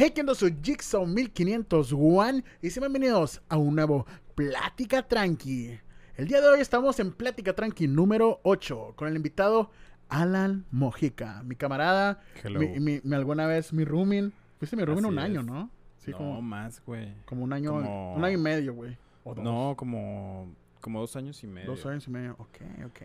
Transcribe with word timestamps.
Hey, 0.00 0.12
¿qué 0.14 0.20
onda? 0.20 0.34
Soy 0.36 0.56
Jigsaw 0.62 1.04
1501 1.06 2.42
y 2.62 2.70
sean 2.70 2.82
bienvenidos 2.82 3.42
a 3.48 3.56
un 3.56 3.74
nuevo 3.74 4.06
Plática 4.36 5.02
Tranqui. 5.02 5.76
El 6.16 6.28
día 6.28 6.40
de 6.40 6.48
hoy 6.48 6.60
estamos 6.60 7.00
en 7.00 7.10
Plática 7.10 7.52
Tranqui 7.52 7.88
número 7.88 8.38
8 8.44 8.92
con 8.94 9.08
el 9.08 9.16
invitado 9.16 9.70
Alan 10.08 10.64
Mojica, 10.70 11.42
mi 11.42 11.56
camarada, 11.56 12.20
mi, 12.44 12.78
mi- 12.80 13.00
mi- 13.02 13.14
alguna 13.16 13.46
vez 13.48 13.72
mi 13.72 13.84
rooming. 13.84 14.32
Fuiste 14.60 14.76
mi 14.76 14.84
rooming 14.84 15.04
Así 15.04 15.12
un 15.12 15.18
año. 15.18 15.42
¿no? 15.42 15.68
Sí, 15.96 16.12
no, 16.12 16.18
como, 16.18 16.42
más, 16.42 16.80
güey. 16.86 17.12
como 17.24 17.42
un 17.42 17.52
año, 17.52 17.70
como- 17.72 18.14
un 18.14 18.24
año 18.24 18.38
y 18.38 18.40
medio, 18.40 18.74
güey. 18.74 18.96
No, 19.42 19.74
como, 19.76 20.48
como 20.80 21.00
dos 21.00 21.16
años 21.16 21.42
y 21.42 21.48
medio. 21.48 21.70
Dos 21.70 21.84
años 21.86 22.06
y 22.06 22.10
medio. 22.12 22.36
Ok, 22.38 22.58
ok. 22.86 23.00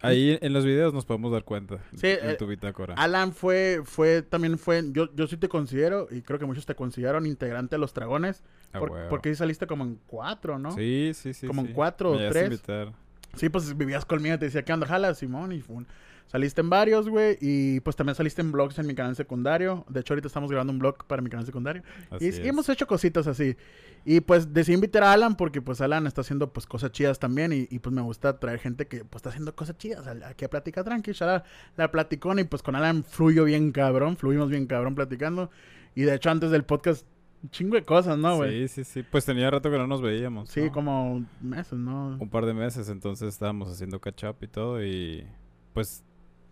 Ahí 0.00 0.38
en 0.40 0.52
los 0.52 0.64
videos 0.64 0.94
nos 0.94 1.04
podemos 1.04 1.32
dar 1.32 1.44
cuenta. 1.44 1.78
Sí, 1.96 2.06
en 2.06 2.30
eh, 2.30 2.34
tu 2.34 2.46
bitácora. 2.46 2.94
Alan 2.94 3.32
fue, 3.32 3.82
fue, 3.84 4.22
también 4.22 4.58
fue, 4.58 4.82
yo, 4.92 5.12
yo 5.14 5.26
sí 5.26 5.36
te 5.36 5.48
considero, 5.48 6.06
y 6.10 6.22
creo 6.22 6.38
que 6.38 6.46
muchos 6.46 6.66
te 6.66 6.74
consideraron 6.74 7.26
integrante 7.26 7.74
de 7.76 7.80
los 7.80 7.92
Dragones, 7.94 8.42
A 8.72 8.78
por- 8.78 8.90
huevo. 8.92 9.08
porque 9.08 9.30
sí 9.30 9.36
saliste 9.36 9.66
como 9.66 9.84
en 9.84 9.98
cuatro, 10.06 10.58
¿no? 10.58 10.72
Sí, 10.72 11.12
sí, 11.14 11.34
sí. 11.34 11.46
Como 11.46 11.62
en 11.62 11.72
cuatro 11.72 12.12
o 12.12 12.18
Me 12.18 12.28
tres. 12.28 12.44
invitar. 12.44 12.92
Sí, 13.34 13.48
pues 13.48 13.76
vivías 13.76 14.04
conmigo, 14.04 14.38
te 14.38 14.46
decía, 14.46 14.64
¿qué 14.64 14.72
onda? 14.72 14.86
Jala, 14.86 15.14
Simón, 15.14 15.52
y 15.52 15.60
fun. 15.60 15.86
Saliste 16.28 16.60
en 16.60 16.68
varios, 16.68 17.08
güey, 17.08 17.38
y 17.40 17.80
pues 17.80 17.96
también 17.96 18.14
saliste 18.14 18.42
en 18.42 18.52
vlogs 18.52 18.78
en 18.78 18.86
mi 18.86 18.94
canal 18.94 19.16
secundario. 19.16 19.84
De 19.88 20.00
hecho, 20.00 20.12
ahorita 20.12 20.28
estamos 20.28 20.50
grabando 20.50 20.72
un 20.72 20.78
blog 20.78 21.04
para 21.06 21.22
mi 21.22 21.30
canal 21.30 21.46
secundario. 21.46 21.82
Así 22.10 22.26
Y, 22.26 22.28
es. 22.28 22.38
y 22.38 22.48
hemos 22.48 22.68
hecho 22.68 22.86
cositas 22.86 23.26
así. 23.26 23.56
Y 24.04 24.20
pues 24.20 24.52
decidí 24.52 24.74
invitar 24.74 25.02
a 25.04 25.12
Alan 25.12 25.36
porque 25.36 25.60
pues 25.62 25.80
Alan 25.80 26.06
está 26.06 26.20
haciendo 26.20 26.52
pues 26.52 26.66
cosas 26.66 26.92
chidas 26.92 27.18
también 27.18 27.52
y, 27.52 27.66
y, 27.70 27.78
pues 27.78 27.94
me 27.94 28.02
gusta 28.02 28.38
traer 28.38 28.58
gente 28.58 28.86
que 28.86 29.04
pues 29.04 29.20
está 29.20 29.30
haciendo 29.30 29.54
cosas 29.56 29.76
chidas. 29.78 30.06
Aquí 30.06 30.44
a 30.44 30.50
Plática 30.50 30.84
Tranqui, 30.84 31.12
la, 31.20 31.44
la 31.76 31.90
platicón 31.90 32.38
y 32.38 32.44
pues 32.44 32.62
con 32.62 32.76
Alan 32.76 33.04
fluyo 33.04 33.44
bien 33.44 33.72
cabrón, 33.72 34.16
fluimos 34.16 34.50
bien 34.50 34.66
cabrón 34.66 34.94
platicando. 34.94 35.50
Y 35.94 36.02
de 36.02 36.14
hecho 36.14 36.30
antes 36.30 36.50
del 36.50 36.64
podcast, 36.64 37.06
un 37.42 37.50
chingo 37.50 37.76
de 37.76 37.84
cosas, 37.84 38.18
¿no, 38.18 38.36
güey? 38.36 38.68
Sí, 38.68 38.84
sí, 38.84 38.84
sí. 38.84 39.02
Pues 39.10 39.24
tenía 39.24 39.50
rato 39.50 39.70
que 39.70 39.78
no 39.78 39.86
nos 39.86 40.02
veíamos. 40.02 40.50
Sí, 40.50 40.60
¿no? 40.62 40.72
como 40.72 41.24
meses, 41.40 41.78
¿no? 41.78 42.16
Un 42.20 42.28
par 42.28 42.44
de 42.46 42.52
meses, 42.54 42.88
entonces 42.90 43.28
estábamos 43.28 43.70
haciendo 43.70 44.00
catch 44.00 44.24
up 44.24 44.36
y 44.42 44.46
todo 44.48 44.84
y 44.84 45.26
pues 45.72 46.04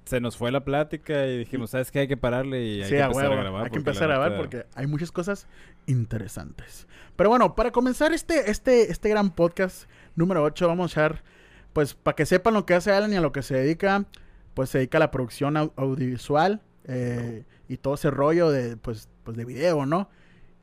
se 0.06 0.20
nos 0.20 0.36
fue 0.38 0.50
la 0.50 0.64
plática 0.64 1.26
y 1.26 1.36
dijimos, 1.38 1.70
¿sabes 1.70 1.90
qué? 1.90 1.98
Hay 2.00 2.08
que 2.08 2.16
pararle 2.16 2.64
y 2.64 2.82
hay 2.82 2.88
Sí, 2.88 2.94
que 2.96 3.00
empezar 3.00 3.24
huevo. 3.28 3.34
a 3.34 3.42
grabar. 3.42 3.60
Hay 3.60 3.64
que 3.64 3.70
porque 3.80 3.90
empezar 3.90 4.04
a 4.04 4.14
grabar 4.14 4.36
porque 4.36 4.66
hay 4.74 4.86
muchas 4.86 5.12
cosas 5.12 5.46
interesantes. 5.86 6.86
Pero 7.16 7.28
bueno, 7.30 7.54
para 7.54 7.70
comenzar 7.72 8.12
este, 8.12 8.50
este, 8.50 8.90
este 8.92 9.08
gran 9.08 9.30
podcast 9.34 9.88
número 10.14 10.42
8, 10.44 10.68
vamos 10.68 10.96
a 10.96 11.00
echar, 11.00 11.24
pues, 11.72 11.94
para 11.94 12.14
que 12.14 12.24
sepan 12.26 12.54
lo 12.54 12.64
que 12.66 12.74
hace 12.74 12.92
Alan 12.92 13.12
y 13.12 13.16
a 13.16 13.20
lo 13.20 13.32
que 13.32 13.42
se 13.42 13.54
dedica, 13.56 14.04
pues 14.54 14.70
se 14.70 14.78
dedica 14.78 14.98
a 14.98 15.00
la 15.00 15.10
producción 15.10 15.54
au- 15.56 15.72
audiovisual 15.76 16.62
eh, 16.84 17.44
y 17.68 17.76
todo 17.78 17.94
ese 17.94 18.10
rollo 18.10 18.50
de, 18.50 18.76
pues, 18.76 19.08
pues, 19.24 19.36
de 19.36 19.44
video, 19.44 19.86
¿no? 19.86 20.08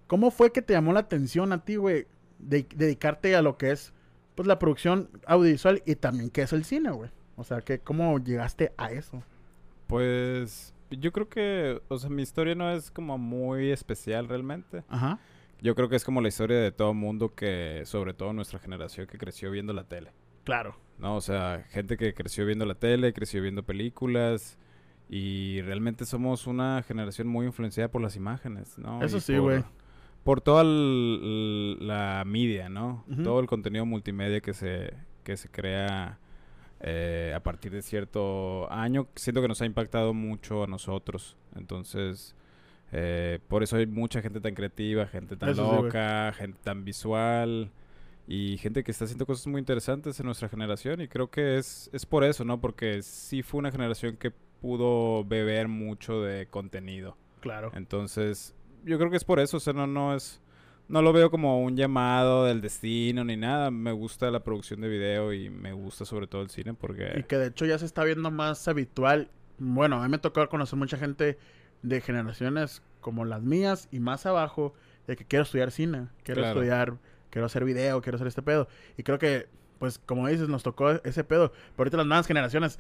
¿Cómo 0.08 0.32
fue 0.32 0.52
que 0.52 0.62
te 0.62 0.74
llamó 0.74 0.94
la 0.94 1.02
atención 1.02 1.52
a 1.54 1.66
ti, 1.66 1.76
güey, 1.76 2.08
de, 2.40 2.66
dedicarte 2.76 3.36
a 3.36 3.42
lo 3.42 3.58
que 3.58 3.72
es, 3.72 3.94
pues, 4.36 4.48
la 4.48 4.58
producción 4.60 5.10
audiovisual 5.26 5.82
y 5.86 5.96
también 5.96 6.30
qué 6.30 6.44
es 6.44 6.54
el 6.54 6.64
cine, 6.64 6.92
güey? 6.92 7.10
O 7.36 7.44
sea, 7.44 7.62
que 7.62 7.80
¿cómo 7.80 8.20
llegaste 8.20 8.74
a 8.78 8.92
eso? 8.92 9.22
Pues 9.94 10.74
yo 10.90 11.12
creo 11.12 11.30
que, 11.30 11.82
o 11.88 11.98
sea, 11.98 12.10
mi 12.10 12.24
historia 12.24 12.56
no 12.56 12.72
es 12.72 12.90
como 12.90 13.18
muy 13.20 13.70
especial 13.72 14.28
realmente. 14.28 14.84
Ajá. 14.90 15.20
Yo 15.62 15.76
creo 15.76 15.88
que 15.88 15.96
es 15.96 16.04
como 16.04 16.20
la 16.20 16.28
historia 16.30 16.58
de 16.58 16.72
todo 16.72 16.94
mundo 16.96 17.36
que, 17.36 17.84
sobre 17.86 18.14
todo 18.14 18.34
nuestra 18.34 18.58
generación 18.60 19.06
que 19.08 19.18
creció 19.20 19.52
viendo 19.52 19.72
la 19.72 19.84
tele. 19.84 20.12
Claro. 20.44 20.76
¿no? 20.98 21.16
O 21.16 21.22
sea, 21.22 21.64
gente 21.70 21.96
que 21.96 22.14
creció 22.14 22.46
viendo 22.46 22.66
la 22.66 22.76
tele, 22.76 23.14
creció 23.14 23.42
viendo 23.42 23.64
películas 23.64 24.58
y 25.10 25.62
realmente 25.62 26.06
somos 26.06 26.48
una 26.48 26.84
generación 26.88 27.28
muy 27.28 27.46
influenciada 27.46 27.90
por 27.90 28.02
las 28.02 28.16
imágenes, 28.16 28.78
¿no? 28.80 29.02
Eso 29.04 29.18
Y 29.18 29.22
sí, 29.22 29.38
güey. 29.38 29.64
Por 30.24 30.42
toda 30.42 30.64
el- 30.64 31.86
la 31.86 32.24
media, 32.26 32.68
¿no? 32.70 33.06
Todo 33.24 33.40
el 33.42 33.46
contenido 33.48 33.86
multimedia 33.86 34.42
que 34.42 34.54
se, 34.54 34.94
que 35.24 35.38
se 35.38 35.50
crea 35.50 36.18
eh, 36.86 37.32
a 37.34 37.40
partir 37.42 37.72
de 37.72 37.82
cierto 37.82 38.70
año, 38.70 39.08
siento 39.16 39.42
que 39.42 39.48
nos 39.48 39.62
ha 39.62 39.66
impactado 39.66 40.14
mucho 40.14 40.64
a 40.64 40.68
nosotros. 40.68 41.38
Entonces, 41.56 42.36
eh, 42.92 43.40
por 43.48 43.64
eso 43.64 43.78
hay 43.78 43.88
mucha 43.88 44.22
gente 44.22 44.42
tan 44.42 44.54
creativa, 44.54 45.08
gente 45.08 45.38
tan 45.38 45.50
Eso 45.50 45.64
sí, 45.64 45.70
güey. 45.70 45.84
loca, 45.84 46.34
gente 46.34 46.60
tan 46.62 46.84
visual 46.84 47.72
y 48.28 48.58
gente 48.58 48.84
que 48.84 48.92
está 48.92 49.06
haciendo 49.06 49.26
cosas 49.26 49.48
muy 49.48 49.60
interesantes 49.60 50.20
en 50.20 50.26
nuestra 50.26 50.50
generación 50.50 51.00
y 51.00 51.08
creo 51.08 51.30
que 51.30 51.58
es, 51.58 51.90
es 51.94 52.06
por 52.06 52.26
eso, 52.26 52.44
¿no? 52.44 52.60
Porque 52.60 53.02
sí 53.02 53.44
fue 53.44 53.60
una 53.60 53.72
generación 53.72 54.18
que 54.18 54.32
pudo 54.32 55.24
beber 55.24 55.70
mucho 55.70 56.22
de 56.22 56.48
contenido. 56.48 57.16
Claro. 57.40 57.72
Entonces, 57.76 58.56
yo 58.84 58.98
creo 58.98 59.10
que 59.10 59.18
es 59.18 59.24
por 59.24 59.40
eso, 59.40 59.56
o 59.56 59.60
sea, 59.62 59.72
no, 59.72 59.88
no 59.88 60.16
es... 60.16 60.42
No 60.88 61.02
lo 61.02 61.14
veo 61.14 61.32
como 61.32 61.62
un 61.64 61.76
llamado 61.76 62.46
del 62.46 62.62
destino 62.62 63.24
ni 63.24 63.36
nada. 63.38 63.72
Me 63.72 63.92
gusta 63.92 64.30
la 64.30 64.44
producción 64.44 64.82
de 64.82 64.90
video 64.90 65.34
y 65.34 65.50
me 65.50 65.74
gusta 65.74 66.06
sobre 66.06 66.28
todo 66.28 66.42
el 66.42 66.50
cine 66.50 66.74
porque... 66.74 67.14
Y 67.18 67.24
que 67.24 67.38
de 67.38 67.48
hecho 67.48 67.66
ya 67.66 67.80
se 67.80 67.86
está 67.86 68.04
viendo 68.04 68.30
más 68.32 68.68
habitual. 68.68 69.30
Bueno, 69.58 70.02
a 70.02 70.04
mí 70.04 70.10
me 70.10 70.18
tocó 70.20 70.48
conocer 70.50 70.78
mucha 70.78 70.98
gente 70.98 71.38
de 71.82 72.02
generaciones 72.02 72.82
como 73.02 73.26
las 73.26 73.42
mías 73.42 73.88
y 73.92 74.00
más 74.00 74.26
abajo 74.26 74.74
de 75.08 75.16
que 75.16 75.26
quiero 75.26 75.44
estudiar 75.44 75.72
cine, 75.72 76.08
quiero 76.24 76.42
Claro. 76.42 76.60
estudiar, 76.60 76.94
quiero 77.30 77.46
hacer 77.46 77.64
video, 77.66 78.02
quiero 78.02 78.16
hacer 78.18 78.28
este 78.28 78.42
pedo. 78.42 78.68
Y 78.98 79.04
creo 79.04 79.20
que, 79.20 79.48
pues 79.80 80.00
como 80.00 80.28
dices, 80.28 80.48
nos 80.50 80.64
tocó 80.64 80.92
ese 81.04 81.24
pedo. 81.24 81.52
Pero 81.52 81.74
ahorita 81.80 81.98
las 81.98 82.06
nuevas 82.06 82.28
generaciones 82.28 82.78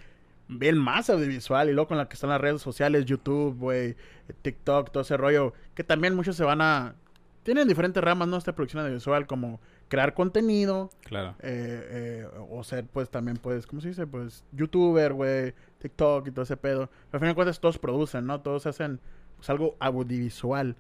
ven 0.50 0.78
más 0.78 1.10
audiovisual 1.10 1.70
y 1.70 1.74
luego 1.74 1.88
con 1.88 1.98
la 1.98 2.08
que 2.08 2.14
están 2.16 2.30
las 2.30 2.42
redes 2.42 2.62
sociales, 2.62 3.06
YouTube, 3.06 3.58
güey, 3.58 3.96
TikTok, 4.42 4.92
todo 4.92 5.02
ese 5.04 5.18
rollo, 5.18 5.54
que 5.74 5.84
también 5.84 6.16
muchos 6.16 6.36
se 6.36 6.44
van 6.44 6.62
a... 6.62 6.96
Tienen 7.44 7.68
diferentes 7.68 8.04
ramas, 8.04 8.28
¿no? 8.28 8.38
Esta 8.38 8.56
producción 8.56 8.84
audiovisual, 8.84 9.28
como 9.28 9.60
crear 9.90 10.14
contenido, 10.14 10.90
Claro. 11.04 11.36
eh, 11.42 12.24
eh, 12.24 12.28
o 12.50 12.64
ser 12.64 12.86
pues 12.86 13.10
también 13.10 13.38
pues, 13.38 13.68
¿cómo 13.68 13.82
se 13.82 13.90
dice? 13.90 14.08
Pues 14.08 14.44
youtuber, 14.54 15.14
güey, 15.14 15.54
TikTok 15.80 16.28
y 16.28 16.32
todo 16.32 16.44
ese 16.44 16.58
pedo. 16.58 16.88
Pero 16.88 17.12
al 17.12 17.20
final 17.20 17.32
de 17.32 17.36
cuentas 17.36 17.60
todos 17.60 17.78
producen, 17.78 18.26
¿no? 18.26 18.40
Todos 18.42 18.66
hacen 18.66 19.00
pues 19.36 19.50
algo 19.50 19.76
audiovisual. 19.80 20.76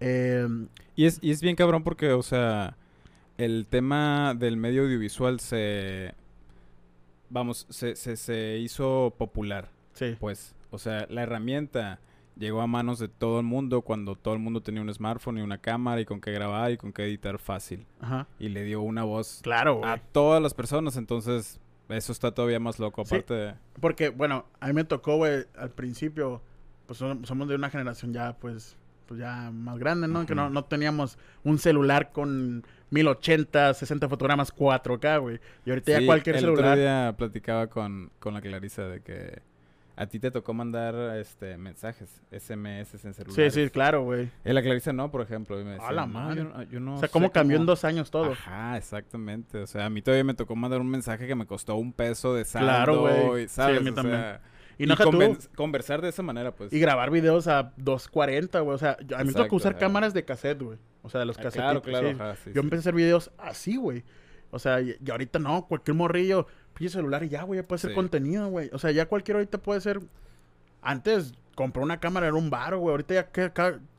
Eh, 0.00 0.46
Y 0.96 1.06
es, 1.06 1.18
y 1.22 1.30
es 1.30 1.40
bien 1.40 1.56
cabrón 1.56 1.82
porque, 1.82 2.12
o 2.12 2.22
sea, 2.22 2.76
el 3.38 3.66
tema 3.68 4.34
del 4.34 4.56
medio 4.56 4.82
audiovisual 4.82 5.40
se... 5.40 6.14
Vamos, 7.30 7.66
se, 7.70 7.96
se, 7.96 8.16
se 8.16 8.58
hizo 8.58 9.14
popular, 9.16 9.70
sí, 9.94 10.16
pues. 10.20 10.54
O 10.70 10.78
sea, 10.78 11.06
la 11.08 11.22
herramienta 11.22 11.98
llegó 12.36 12.60
a 12.62 12.66
manos 12.66 12.98
de 12.98 13.08
todo 13.08 13.40
el 13.40 13.46
mundo 13.46 13.82
cuando 13.82 14.14
todo 14.16 14.34
el 14.34 14.40
mundo 14.40 14.62
tenía 14.62 14.80
un 14.82 14.92
smartphone 14.92 15.38
y 15.38 15.40
una 15.42 15.58
cámara 15.58 16.00
y 16.00 16.04
con 16.04 16.20
qué 16.20 16.32
grabar 16.32 16.70
y 16.72 16.76
con 16.76 16.92
qué 16.92 17.04
editar 17.04 17.38
fácil. 17.38 17.86
ajá. 18.00 18.26
Y 18.38 18.48
le 18.48 18.64
dio 18.64 18.80
una 18.82 19.04
voz 19.04 19.40
Claro, 19.42 19.84
a 19.84 19.98
todas 19.98 20.42
las 20.42 20.54
personas, 20.54 20.96
entonces 20.96 21.60
eso 21.88 22.12
está 22.12 22.32
todavía 22.32 22.58
más 22.60 22.78
loco. 22.78 23.04
Sí. 23.04 23.14
Aparte 23.14 23.34
de... 23.34 23.54
Porque, 23.80 24.08
bueno, 24.08 24.46
a 24.60 24.68
mí 24.68 24.72
me 24.72 24.84
tocó, 24.84 25.16
güey, 25.16 25.44
al 25.56 25.70
principio, 25.70 26.40
pues 26.86 27.00
som- 27.02 27.24
somos 27.24 27.48
de 27.48 27.54
una 27.54 27.68
generación 27.68 28.12
ya, 28.14 28.34
pues, 28.38 28.76
pues 29.06 29.20
ya 29.20 29.50
más 29.50 29.78
grande, 29.78 30.08
¿no? 30.08 30.24
Que 30.24 30.34
no, 30.34 30.48
no 30.48 30.64
teníamos 30.64 31.18
un 31.44 31.58
celular 31.58 32.12
con 32.12 32.64
1080, 32.90 33.74
60 33.74 34.08
fotogramas 34.08 34.54
4K, 34.54 35.20
güey. 35.20 35.40
Y 35.66 35.70
ahorita 35.70 36.00
ya 36.00 36.06
cualquier 36.06 36.36
el 36.36 36.40
celular... 36.42 36.64
otro 36.72 36.80
día 36.80 37.14
platicaba 37.18 37.66
con, 37.66 38.10
con 38.18 38.32
la 38.32 38.40
Clarisa 38.40 38.84
de 38.84 39.00
que 39.02 39.42
a 39.94 40.06
ti 40.06 40.18
te 40.18 40.30
tocó 40.30 40.54
mandar 40.54 40.94
este 41.18 41.56
mensajes, 41.58 42.22
SMS 42.30 42.94
en 43.04 43.12
Sí, 43.14 43.22
celular. 43.24 43.50
sí, 43.50 43.70
claro, 43.70 44.02
güey. 44.04 44.30
Y 44.44 44.52
la 44.52 44.62
Clarisa 44.62 44.92
no, 44.92 45.10
por 45.10 45.20
ejemplo. 45.20 45.60
Y 45.60 45.64
me 45.64 45.72
decía, 45.72 45.88
A 45.88 45.92
la 45.92 46.06
"No, 46.06 46.12
madre. 46.14 46.36
yo 46.36 46.44
no- 46.44 46.62
yo 46.64 46.80
no 46.80 46.94
o 46.94 46.98
sea, 46.98 47.08
cómo 47.08 47.30
cambió 47.30 47.56
en 47.58 47.66
dos 47.66 47.84
años 47.84 48.10
todo. 48.10 48.32
Ajá, 48.32 48.76
exactamente. 48.78 49.58
O 49.58 49.66
sea, 49.66 49.86
a 49.86 49.90
mí 49.90 50.00
todavía 50.02 50.24
me 50.24 50.34
tocó 50.34 50.56
mandar 50.56 50.80
un 50.80 50.88
mensaje 50.88 51.26
que 51.26 51.34
me 51.34 51.46
costó 51.46 51.76
un 51.76 51.92
peso 51.92 52.34
de 52.34 52.44
saldo. 52.44 52.68
Claro, 52.68 53.00
güey. 53.00 53.44
y. 53.44 53.48
Sí, 53.48 53.60
a 53.60 53.68
mí 53.80 53.90
O 53.90 53.94
también. 53.94 54.16
sea, 54.18 54.40
Y 54.78 54.86
no 54.86 54.96
tú- 54.96 55.04
conven- 55.04 55.48
conversar 55.54 56.00
de 56.00 56.08
esa 56.08 56.22
manera, 56.22 56.54
pues. 56.54 56.72
Y 56.72 56.78
grabar 56.80 57.10
videos 57.10 57.46
a 57.46 57.72
240, 57.76 58.60
güey. 58.60 58.74
O 58.74 58.78
sea, 58.78 58.96
yo- 59.06 59.16
a 59.16 59.20
mí 59.20 59.26
me 59.26 59.32
tocó 59.34 59.56
usar 59.56 59.72
ajá. 59.72 59.80
cámaras 59.80 60.14
de 60.14 60.24
cassette, 60.24 60.62
güey. 60.62 60.78
O 61.02 61.10
sea, 61.10 61.20
de 61.20 61.26
los 61.26 61.38
Ah, 61.38 61.42
cassettes. 61.42 61.62
claro, 61.64 61.82
claro. 61.82 62.10
ajá, 62.10 62.36
sí, 62.36 62.50
Yo 62.54 62.60
sí. 62.62 62.66
empecé 62.66 62.78
a 62.78 62.80
hacer 62.80 62.94
videos 62.94 63.30
así, 63.38 63.76
güey. 63.76 64.04
O 64.50 64.58
sea, 64.58 64.80
y, 64.80 64.96
y 65.04 65.10
ahorita 65.10 65.38
no, 65.38 65.66
cualquier 65.66 65.96
morrillo, 65.96 66.46
pinche 66.82 66.98
celular 66.98 67.22
y 67.22 67.28
ya, 67.28 67.42
güey, 67.44 67.60
ya 67.60 67.66
puede 67.66 67.78
Sí. 67.80 67.94
contenido, 67.94 68.48
güey. 68.48 68.70
O 68.72 68.78
sea, 68.78 68.90
ya 68.90 69.06
cualquier 69.06 69.36
ahorita 69.36 69.58
puede 69.58 69.80
ser. 69.80 70.00
Antes 70.80 71.34
compró 71.54 71.82
una 71.82 72.00
cámara, 72.00 72.26
era 72.26 72.34
un 72.36 72.50
baro, 72.50 72.78
güey. 72.80 72.92
Ahorita 72.92 73.14
ya 73.14 73.28
que, 73.30 73.50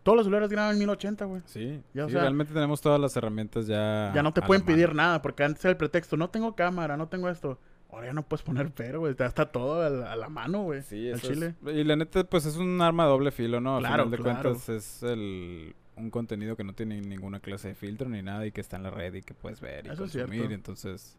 todos 0.04 0.18
los 0.18 0.26
celulares 0.26 0.50
graban 0.50 0.74
en 0.74 0.80
1080, 0.80 1.26
güey. 1.26 1.42
Sí, 1.46 1.82
Ya, 1.94 2.06
o 2.06 2.10
sea, 2.10 2.22
realmente 2.22 2.54
tenemos 2.54 2.82
todas 2.82 3.00
las 3.00 3.16
herramientas 3.16 3.68
ya. 3.68 4.12
Ya 4.14 4.22
no 4.24 4.34
te 4.34 4.42
pueden 4.42 4.66
pedir 4.66 4.88
mano. 4.90 4.98
nada, 5.04 5.22
porque 5.22 5.44
antes 5.44 5.64
era 5.64 5.72
el 5.72 5.78
pretexto, 5.78 6.18
no 6.18 6.30
tengo 6.30 6.56
cámara, 6.56 6.98
no 6.98 7.08
tengo 7.08 7.30
esto. 7.30 7.58
Ahora 7.90 8.08
ya 8.08 8.14
no 8.14 8.24
puedes 8.24 8.42
poner 8.44 8.72
pero, 8.72 9.00
güey. 9.02 9.16
Ya 9.18 9.28
está 9.28 9.46
todo 9.52 9.82
a 9.84 9.90
la, 9.90 10.12
a 10.12 10.16
la 10.16 10.28
mano, 10.28 10.64
güey. 10.64 10.82
Sí, 10.82 11.12
al 11.12 11.22
chile. 11.22 11.54
es- 11.66 11.76
Y 11.76 11.84
la 11.84 11.96
neta, 11.96 12.24
pues 12.24 12.46
es 12.46 12.58
un 12.58 12.82
arma 12.82 13.04
de 13.06 13.10
doble 13.12 13.32
filo, 13.32 13.62
¿no? 13.62 13.78
A 13.78 13.80
Claro, 13.80 14.06
final 14.06 14.12
de 14.12 14.18
claro. 14.18 14.42
cuentas 14.50 14.70
es 14.70 15.04
el, 15.04 15.76
un 15.96 16.10
contenido 16.10 16.58
que 16.58 16.64
no 16.64 16.74
tiene 16.74 17.00
ninguna 17.02 17.40
clase 17.40 17.68
de 17.70 17.76
filtro 17.76 18.10
ni 18.10 18.24
nada 18.24 18.46
y 18.48 18.52
que 18.52 18.62
está 18.62 18.78
en 18.78 18.84
la 18.84 18.90
red 18.90 19.14
y 19.14 19.22
que 19.22 19.36
puedes 19.36 19.62
ver 19.62 19.86
y 19.86 19.90
Eso 19.90 20.06
es 20.06 20.12
consumir. 20.12 20.30
cierto. 20.40 20.54
Entonces, 20.56 21.18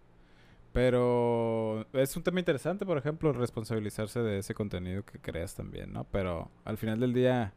pero 0.75 1.87
es 1.93 2.17
un 2.17 2.23
tema 2.25 2.41
interesante, 2.41 2.85
por 2.85 2.99
ejemplo, 2.99 3.33
responsabilizarse 3.33 4.21
de 4.21 4.39
ese 4.39 4.55
contenido 4.55 5.05
que 5.05 5.21
creas 5.21 5.55
también, 5.55 5.93
¿no? 5.93 6.05
Pero 6.11 6.51
al 6.65 6.77
final 6.77 6.99
del 6.99 7.15
día, 7.15 7.55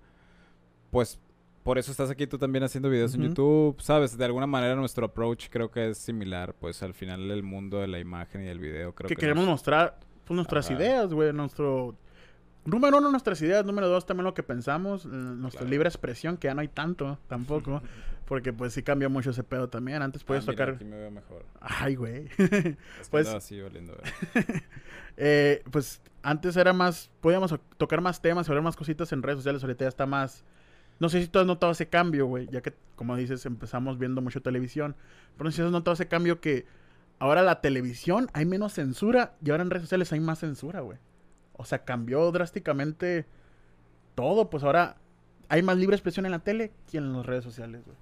pues 0.92 1.20
por 1.64 1.78
eso 1.80 1.92
estás 1.92 2.10
aquí 2.12 2.28
tú 2.28 2.38
también 2.38 2.64
haciendo 2.64 2.90
videos 2.92 3.16
en. 3.16 3.24
YouTube, 3.24 3.82
¿sabes? 3.82 4.18
De 4.18 4.24
alguna 4.24 4.46
manera 4.48 4.76
nuestro 4.76 5.08
approach 5.08 5.48
creo 5.50 5.70
que 5.72 5.90
es 5.90 5.98
similar, 5.98 6.54
pues 6.54 6.82
al 6.84 6.94
final 6.94 7.30
el 7.32 7.42
mundo 7.44 7.80
de 7.82 7.88
la 7.88 8.00
imagen 8.00 8.44
y 8.44 8.46
del 8.46 8.60
video 8.60 8.94
creo 8.94 9.08
que 9.10 9.16
que, 9.16 9.20
queremos 9.20 9.44
nos- 9.46 9.52
mostrar 9.54 10.00
pues, 10.24 10.36
nuestras 10.36 10.68
Ajá. 10.70 10.76
ideas, 10.80 11.12
güey. 11.14 11.34
Nuestro. 11.34 11.96
Número 12.68 12.98
uno, 12.98 13.10
nuestras 13.12 13.42
ideas. 13.42 13.66
Número 13.66 13.88
dos, 13.88 14.06
también 14.06 14.26
lo 14.26 14.34
que 14.34 14.44
pensamos. 14.44 15.06
eh, 15.06 15.10
Nuestra 15.10 15.60
Claro. 15.62 15.72
libre 15.72 15.88
expresión, 15.90 16.38
que 16.38 16.48
ya 16.48 16.54
no 16.54 16.62
hay 16.62 16.68
tanto 16.68 17.18
tampoco. 17.28 17.82
porque 18.26 18.52
pues 18.52 18.74
sí 18.74 18.84
cambió 18.84 19.10
mucho 19.10 19.30
ese 19.30 19.42
pedo 19.44 19.70
también. 19.70 20.02
Antes 20.02 20.22
Ah, 20.24 20.26
puedes 20.28 20.44
mira, 20.46 20.54
tocar. 20.54 20.70
aquí 20.76 20.84
me 20.84 20.98
veo 20.98 21.10
mejor. 21.12 21.46
Ay, 21.62 21.96
güey. 21.96 22.28
Pues- 23.10 23.28
así 23.30 23.62
güey. 23.62 23.72
Eh, 25.18 25.64
pues 25.72 26.02
antes 26.24 26.56
era 26.58 26.74
más. 26.74 27.10
Podíamos 27.22 27.56
tocar 27.78 28.02
más 28.02 28.22
temas, 28.22 28.48
hablar 28.50 28.64
más 28.64 28.76
cositas 28.76 29.12
en 29.14 29.24
redes 29.24 29.40
sociales. 29.40 29.64
Ahorita 29.64 29.86
ya 29.86 29.90
está 29.90 30.06
más. 30.06 30.44
No 31.00 31.10
sé 31.10 31.22
si 31.22 31.28
tú 31.28 31.40
has 31.40 31.46
notado 31.46 31.72
ese 31.72 31.88
cambio, 31.88 32.26
güey. 32.28 32.48
Ya 32.52 32.62
que, 32.62 32.74
como 32.96 33.16
dices, 33.16 33.46
empezamos 33.46 33.98
viendo 33.98 34.22
mucho 34.22 34.42
televisión. 34.42 34.96
Pero 35.38 35.46
no 35.46 35.52
sé 35.52 35.58
si 35.58 35.62
has 35.64 35.72
notado 35.72 35.94
ese 35.94 36.08
cambio 36.08 36.42
que 36.42 36.66
ahora 37.20 37.42
la 37.44 37.62
televisión 37.62 38.28
hay 38.34 38.46
menos 38.46 38.74
censura 38.74 39.36
y 39.44 39.52
ahora 39.52 39.64
en 39.64 39.70
redes 39.70 39.84
sociales 39.84 40.12
hay 40.14 40.20
más 40.20 40.40
censura, 40.40 40.82
güey. 40.82 40.98
O 41.58 41.66
sea, 41.66 41.84
cambió 41.84 42.32
drásticamente 42.32 43.26
todo. 44.16 44.50
Pues 44.50 44.64
ahora 44.64 44.98
hay 45.50 45.62
más 45.64 45.78
libre 45.78 45.96
expresión 45.96 46.26
en 46.26 46.32
la 46.32 46.40
tele 46.40 46.72
que 46.90 46.98
en 46.98 47.14
las 47.14 47.26
redes 47.26 47.44
sociales, 47.44 47.84
güey. 47.86 47.98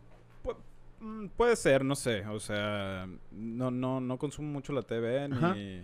Mm, 1.02 1.28
Puede 1.36 1.56
ser, 1.57 1.84
no 1.84 1.94
sé, 1.96 2.25
o 2.25 2.40
sea, 2.40 3.07
no, 3.31 3.69
no, 3.69 4.00
no 4.00 4.18
consumo 4.18 4.50
mucho 4.52 4.72
la 4.74 4.81
TV 4.81 5.25
Ajá. 5.31 5.54
ni... 5.54 5.81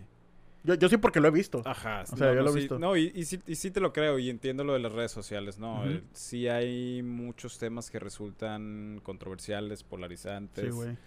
Yo, 0.63 0.75
yo 0.75 0.87
sí 0.89 0.97
porque 0.97 1.19
lo 1.19 1.27
he 1.27 1.31
visto. 1.31 1.61
Ajá, 1.65 2.03
O 2.03 2.15
sea, 2.15 2.27
no, 2.27 2.33
yo 2.33 2.39
no, 2.39 2.43
lo 2.43 2.49
he 2.49 2.53
sí- 2.53 2.59
visto. 2.59 2.79
No, 2.79 2.95
y, 2.95 3.11
y, 3.15 3.25
sí, 3.25 3.41
y 3.47 3.55
sí 3.55 3.71
te 3.71 3.79
lo 3.81 3.91
creo 3.93 4.19
y 4.19 4.29
entiendo 4.29 4.63
lo 4.63 4.73
de 4.73 4.79
las 4.79 4.91
redes 4.91 5.11
sociales, 5.11 5.57
¿no? 5.59 5.85
Eh, 5.89 6.01
sí 6.13 6.47
hay 6.47 7.01
muchos 7.03 7.57
temas 7.57 7.89
que 7.91 7.99
resultan 7.99 9.01
controversiales, 9.03 9.83
polarizantes. 9.83 10.65
Sí, 10.65 10.69
güey. 10.71 10.97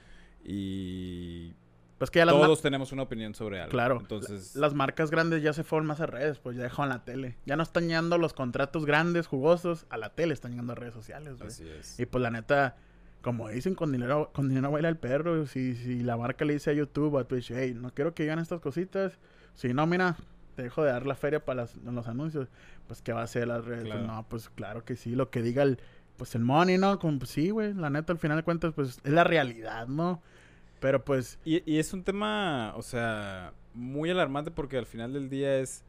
Y 0.45 1.55
Pues 1.99 2.11
que 2.11 2.19
ya 2.19 2.25
las, 2.27 2.35
ma- 2.35 2.43
todos 2.43 2.61
tenemos 2.61 2.91
una 2.93 3.03
opinión 3.03 3.35
sobre 3.35 3.61
algo. 3.61 3.71
Claro. 3.71 3.99
Entonces, 4.01 4.55
la- 4.57 4.63
las 4.63 4.75
marcas 4.75 5.11
grandes 5.11 5.43
ya 5.43 5.53
se 5.53 5.63
fueron 5.65 5.87
más 5.87 6.01
a 6.01 6.07
redes, 6.07 6.39
pues 6.39 6.57
ya 6.57 6.63
dejaron 6.65 6.89
la 6.89 7.05
tele. 7.05 7.37
Ya 7.47 7.57
no 7.57 7.63
están 7.63 7.87
llegando 7.87 8.19
los 8.19 8.33
contratos 8.33 8.85
grandes, 8.85 9.27
jugosos, 9.29 9.87
a 9.91 9.97
la 9.97 10.11
tele, 10.11 10.35
están 10.35 10.51
llegando 10.53 10.73
a 10.73 10.77
redes 10.77 10.95
sociales, 10.95 11.37
güey. 11.37 11.49
así 11.49 11.69
es. 11.69 11.99
Y 12.01 12.07
pues 12.07 12.21
la 12.21 12.31
neta, 12.31 12.77
como 13.23 13.49
dicen, 13.49 13.75
con 13.77 13.93
dinero, 13.93 14.31
con 14.35 14.49
dinero 14.49 14.71
baila 14.73 14.89
el 14.89 14.97
perro. 14.97 15.47
Si, 15.47 15.75
si 15.77 16.01
la 16.03 16.17
marca 16.17 16.45
le 16.45 16.55
dice 16.55 16.71
a 16.71 16.73
YouTube 16.75 17.15
o 17.15 17.19
a 17.19 17.25
Twitch, 17.25 17.53
hey, 17.55 17.75
no 17.81 17.91
quiero 17.95 18.13
que 18.13 18.25
digan 18.25 18.39
estas 18.41 18.61
cositas. 18.61 19.19
Si 19.55 19.73
no, 19.73 19.87
mira, 19.87 20.17
te 20.57 20.63
dejo 20.65 20.83
de 20.83 20.91
dar 20.91 21.07
la 21.07 21.15
feria 21.15 21.45
para 21.45 21.63
las- 21.63 21.77
los 21.77 22.09
anuncios. 22.09 22.49
Pues, 22.89 23.03
¿qué 23.03 23.13
va 23.13 23.21
a 23.21 23.25
hacer 23.25 23.47
las 23.49 23.65
redes? 23.65 23.85
Claro. 23.85 24.03
no, 24.07 24.27
pues 24.29 24.51
claro 24.51 24.85
que 24.85 24.97
sí, 24.97 25.15
lo 25.15 25.31
que 25.31 25.43
diga 25.43 25.63
el, 25.63 25.79
pues 26.17 26.35
el 26.35 26.43
money, 26.43 26.77
¿no? 26.77 26.99
Como, 26.99 27.19
pues, 27.21 27.31
sí, 27.31 27.51
güey, 27.51 27.73
la 27.73 27.89
neta, 27.89 28.13
al 28.13 28.19
final 28.19 28.37
de 28.37 28.43
cuentas, 28.43 28.73
pues 28.75 29.01
es 29.05 29.13
la 29.13 29.23
realidad, 29.25 29.87
¿no? 29.87 30.21
Pero 30.85 31.03
pues, 31.03 31.39
Y, 31.47 31.63
y 31.65 31.79
es 31.79 31.95
un 31.95 32.05
tema, 32.05 32.75
o 32.77 32.83
sea, 32.83 33.55
muy 33.73 34.11
alarmante 34.11 34.51
porque 34.51 34.77
al 34.77 34.85
final 34.85 35.15
del 35.15 35.31
día 35.31 35.57
es 35.57 35.83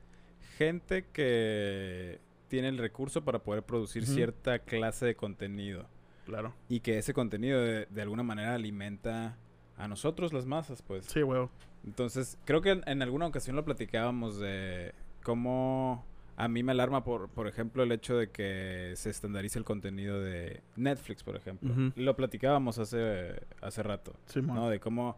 gente 0.58 1.04
que 1.12 2.22
tiene 2.48 2.70
el 2.70 2.78
recurso 2.78 3.22
para 3.26 3.40
poder 3.40 3.64
producir 3.64 4.06
cierta 4.08 4.60
clase 4.60 5.06
de 5.06 5.16
contenido. 5.16 5.86
claro. 6.26 6.54
Y 6.70 6.80
que 6.80 6.98
ese 6.98 7.14
contenido 7.14 7.60
de, 7.60 7.88
de 7.88 8.02
alguna 8.02 8.24
manera 8.24 8.56
alimenta 8.56 9.36
a 9.76 9.90
nosotros 9.90 10.32
las 10.32 10.46
masas, 10.46 10.82
pues. 10.82 11.08
Sí, 11.08 11.24
güey. 11.24 11.50
Entonces, 11.86 12.38
creo 12.46 12.62
que 12.62 12.70
en, 12.70 12.84
en 12.88 13.02
alguna 13.02 13.28
ocasión 13.28 13.58
lo 13.58 13.66
platicábamos 13.66 14.40
de 14.40 14.94
cómo 15.24 16.06
a 16.38 16.48
mí 16.48 16.64
me 16.64 16.72
alarma, 16.74 17.04
por, 17.04 17.30
por 17.30 17.48
ejemplo, 17.48 17.84
el 17.84 17.92
hecho 17.92 18.18
de 18.18 18.30
que 18.30 18.94
se 18.96 19.10
estandarice 19.10 19.58
el 19.60 19.66
contenido 19.66 20.20
de 20.22 20.62
Netflix, 20.76 21.24
por 21.24 21.36
ejemplo. 21.36 21.72
Ujú. 21.72 21.94
Lo 21.96 22.16
platicábamos 22.16 22.78
hace, 22.78 23.42
hace 23.62 23.84
rato, 23.84 24.14
Sí. 24.26 24.42
¿no? 24.42 24.70
De 24.70 24.80
cómo, 24.80 25.18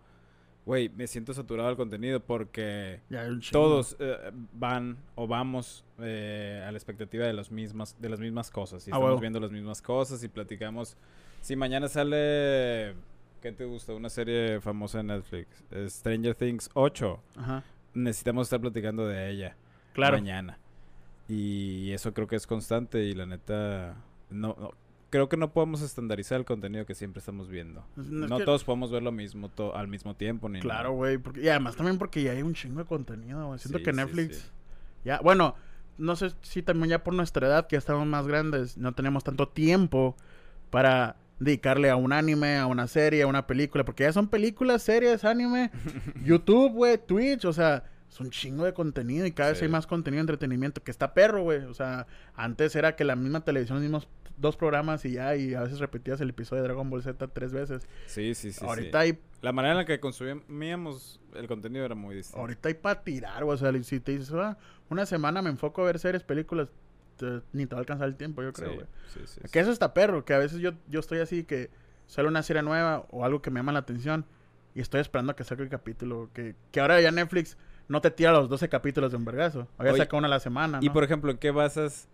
güey, 0.65 0.89
me 0.89 1.07
siento 1.07 1.33
saturado 1.33 1.69
del 1.69 1.77
contenido 1.77 2.19
porque 2.19 2.99
todos 3.51 3.95
eh, 3.99 4.31
van 4.53 4.97
o 5.15 5.25
vamos 5.27 5.83
eh, 5.99 6.63
a 6.67 6.71
la 6.71 6.77
expectativa 6.77 7.25
de 7.25 7.33
las 7.33 7.51
mismas 7.51 7.95
de 7.99 8.09
las 8.09 8.19
mismas 8.19 8.51
cosas 8.51 8.87
y 8.87 8.91
Ah, 8.91 8.95
estamos 8.95 9.19
viendo 9.21 9.39
las 9.39 9.51
mismas 9.51 9.81
cosas 9.81 10.23
y 10.23 10.27
platicamos 10.27 10.97
si 11.41 11.55
mañana 11.55 11.87
sale 11.87 12.93
¿qué 13.41 13.51
te 13.53 13.65
gusta? 13.65 13.93
una 13.93 14.09
serie 14.09 14.59
famosa 14.61 14.99
en 14.99 15.07
Netflix 15.07 15.63
Stranger 15.87 16.35
Things 16.35 16.69
8 16.73 17.19
Ajá. 17.37 17.63
necesitamos 17.93 18.47
estar 18.47 18.59
platicando 18.61 19.07
de 19.07 19.29
ella 19.31 19.55
Claro. 19.93 20.17
mañana 20.17 20.59
y 21.27 21.91
eso 21.91 22.13
creo 22.13 22.27
que 22.27 22.35
es 22.35 22.47
constante 22.47 23.03
y 23.03 23.13
la 23.13 23.25
neta 23.25 23.95
no, 24.29 24.55
no- 24.59 24.71
creo 25.09 25.29
que 25.29 25.37
no 25.37 25.51
podemos 25.53 25.81
estandarizar 25.81 26.37
el 26.39 26.45
contenido 26.45 26.85
que 26.85 26.93
siempre 26.93 27.19
estamos 27.19 27.47
viendo 27.49 27.85
No, 27.95 28.25
es 28.25 28.29
no 28.29 28.37
que- 28.39 28.43
todos 28.45 28.63
podemos 28.63 28.91
ver 28.91 29.03
lo 29.03 29.11
mismo 29.11 29.49
to- 29.49 29.75
al 29.75 29.87
mismo 29.87 30.15
tiempo 30.15 30.49
ni 30.49 30.59
Claro, 30.59 30.91
güey. 30.93 31.17
porque- 31.17 31.41
Y 31.41 31.49
además 31.49 31.75
también 31.75 31.97
porque 31.97 32.21
ya 32.23 32.31
hay 32.31 32.41
un 32.43 32.53
chingo 32.53 32.79
de 32.79 32.85
contenido. 32.85 33.57
Siento 33.57 33.77
Sí, 33.79 33.83
que 33.85 33.91
sí, 33.91 33.97
Netflix. 33.97 34.37
sí. 34.37 34.43
Ya, 35.05 35.19
bueno, 35.21 35.55
no 35.97 36.15
sé 36.15 36.31
si 36.41 36.61
también 36.61 36.89
ya 36.89 37.03
por 37.03 37.13
nuestra 37.13 37.47
edad, 37.47 37.67
que 37.67 37.75
ya 37.75 37.79
estamos 37.79 38.05
más 38.05 38.27
grandes, 38.27 38.77
no 38.77 38.93
tenemos 38.93 39.23
tanto 39.23 39.47
tiempo 39.47 40.15
para 40.69 41.15
dedicarle 41.39 41.89
a 41.89 41.95
un 41.95 42.11
anime, 42.13 42.57
a 42.57 42.65
una 42.67 42.87
serie, 42.87 43.23
a 43.23 43.27
una 43.27 43.47
película. 43.47 43.85
Porque 43.85 44.03
ya 44.03 44.11
son 44.11 44.27
películas, 44.27 44.83
series, 44.83 45.23
anime, 45.23 45.71
YouTube, 46.25 46.73
güey, 46.73 46.97
Twitch, 46.97 47.45
o 47.45 47.53
sea. 47.53 47.83
Es 48.09 48.19
un 48.21 48.29
chingo 48.29 48.63
de 48.65 48.73
contenido 48.73 49.25
y 49.25 49.31
cada 49.31 49.49
vez 49.49 49.59
Sí. 49.59 49.65
hay 49.65 49.71
más 49.71 49.85
contenido 49.87 50.19
de 50.19 50.21
entretenimiento 50.31 50.81
que 50.83 50.91
está 50.91 51.13
perro, 51.13 51.43
güey. 51.43 51.63
O 51.65 51.73
sea, 51.73 52.07
antes 52.35 52.75
era 52.75 52.95
que 52.95 53.03
la 53.03 53.15
misma 53.15 53.41
televisión, 53.43 53.77
los 53.77 53.83
mismos 53.83 54.07
dos 54.37 54.55
programas 54.55 55.03
y 55.05 55.13
ya, 55.13 55.35
y 55.35 55.55
a 55.55 55.61
veces 55.63 55.79
repetías 55.79 56.21
el 56.21 56.29
episodio 56.29 56.61
de 56.61 56.67
Dragon 56.69 56.89
Ball 56.89 57.01
Z 57.03 57.27
tres 57.29 57.51
veces. 57.51 57.87
sí, 58.05 58.33
sí, 58.35 58.51
sí, 58.51 58.59
sí. 58.59 58.65
ahorita 58.65 58.99
hay 58.99 59.19
La 59.41 59.51
manera 59.51 59.73
en 59.73 59.77
la 59.79 59.85
que 59.85 59.99
consumíamos 59.99 61.19
el 61.35 61.47
contenido 61.47 61.85
era 61.85 61.95
muy 61.95 62.15
distinta. 62.15 62.39
Ahorita 62.39 62.69
hay 62.69 62.75
para 62.75 63.03
tirar, 63.03 63.43
güey. 63.43 63.55
O 63.55 63.57
sea, 63.57 63.71
si 63.83 63.99
te 63.99 64.11
dices, 64.13 64.31
"Ah, 64.33 64.57
una 64.89 65.05
semana 65.05 65.41
me 65.41 65.49
enfoco 65.49 65.81
a 65.81 65.85
ver 65.85 65.99
series, 65.99 66.23
películas, 66.23 66.69
te- 67.17 67.41
ni 67.53 67.65
te 67.65 67.75
va 67.75 67.79
a 67.79 67.81
alcanzar 67.81 68.07
el 68.07 68.15
tiempo, 68.15 68.41
yo 68.43 68.53
creo, 68.53 68.69
Sí, 68.69 68.75
güey. 68.75 68.87
sí, 69.13 69.19
sí, 69.25 69.39
sí. 69.43 69.51
Que 69.51 69.59
eso 69.59 69.71
está 69.71 69.93
perro, 69.93 70.23
que 70.25 70.33
a 70.33 70.37
veces 70.37 70.59
yo, 70.59 70.71
yo 70.87 70.99
estoy 70.99 71.19
así 71.19 71.43
que 71.43 71.69
sale 72.07 72.27
una 72.27 72.41
serie 72.43 72.61
nueva 72.63 73.05
o 73.09 73.25
algo 73.25 73.41
que 73.41 73.49
me 73.51 73.59
llama 73.59 73.71
la 73.73 73.79
atención 73.79 74.25
y 74.75 74.81
estoy 74.81 75.01
esperando 75.01 75.31
a 75.31 75.35
que 75.35 75.43
salga 75.43 75.63
el 75.63 75.69
capítulo. 75.69 76.29
Que, 76.33 76.55
que 76.71 76.79
ahora 76.79 77.01
ya 77.01 77.11
Netflix 77.11 77.57
no 77.87 78.01
te 78.01 78.11
tira 78.11 78.31
los 78.31 78.49
12 78.49 78.69
capítulos 78.69 79.11
de 79.11 79.17
un 79.17 79.25
vergazo. 79.25 79.67
Ahora 79.77 79.91
Oye, 79.91 80.01
saca 80.01 80.17
uno 80.17 80.27
a 80.27 80.29
la 80.29 80.39
semana, 80.39 80.79
Y 80.81 80.89
por 80.89 81.03
ejemplo, 81.03 81.31
¿en 81.31 81.37
qué 81.37 81.51
basas, 81.51 82.07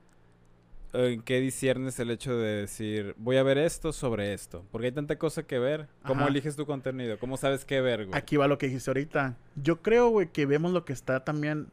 en 0.94 1.22
qué 1.22 1.40
disiernes 1.40 2.00
el 2.00 2.12
hecho 2.12 2.38
de 2.38 2.62
decir, 2.62 3.16
voy 3.18 3.38
a 3.38 3.44
ver 3.44 3.58
esto 3.58 3.92
sobre 3.92 4.34
esto? 4.34 4.66
Porque 4.72 4.88
hay 4.88 4.94
tanta 4.94 5.18
cosa 5.18 5.44
que 5.44 5.58
ver. 5.60 5.88
¿Cómo 6.06 6.22
Ajá. 6.22 6.30
eliges 6.30 6.56
tu 6.56 6.66
contenido? 6.66 7.18
¿Cómo 7.18 7.38
sabes 7.38 7.66
qué 7.66 7.82
ver, 7.82 8.06
güey? 8.06 8.18
Aquí 8.18 8.38
va 8.38 8.48
lo 8.48 8.58
que 8.58 8.68
dijiste 8.68 8.90
ahorita. 8.90 9.36
Yo 9.56 9.82
creo, 9.82 10.10
güey, 10.10 10.28
que 10.28 10.46
vemos 10.46 10.72
lo 10.72 10.86
que 10.86 10.94
está 10.94 11.24
también 11.24 11.68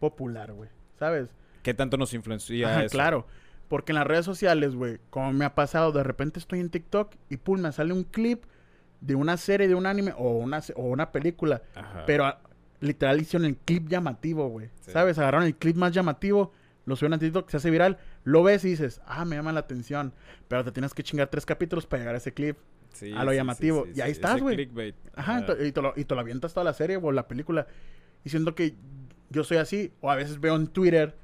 popular, 0.00 0.52
güey. 0.52 0.68
¿Sabes? 0.98 1.28
¿Qué 1.62 1.74
tanto 1.74 1.96
nos 1.96 2.14
influencia 2.14 2.68
Ajá, 2.70 2.84
eso? 2.84 2.92
claro. 2.92 3.26
Porque 3.68 3.90
en 3.92 3.96
las 3.96 4.06
redes 4.06 4.24
sociales, 4.24 4.76
güey, 4.76 4.98
como 5.10 5.32
me 5.32 5.44
ha 5.44 5.54
pasado, 5.54 5.90
de 5.90 6.04
repente 6.04 6.38
estoy 6.38 6.60
en 6.60 6.70
TikTok 6.70 7.12
y 7.28 7.38
pum, 7.38 7.60
me 7.60 7.72
sale 7.72 7.92
un 7.92 8.04
clip 8.04 8.44
de 9.00 9.14
una 9.16 9.36
serie, 9.36 9.66
de 9.66 9.74
un 9.74 9.86
anime 9.86 10.14
o 10.16 10.30
una, 10.38 10.60
o 10.76 10.82
una 10.84 11.10
película. 11.10 11.62
Ajá. 11.74 12.04
Pero 12.06 12.26
ah, 12.26 12.38
literal 12.80 13.20
hicieron 13.20 13.46
el 13.46 13.56
clip 13.56 13.88
llamativo, 13.88 14.48
güey. 14.48 14.68
Sí. 14.80 14.92
¿Sabes? 14.92 15.18
Agarraron 15.18 15.46
el 15.46 15.56
clip 15.56 15.76
más 15.76 15.92
llamativo, 15.92 16.52
lo 16.84 16.96
subieron 16.96 17.14
a 17.14 17.18
TikTok, 17.18 17.50
se 17.50 17.56
hace 17.56 17.70
viral, 17.70 17.98
lo 18.24 18.42
ves 18.42 18.64
y 18.64 18.70
dices, 18.70 19.00
ah, 19.06 19.24
me 19.24 19.36
llama 19.36 19.52
la 19.52 19.60
atención. 19.60 20.12
Pero 20.48 20.64
te 20.64 20.72
tienes 20.72 20.94
que 20.94 21.02
chingar 21.02 21.28
tres 21.28 21.44
capítulos 21.44 21.86
para 21.86 22.00
llegar 22.00 22.14
a 22.14 22.18
ese 22.18 22.32
clip. 22.32 22.56
Sí, 22.92 23.12
a 23.12 23.24
lo 23.24 23.32
sí, 23.32 23.36
llamativo. 23.36 23.86
Y 23.94 24.00
ahí 24.00 24.12
estás, 24.12 24.40
güey. 24.40 24.70
Ajá, 25.14 25.44
y 25.60 25.72
te, 25.72 25.82
lo, 25.82 25.92
y 25.96 26.04
te 26.04 26.14
lo 26.14 26.20
avientas 26.20 26.54
toda 26.54 26.64
la 26.64 26.72
serie 26.72 26.96
o 26.96 27.12
la 27.12 27.28
película. 27.28 27.66
Y 28.24 28.30
siento 28.30 28.54
que 28.54 28.74
yo 29.28 29.44
soy 29.44 29.58
así. 29.58 29.92
O 30.00 30.10
a 30.10 30.16
veces 30.16 30.40
veo 30.40 30.56
en 30.56 30.68
Twitter, 30.68 31.14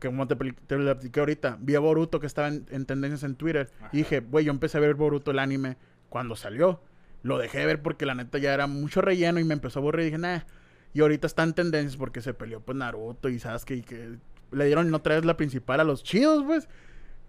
que 0.00 0.08
como 0.08 0.26
te, 0.26 0.34
te 0.34 0.76
lo 0.76 0.84
platiqué 0.84 1.20
ahorita, 1.20 1.58
vi 1.60 1.74
a 1.76 1.80
Boruto 1.80 2.18
que 2.18 2.26
estaba 2.26 2.48
en, 2.48 2.66
en 2.70 2.84
tendencias 2.86 3.22
en 3.22 3.36
Twitter. 3.36 3.70
Ajá. 3.78 3.90
Y 3.92 3.98
dije, 3.98 4.20
güey, 4.20 4.46
yo 4.46 4.50
empecé 4.50 4.78
a 4.78 4.80
ver 4.80 4.94
Boruto 4.94 5.30
el 5.30 5.38
anime 5.38 5.76
cuando 6.08 6.34
salió. 6.34 6.80
Lo 7.22 7.38
dejé 7.38 7.58
de 7.58 7.66
ver 7.66 7.82
porque 7.82 8.06
la 8.06 8.14
neta 8.14 8.38
ya 8.38 8.52
era 8.52 8.66
mucho 8.66 9.00
relleno 9.00 9.38
y 9.38 9.44
me 9.44 9.54
empezó 9.54 9.78
a 9.78 9.82
aburrir. 9.82 10.02
Y 10.02 10.04
dije, 10.06 10.18
nah. 10.18 10.40
Y 10.94 11.00
ahorita 11.00 11.26
está 11.26 11.42
en 11.42 11.52
tendencias 11.54 11.96
porque 11.96 12.20
se 12.22 12.32
peleó 12.32 12.60
pues 12.60 12.76
Naruto 12.78 13.28
y 13.28 13.38
Sasuke 13.38 13.72
y 13.72 13.82
que 13.82 14.16
le 14.52 14.64
dieron 14.66 14.94
otra 14.94 15.16
vez 15.16 15.24
la 15.24 15.36
principal 15.36 15.80
a 15.80 15.84
los 15.84 16.02
chidos, 16.02 16.44
pues. 16.44 16.68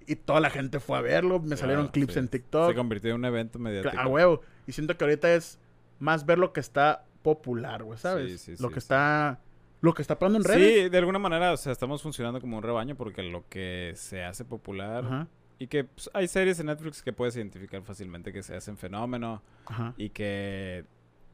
Y 0.08 0.16
toda 0.16 0.40
la 0.40 0.52
gente 0.52 0.80
fue 0.80 0.98
a 0.98 1.02
verlo. 1.02 1.40
Me 1.40 1.58
salieron 1.58 1.86
Claro, 1.86 1.94
clips 1.94 2.14
sí. 2.14 2.20
en 2.20 2.28
TikTok. 2.28 2.70
Se 2.70 2.76
convirtió 2.76 3.10
en 3.10 3.16
un 3.18 3.26
evento 3.26 3.58
mediático. 3.60 4.00
A 4.00 4.08
huevo. 4.08 4.42
Y 4.68 4.72
siento 4.72 4.96
que 4.96 5.04
ahorita 5.04 5.34
es 5.34 5.60
más 6.00 6.26
ver 6.26 6.38
lo 6.38 6.54
que 6.54 6.60
está 6.60 7.06
popular, 7.24 7.84
güey, 7.84 7.98
¿sabes? 7.98 8.40
Sí, 8.40 8.56
sí, 8.56 8.62
lo 8.64 8.70
que 8.70 8.78
está 8.80 9.40
lo 9.82 9.94
que 9.94 10.02
está 10.02 10.18
pasando 10.18 10.38
en 10.40 10.44
redes. 10.46 10.84
Sí, 10.84 10.90
de 10.90 10.98
alguna 10.98 11.20
manera, 11.20 11.52
o 11.52 11.58
sea, 11.58 11.72
estamos 11.72 12.02
funcionando 12.02 12.40
como 12.42 12.58
un 12.58 12.64
rebaño 12.64 12.96
porque 12.96 13.22
lo 13.24 13.48
que 13.50 13.94
se 13.96 14.24
hace 14.24 14.44
popular 14.46 15.06
Ajá. 15.06 15.28
y 15.60 15.68
que 15.68 15.84
pues, 15.84 16.10
hay 16.14 16.28
series 16.28 16.60
en 16.60 16.68
Netflix 16.68 17.04
que 17.04 17.14
puedes 17.14 17.36
identificar 17.36 17.82
fácilmente 17.84 18.32
que 18.34 18.42
se 18.42 18.56
hacen 18.56 18.78
fenómeno 18.78 19.44
Ajá. 19.66 19.94
y 19.98 20.10
que 20.10 20.86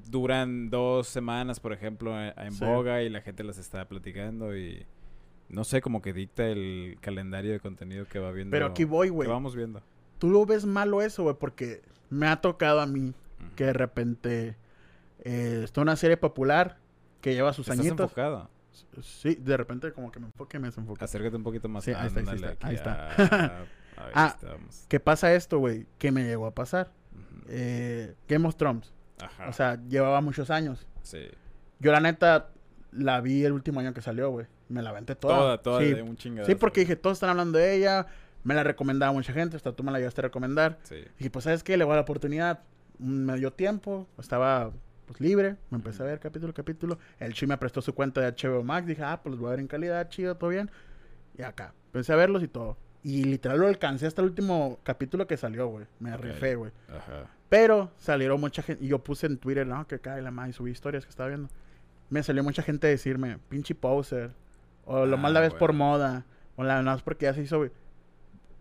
duran 0.10 0.70
dos 0.70 1.08
semanas, 1.08 1.60
por 1.60 1.74
ejemplo, 1.74 2.14
en, 2.22 2.52
Sí. 2.52 2.64
boga 2.66 3.02
y 3.04 3.10
la 3.10 3.22
gente 3.22 3.44
las 3.44 3.58
está 3.58 3.88
platicando 3.88 4.56
y 4.58 4.86
no 5.50 5.64
sé, 5.64 5.82
como 5.82 6.02
que 6.02 6.14
dicta 6.14 6.48
el 6.48 6.98
calendario 7.02 7.52
de 7.52 7.60
contenido 7.60 8.06
que 8.08 8.20
va 8.20 8.32
viendo. 8.32 8.52
Pero 8.52 8.68
aquí 8.68 8.84
voy, 8.86 9.10
güey. 9.10 9.28
vamos 9.28 9.56
viendo. 9.56 9.82
tú 10.20 10.30
lo 10.30 10.46
ves 10.46 10.66
malo 10.66 11.02
eso, 11.02 11.24
güey, 11.24 11.36
porque 11.40 11.82
me 12.10 12.28
ha 12.28 12.42
tocado 12.42 12.80
a 12.82 12.86
mí 12.86 13.14
que 13.56 13.66
de 13.66 13.74
repente 13.74 14.56
eh, 15.24 15.62
está 15.64 15.82
una 15.82 15.96
serie 15.96 16.16
popular 16.18 16.78
que 17.22 17.34
lleva 17.34 17.54
sus 17.54 17.68
¿Estás 17.68 17.80
añitos. 17.80 18.02
enfocado? 18.06 18.50
Sí, 19.02 19.36
de 19.36 19.58
repente 19.58 19.92
como 19.94 20.12
que 20.12 20.20
me 20.20 20.28
enfoque 20.28 20.58
y 20.58 20.60
me 20.60 20.68
desenfoque. 20.68 21.04
Acércate 21.04 21.36
un 21.36 21.44
poquito 21.44 21.68
más. 21.70 21.84
Sí, 21.84 21.92
ahí 21.92 22.08
está, 22.08 22.20
ahí 22.22 22.36
está, 22.36 22.48
aquí. 22.52 22.58
ahí 22.62 22.76
está. 22.76 23.66
Ah, 23.98 24.36
Ah. 24.44 24.56
¿Qué 24.88 25.00
pasa 25.00 25.34
esto, 25.36 25.60
güey? 25.60 25.86
Que 26.00 26.12
me 26.12 26.24
llegó 26.24 26.48
a 26.48 26.56
pasar. 26.56 26.92
Eh, 27.50 28.16
Game 28.28 28.48
of 28.48 28.56
Thrones. 28.56 28.92
Ajá. 29.22 29.48
O 29.50 29.54
sea, 29.54 29.80
llevaba 29.88 30.22
muchos 30.22 30.50
años. 30.50 30.86
sí. 31.04 31.28
Yo 31.80 31.92
la 31.92 32.00
neta 32.00 32.50
la 32.92 33.22
vi 33.22 33.44
el 33.44 33.54
último 33.54 33.80
año 33.80 33.92
que 33.92 34.02
salió, 34.02 34.30
güey. 34.30 34.46
Me 34.70 34.84
la 34.84 34.92
aventé 34.92 35.16
toda. 35.16 35.36
Toda, 35.38 35.58
toda 35.64 35.80
Sí, 35.82 35.94
de 35.94 36.04
un 36.04 36.16
chingadazo. 36.16 36.52
sí, 36.52 36.56
porque 36.56 36.82
dije, 36.82 36.96
todos 36.96 37.18
están 37.18 37.32
hablando 37.32 37.58
de 37.58 37.76
ella. 37.76 38.06
Me 38.44 38.54
la 38.54 38.64
recomendaba 38.64 39.12
mucha 39.12 39.34
gente. 39.34 39.56
Hasta 39.58 39.72
tú 39.72 39.84
me 39.84 39.92
la 39.92 39.98
llegaste 39.98 40.22
a 40.22 40.24
recomendar. 40.24 40.78
Sí. 40.84 41.04
Y 41.18 41.30
pues, 41.30 41.44
¿sabes 41.46 41.64
qué? 41.64 41.78
Le 41.78 41.84
voy 41.84 41.94
a 41.94 41.96
la 41.96 42.02
oportunidad. 42.04 42.60
Mm, 43.00 43.26
Me 43.26 43.36
dio 43.38 43.52
tiempo. 43.52 44.08
Estaba 44.20 44.72
pues 45.08 45.20
libre. 45.20 45.56
Me 45.72 45.78
empecé 45.78 46.04
a 46.04 46.06
ver 46.06 46.20
capítulo 46.20 46.54
capítulo. 46.54 47.00
El 47.20 47.34
Chi 47.34 47.48
me 47.48 47.58
prestó 47.58 47.82
su 47.82 47.96
cuenta 47.96 48.22
de 48.22 48.28
HBO 48.32 48.64
Max. 48.64 48.86
Dije, 48.86 49.02
ah, 49.04 49.20
pues 49.24 49.32
los 49.32 49.40
voy 49.40 49.48
a 49.48 49.52
ver 49.52 49.60
en 49.62 49.68
calidad, 49.68 50.08
chido, 50.10 50.36
todo 50.38 50.52
bien. 50.52 50.70
Y 51.36 51.42
acá. 51.42 51.74
Empecé 51.88 52.14
a 52.14 52.16
verlos 52.16 52.44
y 52.44 52.48
todo. 52.48 52.78
Y 53.04 53.24
literal 53.24 53.60
lo 53.60 53.66
alcancé 53.68 54.06
hasta 54.06 54.22
el 54.22 54.28
último 54.28 54.78
capítulo 54.84 55.26
que 55.26 55.36
salió, 55.36 55.68
güey. 55.68 55.88
Me 56.00 56.14
Ok. 56.14 56.22
rifé, 56.22 56.54
güey. 56.56 56.72
Ajá. 56.90 57.26
Pero 57.52 57.92
salieron 57.98 58.40
mucha 58.40 58.62
gente. 58.64 58.82
Y 58.86 58.88
yo 58.88 59.00
puse 59.04 59.28
en 59.28 59.38
Twitter, 59.38 59.68
no, 59.68 59.86
que 59.86 60.00
cae 60.00 60.22
la 60.22 60.32
madre. 60.32 60.52
Y 60.52 60.54
subí 60.54 60.72
historias 60.72 61.04
que 61.04 61.10
estaba 61.10 61.28
viendo. 61.28 61.50
Me 62.10 62.24
salió 62.24 62.46
mucha 62.46 62.64
gente 62.64 62.88
a 62.88 62.90
decirme, 62.90 63.40
pinche 63.50 63.76
poser. 63.76 64.32
O 64.86 65.06
lo 65.06 65.18
Ah, 65.18 65.20
más 65.20 65.34
la 65.34 65.42
ves 65.42 65.54
por 65.54 65.74
moda. 65.74 66.26
O 66.56 66.64
la 66.64 66.82
no 66.82 66.94
es 66.96 67.02
porque 67.02 67.26
ya 67.26 67.34
se 67.34 67.42
hizo, 67.42 67.58
güey. 67.58 67.72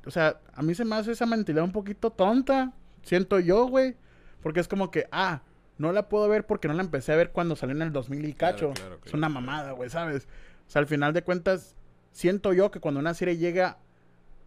O 0.07 0.11
sea, 0.11 0.41
a 0.55 0.63
mí 0.63 0.75
se 0.75 0.85
me 0.85 0.97
hace 0.97 1.13
esa 1.13 1.25
mentalidad 1.25 1.63
un 1.63 1.71
poquito 1.71 2.11
tonta. 2.11 2.73
Siento 3.03 3.39
yo, 3.39 3.67
güey. 3.69 3.95
Porque 4.43 4.59
es 4.59 4.67
como 4.67 4.91
que, 4.91 5.07
ah, 5.13 5.43
no 5.79 5.93
la 5.93 6.09
puedo 6.09 6.29
ver 6.29 6.45
porque 6.45 6.67
no 6.67 6.75
la 6.75 6.83
empecé 6.83 7.13
a 7.13 7.17
ver 7.17 7.31
cuando 7.31 7.55
salió 7.55 7.77
en 7.77 7.83
el 7.83 7.93
2000 7.93 8.25
y 8.25 8.35
Claro, 8.35 8.55
cacho. 8.57 8.73
claro, 8.75 8.95
es 8.97 9.01
claro, 9.03 9.19
una 9.19 9.29
claro. 9.29 9.41
mamada, 9.41 9.71
güey, 9.73 9.89
¿sabes? 9.89 10.27
O 10.67 10.71
sea, 10.71 10.81
al 10.81 10.87
final 10.89 11.13
de 11.13 11.23
cuentas, 11.23 11.77
siento 12.11 12.53
yo 12.53 12.73
que 12.73 12.81
cuando 12.81 12.99
una 12.99 13.15
serie 13.15 13.37
llega 13.37 13.79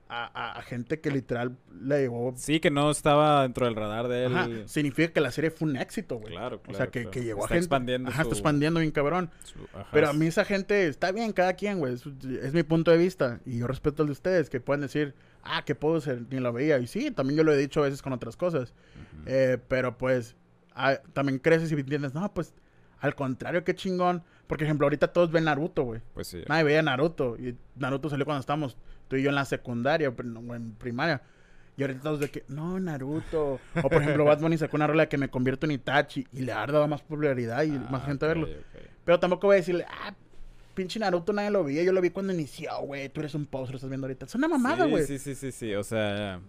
a, 0.10 0.62
gente 0.64 1.00
que 1.00 1.10
literal 1.10 1.58
le 1.82 2.02
llegó 2.02 2.34
Sí, 2.36 2.60
que 2.60 2.70
no 2.70 2.92
estaba 2.92 3.44
dentro 3.44 3.66
del 3.66 3.76
radar 3.76 4.08
de 4.08 4.26
él. 4.26 4.36
Ajá, 4.36 4.50
significa 4.66 5.12
que 5.12 5.22
la 5.22 5.32
serie 5.32 5.50
fue 5.50 5.68
un 5.70 5.76
éxito, 5.78 6.18
güey. 6.18 6.34
Claro, 6.34 6.58
o 6.58 6.62
claro. 6.62 6.78
sea, 6.78 6.88
que, 6.88 7.02
claro. 7.02 7.12
que 7.12 7.24
llegó 7.24 7.40
Está 7.42 7.46
a 7.46 7.48
gente. 7.56 7.64
expandiendo 7.66 8.10
Ajá, 8.10 8.22
está 8.22 8.34
expandiendo 8.34 8.80
bien 8.80 8.92
cabrón. 8.92 9.32
su- 9.44 9.58
ajá, 9.74 9.88
Pero 9.92 10.10
a 10.10 10.14
mí 10.14 10.28
esa 10.28 10.46
gente, 10.46 10.88
está 10.88 11.12
bien, 11.12 11.34
cada 11.34 11.54
quien, 11.54 11.80
güey. 11.80 11.94
Es, 11.96 12.06
es 12.06 12.54
mi 12.54 12.64
punto 12.64 12.92
de 12.92 12.98
vista. 12.98 13.40
Y 13.46 13.58
yo 13.60 13.68
respeto 13.68 14.04
el 14.04 14.08
de 14.08 14.14
ustedes, 14.14 14.50
que 14.50 14.60
pueden 14.60 14.82
decir, 14.82 15.16
ah, 15.44 15.64
que 15.66 15.74
puedo 15.76 16.00
ser, 16.00 16.22
ni 16.30 16.40
lo 16.40 16.54
veía. 16.54 16.78
Y 16.80 16.88
sí, 16.88 17.10
también 17.12 17.38
yo 17.38 17.44
lo 17.44 17.52
he 17.54 17.58
dicho 17.58 17.80
a 17.82 17.84
veces 17.84 18.02
con 18.02 18.14
otras 18.14 18.38
cosas. 18.38 18.74
Eh, 19.26 19.58
pero 19.68 19.98
pues, 19.98 20.36
ah, 20.76 20.98
también 21.14 21.40
creces 21.40 21.72
y 21.72 21.76
entiendes, 21.76 22.14
no, 22.14 22.32
pues, 22.34 22.54
al 23.00 23.16
contrario, 23.16 23.64
qué 23.64 23.74
chingón. 23.74 24.24
Porque, 24.48 24.66
ejemplo, 24.66 24.86
ahorita 24.86 25.08
todos 25.08 25.32
ven 25.32 25.46
Naruto, 25.46 25.84
güey. 25.84 26.02
Pues 26.14 26.28
sí. 26.28 26.44
Nadie 26.48 26.64
veía 26.66 26.82
Naruto. 26.82 27.38
Y 27.38 27.58
Naruto 27.76 28.10
salió 28.10 28.26
cuando 28.26 28.42
estábamos 28.42 28.78
tú 29.14 29.18
y 29.20 29.24
yo 29.24 29.30
en 29.30 29.36
la 29.36 29.46
secundaria 29.46 30.10
o 30.10 30.54
en- 30.56 30.74
primaria. 30.74 31.22
Y 31.78 31.82
ahorita 31.82 32.02
todos 32.02 32.20
de 32.20 32.30
que, 32.30 32.44
no, 32.48 32.80
Naruto. 32.80 33.60
O 33.84 33.90
por 33.90 34.02
ejemplo, 34.02 34.26
Bad 34.26 34.40
Bunny 34.42 34.58
sacó 34.58 34.76
una 34.78 34.86
rola 34.88 35.08
que 35.10 35.18
me 35.18 35.30
convierto 35.30 35.66
en 35.66 35.72
Itachi. 35.74 36.28
Y 36.32 36.42
le 36.42 36.52
ha 36.52 36.66
dado 36.68 36.88
más 36.88 37.02
popularidad 37.02 37.64
y 37.64 37.72
Ah, 37.72 37.88
más 37.90 38.06
gente 38.06 38.26
a 38.26 38.28
verlo. 38.28 38.48
Pero 39.06 39.20
tampoco 39.20 39.48
voy 39.48 39.56
a 39.56 39.58
decirle, 39.58 39.86
ah, 39.90 40.14
pinche 40.76 41.00
Naruto 41.00 41.34
nadie 41.34 41.50
lo 41.52 41.64
veía. 41.64 41.84
Yo 41.84 41.92
lo 41.92 42.00
vi 42.02 42.12
cuando 42.12 42.32
inició, 42.34 42.72
güey. 42.82 43.10
Tú 43.10 43.22
eres 43.22 43.34
un 43.36 43.46
poser, 43.48 43.72
lo 43.72 43.78
estás 43.78 43.90
viendo 43.90 44.06
ahorita. 44.06 44.26
Es 44.26 44.36
una 44.36 44.48
mamada, 44.48 44.86
güey. 44.86 45.06
Sí, 45.06 45.18
sí, 45.18 45.34
sí, 45.34 45.52
sí. 45.52 45.74
O 45.74 45.84
sea, 45.84 46.40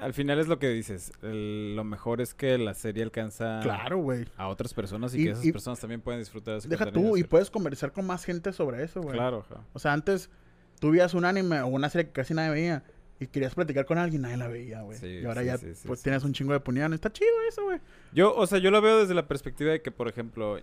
al 0.00 0.14
final 0.14 0.38
es 0.38 0.46
lo 0.46 0.60
que 0.60 0.68
dices. 0.68 1.10
El- 1.22 1.74
lo 1.74 1.82
mejor 1.82 2.20
es 2.20 2.32
que 2.32 2.58
la 2.58 2.74
serie 2.74 3.02
alcanza 3.02 3.58
Claro, 3.60 3.98
güey. 3.98 4.24
a 4.36 4.46
otras 4.46 4.72
personas 4.72 5.14
y, 5.16 5.22
Y- 5.22 5.24
que 5.24 5.30
esas 5.32 5.44
y- 5.46 5.52
personas 5.52 5.80
también 5.80 6.00
pueden 6.00 6.20
disfrutar 6.20 6.54
de 6.54 6.58
ese 6.60 6.68
Deja 6.68 6.92
tú 6.92 7.16
y 7.16 7.24
puedes 7.24 7.50
conversar 7.50 7.90
con 7.90 8.06
más 8.06 8.24
gente 8.24 8.52
sobre 8.52 8.84
eso, 8.84 9.02
güey. 9.02 9.14
Claro, 9.16 9.44
ajá. 9.50 9.64
O 9.72 9.80
sea, 9.80 9.92
antes 9.92 10.30
tú 10.80 10.90
veías 10.90 11.14
un 11.14 11.24
anime 11.24 11.60
o 11.60 11.66
una 11.68 11.88
serie 11.88 12.06
que 12.06 12.12
casi 12.12 12.34
nadie 12.34 12.50
veía 12.50 12.82
y 13.20 13.26
querías 13.26 13.54
platicar 13.54 13.84
con 13.84 13.98
alguien, 13.98 14.22
nadie 14.22 14.36
la 14.36 14.48
veía, 14.48 14.82
güey. 14.82 14.98
Sí, 14.98 15.06
y 15.06 15.24
ahora 15.24 15.40
sí, 15.40 15.46
ya 15.46 15.56
sí, 15.58 15.72
pues 15.86 16.02
tienes 16.02 16.22
un 16.24 16.32
chingo 16.32 16.52
de 16.52 16.58
opiniones. 16.58 16.96
Está 16.96 17.12
chido 17.12 17.30
eso, 17.48 17.64
güey. 17.64 17.80
Yo, 18.12 18.34
o 18.34 18.46
sea, 18.46 18.58
yo 18.58 18.70
lo 18.70 18.80
veo 18.80 19.00
desde 19.00 19.14
la 19.14 19.26
perspectiva 19.26 19.72
de 19.72 19.82
que, 19.82 19.90
por 19.90 20.08
ejemplo, 20.08 20.58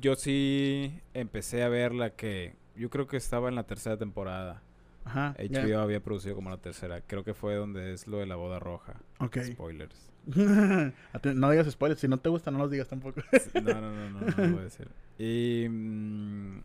yo 0.00 0.14
sí 0.14 1.00
empecé 1.14 1.62
a 1.62 1.68
ver 1.68 1.94
la 1.94 2.10
que 2.10 2.54
yo 2.76 2.90
creo 2.90 3.06
que 3.06 3.16
estaba 3.16 3.48
en 3.48 3.54
la 3.54 3.64
tercera 3.64 3.96
temporada. 3.96 4.62
Ajá. 5.04 5.34
HBO 5.38 5.78
había 5.78 6.00
producido 6.00 6.34
como 6.34 6.50
la 6.50 6.58
tercera. 6.58 7.00
Creo 7.00 7.24
que 7.24 7.32
fue 7.32 7.54
donde 7.54 7.92
es 7.92 8.06
lo 8.06 8.18
de 8.18 8.26
la 8.26 8.36
boda 8.36 8.58
roja. 8.58 8.94
Ok. 9.20 9.38
Spoilers. 9.42 10.12
No 11.34 11.50
digas 11.50 11.70
spoilers. 11.70 12.00
Si 12.00 12.08
no 12.08 12.18
te 12.18 12.28
gusta, 12.28 12.50
no 12.50 12.58
los 12.58 12.70
digas 12.70 12.88
tampoco. 12.88 13.22
No, 13.54 13.62
no, 13.62 13.80
no, 13.80 14.10
no, 14.10 14.20
no, 14.20 14.26
lo 14.26 14.48
voy 14.50 14.60
a 14.60 14.64
decir. 14.64 14.88
Y. 15.18 15.68
mm, 15.68 16.58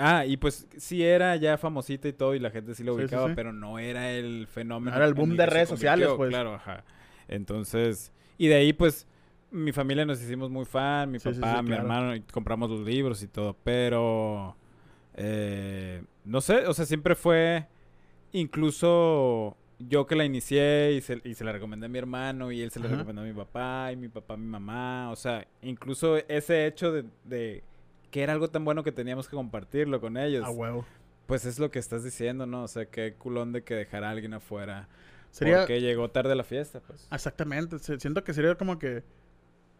ah, 0.00 0.24
y 0.26 0.36
pues 0.36 0.66
sí 0.76 1.04
era 1.04 1.36
ya 1.36 1.56
famosita 1.58 2.08
y 2.08 2.12
todo, 2.12 2.34
y 2.34 2.38
la 2.40 2.50
gente 2.50 2.74
sí 2.74 2.82
lo 2.82 2.92
Sí, 2.94 2.98
sí, 3.00 3.04
ubicaba, 3.04 3.28
sí. 3.28 3.32
pero 3.36 3.52
no 3.52 3.78
era 3.78 4.10
el 4.10 4.46
fenómeno. 4.48 4.90
No 4.90 4.96
era 4.96 5.06
el 5.06 5.14
boom 5.14 5.36
de 5.36 5.46
redes 5.46 5.68
sociales, 5.68 6.08
pues. 6.16 6.30
Claro, 6.30 6.54
ajá. 6.54 6.84
Entonces. 7.28 8.12
Y 8.38 8.48
de 8.48 8.54
ahí, 8.56 8.72
pues. 8.72 9.06
Mi 9.52 9.72
familia 9.72 10.04
nos 10.06 10.22
hicimos 10.22 10.48
muy 10.48 10.64
fan, 10.64 11.10
mi 11.10 11.18
papá, 11.18 11.60
mi 11.62 11.68
claro. 11.70 11.82
hermano, 11.82 12.14
y 12.14 12.20
compramos 12.20 12.70
los 12.70 12.80
libros 12.80 13.20
y 13.22 13.28
todo, 13.28 13.56
pero. 13.64 14.56
eh, 15.14 16.02
no 16.24 16.40
sé, 16.40 16.66
o 16.66 16.74
sea, 16.74 16.84
siempre 16.86 17.14
fue. 17.16 17.66
Incluso 18.32 19.56
yo 19.80 20.06
que 20.06 20.14
la 20.14 20.24
inicié 20.24 20.92
y 20.92 21.00
se, 21.00 21.20
y 21.24 21.34
se 21.34 21.42
la 21.44 21.52
recomendé 21.52 21.86
a 21.86 21.88
mi 21.88 21.98
hermano 21.98 22.52
y 22.52 22.60
él 22.62 22.70
se 22.70 22.78
la 22.78 22.86
Ajá. 22.86 22.96
recomendó 22.96 23.22
a 23.22 23.24
mi 23.24 23.32
papá 23.32 23.90
y 23.92 23.96
mi 23.96 24.08
papá 24.08 24.34
a 24.34 24.36
mi 24.36 24.46
mamá. 24.46 25.10
O 25.10 25.16
sea, 25.16 25.46
incluso 25.62 26.16
ese 26.28 26.66
hecho 26.66 26.92
de, 26.92 27.04
de 27.24 27.64
que 28.10 28.22
era 28.22 28.32
algo 28.32 28.48
tan 28.48 28.64
bueno 28.64 28.82
que 28.82 28.92
teníamos 28.92 29.28
que 29.28 29.36
compartirlo 29.36 30.00
con 30.00 30.16
ellos. 30.16 30.44
A 30.44 30.50
huevo. 30.50 30.84
Pues 31.26 31.44
es 31.44 31.58
lo 31.58 31.70
que 31.70 31.78
estás 31.78 32.02
diciendo, 32.02 32.46
¿no? 32.46 32.64
O 32.64 32.68
sea, 32.68 32.86
qué 32.86 33.14
culón 33.14 33.52
de 33.52 33.62
que 33.62 33.74
dejar 33.74 34.02
a 34.04 34.10
alguien 34.10 34.34
afuera. 34.34 34.88
Sería. 35.30 35.58
Porque 35.58 35.80
llegó 35.80 36.10
tarde 36.10 36.34
la 36.34 36.42
fiesta, 36.44 36.80
pues. 36.80 37.06
Exactamente. 37.12 37.78
Siento 37.78 38.24
que 38.24 38.34
sería 38.34 38.54
como 38.56 38.78
que. 38.78 39.02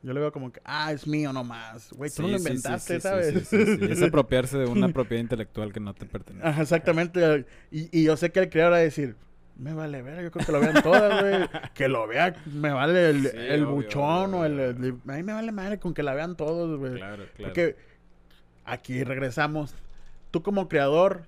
Yo 0.03 0.15
le 0.15 0.21
veo 0.21 0.33
como 0.33 0.51
que, 0.51 0.63
ah, 0.65 0.93
es 0.93 1.07
mío 1.07 1.31
nomás. 1.31 1.93
Güey, 1.93 2.11
tú 2.11 2.23
no 2.23 2.29
lo 2.29 2.39
inventaste, 2.39 2.95
sí, 2.95 3.01
sí, 3.01 3.01
¿sabes? 3.03 3.53
Es 3.53 4.03
apropiarse 4.09 4.57
de 4.57 4.65
una 4.65 4.89
propiedad 4.95 5.21
intelectual 5.21 5.75
que 5.75 5.81
no 5.81 5.93
te 5.93 6.07
pertenece. 6.07 6.47
Ajá, 6.47 6.63
exactamente. 6.63 7.45
Y, 7.71 7.99
y 7.99 8.05
yo 8.05 8.17
sé 8.17 8.31
que 8.31 8.41
el 8.41 8.49
creador 8.49 8.73
va 8.73 8.77
a 8.77 8.81
decir, 8.81 9.15
me 9.59 9.75
vale 9.75 10.01
ver, 10.01 10.23
yo 10.23 10.31
creo 10.31 10.47
que 10.47 10.53
lo 10.53 10.61
vean 10.61 10.83
todas, 10.83 11.21
güey. 11.23 11.49
que 11.75 11.89
lo 11.89 12.07
vea, 12.07 12.35
me 12.47 12.71
vale 12.71 13.11
el, 13.11 13.27
el 13.27 13.65
obvio, 13.65 13.75
buchón 13.75 14.33
obvio, 14.33 14.39
o 14.41 14.45
el, 14.47 14.61
el- 14.61 14.95
A 15.07 15.17
mí 15.17 15.23
me 15.23 15.35
vale 15.35 15.53
madre 15.53 15.79
con 15.79 15.93
que 15.93 16.03
la 16.03 16.15
vean 16.15 16.35
todos, 16.35 16.79
güey. 16.79 16.95
Claro, 16.95 17.25
claro. 17.37 17.53
Porque 17.53 17.77
aquí 18.71 19.05
regresamos. 19.05 19.75
Tú 20.31 20.43
como 20.43 20.69
creador, 20.69 21.27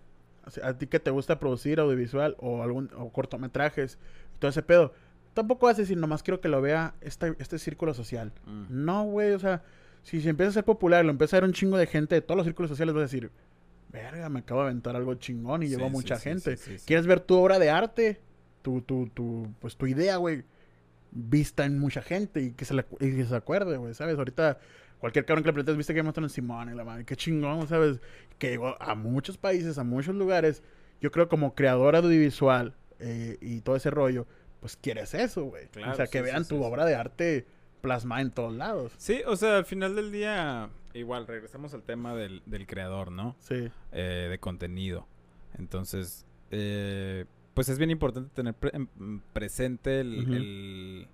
a 0.62 0.74
ti 0.74 0.86
que 0.86 1.00
te 1.00 1.10
gusta 1.10 1.38
producir 1.38 1.80
audiovisual 1.80 2.36
o 2.38 2.62
algún 2.62 2.90
o 2.96 3.12
cortometrajes, 3.12 3.98
todo 4.38 4.50
ese 4.50 4.62
pedo, 4.62 4.92
tampoco 5.34 5.66
vas 5.66 5.76
a 5.78 5.82
decir, 5.82 5.96
nomás 5.96 6.22
quiero 6.22 6.40
que 6.40 6.48
lo 6.48 6.60
vea 6.60 6.94
este, 7.00 7.34
este 7.38 7.58
círculo 7.58 7.94
social. 7.94 8.32
Mm. 8.46 8.84
No, 8.84 9.04
güey, 9.04 9.32
o 9.32 9.38
sea, 9.38 9.62
si 10.02 10.20
se 10.20 10.30
empieza 10.30 10.50
a 10.50 10.52
ser 10.54 10.64
popular, 10.64 11.04
lo 11.04 11.10
empieza 11.10 11.36
a 11.36 11.40
ver 11.40 11.48
un 11.48 11.54
chingo 11.54 11.76
de 11.76 11.86
gente 11.86 12.14
de 12.14 12.20
todos 12.20 12.36
los 12.36 12.46
círculos 12.46 12.70
sociales, 12.70 12.94
vas 12.94 13.02
a 13.02 13.04
decir, 13.04 13.30
verga, 13.90 14.28
me 14.28 14.40
acabo 14.40 14.60
de 14.60 14.68
aventar 14.68 14.96
algo 14.96 15.14
chingón 15.14 15.62
y 15.62 15.66
Sí, 15.66 15.76
llegó 15.76 15.86
sí, 15.86 15.92
mucha 15.92 16.16
sí, 16.16 16.22
gente. 16.22 16.58
¿Quieres 16.86 17.06
ver 17.06 17.20
tu 17.20 17.36
obra 17.36 17.58
de 17.58 17.70
arte? 17.70 18.20
Tu, 18.62 18.80
tu, 18.82 19.08
tu, 19.08 19.48
pues 19.60 19.76
tu 19.76 19.86
idea, 19.86 20.16
güey, 20.16 20.44
vista 21.10 21.64
en 21.64 21.78
mucha 21.78 22.02
gente 22.02 22.40
y 22.40 22.52
que 22.52 22.64
se, 22.64 22.74
la, 22.74 22.86
y 23.00 23.16
que 23.16 23.24
se 23.24 23.34
acuerde, 23.34 23.76
güey, 23.76 23.94
¿sabes? 23.94 24.16
Ahorita 24.18 24.58
cualquier 25.02 25.24
cabrón 25.26 25.42
que 25.42 25.48
le 25.48 25.52
preguntes, 25.54 25.76
viste 25.76 25.92
que 25.94 26.02
mostraron 26.04 26.30
Simón 26.30 26.72
y 26.72 26.76
la 26.76 26.84
madre, 26.84 27.04
qué 27.04 27.16
chingón, 27.16 27.66
¿sabes? 27.66 28.00
Que 28.38 28.50
llegó 28.50 28.80
a 28.80 28.94
muchos 28.94 29.36
países, 29.36 29.76
a 29.76 29.82
muchos 29.84 30.14
lugares. 30.14 30.62
Yo 31.00 31.10
creo 31.10 31.28
como 31.28 31.54
creador 31.56 31.96
audiovisual 31.96 32.74
eh, 33.00 33.36
y 33.40 33.60
todo 33.62 33.74
ese 33.74 33.90
rollo, 33.90 34.26
pues 34.60 34.76
quieres 34.76 35.12
eso, 35.14 35.44
güey. 35.46 35.66
Claro, 35.68 35.92
o 35.92 35.94
sea, 35.96 36.06
que 36.06 36.18
sí, 36.18 36.24
vean 36.24 36.44
sí, 36.44 36.50
tu 36.54 36.62
obra 36.62 36.84
de 36.84 36.94
arte 36.94 37.46
plasmada 37.80 38.22
en 38.22 38.30
todos 38.30 38.54
lados. 38.54 38.92
Sí, 38.96 39.22
o 39.26 39.34
sea, 39.34 39.56
al 39.58 39.64
final 39.64 39.96
del 39.96 40.12
día, 40.12 40.70
igual, 40.94 41.26
regresamos 41.26 41.74
al 41.74 41.82
tema 41.82 42.14
del, 42.14 42.40
del 42.46 42.66
creador, 42.68 43.10
¿no? 43.10 43.34
Sí. 43.40 43.68
Eh, 43.90 44.28
de 44.30 44.38
contenido. 44.38 45.08
Entonces, 45.58 46.24
eh, 46.52 47.24
pues 47.54 47.68
es 47.68 47.78
bien 47.78 47.90
importante 47.90 48.30
tener 48.34 48.54
pre- 48.54 48.70
en- 48.74 49.20
presente 49.32 50.00
el- 50.00 51.08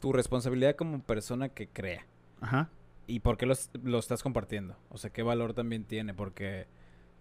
tu 0.00 0.12
responsabilidad 0.12 0.76
como 0.76 1.02
persona 1.02 1.48
que 1.48 1.66
crea. 1.68 2.06
Ajá. 2.40 2.68
¿Y 3.06 3.20
por 3.20 3.36
qué 3.36 3.46
los- 3.46 3.70
lo 3.82 3.98
estás 3.98 4.22
compartiendo? 4.22 4.76
O 4.90 4.98
sea, 4.98 5.10
¿qué 5.10 5.22
valor 5.22 5.54
también 5.54 5.84
tiene? 5.84 6.12
Porque 6.14 6.66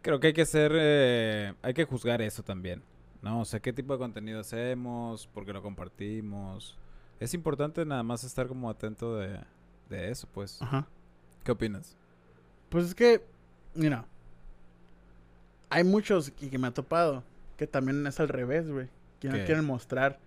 creo 0.01 0.19
que 0.19 0.27
hay 0.27 0.33
que 0.33 0.45
ser, 0.45 0.71
eh, 0.75 1.53
hay 1.61 1.73
que 1.73 1.85
juzgar 1.85 2.21
eso 2.21 2.43
también, 2.43 2.83
¿no? 3.21 3.41
O 3.41 3.45
sea, 3.45 3.59
¿qué 3.61 3.71
tipo 3.73 3.93
de 3.93 3.99
contenido 3.99 4.39
hacemos? 4.41 5.27
¿Por 5.27 5.45
qué 5.45 5.53
lo 5.53 5.61
compartimos? 5.61 6.77
Es 7.19 7.33
importante 7.33 7.83
nada 7.85 8.03
más 8.03 8.23
estar 8.23 8.47
como 8.47 8.69
atento 8.69 9.17
de, 9.17 9.39
de 9.89 10.11
eso, 10.11 10.27
pues. 10.33 10.61
Ajá. 10.61 10.87
¿Qué 11.43 11.51
opinas? 11.51 11.95
Pues 12.69 12.85
es 12.85 12.93
que, 12.95 13.23
mira, 13.73 14.05
hay 15.69 15.83
muchos 15.83 16.31
y 16.41 16.49
que 16.49 16.57
me 16.57 16.67
ha 16.67 16.73
topado 16.73 17.23
que 17.57 17.65
también 17.67 18.05
es 18.05 18.19
al 18.19 18.27
revés, 18.29 18.69
güey. 18.69 18.87
Que 19.19 19.29
no 19.29 19.37
quieren 19.45 19.65
mostrar 19.65 20.19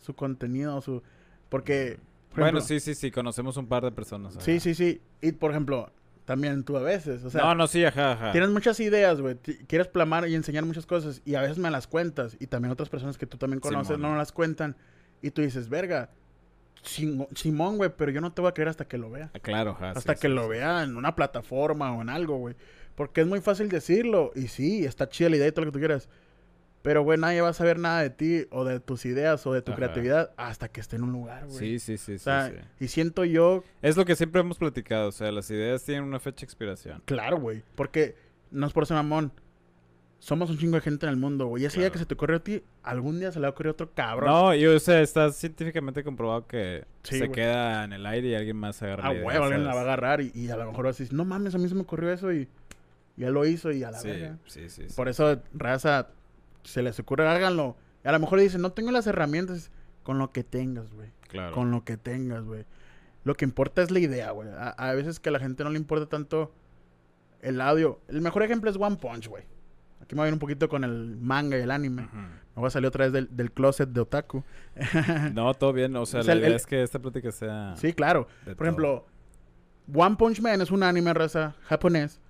su 0.00 0.14
contenido, 0.14 0.80
su... 0.80 1.02
Porque... 1.48 1.98
por 2.30 2.40
bueno, 2.40 2.58
ejemplo, 2.58 2.60
sí, 2.62 2.80
sí, 2.80 2.94
sí, 2.94 3.10
conocemos 3.10 3.56
un 3.56 3.66
par 3.66 3.84
de 3.84 3.92
personas. 3.92 4.36
ajá. 4.36 4.44
Sí, 4.44 4.60
sí, 4.60 4.74
sí. 4.74 5.00
Y, 5.20 5.32
por 5.32 5.50
ejemplo, 5.50 5.90
también 6.24 6.62
tú 6.62 6.76
a 6.76 6.82
veces, 6.82 7.24
o 7.24 7.30
sea... 7.30 7.42
no, 7.42 7.54
no, 7.54 7.66
sí, 7.66 7.84
ajá, 7.84 8.12
ajá. 8.12 8.32
Tienes 8.32 8.50
muchas 8.50 8.78
ideas, 8.80 9.20
güey. 9.20 9.36
Quieres 9.66 9.88
plamar 9.88 10.28
y 10.28 10.34
enseñar 10.34 10.64
muchas 10.64 10.84
cosas. 10.86 11.22
Y 11.24 11.34
a 11.36 11.40
veces 11.40 11.58
me 11.58 11.70
las 11.70 11.86
cuentas. 11.86 12.36
Y 12.38 12.46
también 12.46 12.70
otras 12.72 12.88
personas 12.90 13.16
que 13.18 13.26
tú 13.26 13.38
también 13.38 13.60
conoces 13.60 13.96
Simón. 13.96 14.12
no 14.12 14.16
las 14.18 14.32
cuentan. 14.32 14.76
Y 15.22 15.30
tú 15.30 15.40
dices, 15.42 15.68
verga, 15.68 16.10
Simón, 16.82 17.76
güey, 17.76 17.90
pero 17.96 18.10
yo 18.12 18.20
no 18.20 18.32
te 18.32 18.40
voy 18.40 18.50
a 18.50 18.54
creer 18.54 18.68
hasta 18.68 18.86
que 18.86 18.98
lo 18.98 19.10
vea. 19.10 19.30
Ah, 19.34 19.38
Claro, 19.40 19.70
ajá. 19.72 19.90
hasta 19.90 20.14
sí, 20.14 20.20
que 20.20 20.28
sí, 20.28 20.34
lo 20.34 20.44
sí. 20.44 20.48
vea 20.50 20.82
en 20.84 20.96
una 20.96 21.14
plataforma 21.16 21.92
o 21.96 22.02
en 22.02 22.08
algo, 22.08 22.36
güey. 22.36 22.54
Porque 22.94 23.20
es 23.22 23.26
muy 23.26 23.40
fácil 23.40 23.68
decirlo. 23.68 24.32
Y 24.34 24.48
sí, 24.48 24.84
está 24.84 25.08
chida 25.08 25.28
la 25.30 25.36
idea 25.36 25.48
y 25.48 25.52
todo 25.52 25.64
lo 25.64 25.70
que 25.72 25.76
tú 25.76 25.78
quieras. 25.80 26.08
Pero, 26.88 27.02
güey, 27.02 27.18
nadie 27.18 27.42
va 27.42 27.50
a 27.50 27.52
saber 27.52 27.78
nada 27.78 28.00
de 28.00 28.08
ti 28.08 28.46
o 28.50 28.64
de 28.64 28.80
tus 28.80 29.04
ideas 29.04 29.46
o 29.46 29.52
de 29.52 29.60
tu 29.60 29.72
Ajá. 29.72 29.76
creatividad 29.76 30.30
hasta 30.38 30.68
que 30.70 30.80
esté 30.80 30.96
en 30.96 31.02
un 31.02 31.12
lugar, 31.12 31.44
güey. 31.44 31.58
Sí, 31.58 31.78
sí, 31.78 31.98
sí, 31.98 32.14
O 32.14 32.18
sí, 32.18 32.24
sea, 32.24 32.48
sí. 32.48 32.54
y 32.84 32.88
siento 32.88 33.26
yo, 33.26 33.62
Es 33.82 33.98
lo 33.98 34.06
que 34.06 34.16
siempre 34.16 34.40
hemos 34.40 34.56
platicado, 34.56 35.08
o 35.08 35.12
sea, 35.12 35.30
las 35.30 35.50
ideas 35.50 35.84
tienen 35.84 36.04
una 36.04 36.18
fecha 36.18 36.40
de 36.40 36.44
expiración. 36.44 37.02
claro, 37.04 37.38
güey. 37.38 37.62
Porque 37.74 38.16
no 38.50 38.66
es 38.66 38.72
por 38.72 38.86
ser 38.86 38.94
mamón. 38.96 39.32
Somos 40.18 40.48
un 40.48 40.56
chingo 40.56 40.76
de 40.76 40.80
gente 40.80 41.04
en 41.04 41.10
el 41.10 41.16
mundo, 41.18 41.46
güey. 41.46 41.62
Y 41.64 41.66
esa 41.66 41.76
idea 41.76 41.88
Claro. 41.90 41.92
que 41.92 41.98
se 41.98 42.06
te 42.06 42.14
ocurrió 42.14 42.36
a 42.38 42.40
ti, 42.40 42.62
algún 42.82 43.20
día 43.20 43.30
se 43.32 43.38
le 43.38 43.42
va 43.42 43.48
a 43.48 43.50
ocurrir 43.50 43.68
a 43.68 43.72
otro 43.72 43.92
cabrón. 43.94 44.30
No, 44.30 44.54
y 44.54 44.64
o 44.66 44.80
sea, 44.80 45.02
está 45.02 45.30
científicamente 45.30 46.02
comprobado 46.02 46.46
que 46.46 46.86
Sí, 47.02 47.18
se 47.18 47.30
queda 47.30 47.84
en 47.84 47.92
el 47.92 48.06
aire 48.06 48.28
y 48.28 48.34
alguien 48.34 48.56
más 48.56 48.82
agarra 48.82 49.08
Ah, 49.08 49.12
la 49.12 49.18
idea, 49.20 49.42
alguien 49.44 49.64
la 49.64 49.74
va 49.74 49.80
a 49.80 49.82
agarrar 49.82 50.20
y, 50.22 50.32
y 50.34 50.48
a 50.48 50.56
lo 50.56 50.64
mejor 50.66 50.86
vas 50.86 50.96
a 50.98 51.02
decir, 51.02 51.14
no 51.14 51.24
mames, 51.26 51.54
a 51.54 51.58
mí 51.58 51.68
se 51.68 51.74
me 51.74 51.82
ocurrió 51.82 52.10
eso 52.10 52.32
y 52.32 52.48
ya 53.16 53.30
lo 53.30 53.44
hizo 53.46 53.70
y 53.72 53.84
a 53.84 53.90
la 53.90 53.98
Sí, 53.98 54.08
verga. 54.08 54.38
sí, 54.46 54.68
sí, 54.70 54.88
sí. 54.88 54.94
Por 54.96 55.08
eso, 55.08 55.40
raza, 55.52 56.08
se 56.64 56.82
les 56.82 56.98
ocurre, 56.98 57.26
háganlo. 57.28 57.76
Y 58.04 58.08
a 58.08 58.12
lo 58.12 58.18
mejor 58.20 58.40
dicen, 58.40 58.60
no 58.62 58.72
tengo 58.72 58.90
las 58.90 59.06
herramientas. 59.06 59.70
Con 60.02 60.18
lo 60.18 60.32
que 60.32 60.42
tengas, 60.42 60.90
güey. 60.92 61.10
Claro. 61.28 61.54
Con 61.54 61.70
lo 61.70 61.84
que 61.84 61.96
tengas, 61.98 62.44
güey. 62.44 62.64
Lo 63.24 63.34
que 63.34 63.44
importa 63.44 63.82
es 63.82 63.90
la 63.90 63.98
idea, 63.98 64.30
güey. 64.30 64.48
A, 64.48 64.68
a 64.70 64.94
veces 64.94 65.20
que 65.20 65.28
a 65.28 65.32
la 65.32 65.38
gente 65.38 65.64
no 65.64 65.70
le 65.70 65.76
importa 65.78 66.06
tanto 66.08 66.50
el 67.42 67.60
audio. 67.60 68.00
El 68.08 68.22
mejor 68.22 68.42
ejemplo 68.42 68.70
es 68.70 68.76
One 68.78 68.96
Punch, 68.96 69.28
güey. 69.28 69.44
Aquí 70.00 70.14
me 70.14 70.20
voy 70.20 70.26
a 70.26 70.28
ir 70.28 70.32
un 70.34 70.38
poquito 70.38 70.68
con 70.70 70.82
el 70.84 71.16
manga 71.18 71.58
y 71.58 71.60
el 71.60 71.70
anime. 71.70 72.04
Ujú. 72.04 72.16
Me 72.16 72.30
voy 72.54 72.66
a 72.68 72.70
salir 72.70 72.86
otra 72.88 73.04
vez 73.04 73.12
del, 73.12 73.28
del 73.36 73.52
closet 73.52 73.88
de 73.90 74.00
otaku. 74.00 74.42
No, 75.34 75.52
todo 75.54 75.72
bien, 75.74 75.94
o 75.96 76.06
sea, 76.06 76.20
O 76.20 76.22
sea, 76.22 76.34
la 76.34 76.40
idea 76.40 76.48
el- 76.48 76.54
es 76.56 76.64
que 76.66 76.82
esta 76.82 76.98
plática 76.98 77.30
sea... 77.30 77.74
sí, 77.76 77.92
claro. 77.92 78.26
Por 78.44 78.54
todo. 78.54 78.64
ejemplo, 78.64 79.06
One 79.94 80.16
Punch 80.16 80.40
Man 80.40 80.60
es 80.62 80.70
un 80.70 80.82
anime 80.82 81.12
raza 81.12 81.54
japonés 81.64 82.20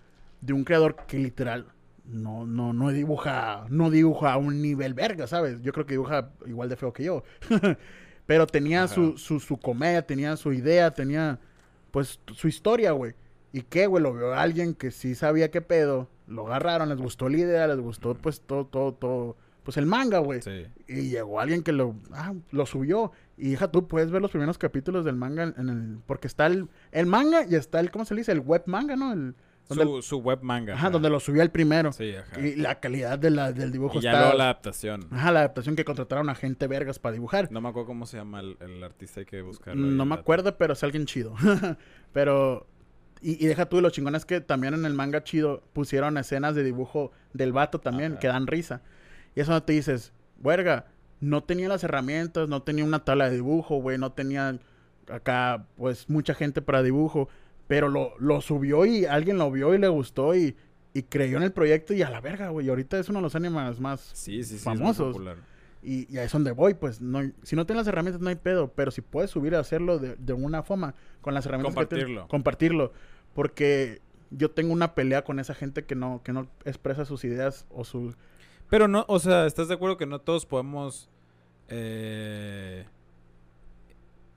de 0.41 0.53
un 0.53 0.65
creador 0.65 0.97
que 1.07 1.19
literal 1.19 1.67
no, 2.11 2.47
no, 2.47 2.73
no 2.73 2.91
dibuja, 2.91 3.67
no 3.69 3.91
dibuja 3.91 4.33
a 4.33 4.37
un 4.39 4.63
nivel 4.63 4.95
verga, 4.95 5.27
¿sabes? 5.27 5.61
Yo 5.63 5.73
creo 5.73 5.87
que 5.87 5.95
dibuja 5.95 6.31
igual 6.47 6.69
de 6.69 6.77
feo 6.77 6.93
que 6.93 7.05
yo. 7.05 7.23
Pero 8.27 8.47
tenía 8.47 8.89
su, 8.89 9.17
su, 9.17 9.41
su 9.41 9.59
comedia, 9.59 10.07
tenía 10.07 10.37
su 10.37 10.53
idea, 10.53 10.91
tenía 10.91 11.39
pues 11.91 12.21
su 12.35 12.49
historia, 12.49 12.93
güey. 12.93 13.15
¿Y 13.53 13.63
qué, 13.63 13.87
güey? 13.87 14.03
Lo 14.03 14.13
vio 14.13 14.35
alguien 14.35 14.75
que 14.75 14.91
sí 14.91 15.15
sabía 15.15 15.51
qué 15.51 15.63
pedo. 15.63 16.09
Lo 16.27 16.47
agarraron, 16.47 16.91
les 16.91 16.99
gustó 16.99 17.29
la 17.29 17.39
idea, 17.39 17.67
les 17.67 17.79
gustó 17.79 18.15
pues 18.15 18.43
todo, 18.43 18.67
todo, 18.67 18.93
todo. 18.93 19.37
Pues 19.63 19.77
el 19.77 19.87
manga, 19.87 20.19
güey. 20.19 20.43
Sí. 20.43 20.67
Y 20.87 21.09
llegó 21.09 21.41
alguien 21.41 21.63
que 21.63 21.73
lo, 21.73 21.95
ah, 22.13 22.35
lo 22.51 22.67
subió. 22.67 23.13
Y 23.37 23.53
hija, 23.53 23.71
tú 23.71 23.89
puedes 23.89 24.11
ver 24.11 24.21
los 24.21 24.31
primeros 24.31 24.59
capítulos 24.59 25.05
del 25.05 25.17
manga 25.17 25.45
en, 25.45 25.55
en 25.57 25.69
el... 25.69 25.99
Porque 26.07 26.27
está 26.27 26.47
el, 26.47 26.69
el 26.93 27.07
manga 27.07 27.47
y 27.49 27.55
está 27.55 27.81
el, 27.81 27.91
¿cómo 27.91 28.05
se 28.05 28.15
le 28.15 28.21
dice? 28.21 28.33
El 28.33 28.41
web 28.41 28.63
manga, 28.67 28.97
¿no? 28.97 29.13
El, 29.13 29.35
donde, 29.69 29.85
Su, 29.85 30.03
su 30.03 30.19
web 30.19 30.41
manga. 30.43 30.75
ajá, 30.75 30.91
donde 30.91 31.11
lo 31.11 31.21
subió 31.21 31.43
el 31.43 31.51
primero. 31.51 31.93
Sí, 31.93 32.15
ajá. 32.15 32.41
Y 32.41 32.57
la 32.57 32.81
calidad 32.81 33.19
de 33.19 33.31
la, 33.31 33.53
del 33.53 33.71
dibujo 33.71 33.99
Y 33.99 34.03
ya 34.03 34.11
está... 34.11 34.23
luego 34.23 34.39
la 34.39 34.45
adaptación. 34.45 35.07
Ajá, 35.11 35.31
la 35.33 35.41
adaptación 35.41 35.77
que 35.77 35.85
contrataron 35.85 36.29
a 36.31 36.35
gente 36.35 36.67
vergas 36.67 36.99
para 36.99 37.13
dibujar. 37.13 37.51
No 37.53 37.61
me 37.61 37.69
acuerdo 37.69 37.87
cómo 37.87 38.07
se 38.07 38.17
llama 38.17 38.41
el, 38.41 38.57
el 38.61 38.83
artista, 38.83 39.21
hay 39.21 39.27
que 39.27 39.43
buscarlo. 39.43 39.81
No, 39.87 40.05
me 40.05 40.15
acuerdo, 40.15 40.57
pero 40.57 40.73
es 40.73 40.83
alguien 40.83 41.07
chido. 41.07 41.35
pero... 42.13 42.67
Y, 43.21 43.45
y 43.45 43.49
deja 43.49 43.69
tú, 43.69 43.81
lo 43.81 43.91
chingón 43.91 44.15
es 44.15 44.25
que 44.25 44.41
también 44.41 44.75
en 44.75 44.85
el 44.85 44.95
manga 44.95 45.25
chido 45.25 45.65
pusieron 45.73 46.17
escenas 46.19 46.55
de 46.55 46.63
dibujo 46.63 47.11
del 47.33 47.53
vato 47.53 47.81
también 47.81 48.13
Ajá. 48.13 48.21
que 48.21 48.29
dan 48.29 48.47
risa. 48.47 48.81
Y 49.35 49.41
eso 49.41 49.51
no 49.51 49.63
te 49.65 49.73
dices, 49.73 50.13
verga, 50.37 50.87
no 51.21 51.43
tenía 51.43 51.69
las 51.69 51.83
herramientas, 51.83 52.49
no 52.49 52.63
tenía 52.63 52.85
una 52.85 53.05
tabla 53.05 53.29
de 53.29 53.35
dibujo, 53.35 53.77
güey, 53.83 53.99
no 53.99 54.13
tenía 54.13 54.59
acá, 55.11 55.67
pues, 55.77 56.09
mucha 56.09 56.33
gente 56.35 56.63
para 56.63 56.83
dibujo. 56.85 57.29
Pero 57.69 57.89
lo, 57.89 58.15
lo 58.19 58.41
subió 58.41 58.85
y 58.87 59.05
alguien 59.05 59.39
lo 59.39 59.51
vio 59.53 59.75
y 59.75 59.79
le 59.79 59.87
gustó 59.89 60.35
y, 60.35 60.57
y 60.95 61.03
creyó 61.05 61.37
en 61.37 61.45
el 61.45 61.53
proyecto 61.53 61.95
y 61.95 62.03
a 62.03 62.11
la 62.11 62.21
verga, 62.21 62.49
güey. 62.49 62.67
Y 62.67 62.71
ahorita 62.71 62.99
es 62.99 63.09
uno 63.09 63.19
de 63.21 63.23
los 63.23 63.35
animes 63.37 63.79
más 63.79 64.01
Sí, 64.15 64.43
sí, 64.43 64.59
sí. 64.59 64.65
famosos. 64.65 65.17
Y, 65.81 66.13
y 66.13 66.19
a 66.19 66.23
eso 66.23 66.27
es 66.27 66.33
donde 66.33 66.51
voy, 66.51 66.75
pues 66.75 67.01
no, 67.01 67.21
si 67.45 67.55
no 67.55 67.65
tienes 67.65 67.83
las 67.87 67.93
herramientas 67.93 68.21
no 68.21 68.29
hay 68.31 68.35
pedo, 68.35 68.73
pero 68.75 68.91
si 68.91 69.01
puedes 69.01 69.31
subir 69.31 69.55
a 69.55 69.61
hacerlo 69.61 70.01
de, 70.01 70.17
de 70.17 70.33
una 70.33 70.65
forma, 70.65 70.95
con 71.21 71.35
las 71.35 71.47
herramientas 71.47 71.73
que 71.77 71.87
tienes, 71.87 72.07
Compartirlo. 72.07 72.29
compartirlo, 72.29 72.93
porque 73.33 74.01
yo 74.31 74.51
tengo 74.51 74.73
una 74.73 74.95
pelea 74.97 75.23
con 75.23 75.39
esa 75.39 75.55
gente 75.55 75.85
que 75.85 75.95
no, 75.95 76.21
que 76.25 76.33
no 76.33 76.49
expresa 76.65 77.05
sus 77.05 77.23
ideas 77.25 77.65
o 77.71 77.85
sus... 77.85 78.17
Pero 78.69 78.89
no, 78.89 79.05
o 79.09 79.21
sea, 79.21 79.47
¿estás 79.47 79.69
de 79.69 79.75
acuerdo 79.75 79.97
que 79.97 80.07
no 80.07 80.21
todos 80.21 80.47
podemos 80.47 81.09
eh, 81.69 82.85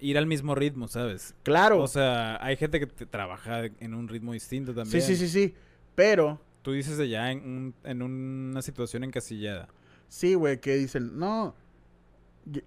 ir 0.01 0.17
al 0.17 0.25
mismo 0.27 0.55
ritmo, 0.55 0.87
sabes? 0.87 1.33
Claro, 1.43 1.79
O 1.81 1.87
sea, 1.87 2.43
hay 2.43 2.57
gente 2.57 2.79
que 2.79 2.87
te 2.87 3.05
trabaja 3.05 3.65
en 3.65 3.93
un 3.93 4.07
ritmo 4.09 4.33
distinto 4.33 4.73
también. 4.73 5.01
sí, 5.01 5.15
sí, 5.15 5.15
sí, 5.15 5.29
sí, 5.29 5.55
pero 5.95 6.41
Tú 6.61 6.73
dices 6.73 6.97
de 6.97 7.09
ya 7.09 7.31
en, 7.31 7.39
un- 7.39 7.75
en 7.83 8.01
una 8.03 8.61
situación 8.61 9.03
encasillada. 9.03 9.67
sí, 10.07 10.33
güey, 10.35 10.59
que 10.59 10.75
dicen, 10.75 11.17
no, 11.17 11.55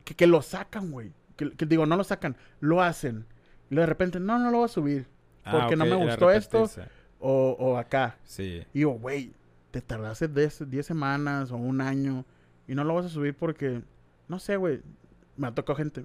que, 0.04 0.14
que 0.14 0.26
lo 0.26 0.42
sacan, 0.42 0.90
güey, 0.90 1.12
que, 1.36 1.50
que 1.52 1.66
digo, 1.66 1.86
no 1.86 1.96
lo 1.96 2.04
sacan, 2.04 2.36
lo 2.60 2.82
hacen, 2.82 3.26
y 3.70 3.76
de 3.76 3.86
repente, 3.86 4.18
no, 4.20 4.38
no 4.38 4.50
lo 4.50 4.58
voy 4.58 4.64
a 4.66 4.68
subir, 4.68 5.06
Porque 5.50 5.76
no 5.76 5.84
Ah, 5.84 5.86
ok, 5.88 5.92
me 5.94 6.00
el 6.02 6.08
gustó 6.08 6.30
esto. 6.30 6.70
o, 7.20 7.56
o 7.58 7.76
acá, 7.78 8.18
Sí. 8.24 8.62
Y 8.72 8.78
digo, 8.78 8.92
güey, 8.92 9.32
te 9.70 9.80
tardaste 9.80 10.28
10 10.28 10.68
10 10.70 10.86
semanas 10.86 11.50
o 11.50 11.56
un 11.56 11.80
año 11.80 12.24
y 12.68 12.74
no 12.74 12.82
lo 12.84 12.94
vas 12.94 13.06
a 13.06 13.08
subir 13.08 13.34
porque, 13.34 13.82
no 14.28 14.38
sé, 14.38 14.56
güey, 14.56 14.80
me 15.36 15.46
ha 15.48 15.54
tocado 15.54 15.76
gente, 15.76 16.04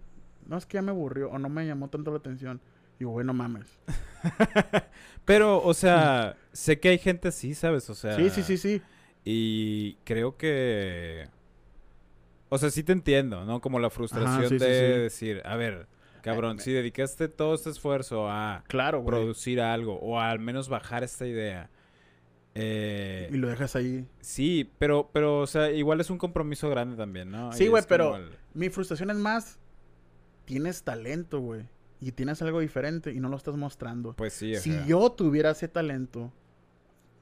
no 0.50 0.58
es 0.58 0.66
que 0.66 0.76
ya 0.76 0.82
me 0.82 0.92
aburrió 0.92 1.30
o 1.30 1.40
no 1.40 1.48
me 1.48 1.66
llamó 1.66 1.88
tanto 1.90 2.12
la 2.12 2.18
atención. 2.18 2.60
Digo, 3.00 3.12
güey, 3.12 3.26
no 3.26 3.34
mames. 3.34 3.68
Pero, 5.26 5.64
o 5.64 5.74
sea, 5.74 6.36
sé 6.52 6.80
que 6.80 6.90
hay 6.90 6.98
gente 6.98 7.30
así, 7.30 7.54
¿sabes? 7.54 7.90
O 7.90 7.96
sea... 7.96 8.16
Sí, 8.16 8.30
sí, 8.30 8.44
sí, 8.44 8.58
sí. 8.58 8.82
Y 9.24 9.96
creo 10.04 10.36
que... 10.38 11.28
O 12.50 12.58
sea, 12.58 12.70
sí 12.72 12.84
te 12.84 12.92
entiendo, 12.94 13.46
¿no? 13.46 13.62
Como 13.62 13.80
la 13.80 13.90
frustración 13.90 14.50
sí, 14.50 14.58
de 14.58 14.60
sí. 14.60 15.00
decir, 15.02 15.42
a 15.46 15.56
ver, 15.56 15.88
cabrón, 16.24 16.60
si 16.60 16.72
dedicaste 16.72 17.28
todo 17.28 17.54
este 17.54 17.70
esfuerzo 17.70 18.28
a 18.28 18.64
Claro, 18.68 19.06
producir 19.06 19.62
algo 19.62 20.00
o 20.00 20.20
al 20.20 20.40
menos 20.40 20.68
bajar 20.68 21.04
esta 21.04 21.28
idea. 21.28 21.70
eh, 22.56 23.30
Y 23.32 23.38
lo 23.38 23.48
dejas 23.50 23.76
ahí. 23.76 24.08
sí, 24.20 24.70
pero, 24.80 25.12
pero, 25.14 25.42
o 25.42 25.48
sea, 25.48 25.72
igual 25.72 26.02
es 26.02 26.10
un 26.10 26.18
compromiso 26.18 26.70
grande 26.72 26.98
también, 26.98 27.30
¿no? 27.30 27.52
Sí, 27.54 27.66
Y 27.66 27.68
güey, 27.68 27.84
pero- 27.88 28.20
Mi 28.56 28.70
frustración 28.70 29.12
es 29.12 29.18
más, 29.18 29.60
tienes 30.50 30.82
talento, 30.84 31.40
güey. 31.42 31.68
Y 32.02 32.12
tienes 32.14 32.42
algo 32.42 32.60
diferente 32.60 33.12
y 33.14 33.20
no 33.20 33.30
lo 33.30 33.38
estás 33.38 33.56
mostrando. 33.56 34.14
Pues 34.14 34.34
sí, 34.34 34.56
si 34.56 34.74
yo 34.88 35.12
tuviera 35.12 35.52
ese 35.52 35.68
talento, 35.68 36.32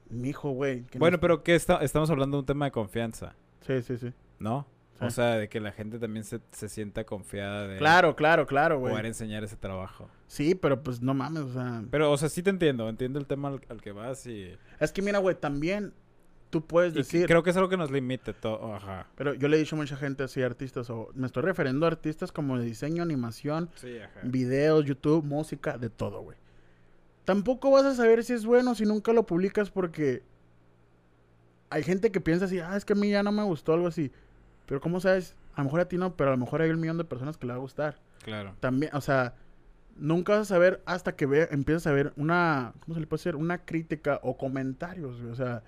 mi 0.08 0.30
hijo, 0.30 0.50
güey. 0.52 0.80
no- 0.94 0.98
Bueno, 1.00 1.20
pero 1.20 1.42
que 1.42 1.54
está, 1.54 1.76
estamos 1.78 2.08
hablando 2.10 2.38
de 2.38 2.40
un 2.40 2.46
tema 2.46 2.64
de 2.64 2.70
confianza, 2.72 3.34
Sí, 3.66 3.82
sí, 3.82 3.98
sí. 3.98 4.12
¿no? 4.38 4.66
Sí. 4.98 5.04
O 5.04 5.10
sea, 5.10 5.36
de 5.36 5.48
que 5.48 5.60
la 5.60 5.72
gente 5.72 5.98
también 5.98 6.24
se, 6.24 6.40
se 6.52 6.68
sienta 6.68 7.04
confiada 7.04 7.68
de 7.68 7.76
Claro, 7.78 8.16
claro, 8.16 8.46
claro, 8.46 8.80
poder 8.80 8.94
güey. 8.94 9.06
enseñar 9.08 9.44
ese 9.44 9.56
trabajo. 9.56 10.08
Sí, 10.26 10.54
pero 10.54 10.82
pues 10.82 11.02
no 11.02 11.12
mames, 11.12 11.42
o 11.42 11.52
sea... 11.52 11.84
Pero, 11.90 12.10
o 12.10 12.16
sea, 12.16 12.28
sí 12.28 12.42
te 12.42 12.50
entiendo, 12.50 12.88
entiendo 12.88 13.18
el 13.18 13.26
tema 13.26 13.48
al, 13.48 13.60
al 13.68 13.80
que 13.82 13.92
vas 13.92 14.26
y... 14.26 14.56
Es 14.80 14.90
que 14.92 15.02
mira, 15.02 15.18
güey, 15.18 15.36
también 15.38 15.92
tú 16.50 16.66
puedes 16.66 16.94
y 16.94 16.98
decir... 16.98 17.26
creo 17.26 17.42
que 17.42 17.50
es 17.50 17.56
algo 17.56 17.68
que 17.68 17.76
nos 17.76 17.90
limite 17.90 18.32
todo, 18.32 18.74
ajá. 18.74 19.06
Pero 19.16 19.34
yo 19.34 19.48
le 19.48 19.56
he 19.56 19.60
dicho 19.60 19.76
a 19.76 19.78
mucha 19.78 19.96
gente 19.96 20.22
así, 20.24 20.42
artistas, 20.42 20.88
o 20.90 21.10
me 21.14 21.26
estoy 21.26 21.42
refiriendo 21.42 21.86
a 21.86 21.88
artistas 21.88 22.32
como 22.32 22.58
de 22.58 22.64
diseño, 22.64 23.02
animación, 23.02 23.70
Sí, 23.76 23.98
ajá. 23.98 24.20
videos, 24.22 24.84
YouTube, 24.84 25.24
música, 25.24 25.78
de 25.78 25.90
todo, 25.90 26.22
güey. 26.22 26.36
Tampoco 27.24 27.70
vas 27.70 27.84
a 27.84 27.94
saber 27.94 28.24
si 28.24 28.32
es 28.32 28.46
bueno 28.46 28.74
si 28.74 28.84
nunca 28.86 29.12
lo 29.12 29.26
publicas 29.26 29.70
porque 29.70 30.22
hay 31.70 31.82
gente 31.82 32.10
que 32.10 32.20
piensa 32.20 32.46
así, 32.46 32.58
ah, 32.60 32.76
es 32.76 32.84
que 32.84 32.94
a 32.94 32.96
mí 32.96 33.10
ya 33.10 33.22
no 33.22 33.32
me 33.32 33.42
gustó 33.42 33.74
algo 33.74 33.86
así. 33.86 34.10
Pero 34.66 34.80
¿cómo 34.80 35.00
sabes? 35.00 35.34
A 35.54 35.60
lo 35.60 35.64
mejor 35.64 35.80
a 35.80 35.88
ti 35.88 35.98
no, 35.98 36.16
pero 36.16 36.30
a 36.30 36.32
lo 36.32 36.38
mejor 36.38 36.62
hay 36.62 36.70
un 36.70 36.80
millón 36.80 36.98
de 36.98 37.04
personas 37.04 37.36
que 37.36 37.46
le 37.46 37.52
va 37.52 37.58
a 37.58 37.60
gustar. 37.60 37.98
Claro. 38.22 38.54
También, 38.60 38.94
o 38.94 39.00
sea, 39.00 39.34
nunca 39.96 40.32
vas 40.32 40.42
a 40.42 40.44
saber 40.44 40.80
hasta 40.86 41.16
que 41.16 41.26
ve, 41.26 41.48
empiezas 41.50 41.86
a 41.86 41.92
ver 41.92 42.12
una, 42.16 42.72
¿cómo 42.80 42.94
se 42.94 43.00
le 43.00 43.06
puede 43.06 43.18
decir? 43.18 43.36
Una 43.36 43.58
crítica 43.58 44.20
o 44.22 44.36
comentarios, 44.36 45.20
güey. 45.20 45.32
O 45.32 45.36
sea, 45.36 45.62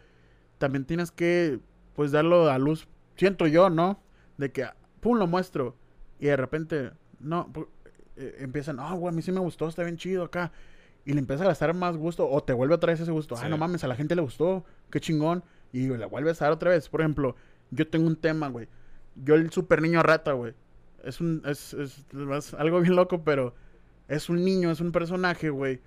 también 0.61 0.85
tienes 0.85 1.11
que, 1.11 1.59
pues, 1.97 2.13
darlo 2.13 2.49
a 2.51 2.59
luz, 2.59 2.87
siento 3.17 3.47
yo, 3.47 3.71
¿no? 3.71 4.01
De 4.37 4.53
que, 4.53 4.67
pum, 5.01 5.19
lo 5.19 5.27
muestro 5.27 5.75
y 6.21 6.27
de 6.27 6.37
repente, 6.37 6.93
no, 7.19 7.51
eh, 8.17 8.37
empiezan, 8.41 8.79
ah, 8.79 8.93
güey, 8.93 9.13
a 9.13 9.17
mí 9.17 9.23
sí 9.23 9.33
me 9.33 9.41
gustó, 9.41 9.67
está 9.69 9.83
bien 9.83 9.97
chido 9.97 10.23
acá. 10.25 10.53
Y 11.07 11.15
le 11.15 11.21
empiezas 11.21 11.47
a 11.47 11.49
gastar 11.49 11.73
más 11.75 11.97
gusto 11.97 12.29
o 12.29 12.43
te 12.45 12.53
vuelve 12.53 12.75
otra 12.75 12.93
vez 12.93 13.01
ese 13.01 13.11
gusto. 13.11 13.35
Ah, 13.37 13.45
Sí. 13.45 13.49
no 13.49 13.57
mames, 13.57 13.83
a 13.85 13.89
la 13.89 13.97
gente 13.97 14.15
le 14.15 14.21
gustó, 14.21 14.65
qué 14.91 15.01
chingón. 15.01 15.43
Y 15.73 15.89
le 15.89 16.05
vuelves 16.05 16.43
a 16.43 16.45
dar 16.45 16.53
otra 16.53 16.71
vez. 16.71 16.89
Por 16.91 17.01
ejemplo, 17.01 17.37
yo 17.71 17.89
tengo 17.89 18.07
un 18.07 18.17
tema, 18.17 18.49
güey. 18.49 18.69
Yo 19.17 19.35
el 19.35 19.51
super 19.51 19.81
niño 19.81 20.03
rata, 20.03 20.33
güey. 20.33 20.55
es 21.03 21.21
un, 21.23 21.41
es, 21.47 21.73
es, 21.73 22.05
es 22.13 22.55
algo 22.55 22.81
bien 22.83 22.95
loco, 22.97 23.25
pero 23.25 23.55
es 24.09 24.29
un 24.29 24.45
niño, 24.45 24.71
es 24.71 24.81
un 24.81 24.93
personaje, 24.93 25.49
güey. 25.49 25.81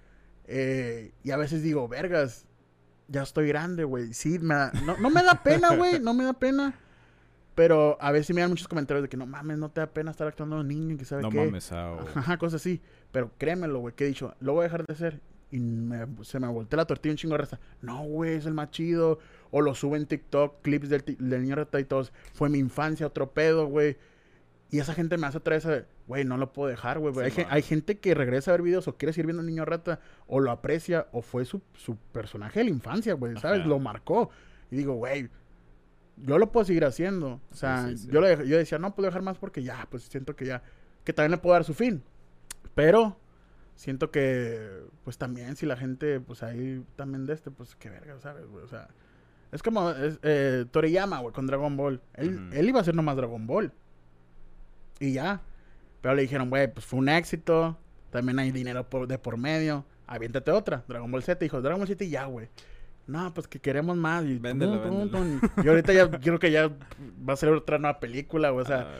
Eh, 0.46 1.12
y 1.24 1.30
a 1.30 1.38
veces 1.38 1.62
digo, 1.62 1.88
vergas, 1.88 2.48
ya 3.08 3.24
estoy 3.24 3.48
grande, 3.48 3.84
güey. 3.84 4.14
Sí, 4.14 4.40
me 4.40 4.56
da- 4.56 4.72
no, 4.86 4.98
no 4.98 5.10
me 5.10 5.24
da 5.24 5.42
pena, 5.44 5.76
güey, 5.76 6.00
no 6.00 6.14
me 6.14 6.24
da 6.24 6.34
pena. 6.34 6.74
Pero 7.56 7.98
a 8.02 8.12
veces 8.12 8.34
me 8.36 8.42
dan 8.42 8.50
muchos 8.50 8.68
comentarios 8.68 9.04
de 9.04 9.10
que 9.10 9.18
no 9.18 9.28
mames, 9.28 9.60
no 9.60 9.70
te 9.70 9.80
da 9.82 9.88
pena 9.88 10.10
estar 10.10 10.28
actuando 10.28 10.56
de 10.56 10.62
un 10.62 10.68
niño 10.68 10.96
y 10.96 10.98
que 10.98 11.06
sabe 11.06 11.22
No 11.22 11.30
qué. 11.30 11.38
mames, 11.46 11.72
ah. 11.72 11.98
Ajá, 12.16 12.38
cosas 12.38 12.62
así. 12.62 12.82
Pero 13.12 13.32
créemelo, 13.38 13.80
güey, 13.80 13.94
que 13.94 14.06
he 14.06 14.08
dicho, 14.08 14.34
lo 14.40 14.54
voy 14.54 14.62
a 14.62 14.64
dejar 14.64 14.86
de 14.88 14.94
hacer. 14.94 15.22
Y 15.52 15.60
me- 15.60 16.08
se 16.24 16.40
me 16.40 16.48
voltea 16.48 16.78
la 16.78 16.86
tortilla 16.86 17.14
un 17.14 17.18
chingo 17.18 17.34
de 17.36 17.40
raza. 17.40 17.60
No, 17.82 18.04
güey, 18.06 18.34
es 18.36 18.48
el 18.48 18.56
más 18.56 18.72
chido. 18.72 19.20
O 19.52 19.62
lo 19.62 19.76
sube 19.76 19.98
en 19.98 20.08
TikTok, 20.08 20.64
clips 20.64 20.90
del, 20.90 21.04
del 21.20 21.44
niño 21.44 21.56
rata 21.56 21.80
y 21.80 21.84
todos. 21.84 22.12
Fue 22.34 22.50
mi 22.50 22.58
infancia, 22.58 23.06
otro 23.06 23.32
pedo, 23.34 23.68
güey. 23.68 23.98
Y 24.74 24.80
esa 24.80 24.96
gente 24.96 25.20
me 25.20 25.28
hace 25.28 25.38
otra 25.38 25.56
vez, 25.56 25.68
güey, 26.08 26.26
no 26.26 26.36
lo 26.36 26.52
puedo 26.52 26.68
dejar, 26.68 26.98
güey. 26.98 27.14
hay, 27.48 27.62
Sí, 27.62 27.68
gente 27.70 28.00
que 28.00 28.16
regresa 28.16 28.50
a 28.50 28.54
ver 28.54 28.64
videos 28.64 28.88
o 28.88 28.98
quiere 28.98 29.14
seguir 29.14 29.28
viendo 29.28 29.42
al 29.42 29.46
niño 29.46 29.66
rata 29.66 30.00
o 30.26 30.40
lo 30.40 30.50
aprecia 30.50 31.06
o 31.12 31.22
fue 31.22 31.46
su, 31.46 31.62
su 31.76 31.96
personaje 31.96 32.60
de 32.60 32.64
la 32.64 32.70
infancia, 32.72 33.14
güey, 33.14 33.38
¿sabes? 33.38 33.60
Ajá. 33.60 33.70
Lo 33.70 33.78
marcó. 33.78 34.32
Y 34.72 34.78
digo, 34.78 34.96
güey, 34.96 35.30
yo 36.18 36.40
lo 36.40 36.52
puedo 36.52 36.66
seguir 36.66 36.86
haciendo. 36.86 37.40
O 37.52 37.56
sea, 37.56 37.88
sí, 37.88 37.98
sí. 37.98 38.08
Yo, 38.12 38.20
yo 38.44 38.58
decía, 38.58 38.80
no 38.80 38.96
puedo 38.96 39.06
dejar 39.06 39.22
más 39.22 39.38
porque 39.38 39.62
ya, 39.62 39.88
pues 39.92 40.06
siento 40.06 40.36
que 40.36 40.46
ya, 40.46 40.64
que 41.04 41.14
también 41.14 41.30
le 41.30 41.38
puedo 41.38 41.54
dar 41.54 41.66
su 41.66 41.76
fin. 41.76 42.02
Pero 42.74 43.16
siento 43.76 44.10
que, 44.10 44.88
pues 45.04 45.20
también, 45.20 45.56
si 45.56 45.68
la 45.68 45.78
gente, 45.78 46.20
pues 46.20 46.42
ahí 46.42 46.84
también 46.96 47.28
de 47.28 47.34
este, 47.34 47.52
pues 47.52 47.76
qué 47.76 47.92
verga, 47.92 48.20
¿sabes, 48.22 48.48
güey? 48.48 48.66
O 48.66 48.68
sea, 48.68 48.88
es 49.52 49.62
como 49.62 49.92
es, 49.92 50.18
eh, 50.24 50.66
Toriyama, 50.72 51.20
güey, 51.20 51.32
con 51.32 51.46
Dragon 51.46 51.78
Ball. 51.78 52.02
Él, 52.16 52.50
él 52.54 52.68
iba 52.68 52.80
a 52.80 52.82
hacer 52.82 52.96
nomás 52.96 53.18
Dragon 53.18 53.46
Ball. 53.46 53.72
Y 55.00 55.14
ya. 55.14 55.42
Pero 56.02 56.16
le 56.16 56.24
dijeron, 56.24 56.50
güey, 56.50 56.72
pues 56.72 56.86
fue 56.86 57.00
un 57.00 57.10
éxito. 57.10 57.78
También 58.10 58.40
hay 58.40 58.52
dinero 58.52 58.90
por, 58.90 59.08
de 59.08 59.18
por 59.18 59.38
medio. 59.38 59.86
Aviéntate 60.08 60.52
otra. 60.52 60.84
Dragon 60.88 61.10
Ball 61.12 61.24
Z. 61.24 61.40
Dijo, 61.40 61.62
Dragon 61.62 61.80
Ball 61.80 61.88
Z 61.88 62.04
y 62.04 62.10
ya, 62.10 62.26
güey. 62.26 62.50
No, 63.08 63.34
pues 63.34 63.48
que 63.48 63.60
queremos 63.60 63.98
más. 63.98 64.24
Y, 64.26 64.38
Véndelo, 64.38 64.82
tum, 64.82 65.10
tum, 65.10 65.42
y 65.64 65.68
ahorita 65.68 65.94
ya 65.94 66.10
creo 66.22 66.40
que 66.40 66.52
ya 66.52 66.70
va 67.28 67.34
a 67.34 67.38
ser 67.38 67.50
otra 67.50 67.78
nueva 67.78 68.00
película, 68.00 68.50
güey. 68.52 68.64
O 68.64 68.68
sea, 68.68 69.00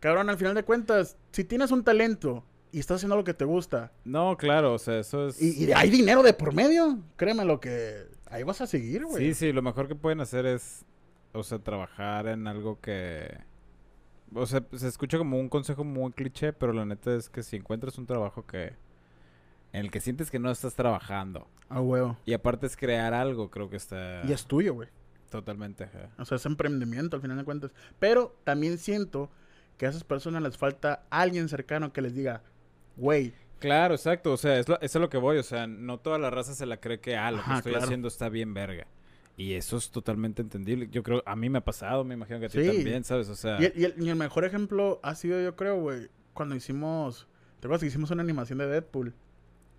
cabrón, 0.00 0.30
al 0.30 0.36
final 0.36 0.54
de 0.54 0.62
cuentas, 0.62 1.16
si 1.32 1.44
tienes 1.44 1.70
un 1.70 1.82
talento 1.82 2.44
y 2.70 2.78
estás 2.78 2.96
haciendo 2.96 3.16
lo 3.16 3.24
que 3.24 3.34
te 3.34 3.44
gusta 3.44 3.92
No, 4.04 4.36
claro, 4.36 4.74
o 4.74 4.78
sea, 4.78 4.98
eso 4.98 5.28
es... 5.28 5.40
y, 5.40 5.64
y 5.64 5.72
hay 5.72 5.90
dinero 5.90 6.24
de 6.24 6.34
por 6.34 6.52
medio, 6.52 6.98
créeme 7.16 7.44
lo 7.44 7.60
que 7.60 8.08
ahí 8.26 8.42
vas 8.42 8.60
a 8.60 8.66
seguir, 8.66 9.04
güey. 9.04 9.26
Sí, 9.26 9.34
sí, 9.34 9.52
lo 9.52 9.62
mejor 9.62 9.86
que 9.86 9.94
pueden 9.94 10.20
hacer 10.20 10.44
es, 10.44 10.84
o 11.32 11.42
sea, 11.42 11.58
trabajar 11.58 12.26
en 12.26 12.46
algo 12.46 12.80
que... 12.80 13.38
O 14.34 14.46
sea, 14.46 14.64
se 14.72 14.88
escucha 14.88 15.18
como 15.18 15.38
un 15.38 15.48
consejo 15.48 15.84
muy 15.84 16.12
cliché, 16.12 16.52
pero 16.52 16.72
la 16.72 16.84
neta 16.84 17.14
es 17.14 17.28
que 17.28 17.42
si 17.42 17.56
encuentras 17.56 17.98
un 17.98 18.06
trabajo 18.06 18.46
que... 18.46 18.74
En 19.72 19.80
el 19.80 19.90
que 19.90 20.00
sientes 20.00 20.30
que 20.30 20.38
no 20.38 20.50
estás 20.50 20.74
trabajando. 20.74 21.48
A 21.68 21.80
huevo. 21.80 22.16
Y 22.24 22.32
aparte 22.32 22.66
es 22.66 22.76
crear 22.76 23.12
algo, 23.12 23.50
creo 23.50 23.68
que 23.68 23.76
está... 23.76 24.22
Y 24.24 24.32
es 24.32 24.46
tuyo, 24.46 24.74
güey. 24.74 24.88
Totalmente. 25.30 25.88
O 26.18 26.24
sea, 26.24 26.36
es 26.36 26.46
emprendimiento 26.46 27.16
al 27.16 27.22
final 27.22 27.36
de 27.36 27.44
cuentas. 27.44 27.72
Pero 27.98 28.36
también 28.44 28.78
siento 28.78 29.30
que 29.76 29.86
a 29.86 29.88
esas 29.88 30.04
personas 30.04 30.42
les 30.42 30.56
falta 30.56 31.04
alguien 31.10 31.48
cercano 31.48 31.92
que 31.92 32.02
les 32.02 32.14
diga, 32.14 32.42
güey, 32.96 33.34
Claro, 33.58 33.94
exacto. 33.94 34.32
O 34.32 34.36
sea, 34.36 34.58
es, 34.58 34.68
lo, 34.68 34.78
es 34.80 34.94
a 34.94 34.98
lo 34.98 35.08
que 35.08 35.16
voy. 35.16 35.38
O 35.38 35.42
sea, 35.42 35.66
no 35.66 35.98
toda 35.98 36.18
la 36.18 36.30
raza 36.30 36.54
se 36.54 36.66
la 36.66 36.76
cree 36.78 37.00
que, 37.00 37.16
ah, 37.16 37.30
lo 37.30 37.42
que 37.42 37.54
estoy 37.54 37.72
claro. 37.72 37.84
haciendo 37.84 38.08
está 38.08 38.28
bien 38.28 38.52
verga. 38.52 38.86
Y 39.36 39.54
eso 39.54 39.76
es 39.76 39.90
totalmente 39.90 40.42
entendible. 40.42 40.88
Yo 40.92 41.02
creo, 41.02 41.22
a 41.26 41.34
mí 41.34 41.50
me 41.50 41.58
ha 41.58 41.64
pasado, 41.64 42.04
me 42.04 42.14
imagino 42.14 42.38
que 42.38 42.46
a 42.46 42.48
ti 42.48 42.60
Sí. 42.60 42.66
también, 42.66 43.02
¿sabes? 43.04 43.28
O 43.28 43.34
sea, 43.34 43.60
Y 43.60 43.64
el, 43.64 43.72
y 43.76 43.84
el- 43.84 43.94
y 44.02 44.08
el 44.08 44.16
mejor 44.16 44.44
ejemplo 44.44 45.00
ha 45.02 45.14
sido, 45.16 45.42
yo 45.42 45.56
creo, 45.56 45.80
güey, 45.80 46.08
cuando 46.32 46.54
hicimos, 46.54 47.26
¿te 47.60 47.66
acuerdas 47.66 47.80
que 47.80 47.86
hicimos 47.88 48.10
una 48.12 48.22
animación 48.22 48.58
de 48.58 48.66
Deadpool? 48.68 49.14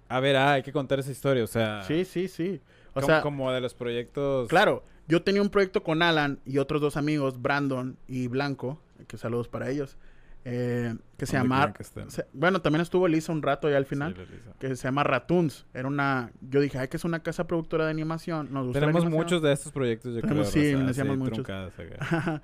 a 0.07 0.19
ver, 0.19 0.35
ah, 0.35 0.53
hay 0.53 0.61
que 0.63 0.71
contar 0.71 0.99
esa 0.99 1.09
historia. 1.11 1.43
O 1.43 1.47
sea, 1.47 1.81
Sí, 1.83 2.05
sí, 2.05 2.27
sí. 2.27 2.61
O 2.91 2.93
como, 2.95 3.07
sea, 3.07 3.21
como 3.21 3.51
de 3.51 3.59
los 3.61 3.73
proyectos. 3.73 4.47
claro, 4.49 4.83
yo 5.07 5.23
tenía 5.23 5.41
un 5.41 5.49
proyecto 5.49 5.81
con 5.83 6.01
Alan 6.03 6.39
y 6.45 6.59
otros 6.59 6.79
dos 6.81 6.95
amigos, 6.97 7.41
Brandon 7.41 7.97
y 8.07 8.27
Blanco, 8.27 8.79
que 9.07 9.17
saludos 9.17 9.47
para 9.47 9.69
ellos, 9.71 9.97
eh, 10.45 10.95
que 11.17 11.25
se 11.25 11.37
¿Dónde 11.37 11.49
llama... 11.55 11.73
que 11.73 11.83
se- 11.83 12.27
bueno, 12.33 12.61
también 12.61 12.81
estuvo 12.81 13.07
Lisa 13.07 13.31
un 13.31 13.41
rato 13.41 13.69
ya 13.69 13.77
al 13.77 13.85
final. 13.85 14.15
Sí, 14.15 14.23
que 14.59 14.75
se 14.75 14.83
llama 14.87 15.03
Ratoons. 15.03 15.65
Era 15.73 15.87
una. 15.87 16.31
Yo 16.41 16.61
dije, 16.61 16.77
ay, 16.77 16.87
que 16.87 16.97
es 16.97 17.03
una 17.03 17.21
casa 17.23 17.47
productora 17.47 17.85
de 17.85 17.91
animación. 17.91 18.53
Nos 18.53 18.67
gusta 18.67 18.79
Tenemos 18.79 19.01
animación". 19.03 19.23
muchos 19.25 19.41
de 19.41 19.51
estos 19.51 19.71
proyectos, 19.71 20.13
yo 20.13 20.21
Tenemos- 20.21 20.51
creo. 20.51 20.77
sí, 20.79 20.83
decíamos 20.85 21.17
muchos. 21.17 21.45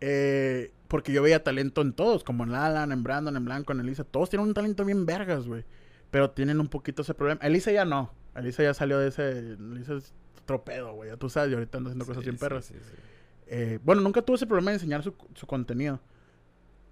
Eh, 0.00 0.72
porque 0.88 1.12
yo 1.12 1.22
veía 1.22 1.42
talento 1.42 1.80
en 1.80 1.92
todos, 1.94 2.24
como 2.24 2.44
en 2.44 2.54
Alan, 2.54 2.92
en 2.92 3.02
Brandon, 3.02 3.36
en 3.36 3.44
Blanco, 3.44 3.72
en 3.72 3.80
Elisa. 3.80 4.04
Todos 4.04 4.28
tienen 4.28 4.48
un 4.48 4.54
talento 4.54 4.84
bien 4.84 5.06
vergas, 5.06 5.46
güey. 5.46 5.64
Pero 6.10 6.30
tienen 6.30 6.60
un 6.60 6.68
poquito 6.68 7.02
ese 7.02 7.14
problema. 7.14 7.40
Elisa 7.42 7.72
ya 7.72 7.84
no. 7.84 8.12
Elisa 8.36 8.62
ya 8.62 8.74
salió 8.74 8.98
de 8.98 9.08
ese. 9.08 9.38
Elisa 9.54 9.94
es 9.94 10.12
otro 10.42 10.62
pedo, 10.64 10.92
güey. 10.94 11.10
Ya 11.10 11.16
tú 11.16 11.30
sabes, 11.30 11.50
y 11.52 11.54
ahorita 11.54 11.78
anda 11.78 11.88
haciendo 11.90 12.04
cosas 12.06 12.22
bien 12.22 12.36
sí, 12.36 12.40
perras. 12.40 12.72
Eh, 13.46 13.78
bueno, 13.82 14.02
nunca 14.02 14.20
tuve 14.22 14.36
ese 14.36 14.46
problema 14.46 14.72
de 14.72 14.76
enseñar 14.76 15.02
su, 15.02 15.14
su 15.34 15.46
contenido. 15.46 16.00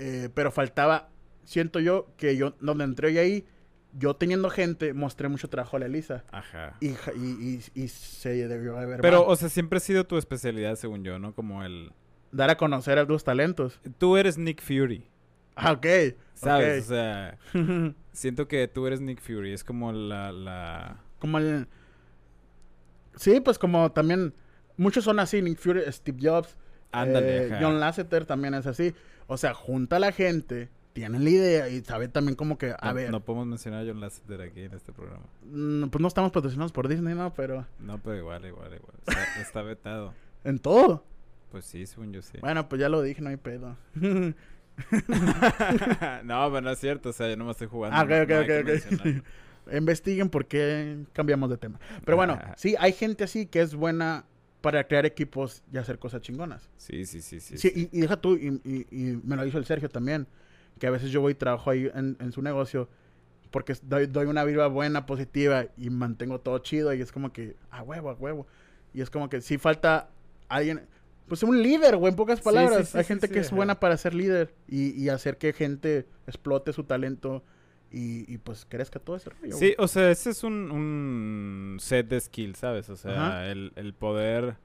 Eh, 0.04 0.28
pero 0.34 0.50
faltaba, 0.50 1.10
siento 1.44 1.78
yo, 1.78 2.08
que 2.16 2.36
yo, 2.36 2.54
donde 2.60 2.82
entré 2.84 3.12
yo 3.14 3.20
ahí, 3.20 3.44
yo 3.92 4.16
teniendo 4.16 4.50
gente, 4.50 4.94
mostré 4.94 5.28
mucho 5.28 5.48
trabajo 5.48 5.76
a 5.76 5.80
la 5.80 5.86
Elisa. 5.86 6.24
Ajá. 6.32 6.76
Y, 6.80 6.88
y, 6.88 7.60
y, 7.74 7.80
y 7.82 7.88
se 7.88 8.48
debió 8.48 8.78
haber 8.78 9.00
Pero, 9.00 9.20
mal. 9.20 9.30
o 9.30 9.36
sea, 9.36 9.48
siempre 9.48 9.76
ha 9.76 9.80
sido 9.80 10.04
tu 10.04 10.16
especialidad, 10.16 10.74
según 10.76 11.04
yo, 11.04 11.18
¿no? 11.18 11.34
Como 11.34 11.62
el... 11.62 11.92
dar 12.32 12.50
a 12.50 12.56
conocer 12.56 12.98
a 12.98 13.06
tus 13.06 13.22
talentos. 13.22 13.80
Tú 13.98 14.16
eres 14.16 14.38
Nick 14.38 14.60
Fury, 14.62 15.06
Ah, 15.54 15.72
ok. 15.72 15.86
¿sabes? 16.34 16.86
O 16.86 16.88
sea, 16.88 17.38
siento 18.12 18.48
que 18.48 18.66
tú 18.66 18.86
eres 18.86 19.00
Nick 19.00 19.20
Fury. 19.20 19.52
Es 19.52 19.62
como 19.62 19.92
la... 19.92 20.32
la... 20.32 21.00
como 21.18 21.38
el... 21.38 21.68
Sí, 23.16 23.40
pues 23.40 23.58
como 23.58 23.92
también... 23.92 24.34
Muchos 24.78 25.04
son 25.04 25.20
así, 25.20 25.42
Nick 25.42 25.58
Fury, 25.58 25.82
Steve 25.92 26.18
Jobs, 26.20 26.56
Ándale, 26.92 27.46
eh. 27.48 27.58
John 27.60 27.80
Lasseter 27.80 28.24
también 28.26 28.54
es 28.54 28.66
así. 28.66 28.94
O 29.26 29.36
sea, 29.36 29.54
junta 29.54 29.96
a 29.96 29.98
la 29.98 30.12
gente, 30.12 30.68
tienen 30.92 31.24
la 31.24 31.30
idea 31.30 31.68
y 31.68 31.80
sabe 31.82 32.08
también 32.08 32.36
como 32.36 32.58
que, 32.58 32.74
a 32.78 32.88
no, 32.88 32.94
ver, 32.94 33.10
no 33.10 33.20
podemos 33.20 33.46
mencionar 33.46 33.84
a 33.84 33.88
John 33.88 34.00
Lasseter 34.00 34.40
aquí 34.42 34.60
en 34.62 34.74
este 34.74 34.92
programa. 34.92 35.24
mm, 35.44 35.88
pues 35.88 36.02
no 36.02 36.08
estamos 36.08 36.32
patrocinados 36.32 36.72
por 36.72 36.88
Disney, 36.88 37.14
¿no? 37.14 37.32
Pero 37.34 37.66
No, 37.78 37.98
pero 37.98 38.16
igual, 38.18 38.44
igual, 38.44 38.74
igual. 38.74 38.94
Está, 39.06 39.40
está 39.40 39.62
vetado. 39.62 40.14
en 40.44 40.58
todo. 40.58 41.04
Pues 41.50 41.64
sí, 41.66 41.86
según 41.86 42.12
yo 42.12 42.22
sí. 42.22 42.38
Bueno, 42.40 42.68
pues 42.68 42.80
ya 42.80 42.88
lo 42.88 43.00
dije, 43.02 43.20
no 43.22 43.28
hay 43.30 43.36
pedo. 43.36 43.76
no, 43.94 44.34
pero 46.50 46.60
no 46.60 46.70
es 46.70 46.78
cierto. 46.78 47.10
O 47.10 47.12
sea, 47.12 47.28
yo 47.28 47.36
no 47.36 47.44
me 47.44 47.50
estoy 47.52 47.68
jugando. 47.68 47.96
Ah, 47.96 48.02
ok, 48.04 48.08
no- 48.10 48.22
ok, 48.22 48.28
no 48.30 48.40
ok, 48.40 48.82
ok. 49.18 49.24
Investiguen 49.76 50.28
por 50.28 50.46
qué 50.46 51.04
cambiamos 51.12 51.48
de 51.50 51.56
tema. 51.56 51.78
Pero 52.04 52.16
bueno, 52.16 52.38
sí, 52.56 52.74
hay 52.80 52.92
gente 52.92 53.24
así 53.24 53.46
que 53.46 53.60
es 53.60 53.74
buena 53.76 54.24
para 54.62 54.86
crear 54.86 55.04
equipos 55.04 55.62
y 55.70 55.76
hacer 55.76 55.98
cosas 55.98 56.22
chingonas. 56.22 56.70
Sí, 56.78 57.04
sí, 57.04 57.20
sí, 57.20 57.40
sí. 57.40 57.58
Sí, 57.58 57.68
sí. 57.70 57.90
Y, 57.92 57.98
y 57.98 58.00
deja 58.00 58.16
tú, 58.16 58.36
y, 58.36 58.60
y- 58.64 58.86
y 58.90 59.20
me 59.24 59.36
lo 59.36 59.44
hizo 59.44 59.58
el 59.58 59.66
Sergio 59.66 59.90
también, 59.90 60.26
que 60.78 60.86
a 60.86 60.90
veces 60.90 61.10
yo 61.10 61.20
voy 61.20 61.32
y 61.32 61.34
trabajo 61.34 61.70
ahí 61.70 61.90
en, 61.94 62.16
en 62.20 62.32
su 62.32 62.40
negocio 62.40 62.88
porque 63.50 63.74
doy, 63.82 64.06
doy 64.06 64.26
una 64.26 64.44
vibra 64.44 64.66
buena, 64.68 65.04
positiva 65.04 65.66
y 65.76 65.90
mantengo 65.90 66.40
todo 66.40 66.58
chido 66.60 66.94
y 66.94 67.02
es 67.02 67.12
como 67.12 67.32
que, 67.34 67.54
a 67.70 67.82
huevo, 67.82 68.08
a 68.08 68.14
huevo. 68.14 68.46
Y 68.94 69.02
es 69.02 69.10
como 69.10 69.28
que 69.28 69.42
sí 69.42 69.58
falta 69.58 70.08
alguien, 70.48 70.80
pues 71.28 71.42
un 71.42 71.62
líder, 71.62 71.96
güey, 71.96 72.10
en 72.12 72.16
pocas 72.16 72.40
palabras. 72.40 72.86
sí, 72.86 72.92
sí, 72.92 72.98
Hay 72.98 73.04
gente 73.04 73.28
que 73.28 73.40
es 73.40 73.50
buena 73.50 73.78
para 73.78 73.96
ser 73.98 74.14
líder 74.14 74.54
y, 74.68 74.90
y 75.02 75.10
hacer 75.10 75.36
que 75.36 75.52
gente 75.52 76.06
explote 76.26 76.72
su 76.72 76.84
talento 76.84 77.44
y, 77.92 78.32
y, 78.32 78.38
pues 78.38 78.64
crezca 78.68 78.98
todo 78.98 79.16
ese 79.16 79.30
rollo. 79.30 79.54
Sí, 79.56 79.74
o 79.78 79.86
sea, 79.86 80.10
ese 80.10 80.30
es 80.30 80.42
un, 80.44 80.70
un 80.70 81.76
set 81.80 82.08
de 82.08 82.18
skills, 82.20 82.58
¿sabes? 82.58 82.88
O 82.88 82.96
sea, 82.96 83.50
el, 83.50 83.72
el 83.76 83.92
poder 83.94 84.56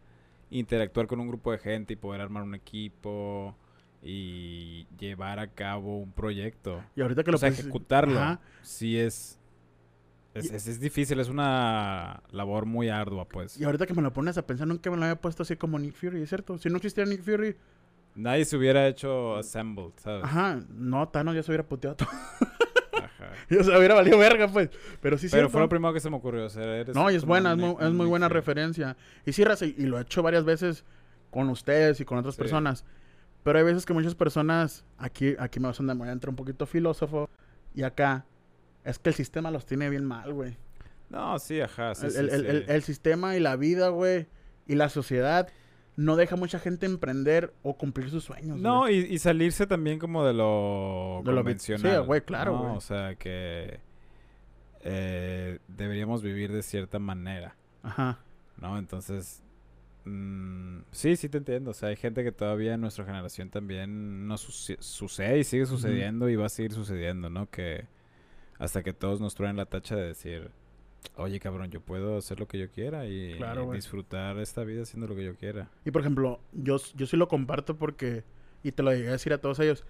interactuar 0.49 1.07
con 1.07 1.19
un 1.19 1.27
grupo 1.27 1.51
de 1.51 1.57
gente 1.57 1.93
y 1.93 1.95
poder 1.97 2.21
armar 2.21 2.43
un 2.43 2.55
equipo 2.55 3.55
y 4.01 4.87
llevar 4.97 5.39
a 5.39 5.47
cabo 5.51 5.97
un 5.99 6.11
proyecto. 6.13 6.81
Y 6.95 7.01
ahorita 7.01 7.23
que 7.23 7.31
O 7.31 7.33
lo 7.33 7.37
sea, 7.37 7.49
puse- 7.49 7.59
ejecutarlo. 7.61 8.17
Ajá. 8.19 8.39
Sí 8.61 8.97
es 8.97 9.39
es... 10.33 10.51
es 10.67 10.79
difícil, 10.79 11.19
es 11.19 11.29
una 11.29 12.21
labor 12.31 12.65
muy 12.67 12.89
ardua, 12.89 13.27
pues. 13.27 13.59
Y 13.59 13.63
ahorita 13.63 13.87
que 13.87 13.93
me 13.95 14.03
lo 14.03 14.13
pones 14.13 14.37
a 14.37 14.45
pensar, 14.45 14.67
nunca 14.67 14.89
me 14.91 14.97
lo 14.97 15.03
había 15.03 15.19
puesto 15.19 15.41
así 15.43 15.55
como 15.55 15.79
Nick 15.79 15.95
Fury, 15.95 16.21
¿es 16.21 16.29
cierto? 16.29 16.57
Si 16.59 16.69
no 16.69 16.77
existiera 16.77 17.09
Nick 17.09 17.23
Fury, 17.23 17.55
Nadie 18.15 18.45
se 18.45 18.55
hubiera 18.57 18.87
hecho 18.87 19.35
assembled, 19.35 19.91
¿sabes? 19.97 20.23
ajá, 20.23 20.59
no, 20.69 21.07
Thanos 21.09 21.35
ya 21.35 21.43
se 21.43 21.51
hubiera 21.51 21.67
puteado 21.67 21.95
todo. 21.97 22.09
Ya 23.49 23.63
se 23.63 23.77
hubiera 23.77 23.95
valido 23.95 24.17
verga, 24.17 24.47
pues. 24.47 24.69
Pero 25.01 25.17
sí, 25.17 25.27
Pero 25.29 25.41
cierto. 25.41 25.49
fue 25.51 25.61
lo 25.61 25.69
primero 25.69 25.93
que 25.93 25.99
se 25.99 26.09
me 26.09 26.17
ocurrió. 26.17 26.47
No, 26.93 27.09
y 27.11 27.15
es 27.15 27.25
buena, 27.25 27.51
es 27.51 27.57
muy, 27.57 27.75
es 27.79 27.91
muy 27.91 28.05
buena 28.05 28.29
referencia. 28.29 28.97
Y 29.25 29.33
sí, 29.33 29.43
raza, 29.43 29.65
y, 29.65 29.73
lo 29.85 29.97
he 29.97 30.01
hecho 30.01 30.21
varias 30.23 30.45
veces 30.45 30.83
con 31.31 31.49
ustedes 31.49 31.99
y 31.99 32.05
con 32.05 32.17
otras 32.17 32.35
Sí. 32.35 32.39
personas. 32.41 32.85
Pero 33.43 33.59
hay 33.59 33.65
veces 33.65 33.85
que 33.85 33.93
muchas 33.93 34.15
personas, 34.15 34.83
aquí, 34.97 35.35
aquí 35.39 35.59
me 35.59 35.67
vas 35.67 35.79
a 35.79 35.83
voy 35.93 36.09
a 36.09 36.11
entrar 36.11 36.29
un 36.29 36.35
poquito 36.35 36.65
filósofo, 36.65 37.29
y 37.73 37.83
acá, 37.83 38.25
es 38.83 38.99
que 38.99 39.09
el 39.09 39.15
sistema 39.15 39.51
los 39.51 39.65
tiene 39.65 39.89
bien 39.89 40.03
mal, 40.05 40.33
güey. 40.33 40.57
No, 41.09 41.39
sí, 41.39 41.61
ajá. 41.61 41.95
Sí, 41.95 42.07
el, 42.07 42.11
sí, 42.11 42.17
el- 42.19 42.45
el- 42.45 42.65
el 42.67 42.83
sistema 42.83 43.35
y 43.37 43.39
la 43.39 43.55
vida, 43.55 43.89
güey, 43.89 44.27
y 44.67 44.75
la 44.75 44.89
sociedad 44.89 45.47
no 45.97 46.15
deja 46.15 46.35
mucha 46.37 46.59
gente 46.59 46.85
emprender 46.85 47.53
o 47.63 47.75
cumplir 47.77 48.09
sus 48.09 48.23
sueños. 48.23 48.57
No, 48.57 48.89
y, 48.89 48.95
y 48.99 49.19
salirse 49.19 49.67
también 49.67 49.99
como 49.99 50.23
de 50.25 50.33
lo 50.33 51.21
De 51.25 51.31
lo 51.31 51.37
convencional. 51.39 52.01
sí, 52.01 52.05
güey, 52.05 52.21
claro, 52.21 52.53
¿no? 52.53 52.63
güey. 52.63 52.77
O 52.77 52.81
sea, 52.81 53.15
que 53.15 53.79
eh, 54.81 55.59
deberíamos 55.67 56.21
vivir 56.21 56.51
de 56.51 56.61
cierta 56.61 56.99
manera, 56.99 57.55
Ajá. 57.83 58.19
¿no? 58.61 58.77
Entonces, 58.77 59.43
mm, 60.05 60.79
sí, 60.91 61.15
sí 61.15 61.29
te 61.29 61.39
entiendo. 61.39 61.71
O 61.71 61.73
sea, 61.73 61.89
hay 61.89 61.95
gente 61.95 62.23
que 62.23 62.31
todavía 62.31 62.75
en 62.75 62.81
nuestra 62.81 63.03
generación 63.05 63.49
también 63.49 64.27
no 64.27 64.37
suce- 64.37 64.77
sucede 64.79 65.39
y 65.39 65.43
sigue 65.43 65.65
sucediendo 65.65 66.29
y 66.29 66.35
va 66.35 66.45
a 66.45 66.49
seguir 66.49 66.73
sucediendo, 66.73 67.29
¿no? 67.29 67.49
Que 67.49 67.85
hasta 68.59 68.83
que 68.83 68.93
todos 68.93 69.19
nos 69.19 69.35
traen 69.35 69.55
la 69.57 69.65
tacha 69.65 69.95
de 69.95 70.07
decir, 70.07 70.51
oye, 71.15 71.39
cabrón, 71.39 71.69
yo 71.71 71.81
puedo 71.81 72.17
hacer 72.17 72.39
lo 72.39 72.47
que 72.47 72.59
yo 72.59 72.69
quiera 72.69 73.05
y, 73.07 73.35
Claro, 73.37 73.65
güey. 73.65 73.77
disfrutar 73.77 74.37
esta 74.37 74.63
vida 74.63 74.83
haciendo 74.83 75.07
lo 75.07 75.15
que 75.15 75.25
yo 75.25 75.35
quiera. 75.35 75.69
Y 75.85 75.91
por 75.91 76.01
ejemplo, 76.01 76.39
yo, 76.53 76.77
yo 76.95 77.05
sí 77.07 77.17
lo 77.17 77.27
comparto 77.27 77.77
porque, 77.77 78.23
y 78.63 78.71
te 78.71 78.83
lo 78.83 78.91
llegué 78.93 79.09
a 79.09 79.13
decir 79.13 79.33
a 79.33 79.39
todos 79.39 79.59
ellos, 79.59 79.83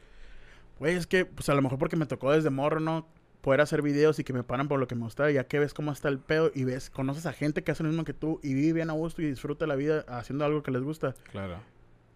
güey, 0.80 0.96
es 0.96 1.08
que, 1.08 1.26
pues 1.26 1.50
a 1.50 1.56
lo 1.56 1.62
mejor 1.62 1.80
porque 1.80 1.96
me 1.96 2.06
tocó 2.06 2.32
desde 2.32 2.50
morro, 2.50 2.80
¿no? 2.80 3.08
Poder 3.42 3.62
hacer 3.62 3.82
videos 3.82 4.20
y 4.20 4.24
que 4.24 4.34
me 4.34 4.44
paran 4.44 4.68
por 4.68 4.80
lo 4.80 4.88
que 4.88 4.96
me 4.96 5.04
gusta, 5.04 5.30
ya 5.32 5.46
que 5.46 5.60
ves 5.60 5.74
cómo 5.74 5.92
está 5.92 6.10
el 6.10 6.20
pedo 6.20 6.52
y 6.54 6.64
ves, 6.64 6.90
conoces 6.90 7.26
a 7.26 7.34
gente 7.34 7.64
que 7.64 7.72
hace 7.72 7.84
lo 7.84 7.90
mismo 7.90 8.04
que 8.04 8.14
tú 8.14 8.40
y 8.44 8.54
vive 8.54 8.74
bien 8.74 8.90
a 8.90 8.94
gusto 8.94 9.22
y 9.22 9.26
disfruta 9.26 9.68
la 9.68 9.76
vida 9.76 10.06
haciendo 10.08 10.44
algo 10.44 10.64
que 10.64 10.72
les 10.72 10.82
gusta. 10.82 11.16
Claro. 11.32 11.60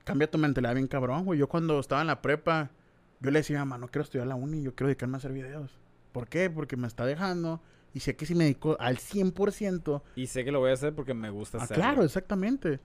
Cambia 0.04 0.30
tu 0.30 0.38
mentalidad 0.38 0.74
bien 0.74 0.88
cabrón, 0.88 1.26
güey. 1.26 1.40
Yo 1.40 1.48
cuando 1.48 1.80
estaba 1.80 2.02
en 2.02 2.08
la 2.08 2.22
prepa, 2.22 2.72
yo 3.20 3.30
le 3.32 3.40
decía 3.40 3.60
mamá, 3.60 3.78
no 3.78 3.88
quiero 3.88 4.04
estudiar 4.04 4.28
la 4.28 4.36
uni, 4.36 4.64
yo 4.64 4.74
quiero 4.74 4.88
dedicarme 4.88 5.16
a 5.16 5.20
hacer 5.20 5.32
videos. 5.32 5.80
¿Por 6.12 6.28
qué? 6.28 6.50
Porque 6.50 6.76
me 6.76 6.88
está 6.88 7.06
dejando 7.06 7.62
y 7.94 8.00
sé 8.02 8.16
que 8.16 8.26
si 8.26 8.36
me 8.36 8.44
dedico 8.46 8.78
al 8.80 8.98
100%, 8.98 10.02
Y 10.16 10.28
sé 10.28 10.44
que 10.46 10.52
lo 10.52 10.60
voy 10.60 10.72
a 10.72 10.74
hacer 10.74 10.94
porque 10.94 11.14
me 11.14 11.30
gusta 11.30 11.58
Ah, 11.60 11.64
hacerlo. 11.64 11.84
claro, 11.84 12.04
exactamente. 12.04 12.80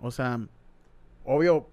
O 0.00 0.10
sea, 0.10 0.40
obvio, 1.24 1.68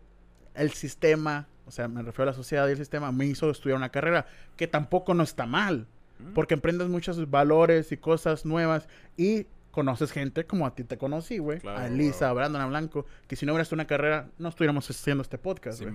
el 0.56 0.72
sistema, 0.72 1.48
o 1.66 1.72
sea, 1.72 1.88
me 1.88 2.02
refiero 2.02 2.24
a 2.24 2.34
la 2.34 2.34
sociedad 2.38 2.68
y 2.68 2.72
el 2.72 2.78
sistema, 2.78 3.12
me 3.12 3.26
hizo 3.26 3.50
estudiar 3.50 3.78
una 3.78 3.90
carrera 3.90 4.26
que 4.58 4.68
tampoco 4.68 5.14
no 5.14 5.24
está 5.24 5.46
mal, 5.46 5.88
Mm. 6.20 6.34
porque 6.34 6.54
emprendes 6.54 6.88
muchos 6.90 7.30
valores 7.30 7.92
y 7.92 7.98
cosas 7.98 8.46
nuevas 8.46 8.88
y 9.16 9.46
conoces 9.72 10.12
gente 10.12 10.46
como 10.46 10.66
a 10.66 10.74
ti 10.76 10.84
te 10.84 10.98
conocí, 10.98 11.38
güey. 11.38 11.60
Claro, 11.60 11.80
a 11.80 11.88
Elisa, 11.88 12.26
güey. 12.26 12.32
a 12.32 12.34
Brandon, 12.34 12.62
a 12.62 12.68
Blanco, 12.68 13.06
que 13.28 13.36
si 13.36 13.46
no 13.46 13.54
hubieras 13.54 13.72
una 13.72 13.86
carrera, 13.88 14.28
no 14.40 14.50
estuviéramos 14.50 14.90
haciendo 14.90 15.22
este 15.22 15.38
podcast, 15.38 15.80
güey. 15.82 15.94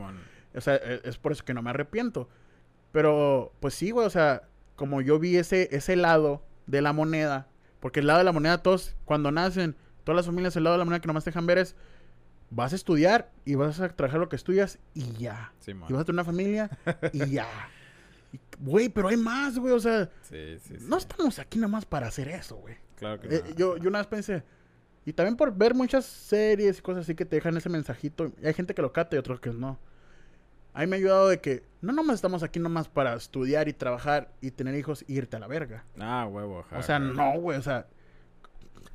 O 0.54 0.60
sea, 0.60 0.76
e- 0.76 1.00
es 1.04 1.18
por 1.18 1.32
eso 1.32 1.44
que 1.44 1.52
no 1.52 1.60
me 1.60 1.70
arrepiento. 1.70 2.28
Pero, 2.92 3.52
pues 3.60 3.74
sí, 3.74 3.90
güey, 3.90 4.06
o 4.06 4.10
sea, 4.10 4.42
como 4.76 5.00
yo 5.00 5.18
vi 5.18 5.36
ese, 5.36 5.68
ese 5.72 5.96
lado 5.96 6.42
de 6.66 6.82
la 6.82 6.92
moneda, 6.92 7.48
porque 7.80 8.00
el 8.00 8.06
lado 8.06 8.18
de 8.18 8.24
la 8.24 8.32
moneda, 8.32 8.62
todos, 8.62 8.96
cuando 9.04 9.30
nacen, 9.30 9.76
todas 10.04 10.16
las 10.16 10.26
familias, 10.26 10.56
el 10.56 10.64
lado 10.64 10.74
de 10.74 10.78
la 10.78 10.84
moneda 10.84 11.00
que 11.00 11.06
nomás 11.06 11.24
te 11.24 11.30
dejan 11.30 11.46
ver 11.46 11.58
es, 11.58 11.76
vas 12.50 12.72
a 12.72 12.76
estudiar 12.76 13.30
y 13.44 13.54
vas 13.56 13.80
a 13.80 13.88
trabajar 13.88 14.20
lo 14.20 14.28
que 14.28 14.36
estudias 14.36 14.78
y 14.94 15.12
ya. 15.14 15.52
Y 15.66 15.72
vas 15.92 16.02
a 16.02 16.04
tener 16.04 16.14
una 16.14 16.24
familia 16.24 16.70
y 17.12 17.26
ya. 17.30 17.46
Güey, 18.58 18.88
pero 18.88 19.08
hay 19.08 19.16
más, 19.16 19.58
güey, 19.58 19.72
o 19.72 19.80
sea, 19.80 20.10
Sí, 20.22 20.58
sí, 20.62 20.76
sí. 20.78 20.86
no 20.88 20.96
estamos 20.96 21.38
aquí 21.38 21.58
nomás 21.58 21.84
para 21.84 22.06
hacer 22.08 22.28
eso, 22.28 22.56
güey. 22.56 22.76
Claro 22.96 23.20
que 23.20 23.28
Eh, 23.34 23.42
no. 23.50 23.54
yo, 23.56 23.76
yo 23.76 23.88
una 23.88 23.98
vez 23.98 24.06
pensé, 24.08 24.42
y 25.04 25.12
también 25.12 25.36
por 25.36 25.54
ver 25.54 25.74
muchas 25.74 26.04
series 26.04 26.78
y 26.78 26.82
cosas 26.82 27.02
así 27.04 27.14
que 27.14 27.24
te 27.24 27.36
dejan 27.36 27.56
ese 27.56 27.68
mensajito, 27.68 28.32
y 28.42 28.46
hay 28.46 28.54
gente 28.54 28.74
que 28.74 28.82
lo 28.82 28.92
cata 28.92 29.14
y 29.16 29.18
otros 29.18 29.38
que 29.40 29.50
no. 29.50 29.78
A 30.74 30.80
mí 30.80 30.86
me 30.88 30.96
ha 30.96 30.98
ayudado 30.98 31.28
de 31.28 31.40
que 31.40 31.62
no 31.80 31.92
nomás 31.92 32.16
estamos 32.16 32.42
aquí 32.42 32.58
nomás 32.58 32.88
para 32.88 33.14
estudiar 33.14 33.68
y 33.68 33.72
trabajar 33.72 34.32
y 34.40 34.50
tener 34.50 34.74
hijos 34.74 35.04
y 35.06 35.14
irte 35.16 35.36
a 35.36 35.40
la 35.40 35.46
verga. 35.46 35.84
Ah, 35.98 36.26
huevo. 36.30 36.60
ajá, 36.60 36.78
o 36.78 36.82
sea, 36.82 36.98
no, 36.98 37.38
güey, 37.40 37.56
o 37.58 37.62
sea, 37.62 37.86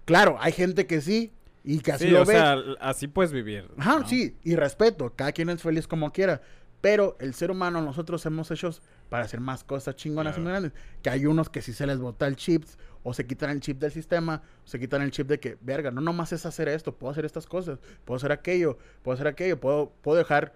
claro, 0.06 0.38
hay 0.39 0.52
gente 0.52 0.86
que 0.88 1.02
sí 1.02 1.32
y 1.63 1.80
que 1.80 1.92
así 1.92 2.06
Sí, 2.06 2.12
lo 2.12 2.22
o 2.22 2.26
sea, 2.26 2.58
así 2.80 3.08
puedes 3.08 3.32
vivir. 3.32 3.70
Ajá, 3.78 4.00
¿no? 4.00 4.08
sí, 4.08 4.38
y 4.44 4.56
respeto, 4.56 5.13
cada 5.15 5.32
quien 5.32 5.50
es 5.50 5.62
feliz 5.62 5.88
como 5.88 6.12
quiera. 6.12 6.42
Pero 6.82 7.18
el 7.20 7.34
ser 7.34 7.52
humano, 7.52 7.82
nosotros 7.82 8.26
hemos 8.26 8.50
hechos 8.52 8.82
para 9.10 9.26
hacer 9.26 9.42
más 9.42 9.65
cosas 9.65 9.96
chingonas 9.98 10.32
y 10.32 10.36
Claro. 10.36 10.44
muy 10.44 10.52
grandes. 10.52 10.72
Que 11.02 11.10
hay 11.10 11.26
unos 11.26 11.50
que 11.50 11.62
si 11.62 11.74
se 11.74 11.86
les 11.86 12.00
bota 12.00 12.26
el 12.26 12.38
chip, 12.38 12.63
o 13.04 13.13
se 13.13 13.28
quitan 13.28 13.50
el 13.50 13.60
chip 13.60 13.80
del 13.80 13.92
sistema, 13.92 14.42
o 14.63 14.68
se 14.68 14.80
quitan 14.80 15.02
el 15.02 15.12
chip 15.12 15.28
de 15.28 15.42
que, 15.42 15.58
verga, 15.60 15.92
no 15.92 16.00
nomás 16.00 16.32
es 16.32 16.46
hacer 16.46 16.70
esto, 16.70 16.96
puedo 16.96 17.12
hacer 17.12 17.26
estas 17.26 17.46
cosas, 17.48 17.80
puedo 18.06 18.15
hacer 18.15 18.32
aquello, 18.32 18.78
puedo 19.04 19.13
hacer 19.15 19.28
aquello, 19.28 19.60
puedo, 19.60 19.92
puedo 20.02 20.18
dejar 20.18 20.54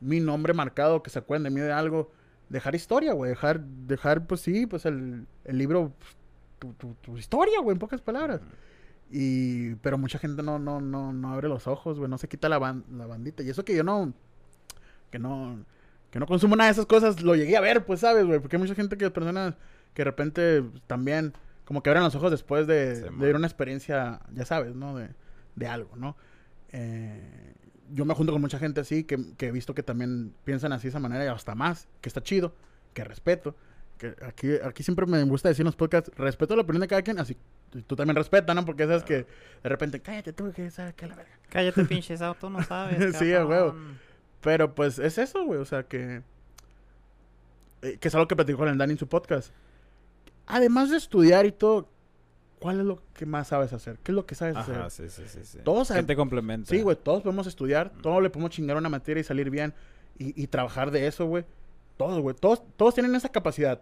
mi 0.00 0.20
nombre 0.20 0.52
marcado, 0.54 1.02
que 1.02 1.10
se 1.10 1.18
acuerden 1.18 1.44
de 1.44 1.50
mí 1.50 1.60
de 1.60 1.72
algo, 1.72 2.10
dejar 2.48 2.74
historia, 2.74 3.12
güey, 3.12 3.30
dejar, 3.30 3.60
dejar, 3.60 4.26
pues 4.26 4.40
sí, 4.40 4.66
pues 4.66 4.86
el, 4.86 5.26
el 5.44 5.58
libro, 5.58 5.92
tu, 6.58 6.72
tu, 6.74 6.94
tu 6.94 7.16
historia, 7.18 7.60
güey, 7.60 7.74
en 7.74 7.78
pocas 7.78 8.00
palabras. 8.00 8.40
Y, 9.10 9.74
pero 9.76 9.98
mucha 9.98 10.18
gente 10.18 10.42
no, 10.42 10.58
no, 10.58 10.80
no, 10.80 11.12
no 11.12 11.32
abre 11.32 11.48
los 11.48 11.66
ojos, 11.66 11.98
güey, 11.98 12.08
no 12.10 12.18
se 12.18 12.28
quita 12.28 12.48
la, 12.48 12.58
ban- 12.60 12.84
la 12.96 13.06
bandita. 13.06 13.42
Y 13.42 13.50
eso 13.50 13.64
que 13.64 13.74
yo 13.76 13.82
no, 13.82 14.12
que 15.10 15.18
no, 15.18 15.64
que 16.10 16.18
no 16.20 16.26
consumo 16.26 16.54
nada 16.56 16.68
de 16.68 16.72
esas 16.72 16.86
cosas, 16.86 17.20
lo 17.22 17.34
llegué 17.34 17.56
a 17.56 17.60
ver, 17.60 17.84
pues, 17.84 18.00
¿sabes, 18.00 18.24
güey? 18.26 18.38
Porque 18.40 18.56
hay 18.56 18.62
mucha 18.62 18.74
gente 18.74 18.96
que, 18.96 19.10
personas 19.10 19.54
que 19.94 20.02
de 20.02 20.04
repente 20.04 20.64
también, 20.86 21.32
como 21.64 21.82
que 21.82 21.90
abren 21.90 22.04
los 22.04 22.14
ojos 22.14 22.30
después 22.30 22.66
de, 22.68 22.96
Sí, 22.96 23.02
de 23.02 23.10
man. 23.10 23.28
ir 23.28 23.34
a 23.34 23.38
una 23.38 23.46
experiencia, 23.48 24.20
ya 24.32 24.44
sabes, 24.44 24.74
¿no? 24.76 24.96
De, 24.96 25.08
de 25.56 25.66
algo, 25.66 25.96
¿no? 25.96 26.16
Eh, 26.72 27.54
yo 27.92 28.04
me 28.04 28.14
junto 28.14 28.32
con 28.32 28.40
mucha 28.40 28.58
gente 28.58 28.80
así, 28.80 29.04
que, 29.04 29.18
que 29.36 29.48
he 29.48 29.52
visto 29.52 29.74
que 29.74 29.82
también 29.82 30.34
piensan 30.44 30.72
así 30.72 30.84
de 30.84 30.90
esa 30.90 31.00
manera 31.00 31.24
y 31.24 31.28
hasta 31.28 31.54
más, 31.54 31.88
que 32.00 32.08
está 32.08 32.22
chido, 32.22 32.54
que 32.94 33.04
respeto. 33.04 33.54
Que 33.98 34.14
aquí, 34.22 34.52
aquí 34.64 34.82
siempre 34.82 35.04
me 35.06 35.22
gusta 35.24 35.48
decir 35.48 35.62
en 35.62 35.66
los 35.66 35.76
podcasts, 35.76 36.10
respeto 36.16 36.56
la 36.56 36.62
opinión 36.62 36.80
de 36.80 36.88
cada 36.88 37.02
quien, 37.02 37.18
así 37.18 37.36
tú 37.86 37.94
también 37.94 38.16
respeta, 38.16 38.52
¿no? 38.54 38.64
Porque 38.64 38.84
sabes 38.84 39.04
que 39.04 39.26
de 39.62 39.68
repente, 39.68 40.00
cállate 40.00 40.32
tú, 40.32 40.52
que 40.52 40.70
sabes 40.70 40.94
que 40.94 41.06
la 41.06 41.14
verga. 41.14 41.38
Cállate, 41.48 41.84
pinches 41.86 42.20
auto, 42.22 42.50
no 42.50 42.62
sabes. 42.64 43.16
Sí, 43.16 43.32
huevo. 43.32 43.74
Pero 44.40 44.74
pues 44.74 44.98
es 44.98 45.18
eso, 45.18 45.44
güey, 45.44 45.60
o 45.60 45.64
sea 45.64 45.82
que... 45.84 46.22
eh, 47.82 47.98
que 48.00 48.08
es 48.08 48.14
algo 48.14 48.26
que 48.26 48.36
platicó 48.36 48.58
con 48.58 48.68
el 48.68 48.78
Dani 48.78 48.92
en 48.92 48.98
su 48.98 49.06
podcast. 49.06 49.52
Además 50.46 50.90
de 50.90 50.96
estudiar 50.96 51.46
y 51.46 51.52
todo, 51.52 51.88
¿cuál 52.60 52.78
es 52.80 52.86
lo 52.86 53.02
que 53.14 53.26
más 53.26 53.48
sabes 53.48 53.72
hacer? 53.72 53.98
¿Qué 54.04 54.12
es 54.12 54.14
lo 54.16 54.24
que 54.26 54.34
sabes 54.36 54.56
Ajá, 54.56 54.84
hacer? 54.86 55.10
sí, 55.10 55.22
sí, 55.26 55.28
sí. 55.28 55.44
sí. 55.44 55.58
Todos 55.64 55.88
¿Qué 55.88 55.94
saben- 55.94 56.06
te 56.06 56.14
complementa? 56.14 56.68
Sí, 56.70 56.82
güey, 56.82 56.96
todos 56.96 57.22
podemos 57.22 57.46
estudiar, 57.48 57.90
todos 58.02 58.22
le 58.22 58.30
podemos 58.30 58.50
chingar 58.50 58.76
una 58.76 58.88
materia 58.88 59.20
y 59.20 59.24
salir 59.24 59.50
bien 59.50 59.74
y, 60.18 60.40
y 60.40 60.46
trabajar 60.46 60.90
de 60.92 61.06
eso, 61.08 61.26
güey. 61.26 61.44
Todos, 61.96 62.20
güey, 62.20 62.36
todos, 62.36 62.62
todos 62.76 62.94
tienen 62.94 63.14
esa 63.16 63.28
capacidad. 63.30 63.80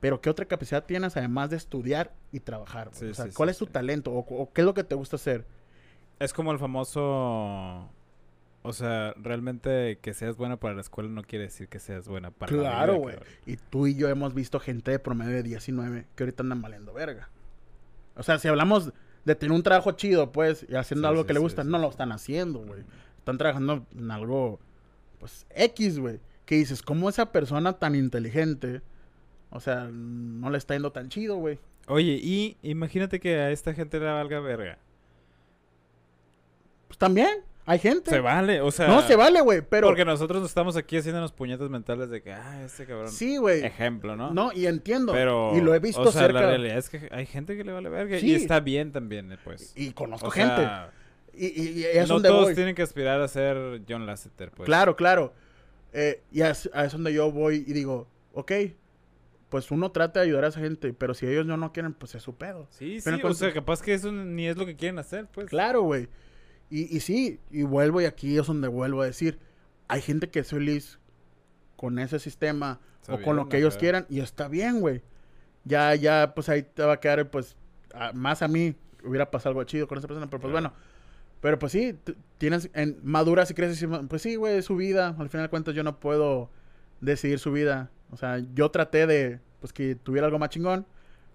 Pero 0.00 0.20
¿qué 0.20 0.30
otra 0.30 0.44
capacidad 0.46 0.84
tienes 0.84 1.16
además 1.16 1.50
de 1.50 1.56
estudiar 1.56 2.12
y 2.32 2.40
trabajar? 2.40 2.88
güey? 2.90 2.98
Sí, 2.98 3.06
o 3.06 3.14
sea, 3.14 3.24
sí, 3.26 3.32
¿cuál 3.34 3.48
sí, 3.48 3.52
es 3.52 3.58
tu 3.58 3.66
talento 3.66 4.12
o, 4.12 4.18
o 4.20 4.52
qué 4.52 4.60
es 4.60 4.64
lo 4.64 4.74
que 4.74 4.84
te 4.84 4.94
gusta 4.94 5.16
hacer? 5.16 5.44
Es 6.18 6.32
como 6.32 6.52
el 6.52 6.58
famoso... 6.58 7.88
O 8.62 8.72
sea, 8.72 9.14
realmente 9.16 9.98
que 10.02 10.12
seas 10.14 10.36
buena 10.36 10.56
para 10.58 10.74
la 10.74 10.80
escuela 10.80 11.08
no 11.08 11.22
quiere 11.22 11.44
decir 11.44 11.68
que 11.68 11.78
seas 11.78 12.06
buena 12.08 12.30
para 12.32 12.52
la 12.52 12.58
Claro, 12.62 12.96
güey. 12.96 13.16
Y 13.46 13.56
tú 13.56 13.86
y 13.86 13.94
yo 13.94 14.08
hemos 14.08 14.34
visto 14.34 14.58
gente 14.60 14.90
de 14.90 14.98
promedio 14.98 15.32
de 15.32 15.42
19 15.44 16.06
que 16.16 16.22
ahorita 16.24 16.42
andan 16.42 16.60
valiendo 16.60 16.92
verga. 16.92 17.30
O 18.18 18.22
sea, 18.22 18.38
si 18.38 18.48
hablamos 18.48 18.92
de 19.24 19.34
tener 19.34 19.54
un 19.54 19.62
trabajo 19.62 19.92
chido, 19.92 20.32
pues, 20.32 20.66
y 20.68 20.74
haciendo 20.74 21.06
Sí, 21.06 21.10
algo 21.10 21.22
sí, 21.22 21.28
que 21.28 21.32
le 21.34 21.40
gusta, 21.40 21.64
no 21.64 21.78
lo 21.78 21.88
están 21.88 22.12
haciendo, 22.12 22.60
güey. 22.60 22.82
Están 23.18 23.38
trabajando 23.38 23.86
en 23.96 24.10
algo, 24.10 24.58
pues, 25.18 25.46
X, 25.50 25.98
güey. 25.98 26.20
Que 26.44 26.56
dices, 26.56 26.82
¿cómo 26.82 27.08
esa 27.08 27.30
persona 27.30 27.74
tan 27.74 27.94
inteligente, 27.94 28.82
o 29.50 29.60
sea, 29.60 29.88
no 29.92 30.50
le 30.50 30.58
está 30.58 30.74
yendo 30.74 30.92
tan 30.92 31.08
chido, 31.08 31.36
güey? 31.36 31.58
Oye, 31.86 32.18
y 32.22 32.56
imagínate 32.62 33.20
que 33.20 33.36
a 33.36 33.50
esta 33.50 33.72
gente 33.74 33.98
le 33.98 34.06
valga 34.06 34.40
verga. 34.40 34.78
Pues 36.88 36.98
también, 36.98 37.44
hay 37.70 37.78
gente. 37.78 38.10
Se 38.10 38.20
vale, 38.20 38.60
o 38.62 38.70
sea... 38.70 38.88
no, 38.88 39.02
se 39.02 39.14
vale, 39.14 39.40
güey, 39.42 39.60
pero... 39.60 39.88
Porque 39.88 40.04
nosotros 40.04 40.44
estamos 40.44 40.76
aquí 40.76 40.96
haciéndonos 40.96 41.32
puñetas 41.32 41.68
mentales 41.68 42.08
de 42.08 42.22
que, 42.22 42.32
ah, 42.32 42.62
este 42.64 42.86
cabrón... 42.86 43.12
Sí, 43.12 43.36
güey. 43.36 43.62
Ejemplo, 43.64 44.16
¿no? 44.16 44.32
No, 44.32 44.52
y 44.54 44.66
entiendo. 44.66 45.12
Pero... 45.12 45.52
y 45.54 45.60
lo 45.60 45.74
he 45.74 45.78
visto 45.78 46.00
o 46.00 46.10
sea, 46.10 46.22
cerca. 46.22 46.40
la 46.40 46.46
realidad 46.48 46.78
es 46.78 46.88
que 46.88 47.08
hay 47.12 47.26
gente 47.26 47.56
que 47.56 47.64
le 47.64 47.72
vale 47.72 47.88
verga. 47.90 48.18
Sí. 48.18 48.28
Y 48.30 48.34
está 48.34 48.60
bien 48.60 48.90
también, 48.92 49.32
eh, 49.32 49.38
pues. 49.44 49.72
Y 49.76 49.92
conozco 49.92 50.28
O 50.28 50.30
gente. 50.30 50.56
sea, 50.56 50.90
Y, 51.34 51.46
y, 51.46 51.68
y 51.80 51.84
es 51.84 52.08
no 52.08 52.14
donde 52.14 52.30
todos 52.30 52.44
voy. 52.46 52.54
tienen 52.54 52.74
que 52.74 52.82
aspirar 52.82 53.20
a 53.20 53.28
ser 53.28 53.82
John 53.88 54.06
Lasseter, 54.06 54.50
pues. 54.50 54.66
Claro, 54.66 54.96
claro. 54.96 55.34
Eh, 55.92 56.22
y 56.32 56.40
es, 56.40 56.70
a 56.72 56.84
es 56.86 56.92
donde 56.92 57.12
yo 57.12 57.30
voy 57.30 57.64
y 57.66 57.72
digo, 57.72 58.08
ok, 58.32 58.52
pues 59.48 59.70
uno 59.70 59.90
trata 59.90 60.20
de 60.20 60.26
ayudar 60.26 60.44
a 60.44 60.48
esa 60.48 60.60
gente, 60.60 60.92
pero 60.92 61.14
si 61.14 61.26
ellos 61.26 61.46
no, 61.46 61.56
no 61.56 61.72
quieren, 61.72 61.94
pues 61.94 62.14
es 62.14 62.22
su 62.22 62.34
pedo. 62.36 62.66
Sí, 62.70 62.96
sí, 63.00 63.02
Pero 63.04 63.16
o 63.18 63.20
con- 63.20 63.34
sea, 63.34 63.52
capaz 63.52 63.80
que 63.82 63.94
eso 63.94 64.12
ni 64.12 64.46
es 64.46 64.56
lo 64.56 64.66
que 64.66 64.76
quieren 64.76 64.98
hacer, 64.98 65.26
pues. 65.32 65.48
Claro, 65.48 65.82
güey. 65.82 66.08
Y, 66.70 66.94
y 66.96 67.00
sí, 67.00 67.40
y 67.50 67.62
vuelvo 67.62 68.00
y 68.00 68.04
aquí 68.04 68.36
es 68.38 68.46
donde 68.46 68.68
vuelvo 68.68 69.02
a 69.02 69.06
decir, 69.06 69.38
hay 69.88 70.02
gente 70.02 70.28
que 70.28 70.40
es 70.40 70.50
feliz 70.50 70.98
con 71.76 71.98
ese 71.98 72.18
sistema 72.18 72.80
Está 73.00 73.14
o 73.14 73.22
con 73.22 73.36
lo 73.36 73.48
que 73.48 73.58
ellos 73.58 73.76
quieran 73.76 74.06
y 74.10 74.20
está 74.20 74.48
bien, 74.48 74.80
güey. 74.80 75.02
Ya, 75.64 75.94
ya, 75.94 76.32
pues 76.34 76.48
ahí 76.48 76.62
te 76.62 76.82
va 76.82 76.94
a 76.94 77.00
quedar, 77.00 77.30
pues, 77.30 77.56
a- 77.94 78.12
más 78.12 78.42
a 78.42 78.48
mí 78.48 78.74
hubiera 79.04 79.30
pasado 79.30 79.50
algo 79.50 79.64
chido 79.64 79.86
con 79.88 79.96
esa 79.98 80.06
persona, 80.08 80.26
pero 80.28 80.40
pues 80.40 80.50
Claro. 80.50 80.70
bueno. 80.70 80.88
Pero 81.40 81.58
pues 81.58 81.70
sí, 81.72 81.96
tienes, 82.36 82.68
en 82.74 82.98
maduras 83.04 83.48
y 83.50 83.54
creces 83.54 83.80
y 83.80 83.86
pues 83.86 84.22
sí, 84.22 84.34
güey, 84.34 84.56
es 84.58 84.64
su 84.64 84.74
vida. 84.76 85.14
Al 85.18 85.28
final 85.28 85.46
de 85.46 85.50
cuentas 85.50 85.74
yo 85.74 85.84
no 85.84 86.00
puedo 86.00 86.50
decidir 87.00 87.38
su 87.38 87.52
vida. 87.52 87.90
O 88.10 88.16
sea, 88.16 88.42
yo 88.54 88.70
traté 88.72 89.06
de, 89.06 89.38
pues 89.60 89.72
que 89.72 89.94
tuviera 89.94 90.26
algo 90.26 90.38
más 90.40 90.48
chingón. 90.50 90.84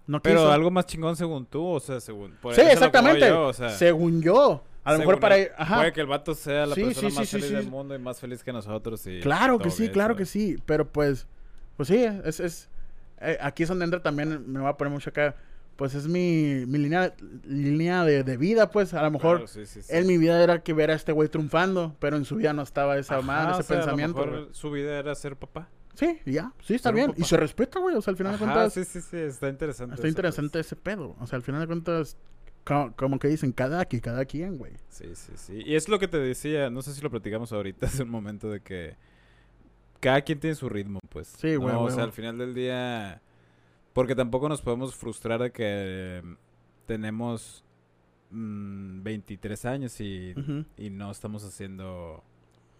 No 0.06 0.22
Pero 0.22 0.40
quiso. 0.42 0.52
algo 0.52 0.70
más 0.72 0.86
chingón 0.88 1.16
según 1.16 1.46
tú, 1.46 1.66
o 1.66 1.80
sea, 1.80 2.02
según... 2.02 2.34
por 2.42 2.54
Sí, 2.54 2.62
exactamente. 2.62 3.22
yo, 3.30 3.48
o 3.48 3.54
sea, 3.54 3.70
Según 3.70 4.22
yo. 4.22 4.66
A 4.84 4.94
lo 4.94 5.00
mejor 5.00 5.20
para... 5.20 5.36
Ajá. 5.58 5.78
Puede 5.78 5.94
que 5.94 6.02
el 6.02 6.08
vato 6.08 6.36
sea 6.36 6.66
la 6.66 6.76
Sí, 6.76 6.84
persona 6.84 7.10
sí, 7.10 7.16
más 7.16 7.30
sí, 7.30 7.40
feliz 7.40 7.52
del 7.52 7.68
mundo 7.70 7.96
y 7.96 8.00
más 8.00 8.20
feliz 8.20 8.44
que 8.44 8.52
nosotros. 8.52 9.06
Y 9.08 9.20
Claro 9.22 9.58
que 9.60 9.70
sí, 9.70 9.84
bien, 9.84 9.94
claro 9.94 10.16
que 10.16 10.26
sí. 10.26 10.58
Pero 10.66 10.88
pues, 10.88 11.26
pues 11.78 11.88
sí, 11.88 12.04
es, 12.26 12.40
es 12.40 12.70
eh, 13.22 13.38
aquí 13.42 13.64
es 13.64 13.70
donde 13.70 13.86
entra 13.86 14.02
también, 14.02 14.52
me 14.52 14.60
voy 14.60 14.70
a 14.70 14.74
poner 14.74 14.92
mucho 14.92 15.10
acá, 15.10 15.36
pues 15.78 15.96
es 15.96 16.08
mi, 16.08 16.66
mi 16.68 16.78
línea, 16.78 17.14
línea 17.46 18.04
de, 18.04 18.24
de 18.24 18.38
vida, 18.38 18.70
pues 18.70 18.94
a 18.94 19.02
lo 19.02 19.10
mejor 19.12 19.46
Claro, 19.46 19.68
en 19.90 20.08
mi 20.08 20.18
vida 20.18 20.44
era 20.44 20.62
que 20.62 20.74
ver 20.74 20.92
a 20.92 20.94
este 20.96 21.12
güey 21.14 21.30
triunfando, 21.30 21.96
pero 22.00 22.18
en 22.18 22.26
su 22.26 22.36
vida 22.36 22.52
no 22.54 22.62
estaba 22.62 22.98
esa 22.98 23.16
Ajá, 23.18 23.24
madre, 23.26 23.52
ese 23.54 23.62
o 23.62 23.64
sea, 23.64 23.76
a 23.76 23.80
lo 23.80 23.86
pensamiento. 23.86 24.26
mejor 24.26 24.50
su 24.52 24.70
vida 24.72 25.00
era 25.00 25.16
ser 25.16 25.36
papá. 25.38 25.70
Sí, 25.96 26.20
ya, 26.26 26.52
sí, 26.64 26.74
está 26.76 26.92
bien. 26.92 27.14
Y 27.18 27.24
se 27.24 27.38
respeta, 27.38 27.80
güey, 27.80 27.96
o 27.96 28.02
sea, 28.02 28.12
al 28.12 28.18
final 28.18 28.34
de 28.34 28.44
Ajá, 28.44 28.46
cuentas, 28.54 28.74
sí, 28.74 28.84
sí, 28.84 29.00
sí, 29.00 29.18
está 29.18 29.48
interesante. 29.48 29.96
está 29.96 30.08
eso, 30.08 30.12
interesante 30.12 30.52
pues. 30.60 30.66
ese 30.66 30.76
pedo. 30.76 31.16
O 31.20 31.28
sea, 31.28 31.38
al 31.38 31.44
final 31.44 31.62
de 31.62 31.68
cuentas, 31.68 32.18
co- 32.64 32.94
como, 32.96 33.20
que 33.20 33.28
dicen, 33.28 33.52
cada 33.52 33.80
aquí, 33.82 34.00
cada 34.02 34.26
quien, 34.26 34.58
güey. 34.58 34.74
Sí, 34.90 35.16
sí, 35.16 35.32
sí. 35.36 35.62
Y 35.66 35.76
es 35.76 35.88
lo 35.90 36.00
que 36.00 36.08
te 36.08 36.18
decía, 36.20 36.70
no 36.70 36.82
sé 36.82 36.94
si 36.94 37.02
lo 37.02 37.10
platicamos 37.10 37.52
ahorita 37.54 37.86
hace 37.88 38.04
un 38.04 38.10
momento 38.10 38.50
de 38.50 38.62
que 38.62 38.96
cada 40.00 40.22
quien 40.22 40.40
tiene 40.40 40.56
su 40.56 40.70
ritmo, 40.70 41.00
pues. 41.10 41.28
Sí, 41.38 41.54
¿no? 41.54 41.62
güey, 41.62 41.76
O 41.76 41.80
güey, 41.82 41.96
sea, 41.96 42.04
al 42.04 42.12
final 42.12 42.38
del 42.38 42.54
día, 42.54 43.22
porque 43.94 44.16
tampoco 44.16 44.50
nos 44.50 44.62
podemos 44.62 44.96
frustrar 44.96 45.42
de 45.42 45.52
que 45.52 45.64
eh, 45.66 46.22
tenemos 46.86 47.64
mm, 48.32 49.04
23 49.04 49.66
años 49.66 50.00
y, 50.02 50.34
y 50.78 50.90
no 50.90 51.10
estamos 51.12 51.44
haciendo, 51.46 52.24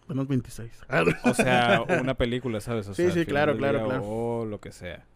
Unos 0.08 0.28
26. 0.28 0.82
o 1.24 1.34
sea, 1.34 1.82
una 2.00 2.14
película, 2.14 2.60
¿sabes? 2.60 2.88
O 2.88 2.94
Sí, 2.94 3.04
sea, 3.04 3.12
sí, 3.12 3.24
claro, 3.24 3.56
claro, 3.56 3.78
día, 3.78 3.86
claro. 3.86 4.04
O 4.04 4.44
lo 4.44 4.60
que 4.60 4.72
sea. 4.72 5.06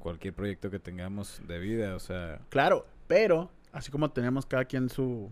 Cualquier 0.00 0.34
proyecto 0.34 0.68
que 0.68 0.80
tengamos 0.80 1.40
de 1.46 1.60
vida, 1.60 1.94
o 1.94 2.00
sea, 2.00 2.40
claro, 2.48 2.86
pero 3.06 3.52
así 3.72 3.90
como 3.90 4.10
tenemos 4.10 4.46
cada 4.46 4.64
quien 4.66 4.88
su, 4.88 5.30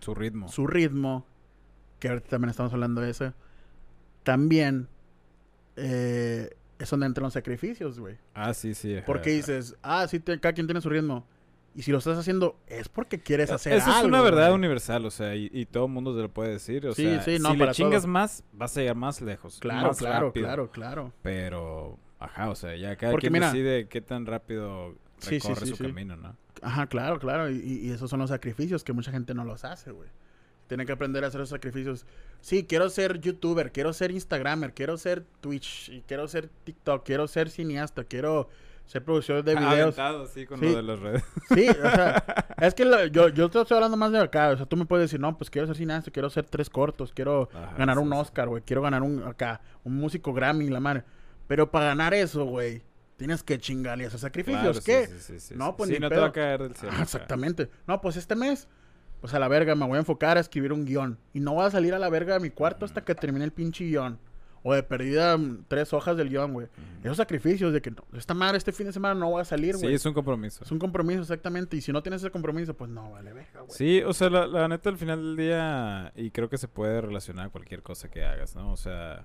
su 0.00 0.14
ritmo. 0.14 0.48
su 0.48 0.66
ritmo, 0.66 1.26
que 1.98 2.08
ahorita 2.08 2.28
también 2.28 2.50
estamos 2.50 2.72
hablando 2.72 3.00
de 3.00 3.10
eso, 3.10 3.32
también 4.22 4.88
eh, 5.76 6.50
es 6.78 6.90
donde 6.90 7.06
entran 7.06 7.24
los 7.24 7.32
sacrificios, 7.32 7.98
güey. 7.98 8.16
Ah, 8.34 8.54
sí, 8.54 8.74
sí. 8.74 8.96
Porque 9.06 9.30
dices, 9.30 9.76
ah, 9.82 10.06
sí, 10.08 10.20
te- 10.20 10.38
cada 10.40 10.52
quien 10.52 10.66
tiene 10.66 10.80
su 10.80 10.88
ritmo. 10.88 11.26
Y 11.76 11.82
si 11.82 11.90
lo 11.90 11.98
estás 11.98 12.16
haciendo, 12.16 12.56
es 12.68 12.88
porque 12.88 13.18
quieres 13.20 13.50
hacer 13.50 13.72
Eso 13.72 13.86
algo. 13.86 13.98
es 13.98 14.04
una 14.06 14.20
verdad 14.22 14.44
güey. 14.50 14.54
universal, 14.60 15.04
o 15.06 15.10
sea, 15.10 15.34
y, 15.34 15.50
y 15.52 15.66
todo 15.66 15.86
el 15.86 15.90
mundo 15.92 16.14
te 16.14 16.22
lo 16.22 16.32
puede 16.32 16.50
decir. 16.50 16.86
O 16.86 16.94
Sí, 16.94 17.02
sea, 17.02 17.22
sí, 17.22 17.38
no, 17.40 17.50
si 17.50 17.56
le 17.56 17.70
chingas 17.72 18.02
todo. 18.02 18.12
más, 18.12 18.44
vas 18.52 18.76
a 18.76 18.80
llegar 18.80 18.94
más 18.96 19.20
lejos. 19.20 19.58
Claro, 19.58 19.88
más 19.88 19.98
claro, 19.98 20.26
rápido. 20.28 20.46
claro, 20.46 20.70
claro. 20.70 21.12
Pero, 21.22 21.98
ajá, 22.20 22.50
o 22.50 22.54
sea, 22.54 22.76
ya 22.76 22.94
cada 22.94 23.10
Porque 23.10 23.22
quien 23.24 23.32
mira- 23.32 23.46
decide 23.52 23.88
qué 23.88 24.00
tan 24.00 24.24
rápido 24.24 24.94
Sí, 25.24 25.40
sí, 25.40 25.48
recorre 25.48 25.66
sí, 25.66 25.70
su 25.72 25.76
sí. 25.76 25.84
camino, 25.84 26.16
¿no? 26.16 26.36
Ajá, 26.62 26.86
claro, 26.86 27.18
claro. 27.18 27.50
Y, 27.50 27.56
y 27.58 27.90
esos 27.90 28.08
son 28.10 28.20
los 28.20 28.30
sacrificios 28.30 28.84
que 28.84 28.92
mucha 28.92 29.10
gente 29.10 29.34
no 29.34 29.44
los 29.44 29.64
hace, 29.64 29.90
güey. 29.90 30.08
Tienen 30.66 30.86
que 30.86 30.92
aprender 30.92 31.22
a 31.24 31.26
hacer 31.28 31.40
esos 31.40 31.50
sacrificios. 31.50 32.06
Sí, 32.40 32.64
quiero 32.64 32.88
ser 32.88 33.20
youtuber, 33.20 33.70
quiero 33.70 33.92
ser 33.92 34.10
instagramer, 34.10 34.72
quiero 34.72 34.96
ser 34.96 35.24
Twitch, 35.40 35.90
y 35.90 36.00
quiero 36.02 36.26
ser 36.26 36.48
TikTok, 36.64 37.04
quiero 37.04 37.28
ser 37.28 37.50
cineasta, 37.50 38.04
quiero 38.04 38.48
ser 38.86 39.04
productor 39.04 39.44
de 39.44 39.54
videos. 39.56 39.98
Aventado, 39.98 40.26
sí, 40.26 40.46
con 40.46 40.60
lo 40.60 40.74
de 40.76 40.82
las 40.82 40.98
redes. 41.00 41.22
Sí, 41.54 41.68
o 41.68 41.90
sea, 41.90 42.24
es 42.60 42.74
que 42.74 42.84
lo- 42.86 43.06
yo, 43.06 43.28
yo 43.28 43.50
te 43.50 43.60
estoy 43.60 43.76
hablando 43.76 43.96
más 43.98 44.10
de 44.12 44.20
acá. 44.20 44.50
O 44.50 44.56
sea, 44.56 44.64
tú 44.66 44.76
me 44.78 44.86
puedes 44.86 45.04
decir, 45.10 45.20
no, 45.20 45.36
pues 45.36 45.50
quiero 45.50 45.66
ser 45.66 45.76
cineasta, 45.76 46.10
quiero 46.10 46.28
hacer 46.28 46.46
tres 46.46 46.70
cortos, 46.70 47.12
quiero 47.14 47.50
Ajá, 47.52 47.74
ganar 47.76 47.98
un. 47.98 48.10
Oscar, 48.14 48.48
güey, 48.48 48.62
quiero 48.62 48.80
ganar 48.80 49.02
un 49.02 49.22
acá, 49.22 49.60
un 49.84 49.96
músico 49.96 50.32
Grammy, 50.32 50.68
la 50.70 50.80
madre. 50.80 51.04
Pero 51.46 51.70
para 51.70 51.86
ganar 51.86 52.14
eso, 52.14 52.44
güey, 52.46 52.82
tienes 53.24 53.42
que 53.42 53.58
chingarle 53.58 54.04
esos 54.04 54.20
sacrificios. 54.20 54.60
Claro, 54.62 54.74
sí, 54.74 54.82
¿Qué? 54.84 55.06
sí, 55.06 55.14
sí, 55.18 55.40
sí, 55.40 55.54
No, 55.56 55.68
sí. 55.68 55.74
pues 55.78 55.88
Sí, 55.88 55.94
ni 55.94 56.00
no 56.00 56.08
te 56.10 56.16
va 56.16 56.26
a 56.26 56.32
caer 56.32 56.62
del 56.62 56.74
cielo. 56.74 56.94
Ah, 56.96 57.02
exactamente. 57.02 57.70
No, 57.86 58.00
pues 58.02 58.16
este 58.16 58.34
mes, 58.36 58.68
pues 59.20 59.32
a 59.32 59.38
la 59.38 59.48
verga, 59.48 59.74
me 59.74 59.86
voy 59.86 59.96
a 59.96 60.00
enfocar 60.00 60.36
a 60.36 60.40
escribir 60.40 60.72
un 60.72 60.84
guion. 60.84 61.18
Y 61.32 61.40
no 61.40 61.54
voy 61.54 61.64
a 61.64 61.70
salir 61.70 61.94
a 61.94 61.98
la 61.98 62.10
verga 62.10 62.34
de 62.34 62.40
mi 62.40 62.50
cuarto 62.50 62.84
hasta 62.84 63.02
que 63.02 63.14
termine 63.14 63.44
el 63.46 63.52
pinche 63.52 63.84
guion. 63.84 64.18
O 64.66 64.72
de 64.74 64.82
perdida 64.82 65.36
mm, 65.36 65.64
tres 65.68 65.92
hojas 65.92 66.16
del 66.16 66.30
guion, 66.30 66.52
güey. 66.54 66.68
Esos 67.02 67.16
sacrificios 67.18 67.72
de 67.72 67.82
que 67.82 67.90
no, 67.90 68.04
esta 68.14 68.32
madre 68.34 68.56
este 68.58 68.72
fin 68.72 68.86
de 68.86 68.92
semana 68.94 69.14
no 69.14 69.30
voy 69.30 69.42
a 69.42 69.44
salir, 69.44 69.74
Sí, 69.76 69.82
güey. 69.82 69.94
es 69.94 70.04
un 70.06 70.14
compromiso. 70.14 70.64
Es 70.64 70.70
un 70.72 70.78
compromiso, 70.78 71.20
exactamente. 71.20 71.76
Y 71.76 71.80
si 71.82 71.92
no 71.92 72.02
tienes 72.02 72.22
ese 72.22 72.30
compromiso, 72.30 72.74
pues 72.74 72.90
no, 72.90 73.10
vale, 73.12 73.32
verga, 73.32 73.60
güey. 73.60 73.70
Sí, 73.76 74.02
o 74.02 74.12
sea, 74.14 74.30
la, 74.30 74.46
la 74.46 74.68
neta 74.68 74.88
al 74.90 74.96
final 74.98 75.20
del 75.22 75.36
día, 75.36 76.12
y 76.16 76.30
creo 76.30 76.48
que 76.48 76.56
se 76.58 76.68
puede 76.68 77.00
relacionar 77.02 77.46
a 77.46 77.50
cualquier 77.50 77.82
cosa 77.82 78.10
que 78.10 78.24
hagas, 78.24 78.54
¿no? 78.54 78.72
O 78.72 78.76
sea, 78.78 79.24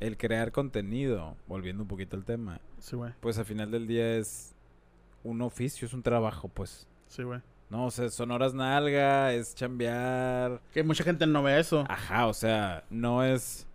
el 0.00 0.16
crear 0.16 0.52
contenido, 0.52 1.36
volviendo 1.46 1.82
un 1.82 1.88
poquito 1.88 2.16
al 2.16 2.24
tema, 2.24 2.60
Sí, 2.78 2.96
güey. 2.96 3.12
pues 3.20 3.38
al 3.38 3.44
final 3.46 3.70
del 3.70 3.86
día 3.86 4.16
es 4.16 4.54
un 5.24 5.40
oficio, 5.42 5.86
es 5.86 5.94
un 5.94 6.02
trabajo, 6.02 6.48
pues. 6.48 6.86
Sí, 7.08 7.22
güey. 7.22 7.40
No, 7.70 7.86
o 7.86 7.90
sea, 7.90 8.08
son 8.10 8.30
horas 8.30 8.54
nalga, 8.54 9.32
es 9.32 9.54
chambear. 9.54 10.60
Que 10.72 10.82
mucha 10.84 11.02
gente 11.02 11.26
no 11.26 11.42
ve 11.42 11.58
eso. 11.58 11.84
Ajá, 11.88 12.26
o 12.28 12.34
sea, 12.34 12.84
no 12.90 13.24
es. 13.24 13.66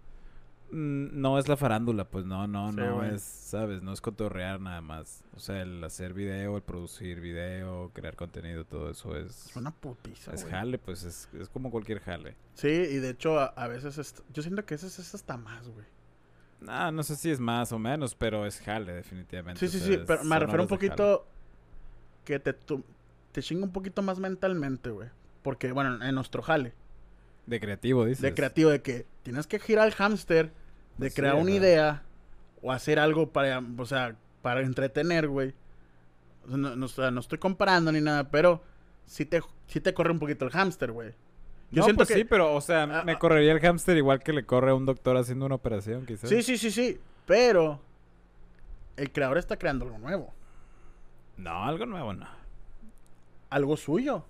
No 0.73 1.37
es 1.37 1.49
la 1.49 1.57
farándula, 1.57 2.05
pues 2.05 2.23
no, 2.25 2.47
no, 2.47 2.69
Sí, 2.69 2.77
no 2.77 2.95
güey. 2.95 3.15
es, 3.15 3.21
¿sabes? 3.23 3.83
No 3.83 3.91
es 3.91 3.99
cotorrear 3.99 4.61
nada 4.61 4.79
más. 4.79 5.21
O 5.35 5.39
sea, 5.41 5.61
el 5.63 5.83
hacer 5.83 6.13
video, 6.13 6.55
el 6.55 6.63
producir 6.63 7.19
video, 7.19 7.91
crear 7.93 8.15
contenido, 8.15 8.63
todo 8.63 8.89
eso 8.89 9.17
es. 9.17 9.47
Es 9.49 9.55
una 9.57 9.71
putiza, 9.71 10.33
Es 10.33 10.43
güey. 10.43 10.53
jale, 10.53 10.77
pues 10.77 11.03
es, 11.03 11.27
es 11.37 11.49
como 11.49 11.69
cualquier 11.71 11.99
jale. 11.99 12.37
Sí, 12.53 12.69
y 12.69 12.99
de 12.99 13.09
hecho, 13.09 13.37
a, 13.37 13.47
a 13.47 13.67
veces... 13.67 13.97
es- 13.97 14.23
yo 14.33 14.41
siento 14.41 14.63
que 14.65 14.75
eso 14.75 14.87
es 14.87 15.13
hasta 15.13 15.35
más, 15.35 15.67
güey. 15.67 15.85
Ah, 16.67 16.91
no 16.91 17.03
sé 17.03 17.15
si 17.15 17.31
es 17.31 17.39
más 17.39 17.71
o 17.71 17.79
menos, 17.79 18.15
pero 18.15 18.45
es 18.45 18.59
jale, 18.59 18.93
definitivamente. 18.93 19.59
Sí, 19.59 19.65
o 19.65 19.69
sí, 19.69 19.79
sea, 19.79 19.97
sí. 19.97 20.03
Pero 20.05 20.23
me 20.23 20.39
refiero 20.39 20.63
un 20.63 20.69
poquito... 20.69 21.27
Que 22.25 22.39
te, 22.39 22.53
tu- 22.53 22.83
te 23.31 23.41
chinga 23.41 23.63
un 23.63 23.71
poquito 23.71 24.01
más 24.03 24.19
mentalmente, 24.19 24.91
güey. 24.91 25.09
Porque, 25.41 25.71
bueno, 25.71 26.03
en 26.03 26.13
nuestro 26.15 26.43
jale. 26.43 26.73
De 27.47 27.59
creativo, 27.59 28.05
dices. 28.05 28.21
De 28.21 28.33
creativo, 28.35 28.69
de 28.69 28.81
que 28.81 29.07
tienes 29.23 29.47
que 29.47 29.59
girar 29.59 29.87
el 29.87 29.93
hámster, 29.95 30.47
de 30.47 30.51
Pues 30.97 31.13
sí, 31.13 31.21
crear 31.21 31.35
una 31.35 31.51
idea 31.51 32.03
o 32.61 32.71
hacer 32.71 32.99
algo 32.99 33.31
para, 33.31 33.63
o 33.77 33.85
sea, 33.85 34.15
para 34.43 34.61
entretener, 34.61 35.27
güey. 35.27 35.55
No, 36.45 36.57
no, 36.75 37.11
no 37.11 37.19
estoy 37.19 37.39
comparando 37.39 37.91
ni 37.91 38.01
nada, 38.01 38.29
pero 38.29 38.63
sí 39.07 39.25
te, 39.25 39.41
sí 39.67 39.81
te 39.81 39.93
corre 39.95 40.11
un 40.11 40.19
poquito 40.19 40.45
el 40.45 40.51
hámster, 40.51 40.91
güey. 40.91 41.13
Yo 41.71 41.79
no, 41.79 41.83
siento 41.85 41.99
pues 41.99 42.09
que... 42.09 42.15
sí, 42.15 42.23
pero, 42.25 42.53
o 42.53 42.61
sea, 42.61 42.83
Ah, 42.83 43.03
me 43.05 43.13
ah. 43.13 43.19
correría 43.19 43.51
el 43.53 43.59
hámster 43.59 43.95
igual 43.97 44.19
que 44.21 44.33
le 44.33 44.45
corre 44.45 44.71
a 44.71 44.75
un 44.75 44.85
doctor 44.85 45.15
haciendo 45.17 45.45
una 45.45 45.55
operación, 45.55 46.05
quizás. 46.05 46.29
Sí, 46.29 46.43
sí, 46.43 46.57
sí, 46.57 46.69
sí. 46.71 46.99
Pero 47.25 47.79
el 48.97 49.11
creador 49.11 49.37
está 49.37 49.57
creando 49.57 49.85
algo 49.85 49.97
nuevo. 49.97 50.33
No, 51.37 51.63
algo 51.65 51.85
nuevo, 51.85 52.13
no. 52.13 52.27
Algo 53.49 53.77
suyo. 53.77 54.25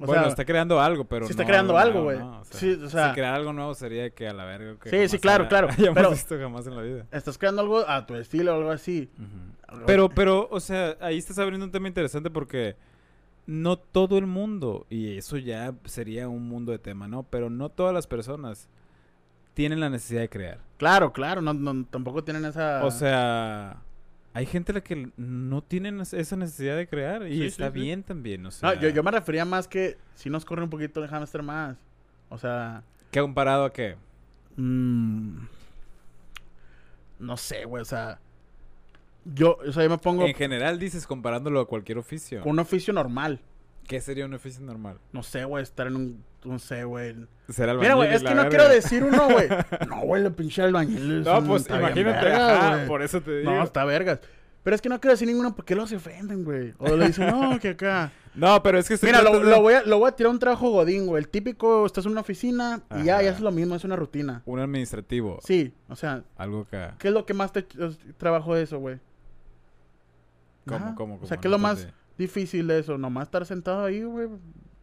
O 0.00 0.06
bueno, 0.06 0.22
sea, 0.22 0.28
está 0.30 0.44
creando 0.44 0.80
algo, 0.80 1.04
pero 1.04 1.26
sí 1.26 1.32
está 1.32 1.42
no 1.42 1.48
creando 1.48 1.76
algo, 1.76 2.04
güey. 2.04 2.18
¿no? 2.18 2.40
O 2.40 2.44
sea, 2.44 2.60
Sí, 2.60 2.70
o 2.82 2.88
sea- 2.88 3.08
si 3.08 3.14
crear 3.14 3.34
algo 3.34 3.52
nuevo 3.52 3.74
sería 3.74 4.10
que 4.10 4.28
a 4.28 4.32
la 4.32 4.44
verga. 4.44 4.76
que 4.80 4.90
Sí, 4.90 5.08
sí, 5.08 5.18
claro, 5.18 5.44
haya- 5.44 5.48
claro, 5.48 5.68
pero- 5.94 6.10
visto 6.10 6.38
jamás 6.38 6.66
en 6.68 6.76
la 6.76 6.82
vida. 6.82 7.06
estás 7.10 7.36
creando 7.36 7.62
algo 7.62 7.78
a 7.88 8.06
tu 8.06 8.14
estilo 8.14 8.52
o 8.52 8.56
algo 8.58 8.70
así. 8.70 9.10
Algo- 9.66 9.86
Pero, 9.86 10.08
pero, 10.08 10.48
o 10.52 10.60
sea, 10.60 10.96
ahí 11.00 11.18
estás 11.18 11.38
abriendo 11.40 11.66
un 11.66 11.72
tema 11.72 11.88
interesante 11.88 12.30
porque 12.30 12.76
no 13.48 13.78
todo 13.78 14.18
el 14.18 14.26
mundo, 14.26 14.86
y 14.90 15.16
eso 15.16 15.38
ya 15.38 15.72
sería 15.86 16.28
un 16.28 16.46
mundo 16.48 16.70
de 16.70 16.78
tema, 16.78 17.08
¿no? 17.08 17.22
Pero 17.22 17.48
no 17.48 17.70
todas 17.70 17.94
las 17.94 18.06
personas 18.06 18.68
tienen 19.54 19.80
la 19.80 19.88
necesidad 19.88 20.20
de 20.20 20.28
crear. 20.28 20.58
Claro, 20.76 21.14
claro, 21.14 21.40
no, 21.40 21.54
no- 21.54 21.86
tampoco 21.86 22.22
tienen 22.22 22.44
esa... 22.44 22.84
O 22.84 22.90
sea, 22.90 23.78
hay 24.34 24.44
gente 24.44 24.72
a 24.72 24.74
la 24.76 24.80
que 24.82 25.10
no 25.16 25.62
tienen 25.62 25.98
es- 26.00 26.12
esa 26.12 26.36
necesidad 26.36 26.76
de 26.76 26.86
crear 26.86 27.26
y 27.26 27.38
Sí, 27.38 27.44
está 27.46 27.68
sí, 27.68 27.72
sí. 27.72 27.80
bien 27.80 28.02
también, 28.02 28.44
o 28.44 28.50
sea, 28.50 28.74
No, 28.74 28.80
yo, 28.82 28.90
yo 28.90 29.02
me 29.02 29.10
refería 29.10 29.46
más 29.46 29.66
que 29.66 29.96
si 30.14 30.28
nos 30.28 30.44
corre 30.44 30.62
un 30.62 30.70
poquito 30.70 31.02
el 31.02 31.08
hamster 31.08 31.42
más. 31.42 31.78
O 32.28 32.36
sea, 32.36 32.82
¿qué 33.10 33.20
comparado 33.20 33.64
a 33.64 33.72
qué? 33.72 33.96
mm, 34.56 35.38
no 37.20 37.36
sé, 37.36 37.64
güey, 37.64 37.80
o 37.80 37.86
sea, 37.86 38.18
yo, 39.34 39.58
o 39.66 39.72
sea, 39.72 39.82
yo 39.84 39.90
me 39.90 39.98
pongo 39.98 40.26
En 40.26 40.34
general 40.34 40.78
dices 40.78 41.06
comparándolo 41.06 41.60
a 41.60 41.66
cualquier 41.66 41.98
oficio. 41.98 42.42
un 42.44 42.58
oficio 42.58 42.92
normal. 42.92 43.40
¿Qué 43.86 44.00
sería 44.02 44.26
un 44.26 44.34
oficio 44.34 44.62
normal? 44.62 44.98
No 45.12 45.22
sé, 45.22 45.44
güey, 45.44 45.62
estar 45.62 45.86
en 45.86 45.96
un, 45.96 46.24
no 46.44 46.58
sé, 46.58 46.84
güey. 46.84 47.14
Ser 47.48 47.74
Mira, 47.76 47.94
güey, 47.94 48.08
albañil 48.08 48.14
es 48.16 48.22
que 48.22 48.34
no 48.34 48.42
verga. 48.42 48.48
quiero 48.50 48.68
decir 48.68 49.02
uno, 49.02 49.28
güey. 49.30 49.48
No, 49.88 50.00
güey, 50.02 50.24
el 50.24 50.32
pinche 50.32 50.62
albañil. 50.62 51.22
No, 51.24 51.42
pues 51.44 51.66
imagínate, 51.68 52.02
verga, 52.02 52.74
ajá, 52.74 52.86
por 52.86 53.02
eso 53.02 53.22
te 53.22 53.38
digo. 53.38 53.50
No, 53.50 53.62
está 53.64 53.84
vergas. 53.86 54.20
Pero 54.62 54.74
es 54.76 54.82
que 54.82 54.90
no 54.90 55.00
quiero 55.00 55.12
decir 55.14 55.26
ninguno 55.26 55.54
porque 55.56 55.74
los 55.74 55.90
ofenden, 55.92 56.44
güey. 56.44 56.74
O 56.76 56.94
le 56.96 57.06
dicen, 57.06 57.28
no, 57.28 57.58
que 57.60 57.70
acá. 57.70 58.12
No, 58.34 58.62
pero 58.62 58.78
es 58.78 58.86
que 58.86 58.94
estoy 58.94 59.08
Mira, 59.08 59.22
lo, 59.22 59.42
lo 59.42 59.62
voy 59.62 59.72
a, 59.74 59.82
lo 59.82 59.98
voy 59.98 60.08
a 60.10 60.12
tirar 60.12 60.28
a 60.28 60.32
un 60.32 60.38
trabajo 60.38 60.70
godín, 60.70 61.06
güey. 61.06 61.22
El 61.22 61.28
típico, 61.28 61.86
estás 61.86 62.04
en 62.04 62.12
una 62.12 62.20
oficina 62.20 62.82
y 63.00 63.04
ya, 63.04 63.14
Ajá. 63.14 63.22
ya 63.22 63.30
es 63.30 63.40
lo 63.40 63.50
mismo, 63.50 63.74
es 63.74 63.84
una 63.84 63.96
rutina. 63.96 64.42
Un 64.44 64.60
administrativo. 64.60 65.38
Sí, 65.42 65.72
o 65.88 65.96
sea, 65.96 66.24
Algo 66.36 66.60
acá. 66.62 66.96
¿qué 66.98 67.08
es 67.08 67.14
lo 67.14 67.24
que 67.24 67.32
más 67.32 67.52
te 67.52 67.66
trabajo 68.18 68.54
de 68.54 68.64
eso, 68.64 68.78
güey? 68.78 68.98
¿Cómo, 70.68 70.78
Nada. 70.80 70.94
cómo, 70.94 71.14
O 71.16 71.26
sea, 71.26 71.36
cómo? 71.36 71.40
¿qué 71.42 71.48
es 71.48 71.52
lo 71.52 71.58
No 71.58 71.62
más 71.62 71.88
difícil 72.16 72.66
de 72.66 72.78
eso? 72.78 72.98
Nomás 72.98 73.24
estar 73.28 73.44
sentado 73.46 73.84
ahí, 73.84 74.02
güey. 74.02 74.28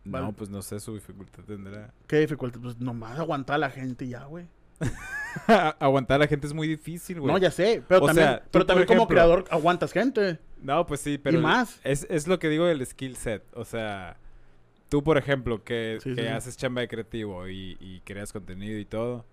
No, 0.04 0.34
pues 0.34 0.50
no 0.50 0.62
sé, 0.62 0.80
su 0.80 0.94
dificultad 0.94 1.44
tendrá. 1.44 1.94
¿Qué 2.08 2.20
dificultad? 2.20 2.60
Pues 2.62 2.80
nomás 2.80 3.18
aguantar 3.20 3.56
a 3.56 3.60
la 3.60 3.70
gente 3.70 4.08
ya, 4.08 4.26
güey. 4.26 4.48
Aguantar 5.80 6.16
a 6.16 6.20
la 6.20 6.28
gente 6.28 6.48
es 6.48 6.54
muy 6.54 6.68
difícil, 6.68 7.20
güey. 7.20 7.32
No, 7.32 7.38
ya 7.40 7.50
sé, 7.52 7.82
pero 7.88 8.04
O 8.04 8.08
también, 8.08 8.28
sea, 8.28 8.40
tú, 8.44 8.50
pero 8.52 8.66
por 8.66 8.68
también 8.68 8.88
como 8.88 9.08
creador 9.08 9.46
aguantas 9.50 9.92
gente. 9.92 10.40
No, 10.62 10.86
pues 10.86 11.00
sí, 11.02 11.18
pero... 11.18 11.38
Y 11.40 11.42
más. 11.42 11.80
Es, 11.84 12.06
es 12.10 12.28
lo 12.28 12.40
que 12.40 12.50
digo 12.50 12.66
del 12.66 12.86
skill 12.86 13.16
set. 13.16 13.44
O 13.54 13.66
sea, 13.66 14.18
Tú, 14.90 15.04
por 15.04 15.18
ejemplo, 15.18 15.64
que, 15.64 15.98
Sí, 16.02 16.14
que 16.14 16.22
sí. 16.22 16.28
haces 16.28 16.58
chamba 16.58 16.82
de 16.82 16.88
creativo 16.88 17.48
y, 17.48 17.76
y 17.80 18.02
creas 18.02 18.32
contenido 18.32 18.78
y 18.80 18.86
todo. 18.86 19.26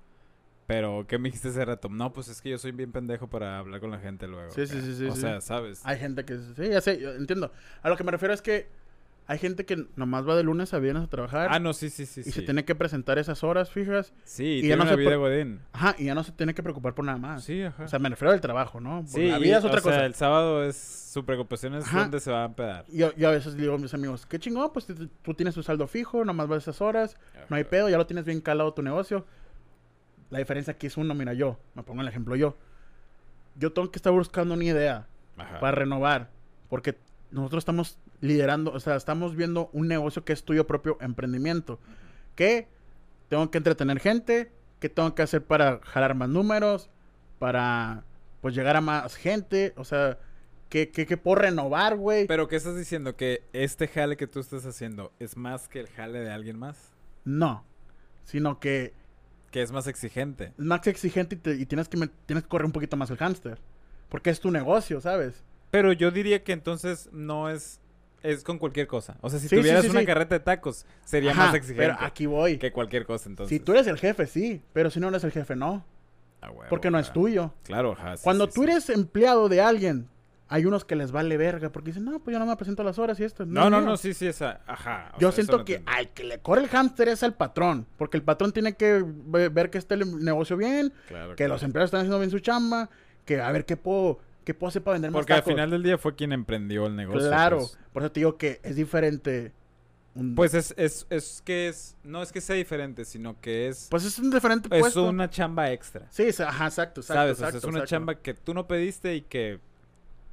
Pero, 0.66 1.06
¿qué 1.08 1.18
me 1.18 1.28
dijiste 1.28 1.48
hace 1.48 1.64
rato? 1.64 1.88
No, 1.88 2.12
pues 2.12 2.28
es 2.28 2.40
que 2.40 2.50
yo 2.50 2.58
soy 2.58 2.72
bien 2.72 2.92
pendejo 2.92 3.28
para 3.28 3.58
hablar 3.58 3.80
con 3.80 3.90
la 3.90 3.98
gente 3.98 4.26
luego. 4.26 4.50
Sí, 4.52 4.66
sí, 4.66 4.80
sí, 4.80 4.94
sí, 4.94 5.06
O 5.06 5.14
sí. 5.14 5.20
sea, 5.20 5.40
¿sabes? 5.40 5.80
Hay 5.84 5.98
gente 5.98 6.24
que... 6.24 6.38
Sí, 6.38 6.68
ya 6.70 6.80
sé, 6.80 7.00
yo 7.00 7.12
entiendo. 7.14 7.52
A 7.82 7.88
lo 7.88 7.96
que 7.96 8.04
me 8.04 8.12
refiero 8.12 8.32
es 8.32 8.42
que 8.42 8.68
hay 9.26 9.38
gente 9.38 9.64
que 9.64 9.86
nomás 9.96 10.26
va 10.28 10.34
de 10.36 10.42
lunes 10.42 10.72
a 10.74 10.78
viernes 10.78 11.04
a 11.04 11.06
trabajar. 11.08 11.48
Ah, 11.50 11.58
no, 11.58 11.72
sí, 11.72 11.90
sí, 11.90 12.06
sí. 12.06 12.20
y 12.20 12.24
sí. 12.24 12.32
se 12.32 12.42
tiene 12.42 12.64
que 12.64 12.74
presentar 12.74 13.18
esas 13.18 13.42
horas 13.44 13.70
fijas. 13.70 14.12
Sí, 14.24 14.60
y 14.62 14.68
ya 14.68 14.76
no 14.76 14.82
una 14.82 14.92
se 14.92 14.96
vida 14.96 15.16
godín. 15.16 15.60
Ajá, 15.72 15.94
y 15.98 16.06
ya 16.06 16.14
no 16.14 16.24
se 16.24 16.32
tiene 16.32 16.54
que 16.54 16.62
preocupar 16.62 16.94
por 16.94 17.04
nada 17.04 17.18
más. 17.18 17.44
Sí, 17.44 17.62
ajá. 17.62 17.84
O 17.84 17.88
sea, 17.88 17.98
me 17.98 18.08
refiero 18.08 18.32
al 18.32 18.40
trabajo, 18.40 18.80
¿no? 18.80 19.04
Sí, 19.06 19.28
la 19.28 19.38
vida 19.38 19.56
y, 19.56 19.58
es 19.58 19.64
otra 19.64 19.78
o 19.78 19.82
sea, 19.82 20.06
el 20.06 20.14
sábado 20.14 20.64
es... 20.64 20.76
Su 20.76 21.26
preocupación 21.26 21.74
es 21.74 21.84
Ajá. 21.84 22.00
dónde 22.00 22.20
se 22.20 22.30
va 22.30 22.42
a 22.42 22.46
empedar. 22.46 22.86
Yo, 22.88 23.14
yo 23.16 23.28
a 23.28 23.32
veces 23.32 23.54
digo 23.54 23.74
a 23.74 23.78
mis 23.78 23.92
amigos, 23.92 24.24
qué 24.24 24.38
chingón, 24.38 24.72
pues 24.72 24.86
tú- 24.86 25.34
tienes 25.34 25.54
tu 25.54 25.62
saldo 25.62 25.86
fijo, 25.86 26.24
nomás 26.24 26.48
vas 26.48 26.62
esas 26.62 26.80
horas, 26.80 27.18
no 27.50 27.56
hay 27.56 27.64
pedo, 27.64 27.90
ya 27.90 27.98
lo 27.98 28.06
tienes 28.06 28.24
bien 28.24 28.40
calado 28.40 28.72
tu 28.72 28.80
negocio. 28.80 29.26
La 30.32 30.38
diferencia 30.38 30.72
aquí 30.72 30.86
es 30.86 30.96
uno, 30.96 31.14
mira, 31.14 31.34
yo, 31.34 31.58
me 31.74 31.82
pongo 31.82 32.00
el 32.00 32.08
ejemplo 32.08 32.34
yo. 32.36 32.56
Yo 33.54 33.74
tengo 33.74 33.90
que 33.90 33.98
estar 33.98 34.14
buscando 34.14 34.54
una 34.54 34.64
idea 34.64 35.06
Ajá. 35.36 35.60
para 35.60 35.72
renovar, 35.72 36.30
porque 36.70 36.96
nosotros 37.30 37.60
estamos 37.60 37.98
liderando, 38.22 38.72
o 38.72 38.80
sea, 38.80 38.96
estamos 38.96 39.36
viendo 39.36 39.68
un 39.74 39.88
negocio 39.88 40.24
que 40.24 40.32
es 40.32 40.42
tuyo 40.42 40.66
propio 40.66 40.96
emprendimiento. 41.02 41.78
Que 42.34 42.66
tengo 43.28 43.50
que 43.50 43.58
entretener 43.58 44.00
gente, 44.00 44.50
que 44.80 44.88
tengo 44.88 45.14
que 45.14 45.20
hacer 45.20 45.44
para 45.44 45.80
jalar 45.82 46.14
más 46.14 46.30
números, 46.30 46.88
para 47.38 48.04
pues 48.40 48.54
llegar 48.54 48.76
a 48.76 48.80
más 48.80 49.14
gente, 49.16 49.74
o 49.76 49.84
sea, 49.84 50.18
que, 50.70 50.88
que, 50.88 51.04
que 51.04 51.18
puedo 51.18 51.42
renovar, 51.42 51.98
güey. 51.98 52.26
Pero, 52.26 52.48
¿qué 52.48 52.56
estás 52.56 52.74
diciendo? 52.74 53.16
¿Que 53.16 53.42
este 53.52 53.86
jale 53.86 54.16
que 54.16 54.26
tú 54.26 54.40
estás 54.40 54.64
haciendo 54.64 55.12
es 55.18 55.36
más 55.36 55.68
que 55.68 55.80
el 55.80 55.88
jale 55.88 56.20
de 56.20 56.30
alguien 56.30 56.58
más? 56.58 56.94
No, 57.26 57.66
sino 58.24 58.60
que 58.60 58.94
Que 59.52 59.62
es 59.62 59.70
más 59.70 59.86
exigente. 59.86 60.52
es 60.58 60.64
más 60.64 60.84
exigente 60.88 61.36
y, 61.36 61.38
te- 61.38 61.54
y 61.54 61.66
tienes, 61.66 61.88
que 61.88 61.96
tienes 62.26 62.42
que 62.42 62.48
correr 62.48 62.66
un 62.66 62.72
poquito 62.72 62.96
más 62.96 63.08
el 63.10 63.16
hámster. 63.18 63.58
Porque 64.08 64.30
es 64.30 64.40
tu 64.40 64.50
negocio, 64.50 65.00
¿sabes? 65.00 65.44
Pero 65.70 65.92
yo 65.92 66.10
diría 66.10 66.42
que 66.42 66.52
entonces 66.52 67.08
no 67.12 67.48
es... 67.48 67.78
Es 68.22 68.44
con 68.44 68.58
cualquier 68.58 68.86
cosa. 68.86 69.16
O 69.20 69.28
sea, 69.30 69.38
si 69.40 69.48
Sí, 69.48 69.56
tuvieras 69.56 69.84
sí, 69.84 69.90
una 69.90 70.04
carreta 70.04 70.36
de 70.36 70.40
tacos, 70.40 70.86
sería 71.04 71.32
Ajá, 71.32 71.46
más 71.46 71.54
exigente 71.56 71.82
Pero 71.82 71.96
aquí 72.00 72.26
voy. 72.26 72.56
que 72.58 72.70
cualquier 72.72 73.04
cosa, 73.04 73.28
entonces. 73.28 73.48
Si 73.56 73.62
tú 73.62 73.72
eres 73.72 73.86
el 73.88 73.98
jefe, 73.98 74.26
sí. 74.26 74.62
Pero 74.72 74.90
si 74.90 75.00
no 75.00 75.08
eres 75.08 75.24
el 75.24 75.32
jefe, 75.32 75.56
no. 75.56 75.84
Ah, 76.40 76.50
huevo, 76.50 76.66
Porque 76.70 76.90
no 76.90 76.98
es 77.00 77.12
tuyo. 77.12 77.52
Claro, 77.64 77.92
ajá. 77.92 78.14
Cuando 78.22 78.48
tú 78.48 78.62
eres 78.62 78.88
empleado 78.90 79.48
de 79.48 79.60
alguien, 79.60 80.08
hay 80.54 80.66
unos 80.66 80.84
que 80.84 80.94
les 80.96 81.12
vale 81.12 81.36
verga. 81.36 81.70
Porque 81.72 81.90
dicen, 81.90 82.04
no, 82.04 82.18
pues 82.20 82.32
yo 82.34 82.38
no 82.38 82.46
me 82.46 82.54
presento 82.56 82.82
a 82.82 82.84
las 82.84 82.98
horas 82.98 83.18
y 83.20 83.24
esto. 83.24 83.46
No, 83.46 83.70
no, 83.70 83.78
mío". 83.78 83.86
no, 83.90 83.96
sí, 83.96 84.12
sí, 84.14 84.26
esa... 84.26 84.60
Ajá. 84.66 85.12
Yo 85.18 85.30
sea, 85.32 85.36
siento 85.44 85.64
que 85.64 85.76
entiendo. 85.76 85.90
al 85.98 86.08
que 86.10 86.24
le 86.24 86.38
corre 86.40 86.62
el 86.62 86.68
hámster 86.68 87.08
es 87.08 87.22
al 87.22 87.34
patrón. 87.34 87.86
Porque 87.96 88.16
el 88.16 88.22
patrón 88.22 88.52
tiene 88.52 88.74
que 88.74 89.02
ve- 89.06 89.48
ver 89.48 89.70
que 89.70 89.78
esté 89.78 89.94
el 89.94 90.22
negocio 90.24 90.56
bien, 90.56 90.92
Claro, 91.08 91.30
que 91.30 91.36
claro. 91.36 91.54
los 91.54 91.62
empleados 91.62 91.88
están 91.88 92.00
haciendo 92.00 92.18
bien 92.18 92.30
su 92.30 92.38
chamba, 92.40 92.90
que 93.24 93.40
a 93.40 93.50
ver 93.52 93.64
qué 93.64 93.76
puedo, 93.76 94.18
qué 94.44 94.52
puedo 94.54 94.68
hacer 94.68 94.82
para 94.82 94.94
vender 94.94 95.10
más 95.10 95.20
Porque 95.20 95.32
al 95.32 95.42
final 95.42 95.70
del 95.70 95.82
día 95.82 95.96
fue 95.98 96.14
quien 96.14 96.32
emprendió 96.32 96.86
el 96.86 96.96
negocio. 96.96 97.28
Claro, 97.28 97.58
pues. 97.58 97.78
por 97.92 98.02
eso 98.02 98.12
te 98.12 98.20
digo 98.20 98.36
que 98.36 98.60
es 98.62 98.76
diferente. 98.76 99.52
un- 100.14 100.34
Pues 100.34 100.52
es, 100.52 100.74
es, 100.76 101.06
es 101.08 101.40
que 101.44 101.68
es... 101.68 101.96
No 102.04 102.22
es 102.22 102.30
que 102.32 102.40
sea 102.42 102.54
diferente, 102.56 103.04
sino 103.06 103.40
que 103.40 103.68
es... 103.68 103.86
pues 103.90 104.04
es 104.04 104.18
un 104.18 104.30
diferente 104.30 104.68
es 104.70 104.80
puesto. 104.80 105.08
una 105.08 105.30
chamba 105.30 105.70
extra. 105.72 106.06
Sí, 106.10 106.24
es- 106.24 106.40
ajá, 106.40 106.66
exacto, 106.66 107.00
exacto. 107.00 107.14
¿Sabes? 107.20 107.32
O 107.32 107.36
sea, 107.36 107.46
exacto, 107.48 107.58
es 107.58 107.64
una 107.64 107.78
exacto. 107.78 107.90
chamba 107.90 108.14
que 108.16 108.34
tú 108.34 108.52
no 108.52 108.66
pediste 108.66 109.14
y 109.14 109.22
que 109.22 109.58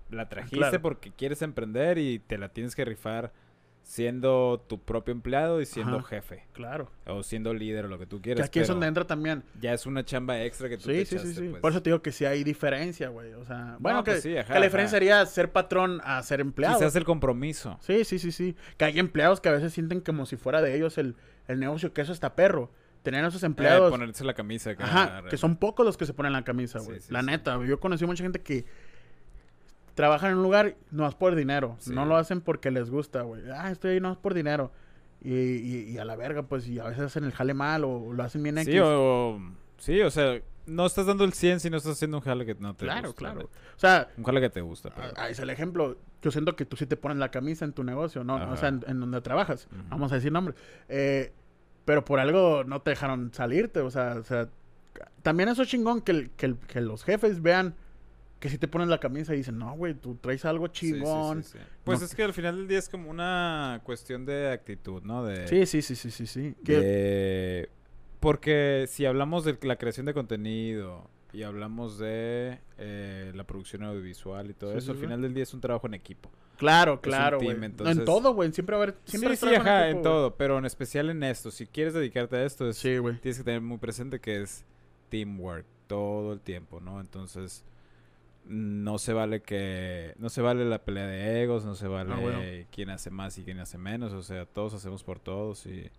la 0.09 0.27
trajiste 0.29 0.57
Claro. 0.57 0.81
porque 0.81 1.11
quieres 1.11 1.41
emprender 1.41 1.97
y 1.97 2.19
te 2.19 2.37
la 2.37 2.49
tienes 2.49 2.75
que 2.75 2.85
rifar 2.85 3.31
siendo 3.81 4.63
tu 4.67 4.79
propio 4.79 5.11
empleado 5.13 5.61
y 5.61 5.65
siendo 5.65 5.97
Ajá. 5.97 6.07
jefe. 6.09 6.43
Claro. 6.53 6.91
O 7.07 7.23
siendo 7.23 7.53
líder 7.53 7.85
o 7.85 7.87
lo 7.87 7.97
que 7.97 8.05
tú 8.05 8.17
Que 8.17 8.21
quieras. 8.33 8.45
aquí 8.47 8.59
es 8.59 8.67
donde 8.67 8.85
entra 8.87 9.05
también. 9.07 9.43
Ya 9.59 9.73
es 9.73 9.85
una 9.87 10.03
chamba 10.05 10.43
extra 10.43 10.69
que 10.69 10.77
tú 10.77 10.83
te 10.87 11.05
Sí, 11.05 11.05
sí, 11.05 11.09
sí, 11.09 11.15
echaste, 11.27 11.41
sí. 11.41 11.49
pues. 11.49 11.61
Por 11.61 11.71
eso 11.71 11.81
te 11.81 11.89
digo 11.89 12.01
que 12.01 12.11
sí 12.11 12.25
hay 12.25 12.43
diferencia, 12.43 13.09
güey. 13.09 13.33
O 13.33 13.45
sea, 13.45 13.77
bueno, 13.79 14.03
que, 14.03 14.11
pues 14.11 14.23
sí, 14.23 14.37
ajá, 14.37 14.53
que 14.53 14.59
la 14.59 14.65
diferencia 14.65 14.97
ajá. 14.97 15.05
sería 15.05 15.25
ser 15.25 15.51
patrón 15.51 16.01
a 16.03 16.21
ser 16.21 16.39
empleado. 16.39 16.77
Quizás 16.77 16.95
el 16.97 17.03
compromiso. 17.05 17.77
Sí, 17.81 18.03
sí, 18.03 18.19
sí, 18.19 18.31
sí. 18.31 18.55
Que 18.77 18.85
hay 18.85 18.99
empleados 18.99 19.41
que 19.41 19.49
a 19.49 19.53
veces 19.53 19.73
sienten 19.73 20.01
como 20.01 20.25
si 20.27 20.35
fuera 20.37 20.61
de 20.61 20.75
ellos 20.75 20.97
el, 20.99 21.15
el 21.47 21.59
negocio, 21.59 21.91
que 21.93 22.01
eso 22.01 22.13
está 22.13 22.35
perro. 22.35 22.71
Tener 23.01 23.23
a 23.23 23.29
esos 23.29 23.41
Empleados. 23.43 23.77
empleados. 23.77 23.91
ponerse 23.97 24.23
la 24.25 24.33
camisa. 24.33 24.71
acá, 24.71 24.83
Ajá, 24.85 25.23
que 25.29 25.37
son 25.37 25.55
pocos 25.55 25.85
los 25.85 25.95
que 25.97 26.05
se 26.05 26.13
ponen 26.13 26.33
la 26.33 26.43
camisa, 26.43 26.79
Sí, 26.79 26.85
güey. 26.85 26.99
sí, 26.99 27.11
la 27.13 27.21
sí. 27.21 27.25
neta, 27.27 27.55
güey. 27.55 27.69
yo 27.69 27.79
conocí 27.79 28.05
mucha 28.05 28.23
gente 28.23 28.41
que 28.41 28.65
trabaja 29.99 30.29
en 30.29 30.37
un 30.37 30.43
lugar 30.43 30.75
no 30.91 31.05
es 31.05 31.13
por 31.13 31.35
dinero. 31.35 31.75
Sí. 31.79 31.93
No 31.93 32.05
lo 32.05 32.15
hacen 32.15 32.39
porque 32.39 32.71
les 32.71 32.89
gusta, 32.89 33.23
güey. 33.23 33.41
Ah, 33.51 33.69
estoy 33.69 33.91
ahí 33.95 33.99
no 33.99 34.13
es 34.13 34.17
por 34.17 34.33
dinero. 34.33 34.71
Y, 35.21 35.33
y, 35.33 35.89
y 35.91 35.97
a 35.97 36.05
la 36.05 36.15
verga, 36.15 36.43
pues, 36.43 36.65
y 36.69 36.79
a 36.79 36.85
veces 36.85 37.03
hacen 37.03 37.25
el 37.25 37.33
jale 37.33 37.53
mal 37.53 37.83
o 37.83 38.13
lo 38.13 38.23
hacen 38.23 38.41
bien 38.41 38.55
Sí, 38.63 38.71
X. 38.71 38.81
o, 38.81 39.37
sí, 39.77 39.99
o 40.01 40.09
sea, 40.09 40.39
no 40.67 40.85
estás 40.85 41.05
dando 41.05 41.25
el 41.25 41.33
100 41.33 41.59
si 41.59 41.69
no 41.69 41.75
estás 41.75 41.91
haciendo 41.93 42.15
un 42.15 42.23
jale 42.23 42.45
que 42.45 42.55
no 42.55 42.73
te 42.75 42.85
Claro, 42.85 43.07
gusta. 43.09 43.19
claro. 43.19 43.39
neta. 43.41 43.49
O 43.75 43.79
sea, 43.79 44.07
Un 44.15 44.23
jale 44.23 44.39
que 44.39 44.49
te 44.49 44.61
gusta. 44.61 44.89
pero- 44.95 45.11
ah, 45.17 45.27
es 45.27 45.37
el 45.39 45.49
ejemplo. 45.49 45.97
Yo 46.21 46.31
siento 46.31 46.55
que 46.55 46.63
tú 46.63 46.77
sí 46.77 46.85
te 46.85 46.95
pones 46.95 47.17
la 47.17 47.29
camisa 47.31 47.65
en 47.65 47.73
tu 47.73 47.83
negocio, 47.83 48.23
¿no? 48.23 48.37
Ajá. 48.37 48.51
O 48.53 48.55
sea, 48.55 48.69
en, 48.69 48.81
en 48.87 48.99
donde 49.01 49.19
trabajas. 49.19 49.67
Vamos 49.89 50.13
a 50.13 50.15
decir 50.15 50.31
nombre. 50.31 50.55
Eh, 50.87 51.33
pero 51.83 52.05
por 52.05 52.19
algo 52.19 52.63
no 52.63 52.81
te 52.81 52.91
dejaron 52.91 53.33
salirte, 53.33 53.81
o 53.81 53.89
sea, 53.91 54.15
o 54.19 54.23
sea 54.23 54.47
también 55.23 55.49
eso 55.49 55.63
es 55.63 55.67
chingón 55.69 56.01
que, 56.01 56.11
el- 56.13 56.29
que, 56.31 56.45
el- 56.45 56.57
que 56.57 56.79
los 56.81 57.03
jefes 57.03 57.41
vean 57.41 57.75
que 58.39 58.49
si 58.49 58.57
te 58.57 58.67
pones 58.67 58.87
la 58.87 58.99
camisa 58.99 59.33
y 59.33 59.37
dicen, 59.37 59.57
no, 59.57 59.73
güey, 59.75 59.93
tú 59.93 60.15
traes 60.15 60.45
algo 60.45 60.67
Sí, 60.67 60.73
sí, 60.73 60.93
sí, 60.93 60.93
chingón. 60.99 61.43
sí. 61.43 61.57
Pues 61.83 61.99
No- 61.99 62.05
es 62.05 62.15
que 62.15 62.23
al 62.23 62.33
final 62.33 62.55
del 62.57 62.67
día 62.67 62.79
es 62.79 62.87
como 62.89 63.09
una 63.09 63.81
cuestión 63.83 64.25
de 64.25 64.51
actitud, 64.51 65.01
¿no? 65.03 65.25
De, 65.25 65.47
Sí, 65.47 65.65
sí, 65.65 65.81
sí, 65.81 65.95
sí, 65.95 66.09
sí, 66.11 66.25
sí. 66.25 66.55
De- 66.61 67.69
Porque 68.19 68.85
si 68.87 69.05
hablamos 69.05 69.45
de 69.45 69.57
la 69.61 69.77
creación 69.77 70.05
de 70.05 70.13
contenido 70.13 71.09
y 71.31 71.43
hablamos 71.43 71.97
de 71.99 72.59
eh, 72.77 73.31
la 73.35 73.43
producción 73.45 73.83
audiovisual 73.83 74.49
y 74.49 74.53
todo 74.53 74.75
eso, 74.77 74.91
al 74.91 74.97
final 74.97 75.21
del 75.21 75.33
día 75.33 75.43
es 75.43 75.53
un 75.53 75.61
trabajo 75.61 75.87
en 75.87 75.93
equipo. 75.93 76.29
claro, 76.57 76.99
claro, 76.99 77.37
team, 77.37 77.63
entonces- 77.63 77.97
En 77.99 78.03
todo, 78.05 78.33
güey, 78.33 78.51
siempre 78.51 78.75
va 78.75 78.81
a 78.81 78.83
haber... 78.83 78.97
Siempre 79.05 79.37
sí, 79.37 79.47
sí, 79.47 79.55
ajá, 79.55 79.85
equipo, 79.85 79.97
en 79.99 80.03
todo, 80.03 80.35
pero 80.35 80.57
en 80.57 80.65
especial 80.65 81.09
en 81.09 81.23
esto. 81.23 81.51
Si 81.51 81.65
quieres 81.67 81.93
dedicarte 81.93 82.35
a 82.35 82.43
esto, 82.45 82.67
es, 82.67 82.75
Sí, 82.77 82.97
tienes 83.21 83.37
que 83.37 83.43
tener 83.45 83.61
muy 83.61 83.77
presente 83.77 84.19
que 84.19 84.41
es 84.41 84.65
teamwork 85.07 85.65
todo 85.87 86.33
el 86.33 86.41
tiempo, 86.41 86.81
¿no? 86.81 86.99
Entonces, 86.99 87.63
no 88.49 88.97
se 88.97 89.13
vale 89.13 89.41
que... 89.41 90.15
No 90.17 90.29
se 90.29 90.41
vale 90.41 90.65
la 90.65 90.79
pelea 90.83 91.05
de 91.07 91.43
egos, 91.43 91.63
no 91.65 91.75
se 91.75 91.87
vale 91.87 92.11
Ah, 92.13 92.19
bueno. 92.19 92.39
quién 92.71 92.89
hace 92.89 93.11
más 93.11 93.37
y 93.37 93.43
quién 93.43 93.59
hace 93.59 93.77
menos. 93.77 94.11
O 94.11 94.23
sea, 94.23 94.45
todos 94.45 94.73
hacemos 94.73 95.03
por 95.03 95.19
todos 95.19 95.65
y... 95.67 95.89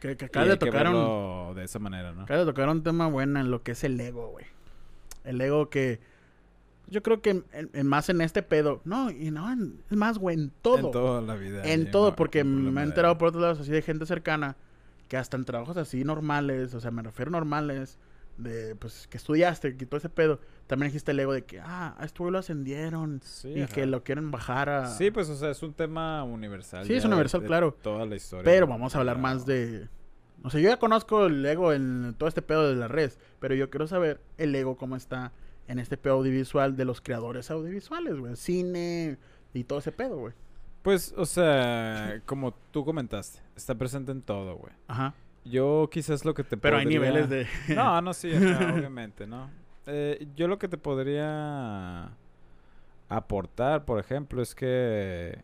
Que, 0.00 0.16
que 0.16 0.24
y 0.24 0.28
acaba 0.28 0.44
hay 0.46 1.54
de 1.54 1.64
esa 1.64 1.78
manera, 1.78 2.12
¿no? 2.12 2.22
Acaba 2.22 2.40
de 2.40 2.46
tocar 2.46 2.68
un 2.68 2.82
tema 2.82 3.08
bueno 3.08 3.38
en 3.40 3.50
lo 3.50 3.62
que 3.62 3.72
es 3.72 3.84
el 3.84 4.00
ego, 4.00 4.28
güey. 4.30 4.46
El 5.24 5.40
ego 5.40 5.68
que... 5.70 6.00
Yo 6.90 7.02
creo 7.02 7.20
que 7.20 7.30
en- 7.30 7.44
en- 7.52 7.86
más 7.86 8.08
en 8.08 8.22
este 8.22 8.42
pedo... 8.42 8.80
No, 8.84 9.10
y 9.10 9.30
no, 9.30 9.52
en- 9.52 9.82
es 9.90 9.96
más, 9.96 10.16
güey, 10.18 10.36
en 10.38 10.50
todo. 10.62 10.78
En 10.86 10.90
toda 10.92 11.20
la 11.20 11.34
vida. 11.34 11.62
En 11.64 11.90
todo, 11.90 12.16
porque 12.16 12.42
me 12.44 12.80
he 12.80 12.84
enterado 12.84 13.18
por 13.18 13.28
otros 13.28 13.42
lados 13.42 13.60
así 13.60 13.70
de 13.70 13.82
gente 13.82 14.06
cercana 14.06 14.56
que 15.08 15.16
hasta 15.18 15.36
en 15.36 15.44
trabajos 15.44 15.76
así 15.76 16.04
normales, 16.04 16.72
o 16.74 16.80
sea, 16.80 16.90
me 16.90 17.02
refiero 17.02 17.30
normales, 17.30 17.98
de 18.38 18.74
pues 18.76 19.06
que 19.08 19.16
estudiaste, 19.18 19.76
que 19.76 19.84
todo 19.84 19.98
ese 19.98 20.08
pedo, 20.08 20.40
también 20.66 20.88
dijiste 20.90 21.10
el 21.10 21.20
ego 21.20 21.32
de 21.32 21.44
que, 21.44 21.60
ah, 21.60 21.94
a 21.98 22.04
este 22.04 22.18
güey 22.20 22.32
lo 22.32 22.38
ascendieron 22.38 23.20
Sí, 23.22 23.48
y 23.48 23.62
ajá. 23.62 23.74
que 23.74 23.84
lo 23.86 24.02
quieren 24.04 24.30
bajar 24.30 24.68
a... 24.70 24.86
Sí, 24.86 25.10
pues, 25.10 25.28
o 25.28 25.36
sea, 25.36 25.50
es 25.50 25.62
un 25.62 25.74
tema 25.74 26.22
universal. 26.24 26.86
Sí, 26.86 26.94
es 26.94 27.02
de- 27.02 27.08
universal, 27.08 27.40
de 27.42 27.46
claro. 27.48 27.76
Toda 27.82 28.06
la 28.06 28.16
historia. 28.16 28.44
Pero 28.44 28.66
vamos 28.66 28.94
a 28.94 29.00
hablar 29.00 29.16
la- 29.16 29.22
más 29.22 29.44
de... 29.44 29.88
O 30.44 30.50
sea, 30.50 30.60
yo 30.60 30.68
ya 30.70 30.78
conozco 30.78 31.26
el 31.26 31.44
ego 31.44 31.72
en 31.72 32.14
todo 32.16 32.28
este 32.28 32.42
pedo 32.42 32.68
de 32.68 32.76
las 32.76 32.90
redes, 32.90 33.18
pero 33.40 33.56
yo 33.56 33.70
quiero 33.70 33.88
saber 33.88 34.20
el 34.36 34.54
ego 34.54 34.76
cómo 34.76 34.94
está 34.94 35.32
en 35.66 35.80
este 35.80 35.96
pedo 35.96 36.14
audiovisual 36.14 36.76
de 36.76 36.84
los 36.84 37.00
creadores 37.00 37.50
audiovisuales, 37.50 38.16
güey. 38.16 38.36
Cine 38.36 39.18
y 39.52 39.64
todo 39.64 39.80
ese 39.80 39.90
pedo, 39.90 40.16
güey. 40.16 40.34
Pues, 40.82 41.12
o 41.16 41.26
sea, 41.26 42.22
como 42.24 42.52
tú 42.70 42.84
comentaste, 42.84 43.40
está 43.56 43.74
presente 43.74 44.12
en 44.12 44.22
todo, 44.22 44.54
güey. 44.56 44.72
Ajá. 44.86 45.12
Yo 45.50 45.88
quizás 45.90 46.24
lo 46.24 46.34
que 46.34 46.44
te 46.44 46.56
Pero 46.56 46.76
hay 46.78 46.86
niveles 46.86 47.28
de... 47.28 47.46
No, 47.74 48.00
no, 48.00 48.12
sí, 48.14 48.30
obviamente, 48.32 49.26
¿no? 49.26 49.50
Eh, 49.86 50.26
yo 50.36 50.48
lo 50.48 50.58
que 50.58 50.68
te 50.68 50.76
podría 50.76 52.10
aportar, 53.08 53.84
por 53.84 53.98
ejemplo, 53.98 54.42
es 54.42 54.54
que 54.54 55.42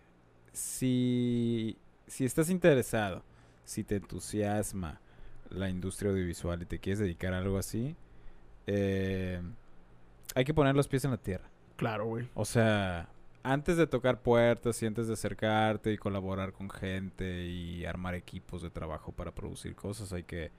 si, 0.53 1.79
si 2.07 2.25
estás 2.25 2.51
interesado, 2.51 3.23
si 3.65 3.85
te 3.85 3.97
entusiasma 3.97 5.01
la 5.51 5.69
industria 5.69 6.11
audiovisual 6.11 6.63
y 6.63 6.67
te 6.67 6.79
quieres 6.79 6.99
dedicar 6.99 7.33
a 7.33 7.39
algo 7.39 7.59
así, 7.59 7.97
eh, 8.67 9.41
hay 10.35 10.45
que 10.45 10.55
poner 10.55 10.75
los 10.75 10.89
pies 10.89 11.05
en 11.05 11.13
la 11.13 11.17
tierra. 11.17 11.49
Claro, 11.77 12.07
güey. 12.07 12.29
O 12.35 12.45
sea, 12.45 13.09
antes 13.45 13.76
de 13.76 13.86
tocar 13.86 14.20
puertas 14.22 14.82
y 14.82 14.86
antes 14.86 15.07
de 15.07 15.12
acercarte 15.12 15.92
y 15.92 15.99
colaborar 15.99 16.53
con 16.53 16.68
gente 16.68 17.45
y 17.47 17.84
armar 17.84 18.14
equipos 18.16 18.62
de 18.62 18.70
trabajo 18.70 19.12
para 19.12 19.32
producir 19.32 19.76
cosas, 19.76 20.12
hay 20.12 20.24
que 20.24 20.51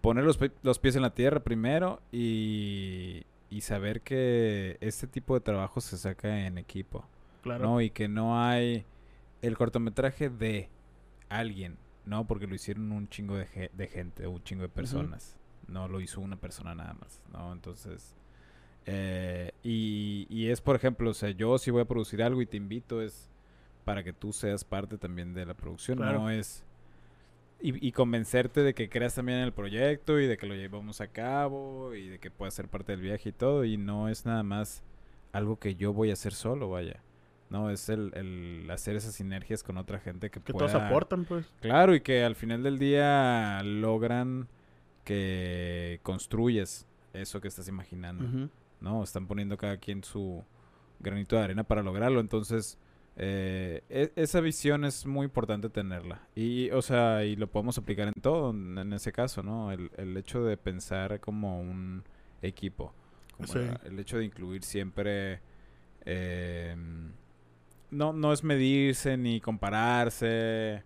poner 0.00 0.24
los, 0.24 0.38
los 0.62 0.78
pies 0.78 0.96
en 0.96 1.02
la 1.02 1.14
tierra 1.14 1.40
primero 1.40 2.00
y, 2.12 3.24
y 3.50 3.62
saber 3.62 4.02
que 4.02 4.76
este 4.80 5.06
tipo 5.06 5.34
de 5.34 5.40
trabajo 5.40 5.80
se 5.80 5.96
saca 5.96 6.46
en 6.46 6.58
equipo, 6.58 7.06
Claro. 7.42 7.64
¿no? 7.64 7.80
Y 7.80 7.90
que 7.90 8.08
no 8.08 8.40
hay 8.42 8.84
el 9.42 9.56
cortometraje 9.56 10.30
de 10.30 10.68
alguien, 11.28 11.76
no 12.06 12.26
porque 12.26 12.46
lo 12.46 12.54
hicieron 12.54 12.92
un 12.92 13.08
chingo 13.08 13.36
de, 13.36 13.46
ge- 13.46 13.70
de 13.74 13.86
gente, 13.86 14.26
un 14.26 14.42
chingo 14.44 14.62
de 14.62 14.68
personas. 14.68 15.36
No 15.68 15.88
lo 15.88 16.00
hizo 16.02 16.20
una 16.20 16.36
persona 16.36 16.74
nada 16.74 16.92
más, 16.94 17.22
¿no? 17.32 17.50
Entonces, 17.52 18.14
eh, 18.86 19.52
y, 19.62 20.26
y 20.28 20.48
es, 20.50 20.60
por 20.60 20.76
ejemplo, 20.76 21.10
o 21.10 21.14
sea, 21.14 21.30
yo 21.30 21.56
si 21.58 21.70
voy 21.70 21.82
a 21.82 21.84
producir 21.86 22.22
algo 22.22 22.42
y 22.42 22.46
te 22.46 22.56
invito 22.56 23.00
es 23.02 23.30
para 23.84 24.02
que 24.02 24.12
tú 24.12 24.32
seas 24.32 24.64
parte 24.64 24.96
también 24.98 25.34
de 25.34 25.44
la 25.46 25.54
producción, 25.54 25.98
Claro. 25.98 26.20
no 26.20 26.30
es... 26.30 26.64
Y, 27.60 27.86
y 27.86 27.92
convencerte 27.92 28.62
de 28.62 28.74
que 28.74 28.90
creas 28.90 29.14
también 29.14 29.38
en 29.38 29.44
el 29.44 29.52
proyecto 29.52 30.20
y 30.20 30.26
de 30.26 30.36
que 30.36 30.46
lo 30.46 30.54
llevamos 30.54 31.00
a 31.00 31.06
cabo 31.08 31.94
y 31.94 32.08
de 32.08 32.18
que 32.18 32.30
puedas 32.30 32.52
ser 32.52 32.68
parte 32.68 32.92
del 32.92 33.00
viaje 33.00 33.30
y 33.30 33.32
todo 33.32 33.64
y 33.64 33.78
no 33.78 34.08
es 34.10 34.26
nada 34.26 34.42
más 34.42 34.82
algo 35.32 35.58
que 35.58 35.74
yo 35.74 35.92
voy 35.94 36.10
a 36.10 36.12
hacer 36.14 36.34
solo, 36.34 36.68
vaya. 36.68 37.00
No, 37.48 37.70
es 37.70 37.88
el, 37.88 38.12
el 38.16 38.70
hacer 38.70 38.96
esas 38.96 39.14
sinergias 39.14 39.62
con 39.62 39.78
otra 39.78 39.98
gente 39.98 40.28
que, 40.30 40.40
Que 40.40 40.52
pueda... 40.52 40.66
todos 40.66 40.82
aportan, 40.82 41.24
pues. 41.24 41.46
Claro, 41.60 41.94
y 41.94 42.00
que 42.00 42.22
al 42.24 42.34
final 42.34 42.62
del 42.62 42.78
día 42.78 43.62
logran 43.62 44.48
que 45.04 46.00
construyes 46.02 46.86
eso 47.12 47.40
que 47.40 47.48
estás 47.48 47.68
imaginando. 47.68 48.24
Ujú. 48.24 48.50
¿No? 48.84 49.02
Están 49.02 49.26
poniendo 49.26 49.56
cada 49.56 49.78
quien 49.78 50.04
su 50.04 50.44
granito 51.00 51.34
de 51.36 51.42
arena 51.42 51.64
para 51.64 51.82
lograrlo. 51.82 52.20
Entonces, 52.20 52.78
eh, 53.16 53.82
e- 53.88 54.12
esa 54.16 54.40
visión 54.40 54.84
es 54.84 55.06
muy 55.06 55.24
importante 55.24 55.68
tenerla. 55.70 56.20
Y, 56.36 56.70
o 56.70 56.82
sea, 56.82 57.24
y 57.24 57.34
lo 57.36 57.48
podemos 57.48 57.76
aplicar 57.78 58.06
en 58.08 58.14
todo, 58.14 58.50
en, 58.50 58.92
ese 58.92 59.10
caso, 59.12 59.42
¿no? 59.42 59.72
El, 59.72 59.90
el 59.96 60.16
hecho 60.16 60.44
de 60.44 60.56
pensar 60.56 61.18
como 61.20 61.60
un 61.60 62.04
equipo. 62.42 62.92
Como 63.36 63.48
Sí. 63.48 63.58
el 63.84 63.98
hecho 63.98 64.18
de 64.18 64.24
incluir 64.26 64.62
siempre... 64.62 65.40
eh, 66.04 66.76
no, 67.90 68.12
no 68.12 68.32
es 68.32 68.42
medirse 68.44 69.16
ni 69.16 69.40
compararse. 69.40 70.82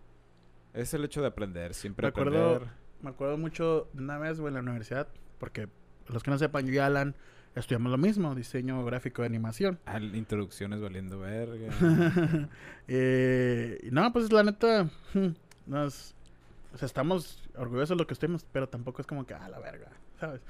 Es 0.74 0.92
el 0.94 1.04
hecho 1.04 1.20
de 1.22 1.28
aprender, 1.28 1.74
siempre 1.74 2.06
Me 2.06 2.08
acuerdo- 2.10 2.54
aprender. 2.56 2.74
Me 3.00 3.10
acuerdo 3.10 3.38
mucho 3.38 3.88
de 3.92 4.02
una 4.02 4.18
vez, 4.18 4.40
güey, 4.40 4.48
en 4.50 4.54
la 4.56 4.60
universidad, 4.60 5.08
porque 5.38 5.68
los 6.08 6.22
que 6.22 6.30
no 6.32 6.38
sepan, 6.38 6.66
yo 6.66 6.72
y 6.74 6.78
Alan 6.78 7.14
estudiamos 7.60 7.90
lo 7.90 7.98
mismo, 7.98 8.34
diseño 8.34 8.84
gráfico 8.84 9.22
de 9.22 9.26
animación. 9.26 9.78
Ah, 9.86 9.98
introducciones 10.00 10.80
valiendo 10.80 11.18
verga. 11.18 11.72
eh, 12.88 13.88
no, 13.90 14.12
pues 14.12 14.32
la 14.32 14.42
neta, 14.42 14.88
nos, 15.66 16.14
o 16.74 16.78
sea, 16.78 16.86
estamos 16.86 17.42
orgullosos 17.56 17.90
de 17.90 17.96
lo 17.96 18.06
que 18.06 18.14
estemos, 18.14 18.44
pero 18.52 18.68
tampoco 18.68 19.00
es 19.00 19.06
como 19.06 19.26
que, 19.26 19.34
ah, 19.34 19.48
la 19.48 19.58
verga, 19.58 19.88
¿sabes? 20.20 20.40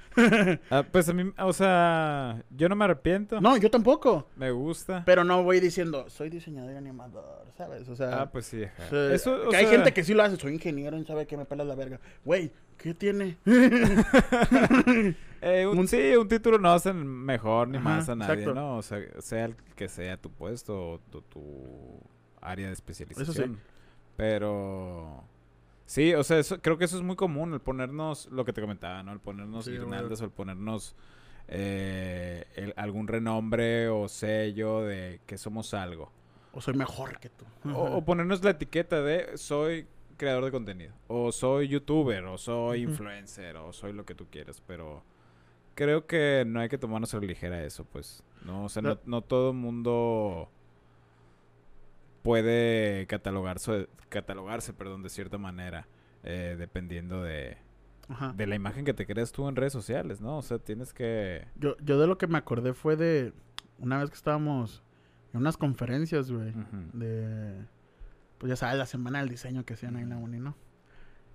Ah, 0.70 0.84
pues 0.90 1.08
a 1.08 1.12
mí, 1.12 1.30
o 1.38 1.52
sea, 1.52 2.42
yo 2.50 2.68
no 2.68 2.76
me 2.76 2.84
arrepiento. 2.84 3.40
no, 3.40 3.56
yo 3.56 3.70
tampoco, 3.70 4.28
Me 4.36 4.50
gusta. 4.50 5.02
pero 5.04 5.24
no 5.24 5.42
voy 5.42 5.60
diciendo, 5.60 6.08
soy 6.08 6.30
diseñador 6.30 6.72
y 6.72 6.76
animador, 6.76 7.46
¿sabes? 7.56 7.88
O 7.88 7.96
sea, 7.96 8.22
Ah, 8.22 8.30
pues 8.30 8.46
sí, 8.46 8.64
ajá. 8.64 8.84
o 8.86 8.88
sea, 8.90 9.12
Eso, 9.14 9.46
o 9.46 9.50
que 9.50 9.56
hay 9.56 9.66
sea, 9.66 9.74
gente 9.76 9.92
que 9.92 10.04
sí 10.04 10.14
lo 10.14 10.22
hace, 10.22 10.36
soy 10.36 10.54
ingeniero 10.54 10.96
y 10.98 11.04
sabe 11.04 11.26
que 11.26 11.36
me 11.36 11.44
pelas 11.44 11.66
la 11.66 11.74
verga. 11.74 12.00
Güey, 12.24 12.50
¿qué 12.76 12.94
tiene? 12.94 13.36
eh, 15.40 15.66
un, 15.66 15.78
un- 15.78 15.88
sí, 15.88 16.14
un 16.16 16.28
título 16.28 16.58
no 16.58 16.70
hace 16.72 16.92
mejor 16.92 17.68
ni 17.68 17.78
Ajá, 17.78 17.88
más 17.88 18.08
a 18.08 18.14
nadie, 18.16 18.32
exacto. 18.44 18.54
¿no? 18.54 18.76
O 18.78 18.82
sea, 18.82 18.98
sea 19.20 19.44
el 19.46 19.56
que 19.76 19.88
sea 19.88 20.16
tu 20.16 20.30
puesto 20.30 20.92
o 20.92 20.98
tu, 21.10 21.22
tu 21.22 22.00
área 22.40 22.66
de 22.68 22.72
especialización. 22.72 23.60
Pero... 24.16 25.22
Sí, 25.88 26.12
o 26.12 26.22
sea, 26.22 26.38
eso, 26.38 26.60
creo 26.60 26.76
que 26.76 26.84
eso 26.84 26.96
es 26.98 27.02
muy 27.02 27.16
común, 27.16 27.54
el 27.54 27.60
ponernos, 27.60 28.26
lo 28.30 28.44
que 28.44 28.52
te 28.52 28.60
comentaba, 28.60 29.02
¿no? 29.02 29.10
El 29.12 29.20
ponernos 29.20 29.64
Sí, 29.64 29.70
guirnaldas 29.70 30.20
o 30.20 30.24
el 30.26 30.30
ponernos 30.30 30.94
eh, 31.48 32.44
el- 32.56 32.74
algún 32.76 33.08
renombre 33.08 33.88
o 33.88 34.06
sello 34.08 34.82
de 34.82 35.20
que 35.26 35.38
somos 35.38 35.72
algo. 35.72 36.12
o 36.52 36.60
soy 36.60 36.74
mejor 36.74 37.18
que 37.20 37.30
tú. 37.30 37.44
O, 37.74 37.96
o 37.98 38.04
ponernos 38.04 38.42
la 38.44 38.50
etiqueta 38.50 39.00
de 39.02 39.36
soy 39.38 39.86
creador 40.18 40.44
de 40.44 40.50
contenido. 40.50 40.92
O 41.06 41.30
soy 41.32 41.68
youtuber. 41.68 42.24
O 42.24 42.36
soy 42.36 42.82
influencer. 42.82 43.56
O 43.56 43.72
soy 43.72 43.92
lo 43.92 44.04
que 44.04 44.14
tú 44.14 44.26
quieras. 44.30 44.60
Pero 44.66 45.02
creo 45.74 46.06
que 46.06 46.44
no 46.46 46.58
hay 46.60 46.68
que 46.68 46.76
tomarnos 46.78 47.14
a 47.14 47.18
la 47.18 47.24
ligera 47.26 47.62
eso, 47.64 47.84
pues. 47.84 48.22
No, 48.44 48.64
o 48.64 48.68
sea, 48.68 48.82
no, 48.82 48.90
No. 48.90 49.00
no 49.06 49.22
todo 49.22 49.50
el 49.50 49.56
mundo 49.56 50.50
puede 52.22 53.06
catalogarse, 53.06 53.88
catalogarse 54.08 54.72
perdón, 54.72 55.02
de 55.02 55.08
cierta 55.10 55.38
manera. 55.38 55.86
eh, 56.24 56.56
dependiendo 56.58 57.22
de, 57.22 57.56
Ajá. 58.08 58.32
de 58.36 58.46
la 58.46 58.56
imagen 58.56 58.84
que 58.84 58.92
te 58.92 59.06
creas 59.06 59.30
tú 59.32 59.48
en 59.48 59.54
redes 59.56 59.72
sociales, 59.72 60.20
¿no? 60.20 60.38
O 60.38 60.42
sea, 60.42 60.58
tienes 60.58 60.92
que... 60.92 61.46
Yo, 61.56 61.76
yo 61.78 61.98
de 62.00 62.06
lo 62.08 62.18
que 62.18 62.26
me 62.26 62.36
acordé 62.38 62.74
fue 62.74 62.96
de 62.96 63.32
una 63.78 63.98
vez 63.98 64.10
que 64.10 64.16
estábamos 64.16 64.82
en 65.32 65.40
unas 65.40 65.56
conferencias, 65.56 66.30
güey. 66.30 66.52
De, 66.92 67.64
pues 68.38 68.50
ya 68.50 68.56
sabes, 68.56 68.76
la 68.78 68.86
semana 68.86 69.20
del 69.20 69.28
diseño 69.28 69.64
que 69.64 69.74
hacían 69.74 69.94
ahí 69.96 70.02
en 70.02 70.10
la 70.10 70.16
uni, 70.16 70.38
¿no? 70.40 70.56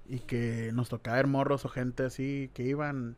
Y 0.05 0.19
que 0.19 0.71
nos 0.73 0.89
tocaba 0.89 1.15
ver 1.17 1.27
morros 1.27 1.63
o 1.63 1.69
gente 1.69 2.03
así 2.03 2.51
que 2.53 2.63
iban 2.63 3.15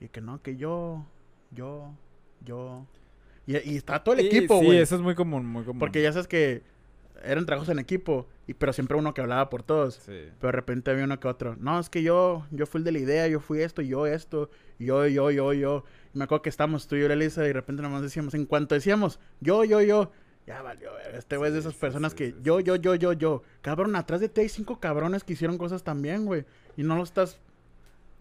y 0.00 0.08
que 0.08 0.22
no, 0.22 0.40
que 0.42 0.56
yo, 0.56 1.04
yo, 1.50 1.94
yo. 2.40 2.86
Y, 3.46 3.56
y 3.72 3.76
estaba 3.76 4.02
todo 4.04 4.14
el 4.14 4.20
Sí, 4.22 4.26
equipo, 4.28 4.58
Sí, 4.60 4.66
güey. 4.66 4.78
eso 4.78 4.94
es 4.96 5.00
muy 5.00 5.14
común, 5.14 5.46
muy 5.46 5.64
común. 5.64 5.78
Porque 5.78 6.02
ya 6.02 6.12
sabes 6.12 6.28
que 6.28 6.62
eran 7.24 7.46
trabajos 7.46 7.68
en 7.68 7.78
equipo, 7.78 8.26
y, 8.48 8.54
pero 8.54 8.72
siempre 8.72 8.96
uno 8.96 9.14
que 9.14 9.20
hablaba 9.20 9.48
por 9.48 9.62
todos. 9.62 9.94
Sí. 9.94 10.12
Pero 10.40 10.48
de 10.48 10.52
repente 10.52 10.90
había 10.90 11.04
uno 11.04 11.20
que 11.20 11.28
otro. 11.28 11.56
No, 11.58 11.78
es 11.78 11.88
que 11.88 12.02
yo, 12.02 12.46
yo 12.50 12.66
fui 12.66 12.78
el 12.80 12.84
de 12.84 12.92
la 12.92 12.98
idea, 12.98 13.28
yo 13.28 13.40
fui 13.40 13.60
esto, 13.60 13.82
yo 13.82 14.06
esto, 14.06 14.50
yo, 14.78 15.06
yo, 15.06 15.30
yo, 15.30 15.52
yo. 15.52 15.84
Y 16.14 16.18
me 16.18 16.24
acuerdo 16.24 16.42
que 16.42 16.48
estábamos 16.50 16.86
tú 16.88 16.96
y 16.96 17.00
yo, 17.00 17.06
Elisa, 17.06 17.44
y 17.44 17.48
de 17.48 17.52
repente 17.52 17.82
nomás 17.82 18.02
decíamos, 18.02 18.34
en 18.34 18.44
cuanto 18.46 18.74
decíamos, 18.74 19.20
yo, 19.40 19.64
yo, 19.64 19.80
yo, 19.80 20.10
ya 20.46 20.60
valió, 20.62 20.90
este 21.16 21.36
güey 21.36 21.50
es 21.50 21.54
de 21.54 21.60
Sí, 21.62 21.68
esas 21.68 21.74
sí, 21.74 21.80
personas 21.80 22.12
sí, 22.12 22.18
que 22.18 22.26
sí, 22.32 22.36
yo, 22.42 22.58
sí. 22.58 22.64
yo, 22.64 22.74
yo, 22.76 22.94
yo, 22.96 23.12
yo. 23.12 23.42
Cabrón, 23.60 23.94
atrás 23.94 24.20
de 24.20 24.28
ti 24.28 24.40
hay 24.40 24.48
cinco 24.48 24.80
cabrones 24.80 25.22
que 25.22 25.34
hicieron 25.34 25.58
cosas 25.58 25.84
también, 25.84 26.26
güey. 26.26 26.44
Y 26.76 26.82
no 26.82 26.96
lo 26.96 27.04
estás, 27.04 27.38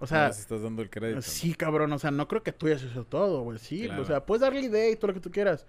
o 0.02 0.04
O 0.04 0.08
sea, 0.08 0.28
estás 0.30 0.62
dando 0.62 0.82
el 0.82 0.89
crédito. 0.89 1.22
sí, 1.22 1.54
cabrón, 1.54 1.93
o 1.93 1.99
sea, 1.99 2.12
no 2.12 2.28
creo 2.28 2.41
que 2.43 2.52
tú 2.52 2.68
hayas 2.68 2.84
hecho 2.84 3.06
todo, 3.06 3.41
güey. 3.43 3.60
Sí, 3.60 3.84
Claro. 3.86 4.02
o 4.02 4.06
sea, 4.06 4.26
puedes 4.26 4.41
darle 4.41 4.62
idea 4.62 4.89
y 4.89 4.95
todo 4.95 5.08
lo 5.08 5.14
que 5.14 5.20
tú 5.20 5.32
quieras. 5.32 5.66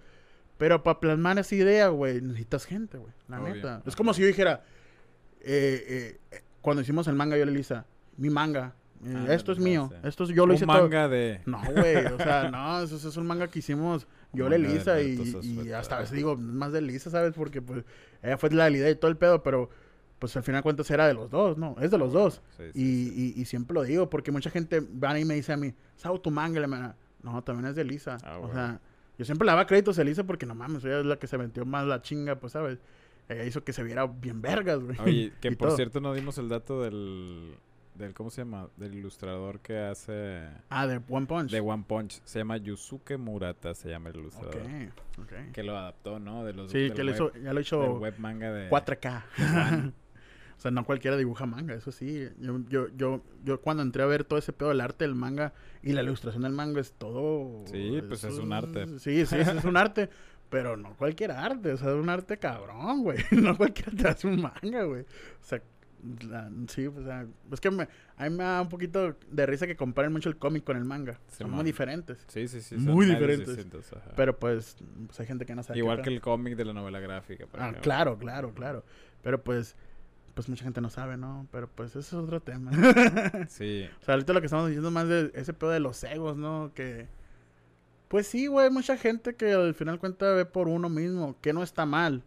Pero 0.57 0.83
para 0.83 0.99
plasmar 0.99 1.37
esa 1.39 1.55
idea, 1.55 1.87
güey, 1.89 2.21
necesitas 2.21 2.65
gente, 2.65 2.97
güey. 2.97 3.11
La 3.27 3.41
Obvio, 3.41 3.55
neta. 3.55 3.81
Es 3.85 3.95
como 3.95 4.13
si 4.13 4.21
yo 4.21 4.27
dijera, 4.27 4.63
eh, 5.41 6.17
eh, 6.31 6.41
cuando 6.61 6.81
hicimos 6.81 7.07
el 7.07 7.15
manga, 7.15 7.37
yo 7.37 7.45
le 7.45 7.51
Lisa, 7.51 7.85
mi 8.17 8.29
manga, 8.29 8.73
eh, 9.05 9.13
Ah, 9.27 9.33
esto 9.33 9.51
es 9.51 9.57
no 9.57 9.63
mío, 9.65 9.89
sé. 10.01 10.07
esto 10.07 10.23
es, 10.23 10.29
yo 10.29 10.45
lo 10.45 10.53
Un 10.53 10.55
hice 10.55 10.65
manga 10.65 11.07
de... 11.09 11.41
todo. 11.43 11.57
No, 11.57 11.71
güey, 11.73 12.05
o 12.05 12.17
sea, 12.17 12.49
no, 12.49 12.81
eso, 12.81 12.95
eso 12.95 13.09
es 13.09 13.17
un 13.17 13.27
manga 13.27 13.47
que 13.49 13.59
hicimos 13.59 14.07
yo, 14.31 14.45
Manga 14.45 14.57
le 14.57 14.67
de 14.67 14.73
Lisa, 14.73 15.01
y, 15.01 15.71
hasta 15.73 15.97
a 15.97 15.99
veces 15.99 16.15
digo 16.15 16.35
más 16.37 16.71
de 16.71 16.81
Lisa, 16.81 17.09
¿sabes? 17.09 17.33
Porque 17.35 17.61
pues 17.61 17.83
ella 18.21 18.37
fue 18.37 18.49
la 18.51 18.69
idea 18.69 18.89
y 18.89 18.95
todo 18.95 19.11
el 19.11 19.17
pedo, 19.17 19.43
pero 19.43 19.69
pues 20.19 20.35
al 20.37 20.43
final 20.43 20.59
de 20.59 20.63
cuentas 20.63 20.89
era 20.91 21.07
de 21.07 21.13
los 21.13 21.29
dos, 21.29 21.57
¿no? 21.57 21.75
Es 21.81 21.91
de 21.91 21.97
los 21.97 22.13
dos. 22.13 22.41
Sí, 22.57 22.63
sí, 22.73 22.79
Y, 22.79 23.05
sí. 23.09 23.33
y, 23.37 23.41
y 23.41 23.45
siempre 23.45 23.73
lo 23.73 23.83
digo, 23.83 24.09
porque 24.09 24.31
mucha 24.31 24.49
gente 24.49 24.79
va 24.81 25.17
y 25.19 25.25
me 25.25 25.35
dice 25.35 25.53
a 25.53 25.57
mí, 25.57 25.73
Sao, 25.95 26.19
tu 26.21 26.31
manga, 26.31 26.65
me- 26.67 26.93
no, 27.23 27.41
también 27.43 27.69
es 27.69 27.75
de 27.75 27.83
Lisa. 27.83 28.17
Ah, 28.23 28.37
o 28.37 28.41
bueno. 28.41 28.53
sea, 28.53 28.79
yo 29.17 29.25
siempre 29.25 29.45
le 29.45 29.51
daba 29.51 29.65
créditos 29.67 29.97
a 29.99 30.03
Lisa 30.03 30.23
porque 30.23 30.45
no 30.45 30.55
mames, 30.55 30.83
ella 30.85 30.99
es 30.99 31.05
la 31.05 31.17
que 31.17 31.27
se 31.27 31.37
metió 31.37 31.65
más 31.65 31.85
la 31.85 32.01
chinga, 32.01 32.35
pues, 32.39 32.53
¿sabes? 32.53 32.79
Ella 33.29 33.45
hizo 33.45 33.63
que 33.63 33.71
se 33.73 33.83
viera 33.83 34.05
bien 34.05 34.41
vergas, 34.41 34.79
güey. 34.83 34.97
Oye, 34.99 35.33
que 35.41 35.51
por 35.53 35.67
todo. 35.69 35.77
cierto 35.77 36.01
no 36.01 36.13
dimos 36.13 36.37
el 36.37 36.49
dato 36.49 36.81
del, 36.81 37.55
del... 37.95 38.13
¿Cómo 38.13 38.29
se 38.29 38.41
llama? 38.41 38.67
Del 38.75 38.95
ilustrador 38.95 39.61
que 39.61 39.77
hace... 39.79 40.41
Ah, 40.69 40.85
de 40.87 40.99
One 41.07 41.25
Punch. 41.27 41.49
De 41.51 41.61
One 41.61 41.85
Punch. 41.87 42.21
Se 42.25 42.39
llama 42.39 42.57
Yusuke 42.57 43.17
Murata, 43.17 43.73
se 43.75 43.89
llama 43.89 44.09
el 44.09 44.17
ilustrador. 44.17 44.57
ok. 45.21 45.51
Que 45.53 45.63
lo 45.63 45.77
adaptó, 45.77 46.19
¿no? 46.19 46.43
De 46.43 46.51
los, 46.53 46.69
Sí, 46.71 46.91
que 46.91 47.03
lo 47.05 47.11
hizo, 47.11 47.31
ya 47.35 47.53
lo 47.53 47.61
hizo 47.61 47.93
web 47.99 48.15
manga 48.19 48.51
de... 48.51 48.69
4K. 48.69 49.23
O 50.57 50.61
sea, 50.63 50.71
no 50.71 50.85
cualquiera 50.85 51.17
dibuja 51.17 51.45
manga, 51.45 51.73
eso 51.73 51.91
sí. 51.91 52.27
Yo, 52.39 52.59
yo, 52.69 52.87
yo, 52.95 53.21
yo 53.43 53.61
cuando 53.61 53.83
entré 53.83 54.03
a 54.03 54.05
ver 54.05 54.23
todo 54.23 54.39
ese 54.39 54.53
pedo 54.53 54.69
del 54.69 54.81
arte 54.81 55.03
del 55.05 55.15
manga 55.15 55.53
y 55.81 55.93
la 55.93 56.03
ilustración 56.03 56.43
del 56.43 56.53
manga 56.53 56.79
es 56.79 56.93
todo... 56.93 57.65
Sí, 57.67 58.01
pues, 58.07 58.23
es 58.23 58.37
un 58.37 58.53
arte. 58.53 58.87
Sí, 58.99 59.25
sí, 59.25 59.35
es 59.37 59.63
un 59.65 59.77
arte. 59.77 60.09
Pero 60.49 60.77
no 60.77 60.95
cualquier 60.95 61.31
arte, 61.31 61.73
o 61.73 61.77
sea, 61.77 61.89
es 61.89 61.95
un 61.95 62.09
arte 62.09 62.37
cabrón, 62.37 63.01
güey. 63.03 63.17
No 63.31 63.57
cualquiera 63.57 63.91
te 63.91 64.07
hace 64.07 64.27
un 64.27 64.39
manga, 64.41 64.83
güey. 64.83 65.01
O 65.01 65.05
sea, 65.43 65.61
la- 66.29 66.51
sí, 66.67 66.85
o 66.85 67.01
sea, 67.03 67.25
es 67.51 67.59
que 67.59 67.71
me, 67.71 67.87
a 68.17 68.23
mí 68.29 68.29
me 68.35 68.43
da 68.43 68.61
un 68.61 68.69
poquito 68.69 69.15
de 69.31 69.45
risa 69.45 69.65
que 69.65 69.75
comparen 69.75 70.11
mucho 70.11 70.29
el 70.29 70.37
cómic 70.37 70.63
con 70.63 70.77
el 70.77 70.85
manga. 70.85 71.19
Son 71.29 71.49
muy 71.49 71.63
diferentes. 71.63 72.23
Sí, 72.27 72.47
sí, 72.47 72.61
sí. 72.61 72.75
Muy 72.75 73.05
diferentes. 73.07 73.47
distintos. 73.47 73.89
Pero 74.15 74.37
pues, 74.37 74.77
pues 75.07 75.19
hay 75.19 75.25
gente 75.25 75.45
que 75.45 75.55
no 75.55 75.63
sabe. 75.63 75.79
Igual 75.79 76.01
que 76.03 76.09
el 76.09 76.21
cómic 76.21 76.55
de 76.55 76.65
la 76.65 76.73
novela 76.73 76.99
gráfica. 76.99 77.47
por 77.47 77.59
Ah, 77.59 77.63
ejemplo. 77.63 77.81
claro, 77.81 78.17
claro, 78.19 78.53
claro. 78.53 78.83
Pero 79.23 79.41
pues, 79.43 79.75
pues 80.33 80.49
mucha 80.49 80.63
gente 80.63 80.81
no 80.81 80.89
sabe, 80.89 81.17
¿no? 81.17 81.47
Pero 81.51 81.67
pues 81.67 81.91
ese 81.91 81.99
es 81.99 82.13
otro 82.13 82.41
tema. 82.41 82.71
Sí. 83.49 83.87
o 84.01 84.05
sea, 84.05 84.15
ahorita 84.15 84.33
lo 84.33 84.39
que 84.39 84.47
estamos 84.47 84.67
diciendo 84.67 84.91
más 84.91 85.07
de 85.07 85.31
ese 85.35 85.53
pedo 85.53 85.69
de 85.69 85.79
los 85.79 86.03
egos, 86.03 86.37
¿no? 86.37 86.71
Que, 86.73 87.07
pues 88.07 88.27
sí, 88.27 88.47
güey, 88.47 88.69
mucha 88.69 88.97
gente 88.97 89.35
que 89.35 89.53
al 89.53 89.73
final 89.73 89.99
cuenta 89.99 90.31
ve 90.33 90.45
por 90.45 90.67
uno 90.67 90.89
mismo, 90.89 91.37
que 91.41 91.53
no 91.53 91.63
está 91.63 91.85
mal. 91.85 92.23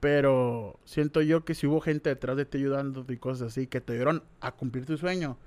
Pero 0.00 0.80
siento 0.84 1.22
yo 1.22 1.44
que 1.44 1.54
si 1.54 1.68
hubo 1.68 1.80
gente 1.80 2.10
detrás 2.10 2.36
de 2.36 2.44
ti 2.44 2.58
ayudando 2.58 3.04
y 3.08 3.16
cosas 3.18 3.48
así, 3.48 3.68
que 3.68 3.80
te 3.80 3.92
dieron 3.92 4.24
a 4.40 4.50
cumplir 4.50 4.84
tu 4.84 4.96
sueño 4.96 5.38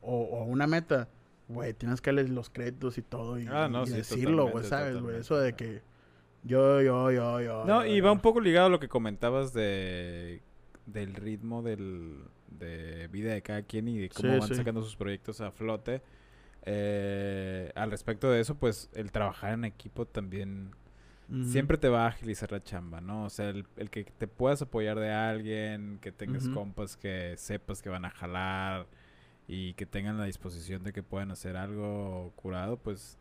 o, 0.00 0.22
o 0.22 0.44
una 0.44 0.66
meta, 0.66 1.08
güey, 1.48 1.74
tienes 1.74 2.00
que 2.00 2.10
darles 2.10 2.30
los 2.30 2.48
créditos 2.48 2.96
y 2.96 3.02
todo 3.02 3.38
y, 3.38 3.46
Ah, 3.50 3.68
no, 3.68 3.82
y 3.82 3.88
sí, 3.88 3.92
decirlo, 3.92 4.48
güey, 4.48 4.64
¿sabes, 4.64 4.98
güey? 4.98 5.16
Eso 5.16 5.36
de 5.36 5.54
que 5.54 5.82
yo, 6.42 6.80
yo, 6.80 7.10
yo, 7.10 7.40
yo. 7.40 7.64
No, 7.66 7.84
yo, 7.84 7.92
y 7.92 7.98
yo. 7.98 8.04
va 8.04 8.12
un 8.12 8.20
poco 8.20 8.40
ligado 8.40 8.66
a 8.66 8.70
lo 8.70 8.80
que 8.80 8.88
comentabas 8.88 9.52
de, 9.52 10.40
del 10.86 11.14
ritmo 11.14 11.62
del, 11.62 12.24
de 12.48 13.08
vida 13.08 13.32
de 13.32 13.42
cada 13.42 13.62
quien 13.62 13.88
y 13.88 13.98
de 13.98 14.10
cómo 14.10 14.36
Sí, 14.36 14.38
van 14.38 14.48
sí. 14.48 14.54
sacando 14.54 14.82
sus 14.82 14.96
proyectos 14.96 15.40
a 15.40 15.50
flote. 15.52 16.02
Eh, 16.64 17.72
al 17.74 17.90
respecto 17.90 18.30
de 18.30 18.40
eso, 18.40 18.56
pues 18.56 18.90
el 18.94 19.10
trabajar 19.12 19.54
en 19.54 19.64
equipo 19.64 20.06
también 20.06 20.70
siempre 21.40 21.78
te 21.78 21.88
va 21.88 22.04
a 22.04 22.08
agilizar 22.08 22.52
la 22.52 22.62
chamba, 22.62 23.00
¿no? 23.00 23.24
O 23.24 23.30
sea, 23.30 23.48
el, 23.48 23.66
el 23.78 23.88
que 23.90 24.04
te 24.04 24.28
puedas 24.28 24.60
apoyar 24.62 24.98
de 25.00 25.10
alguien, 25.10 25.98
que 26.02 26.12
tengas 26.12 26.48
compas 26.48 26.96
que 26.96 27.34
sepas 27.38 27.80
que 27.80 27.88
van 27.88 28.04
a 28.04 28.10
jalar 28.10 28.86
y 29.48 29.74
que 29.74 29.86
tengan 29.86 30.18
la 30.18 30.24
disposición 30.26 30.82
de 30.84 30.92
que 30.92 31.02
puedan 31.02 31.30
hacer 31.30 31.56
algo 31.56 32.32
curado, 32.36 32.76
pues 32.76 33.18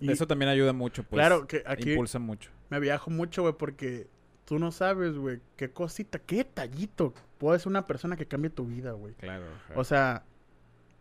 Y 0.00 0.10
eso 0.10 0.26
también 0.26 0.48
ayuda 0.48 0.72
mucho, 0.72 1.02
pues. 1.04 1.18
claro 1.20 1.46
que 1.46 1.62
aquí 1.66 1.92
impulsa 1.92 2.18
mucho. 2.18 2.50
me 2.70 2.80
viajo 2.80 3.10
mucho, 3.10 3.42
güey, 3.42 3.54
porque 3.56 4.08
tú 4.44 4.58
no 4.58 4.72
sabes, 4.72 5.16
güey, 5.16 5.40
qué 5.56 5.70
cosita, 5.70 6.18
qué 6.18 6.36
detallito 6.36 7.14
puede 7.38 7.58
ser 7.58 7.68
una 7.68 7.86
persona 7.86 8.16
que 8.16 8.26
cambie 8.26 8.50
tu 8.50 8.64
vida, 8.66 8.92
güey. 8.92 9.14
Claro. 9.14 9.44
O 9.74 9.84
sea, 9.84 10.22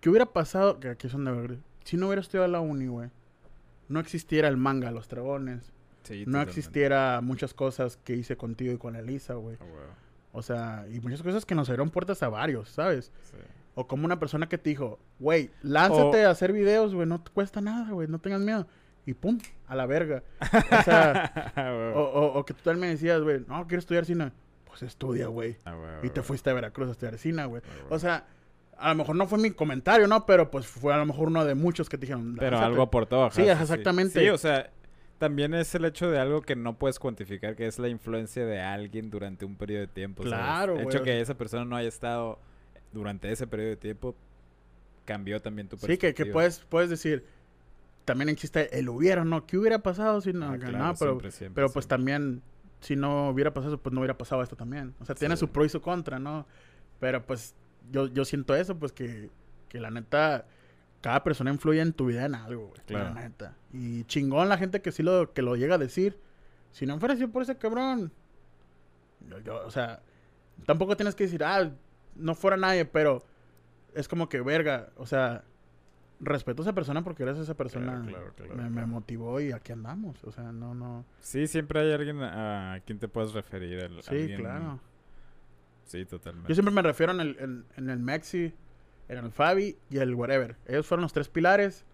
¿qué 0.02 0.10
hubiera 0.10 0.26
pasado? 0.26 0.80
Que 0.80 0.90
aquí 0.90 1.10
son 1.10 1.26
de 1.26 1.32
verdad. 1.32 1.58
Si 1.84 1.98
no 1.98 2.08
hubiera 2.08 2.22
estudiado 2.22 2.48
la 2.48 2.60
uni, 2.62 2.88
güey. 2.88 3.10
No 3.90 4.00
existiera 4.00 4.48
el 4.48 4.58
manga, 4.58 4.92
los 4.92 5.08
dragones. 5.10 5.72
Sí, 6.04 6.24
No 6.28 6.42
existiera 6.42 7.22
muchas 7.22 7.54
cosas 7.54 7.98
que 7.98 8.14
hice 8.16 8.36
contigo 8.36 8.74
y 8.74 8.78
con 8.78 8.96
Elisa, 8.96 9.36
güey. 9.36 9.58
Ah, 9.60 9.64
huevo, 9.66 9.94
O 10.34 10.42
sea, 10.42 10.86
y 10.92 11.00
muchas 11.00 11.22
cosas 11.22 11.46
que 11.46 11.56
nos 11.56 11.70
abrieron 11.70 11.90
puertas 11.92 12.22
a 12.24 12.30
varios, 12.30 12.70
¿sabes? 12.70 13.12
sí. 13.24 13.38
O 13.76 13.88
como 13.88 14.06
una 14.06 14.20
persona 14.20 14.48
que 14.48 14.60
te 14.60 14.70
dijo, 14.70 15.00
güey, 15.20 15.50
lánzate 15.64 16.26
O- 16.26 16.28
a 16.28 16.32
hacer 16.32 16.54
videos, 16.54 16.94
güey, 16.94 17.08
no 17.08 17.22
te 17.22 17.32
cuesta 17.32 17.60
nada, 17.60 17.90
güey, 17.92 18.08
no 18.08 18.20
tengas 18.20 18.40
miedo. 18.42 18.68
Y 19.06 19.14
pum, 19.14 19.38
a 19.68 19.76
la 19.76 19.86
verga. 19.86 20.24
O 20.42 20.84
sea, 20.84 21.54
o, 21.96 22.00
o- 22.00 22.40
o 22.40 22.46
que 22.46 22.54
tú 22.54 22.62
también 22.64 22.80
me 22.82 22.88
decías, 22.90 23.22
güey, 23.22 23.42
no, 23.48 23.68
quiero 23.68 23.80
estudiar 23.80 24.06
cine. 24.06 24.32
Pues 24.66 24.84
estudia, 24.84 25.28
güey. 25.28 25.58
Ah, 25.66 26.00
Y 26.04 26.10
te 26.10 26.22
fuiste 26.24 26.50
a 26.50 26.54
Veracruz 26.54 26.88
a 26.90 26.92
estudiar 26.94 27.18
cine, 27.18 27.46
güey. 27.46 27.62
Ah. 27.66 27.86
O 27.90 28.00
sea, 28.00 28.26
a 28.78 28.90
lo 28.90 28.96
mejor 28.96 29.16
no 29.16 29.28
fue 29.28 29.38
mi 29.40 29.52
comentario, 29.52 30.08
¿no? 30.08 30.26
Pero 30.26 30.50
pues 30.50 30.66
fue 30.66 30.94
a 30.94 30.98
lo 30.98 31.06
mejor 31.06 31.28
uno 31.28 31.46
de 31.46 31.54
muchos 31.54 31.90
que 31.90 31.98
te 31.98 32.02
dijeron. 32.08 32.36
Pero 32.40 32.58
algo 32.60 32.82
aportó. 32.84 33.30
Sí, 33.32 33.44
exactamente. 33.44 34.20
Sí, 34.20 34.30
o 34.30 34.38
sea, 34.38 34.72
también 35.20 35.54
es 35.54 35.76
el 35.76 35.86
hecho 35.86 36.10
de 36.10 36.18
algo 36.20 36.42
que 36.42 36.56
no 36.56 36.78
puedes 36.80 36.98
cuantificar, 36.98 37.56
que 37.56 37.68
es 37.68 37.78
la 37.78 37.88
influencia 37.90 38.46
de 38.46 38.60
alguien 38.62 39.10
durante 39.12 39.46
un 39.46 39.56
periodo 39.58 39.82
de 39.82 39.88
tiempo. 39.88 40.24
¿sabes? 40.24 40.38
Claro, 40.40 40.74
El 40.78 40.84
güey. 40.86 40.96
hecho 40.96 41.04
que 41.04 41.22
esa 41.22 41.36
persona 41.38 41.66
no 41.66 41.76
haya 41.76 41.88
estado 41.90 42.40
durante 42.94 43.32
ese 43.32 43.46
periodo 43.48 43.70
de 43.72 43.78
tiempo 43.78 44.16
cambió 45.06 45.42
también 45.42 45.68
tu 45.68 45.76
Sí, 45.78 45.86
perspectiva. 45.86 46.14
que, 46.14 46.24
que 46.24 46.32
puedes, 46.32 46.60
puedes 46.62 46.90
decir, 46.90 47.26
también 48.06 48.30
existe 48.30 48.78
el 48.78 48.90
hubiera, 48.90 49.24
¿no? 49.24 49.46
¿Qué 49.46 49.58
hubiera 49.58 49.80
pasado 49.80 50.22
si 50.22 50.34
no? 50.34 50.50
Ah, 50.52 50.58
claro, 50.58 50.78
no, 50.78 50.94
pero, 50.96 51.12
siempre, 51.12 51.32
siempre, 51.32 51.56
pero 51.56 51.68
pues 51.68 51.86
siempre. 51.86 51.98
también, 51.98 52.42
si 52.82 52.96
no 52.96 53.30
hubiera 53.30 53.54
pasado 53.54 53.74
eso, 53.76 53.82
pues 53.82 53.94
no 53.94 54.02
hubiera 54.02 54.18
pasado 54.18 54.44
esto 54.44 54.56
también. 54.56 54.94
O 55.00 55.06
sea, 55.06 55.16
tiene 55.16 55.36
Sí. 55.36 55.42
su 55.42 55.50
pro 55.50 55.66
y 55.66 55.70
su 55.70 55.82
contra, 55.82 56.20
¿no? 56.20 56.46
Pero 57.00 57.26
pues 57.26 57.56
yo, 57.92 58.08
yo 58.08 58.26
siento 58.26 58.56
eso, 58.56 58.78
pues 58.78 58.92
que, 58.92 59.30
que 59.70 59.80
la 59.80 59.90
neta, 59.92 60.46
cada 61.02 61.24
persona 61.24 61.52
influye 61.52 61.82
en 61.82 61.94
tu 61.94 62.06
vida 62.08 62.26
en 62.26 62.36
algo, 62.36 62.68
güey. 62.68 62.82
Claro. 62.86 63.14
La 63.14 63.22
neta. 63.22 63.56
Y 63.72 64.04
chingón 64.06 64.50
la 64.50 64.58
gente 64.58 64.82
que 64.82 64.92
sí 64.92 65.04
lo, 65.04 65.34
que 65.34 65.42
lo 65.42 65.56
llega 65.56 65.76
a 65.76 65.80
decir. 65.80 66.20
Si 66.72 66.86
no 66.86 67.00
fuera 67.00 67.16
sido 67.16 67.30
por 67.30 67.44
ese 67.44 67.58
cabrón. 67.58 68.12
Yo, 69.30 69.40
yo, 69.40 69.66
o 69.66 69.72
sea, 69.72 70.02
tampoco 70.66 70.98
tienes 70.98 71.16
que 71.16 71.24
decir, 71.26 71.44
ah, 71.44 71.72
no 72.16 72.36
fuera 72.36 72.58
nadie, 72.58 72.86
pero 72.86 73.24
es 73.94 74.08
como 74.08 74.28
que 74.28 74.42
verga, 74.42 74.90
o 74.98 75.06
sea, 75.06 75.44
respeto 76.26 76.62
a 76.62 76.66
esa 76.66 76.74
persona 76.74 77.04
porque 77.04 77.24
gracias 77.24 77.42
a 77.42 77.52
esa 77.52 77.58
persona 77.58 78.04
claro, 78.08 78.34
claro, 78.36 78.70
me, 78.70 78.86
motivó 78.86 79.40
y 79.42 79.52
aquí 79.52 79.72
andamos. 79.72 80.24
O 80.24 80.32
sea, 80.32 80.52
no, 80.52 80.74
no. 80.74 81.06
Sí, 81.20 81.48
siempre 81.48 81.80
hay 81.82 81.92
alguien 81.94 82.22
a, 82.22 82.80
quien 82.86 83.00
te 83.00 83.08
puedes 83.08 83.34
referir. 83.34 83.84
al- 83.84 84.02
Sí, 84.04 84.16
alguien- 84.16 84.40
claro. 84.40 84.80
Sí, 85.86 86.06
totalmente. 86.06 86.50
Yo 86.50 86.56
siempre 86.56 86.74
me 86.74 86.82
refiero 86.82 87.12
en 87.12 87.20
el, 87.20 87.38
en, 87.40 87.66
en 87.78 87.90
el 87.90 88.00
Maxi, 88.00 88.54
en 89.10 89.18
el 89.18 89.32
Fabi 89.32 89.78
y 89.90 89.98
el 89.98 90.16
whatever. 90.16 90.56
Ellos 90.66 90.88
fueron 90.88 91.04
los 91.04 91.14
tres 91.14 91.30
pilares 91.30 91.86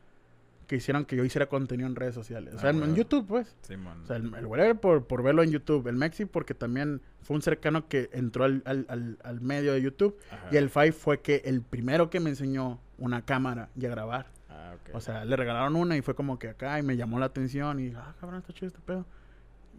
que 0.69 0.75
hicieron 0.75 1.03
que 1.05 1.15
yo 1.15 1.25
hiciera 1.25 1.47
contenido 1.49 1.89
en 1.89 1.95
redes 1.95 2.13
sociales. 2.13 2.53
O 2.53 2.59
sea, 2.59 2.69
Ah, 2.69 2.73
en, 2.73 2.83
en. 2.83 2.95
YouTube, 2.95 3.25
pues. 3.27 3.55
Simón. 3.63 4.03
O 4.03 4.05
sea, 4.05 4.17
el, 4.17 4.31
el 4.35 4.45
whatever 4.45 4.75
por, 4.79 5.07
por 5.07 5.23
verlo 5.23 5.41
en 5.41 5.49
YouTube. 5.49 5.87
El 5.87 5.95
Maxi 5.95 6.25
porque 6.25 6.53
también 6.53 7.01
fue 7.23 7.35
un 7.35 7.41
cercano 7.41 7.87
que 7.87 8.07
entró 8.13 8.43
al, 8.43 8.61
al, 8.65 8.85
al, 8.87 9.17
al 9.23 9.41
medio 9.41 9.73
de 9.73 9.81
YouTube. 9.81 10.15
Ajá. 10.31 10.47
Y 10.51 10.57
el 10.57 10.69
Five 10.69 10.91
fue 10.91 11.21
que 11.21 11.41
el 11.45 11.63
primero 11.63 12.11
que 12.11 12.19
me 12.19 12.29
enseñó 12.29 12.79
una 12.99 13.25
cámara 13.25 13.69
y 13.75 13.87
a 13.87 13.89
grabar. 13.89 14.27
Ah, 14.47 14.75
ok. 14.75 14.95
O 14.95 15.01
sea, 15.01 15.25
le 15.25 15.35
regalaron 15.35 15.75
una 15.75 15.97
y 15.97 16.01
fue 16.03 16.13
como 16.13 16.37
que 16.37 16.49
acá 16.49 16.77
y 16.77 16.83
me 16.83 16.95
llamó 16.95 17.17
la 17.17 17.25
atención 17.25 17.79
y, 17.79 17.91
ah, 17.95 18.13
cabrón, 18.19 18.39
está 18.39 18.53
chido 18.53 18.67
este 18.67 18.79
pedo. 18.79 19.07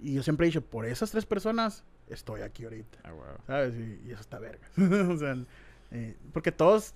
Y 0.02 0.14
yo 0.14 0.24
siempre 0.24 0.46
he 0.46 0.48
dicho, 0.48 0.60
por 0.62 0.86
esas 0.86 1.12
tres 1.12 1.24
personas 1.24 1.84
estoy 2.08 2.40
aquí 2.40 2.64
ahorita, 2.64 2.98
Ah, 3.04 3.12
huevo. 3.14 3.38
¿sabes? 3.46 3.74
Y, 3.76 4.08
y 4.08 4.10
eso 4.10 4.22
está 4.22 4.40
verga. 4.40 4.66
o 5.08 5.16
sea, 5.16 5.36
eh, 5.92 6.16
porque 6.32 6.50
todos 6.50 6.94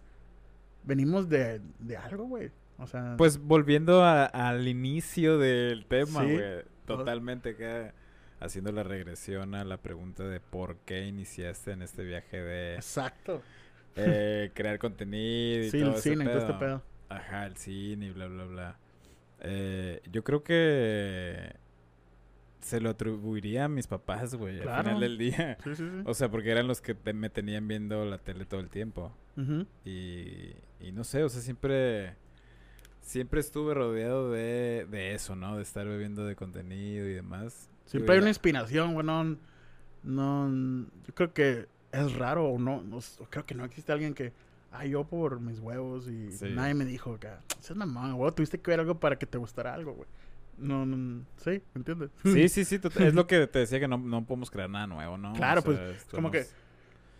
venimos 0.83 1.29
de, 1.29 1.61
de 1.79 1.97
algo, 1.97 2.25
güey. 2.25 2.51
O 2.79 2.87
sea, 2.87 3.15
Pues 3.17 3.39
volviendo 3.39 4.03
a- 4.03 4.25
al 4.27 4.67
inicio 4.69 5.39
del 5.39 5.87
tema, 5.87 6.23
Sí. 6.25 6.33
güey. 6.33 6.63
Totalmente 6.87 7.51
acá 7.51 7.95
haciendo 8.41 8.73
la 8.73 8.83
regresión 8.83 9.55
a 9.55 9.65
la 9.65 9.79
pregunta 9.79 10.25
de 10.25 10.41
por 10.41 10.77
qué 10.85 11.07
iniciaste 11.07 11.73
en 11.73 11.83
este 11.83 12.05
viaje 12.05 12.43
de 12.43 12.75
exacto. 12.75 13.41
eh, 13.97 14.51
crear 14.55 14.79
contenido 14.79 15.65
y 15.65 15.71
Sí, 15.71 15.79
todo 15.81 15.91
el 15.91 15.97
ese 15.97 16.11
cine 16.11 16.25
todo 16.27 16.39
este 16.39 16.53
pedo. 16.55 16.83
Ajá, 17.09 17.47
el 17.47 17.57
cine 17.57 18.07
y 18.07 18.11
bla, 18.11 18.27
bla, 18.27 18.45
bla. 18.45 18.77
Eh, 19.41 20.01
yo 20.11 20.25
creo 20.25 20.43
que 20.43 21.55
se 22.61 22.81
lo 22.81 22.91
atribuiría 22.91 23.67
a 23.67 23.69
mis 23.69 23.87
papás, 23.87 24.35
güey, 24.35 24.61
al 24.61 24.83
final 24.85 25.01
del 25.01 25.17
día. 25.19 25.57
Sí, 25.65 25.75
sí, 25.77 25.89
sí. 25.89 26.03
O 26.07 26.13
sea, 26.15 26.31
porque 26.31 26.51
eran 26.51 26.67
los 26.67 26.81
que 26.81 26.95
te- 26.95 27.13
me 27.13 27.31
tenían 27.31 27.69
viendo 27.69 28.05
la 28.05 28.19
tele 28.19 28.45
todo 28.47 28.61
el 28.61 28.69
tiempo. 28.69 29.13
Y, 29.85 30.55
y 30.81 30.93
no 30.93 31.05
sé, 31.05 31.23
o 31.25 31.29
sea, 31.29 31.41
siempre 31.41 32.15
siempre 33.05 33.41
estuve 33.41 33.75
rodeado 33.75 34.31
de, 34.33 34.87
de 34.91 35.15
eso, 35.15 35.37
¿no? 35.37 35.57
De 35.57 35.63
estar 35.63 35.87
bebiendo 35.87 36.25
de 36.25 36.35
contenido 36.35 37.07
y 37.07 37.13
demás. 37.13 37.69
Siempre 37.85 38.15
hay 38.15 38.21
una 38.21 38.31
inspiración, 38.31 38.95
güey. 38.95 39.07
No, 39.07 40.87
yo 41.07 41.15
creo 41.15 41.33
que 41.33 41.67
es 41.93 42.13
raro 42.15 42.47
o 42.49 42.59
no, 42.59 42.83
no 42.83 42.99
creo 43.31 43.47
que 43.47 43.55
no 43.55 43.65
existe 43.65 43.93
alguien 43.93 44.15
que, 44.15 44.33
ah, 44.73 44.85
yo 44.85 45.05
por 45.05 45.41
mis 45.41 45.61
huevos 45.61 46.09
y 46.09 46.33
Sí. 46.33 46.47
nadie 46.51 46.75
me 46.75 46.85
dijo 46.85 47.19
que, 47.21 47.29
es 47.61 47.77
mamá, 47.77 48.13
güey, 48.13 48.33
tuviste 48.33 48.59
que 48.59 48.71
ver 48.71 48.81
algo 48.81 48.99
para 48.99 49.17
que 49.17 49.27
te 49.27 49.39
gustara 49.39 49.73
algo, 49.73 49.93
güey. 49.93 50.09
No, 50.59 50.87
no, 50.87 51.25
sí, 51.37 51.63
¿me 51.75 51.79
entiendes? 51.81 52.11
Sí, 52.23 52.49
sí, 52.49 52.65
sí, 52.65 52.81
es 53.01 53.15
lo 53.15 53.27
que 53.27 53.47
te 53.47 53.61
decía 53.61 53.81
que 53.81 53.89
no, 53.89 53.99
no 53.99 54.25
podemos 54.25 54.51
crear 54.51 54.71
nada 54.71 54.87
nuevo, 54.87 55.17
¿no? 55.17 55.33
Claro, 55.35 55.63
pues, 55.63 55.79
es 55.79 56.05
como 56.07 56.31
que 56.31 56.47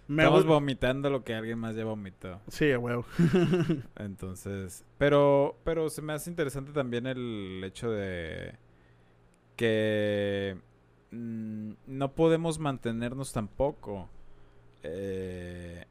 me 0.07 0.23
Estamos 0.23 0.45
vomitando 0.45 1.09
lo 1.09 1.25
que 1.25 1.35
alguien 1.35 1.59
más 1.59 1.77
ya 1.77 1.85
vomitó. 1.85 2.41
Sí, 2.49 2.71
a 2.71 2.79
huevo. 2.79 3.07
Entonces, 3.97 4.85
pero, 4.99 5.59
pero 5.65 5.89
se 5.89 6.03
me 6.03 6.13
hace 6.13 6.31
interesante 6.31 6.73
también 6.73 7.07
el 7.07 7.63
hecho 7.65 7.91
de 7.91 8.57
que 9.57 10.59
mm, 11.11 11.73
no 11.87 12.15
podemos 12.15 12.59
mantenernos 12.59 13.33
tampoco 13.33 14.11
eh, 14.83 15.87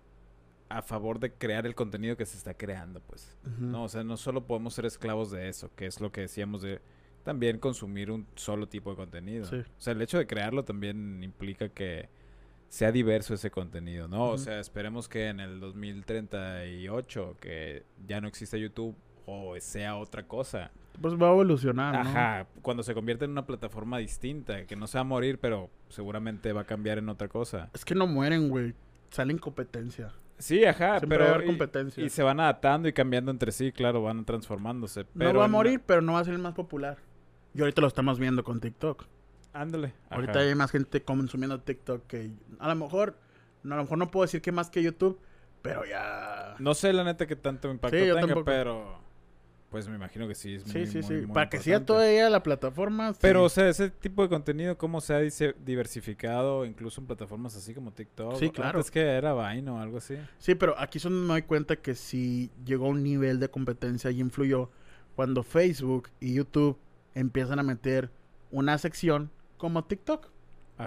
a 0.69 0.81
favor 0.81 1.19
de 1.19 1.33
crear 1.33 1.65
el 1.65 1.75
contenido 1.75 2.15
que 2.15 2.25
se 2.25 2.37
está 2.37 2.53
creando, 2.53 2.99
pues. 3.01 3.35
No, 3.59 3.83
o 3.83 3.89
sea, 3.89 4.03
no 4.03 4.17
solo 4.17 4.45
podemos 4.45 4.73
ser 4.73 4.85
esclavos 4.85 5.31
de 5.31 5.49
eso, 5.49 5.71
que 5.75 5.85
es 5.87 6.01
lo 6.01 6.11
que 6.11 6.21
decíamos 6.21 6.61
de 6.61 6.81
también 7.23 7.57
consumir 7.57 8.11
un 8.11 8.27
solo 8.35 8.67
tipo 8.67 8.89
de 8.91 8.95
contenido. 8.95 9.45
Sí. 9.45 9.57
O 9.57 9.81
sea, 9.81 9.93
el 9.93 10.01
hecho 10.01 10.17
de 10.17 10.27
crearlo 10.27 10.63
también 10.63 11.23
implica 11.23 11.69
que 11.69 12.09
sea 12.73 12.91
diverso 12.91 13.35
ese 13.35 13.51
contenido, 13.51 14.07
¿no? 14.07 14.29
O 14.29 14.37
sea, 14.39 14.59
esperemos 14.59 15.07
que 15.07 15.27
en 15.27 15.39
el 15.39 15.59
2038 15.59 17.37
que 17.39 17.83
ya 18.07 18.19
no 18.19 18.27
exista 18.27 18.57
YouTube 18.57 18.95
o 19.27 19.55
sea 19.59 19.95
otra 19.95 20.23
cosa. 20.23 20.71
Pues 20.99 21.13
va 21.13 21.27
a 21.27 21.31
evolucionar, 21.33 21.93
¿no? 21.93 21.99
Ajá, 21.99 22.47
cuando 22.63 22.81
se 22.81 22.95
convierte 22.95 23.25
en 23.25 23.31
una 23.31 23.45
plataforma 23.45 23.99
distinta, 23.99 24.65
que 24.65 24.75
no 24.75 24.87
se 24.87 24.97
va 24.97 25.01
a 25.01 25.03
morir, 25.03 25.37
pero 25.37 25.69
seguramente 25.89 26.51
va 26.51 26.61
a 26.61 26.63
cambiar 26.63 26.97
en 26.97 27.09
otra 27.09 27.27
cosa. 27.27 27.69
Es 27.75 27.85
que 27.85 27.93
no 27.93 28.07
mueren, 28.07 28.49
güey. 28.49 28.73
Salen 29.11 29.37
competencia. 29.37 30.11
Sí, 30.39 30.65
ajá, 30.65 30.97
Siempre 30.97 31.09
pero 31.09 31.25
va 31.25 31.29
a 31.29 31.35
haber 31.35 31.45
competencia. 31.45 32.03
y, 32.03 32.09
se 32.09 32.23
van 32.23 32.39
adaptando 32.39 32.87
y 32.87 32.93
cambiando 32.93 33.29
entre 33.29 33.51
sí, 33.51 33.71
claro, 33.71 34.01
van 34.01 34.25
transformándose. 34.25 35.05
Pero 35.15 35.33
no 35.33 35.39
va 35.39 35.45
a 35.45 35.47
morir, 35.47 35.79
pero 35.85 36.01
no 36.01 36.13
va 36.13 36.21
a 36.21 36.23
ser 36.23 36.33
el 36.33 36.39
más 36.39 36.55
popular. 36.55 36.97
Y 37.53 37.61
ahorita 37.61 37.81
lo 37.81 37.87
estamos 37.87 38.17
viendo 38.17 38.43
con 38.43 38.59
TikTok. 38.59 39.05
Ándale. 39.53 39.93
Ahorita 40.09 40.31
ajá. 40.33 40.41
hay 40.41 40.55
más 40.55 40.71
gente 40.71 41.01
consumiendo 41.03 41.59
TikTok 41.61 42.07
que 42.07 42.31
a 42.59 42.67
lo 42.67 42.75
mejor, 42.75 43.17
a 43.63 43.67
lo 43.67 43.75
mejor 43.83 43.97
no 43.97 44.09
puedo 44.11 44.23
decir 44.25 44.41
que 44.41 44.51
más 44.51 44.69
que 44.69 44.81
YouTube, 44.83 45.19
pero 45.61 45.85
ya. 45.85 46.55
No 46.59 46.73
sé 46.73 46.91
la 46.93 47.03
neta 47.03 47.25
que 47.27 47.35
tanto 47.35 47.69
impacto 47.71 47.97
Sí, 47.97 48.05
yo 48.07 48.15
tenga, 48.15 48.27
tampoco. 48.27 48.45
pero 48.45 49.03
pues 49.69 49.87
me 49.87 49.95
imagino 49.95 50.27
que 50.27 50.35
sí 50.35 50.55
es 50.55 50.63
sí, 50.63 50.77
muy, 50.79 50.87
sí, 50.87 50.97
muy, 50.99 51.03
sí. 51.07 51.13
muy 51.25 51.33
Para 51.33 51.49
que 51.49 51.57
sea 51.57 51.77
importante. 51.77 51.85
todavía 52.03 52.29
la 52.29 52.43
plataforma. 52.43 53.13
sí. 53.13 53.19
Pero, 53.21 53.43
o 53.43 53.49
sea, 53.49 53.67
ese 53.69 53.89
tipo 53.89 54.21
de 54.21 54.29
contenido, 54.29 54.77
¿cómo 54.77 55.01
se 55.01 55.13
ha 55.15 55.19
dice- 55.19 55.55
diversificado 55.65 56.63
incluso 56.65 57.01
en 57.01 57.07
plataformas 57.07 57.55
así 57.55 57.73
como 57.73 57.91
TikTok? 57.91 58.35
Sí, 58.37 58.49
claro. 58.51 58.79
Es 58.79 58.91
que 58.91 59.01
era 59.01 59.33
Vine 59.33 59.71
o 59.71 59.79
algo 59.79 59.97
así. 59.97 60.15
Sí, 60.37 60.53
pero 60.55 60.77
aquí 60.79 60.99
donde 60.99 61.21
me 61.21 61.27
doy 61.33 61.41
cuenta 61.43 61.75
que 61.75 61.95
sí 61.95 62.51
llegó 62.65 62.85
a 62.85 62.89
un 62.89 63.01
nivel 63.03 63.39
de 63.39 63.49
competencia 63.49 64.11
y 64.11 64.19
influyó 64.19 64.69
cuando 65.15 65.41
Facebook 65.43 66.09
y 66.19 66.33
YouTube 66.35 66.77
empiezan 67.15 67.57
a 67.59 67.63
meter 67.63 68.11
una 68.51 68.77
sección 68.77 69.31
como 69.63 69.85
TikTok. 69.85 70.27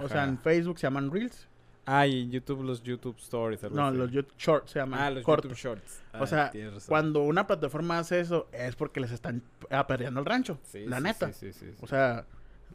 O 0.03 0.07
sea, 0.07 0.25
en 0.25 0.37
Facebook 0.37 0.77
se 0.77 0.85
llaman 0.85 1.09
Reels 1.11 1.47
Ah, 1.89 2.05
y 2.05 2.23
en 2.23 2.31
YouTube 2.31 2.61
los 2.63 2.83
YouTube 2.83 3.17
Stories. 3.17 3.63
No, 3.71 3.87
así. 3.87 3.97
los 3.97 4.11
YouTube 4.11 4.35
Shorts 4.37 4.71
se 4.71 4.79
llaman. 4.79 4.99
Ah, 4.99 5.09
los 5.09 5.23
cortos. 5.23 5.49
YouTube 5.49 5.57
Shorts. 5.81 6.03
O 6.13 6.23
Ah, 6.23 6.27
sea. 6.27 6.51
Cuando 6.87 7.21
una 7.23 7.47
plataforma 7.47 7.97
hace 7.97 8.19
eso, 8.19 8.47
es 8.51 8.75
porque 8.75 8.99
les 8.99 9.11
están 9.11 9.41
aperreando 9.71 10.19
el 10.19 10.25
rancho. 10.25 10.59
Sí, 10.63 10.85
la 10.85 10.97
sí, 10.97 11.03
neta. 11.03 11.31
Sí, 11.33 11.53
sí, 11.53 11.59
sí, 11.59 11.71
sí. 11.71 11.77
O 11.81 11.87
sea, 11.87 12.25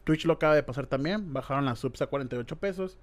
Twitch 0.03 0.25
lo 0.25 0.33
acaba 0.33 0.55
de 0.55 0.63
pasar 0.63 0.87
también. 0.87 1.31
Bajaron 1.31 1.63
las 1.63 1.79
subs 1.79 2.01
a 2.01 2.07
48 2.07 2.55
pesos. 2.57 2.97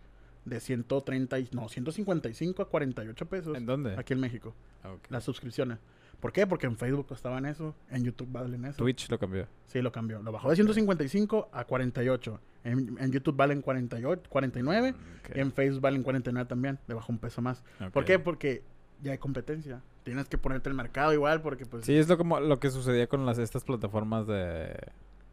De 0.45 0.59
130, 0.59 1.39
y- 1.39 1.49
no, 1.53 1.69
155 1.69 2.63
a 2.63 2.69
48 2.69 3.27
pesos. 3.27 3.57
¿En 3.57 3.65
dónde? 3.67 3.95
Aquí 3.97 4.13
en 4.13 4.21
México. 4.21 4.55
Ah. 4.83 4.97
Las 5.11 5.23
suscripciones. 5.25 5.79
¿Por 6.21 6.33
qué? 6.33 6.47
Porque 6.47 6.67
en 6.67 6.77
Facebook 6.77 7.07
costaban 7.07 7.47
eso. 7.47 7.75
En 7.91 8.05
YouTube 8.05 8.29
valen 8.31 8.65
eso. 8.65 8.77
Twitch 8.77 9.11
lo 9.11 9.19
cambió. 9.19 9.47
Sí, 9.67 9.81
lo 9.81 9.91
cambió. 9.91 10.23
Lo 10.23 10.33
bajó 10.33 10.51
de 10.51 10.57
155 10.57 11.49
a 11.53 11.65
48. 11.65 12.41
En, 12.65 12.97
en 13.01 13.11
YouTube 13.11 13.37
valen 13.37 13.63
48, 13.63 14.23
49. 14.29 14.91
Ok, 14.91 15.37
Y 15.37 15.41
en 15.41 15.53
Facebook 15.53 15.81
valen 15.81 16.03
49 16.03 16.49
también. 16.49 16.79
Le 16.87 16.95
bajó 16.95 17.13
un 17.13 17.19
peso 17.19 17.41
más. 17.41 17.65
¿Por 17.93 18.05
qué? 18.05 18.19
Porque 18.19 18.63
ya 19.03 19.13
hay 19.13 19.19
competencia. 19.19 19.83
Tienes 20.03 20.29
que 20.29 20.39
ponerte 20.39 20.69
el 20.69 20.75
mercado 20.75 21.13
igual 21.13 21.41
porque 21.43 21.67
pues... 21.67 21.85
Sí, 21.85 21.97
es 21.97 22.09
lo, 22.09 22.19
como, 22.19 22.41
lo 22.41 22.59
que 22.59 22.71
sucedía 22.71 23.07
con 23.07 23.25
las 23.27 23.39
estas 23.39 23.65
plataformas 23.65 24.27
de, 24.27 24.77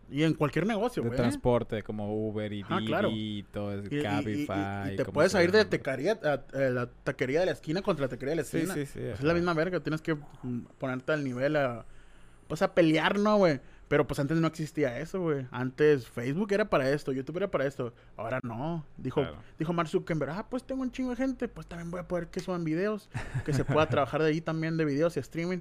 Y 0.09 0.23
en 0.23 0.33
cualquier 0.35 0.65
negocio, 0.65 1.03
de 1.03 1.09
güey. 1.09 1.17
transporte 1.17 1.83
como 1.83 2.13
Uber 2.29 2.51
y 2.53 2.63
Ah, 2.69 2.77
Didi 2.77 2.87
claro. 2.87 3.09
todo 3.51 3.73
eso, 3.73 3.87
Y, 3.91 3.95
y- 3.95 3.99
y- 3.99 4.03
Cabify. 4.03 4.93
y 4.93 4.95
te 4.95 5.05
puedes 5.05 5.31
sea 5.33 5.43
ir 5.43 5.47
el 5.47 5.51
de 5.53 5.65
taquería 5.65 6.17
a, 6.23 6.57
a 6.57 6.59
la 6.69 6.85
taquería 7.03 7.41
de 7.41 7.47
la 7.47 7.51
esquina 7.51 7.81
contra 7.81 8.05
la 8.05 8.09
taquería 8.09 8.31
de 8.31 8.35
la 8.37 8.43
Sí, 8.43 8.57
esquina. 8.57 8.73
sí, 8.75 8.85
sí. 8.85 8.99
Pues 8.99 9.19
es 9.19 9.23
la 9.23 9.33
misma 9.33 9.53
verga. 9.53 9.79
Tienes 9.81 10.01
que 10.01 10.15
mm, 10.15 10.61
ponerte 10.77 11.11
al 11.11 11.23
nivel 11.23 11.55
a... 11.57 11.85
Pues 12.47 12.61
a 12.61 12.73
pelear, 12.73 13.19
¿no, 13.19 13.35
güey? 13.37 13.59
Pero 13.89 14.05
pues 14.07 14.19
antes 14.19 14.37
no 14.37 14.47
existía 14.47 14.99
eso, 14.99 15.21
güey. 15.21 15.45
Antes 15.51 16.07
Facebook 16.07 16.51
era 16.53 16.69
para 16.69 16.89
esto, 16.89 17.11
YouTube 17.13 17.37
era 17.37 17.49
para 17.51 17.65
esto. 17.65 17.93
Ahora 18.15 18.39
no. 18.43 18.85
Dijo, 18.97 19.21
Claro. 19.21 19.37
dijo 19.59 19.71
Mark 19.73 19.89
Zuckerberg, 19.89 20.31
ah, 20.31 20.47
pues 20.49 20.63
tengo 20.65 20.81
un 20.81 20.91
chingo 20.91 21.09
de 21.11 21.15
gente, 21.17 21.47
pues 21.49 21.67
también 21.67 21.91
voy 21.91 21.99
a 22.01 22.07
poder 22.07 22.27
que 22.27 22.39
suban 22.41 22.63
videos, 22.65 23.09
que 23.45 23.53
se 23.53 23.63
pueda 23.65 23.87
trabajar 23.89 24.21
de 24.23 24.29
ahí 24.29 24.41
también 24.41 24.75
de 24.77 24.83
videos 24.85 25.15
y 25.17 25.19
streaming. 25.21 25.59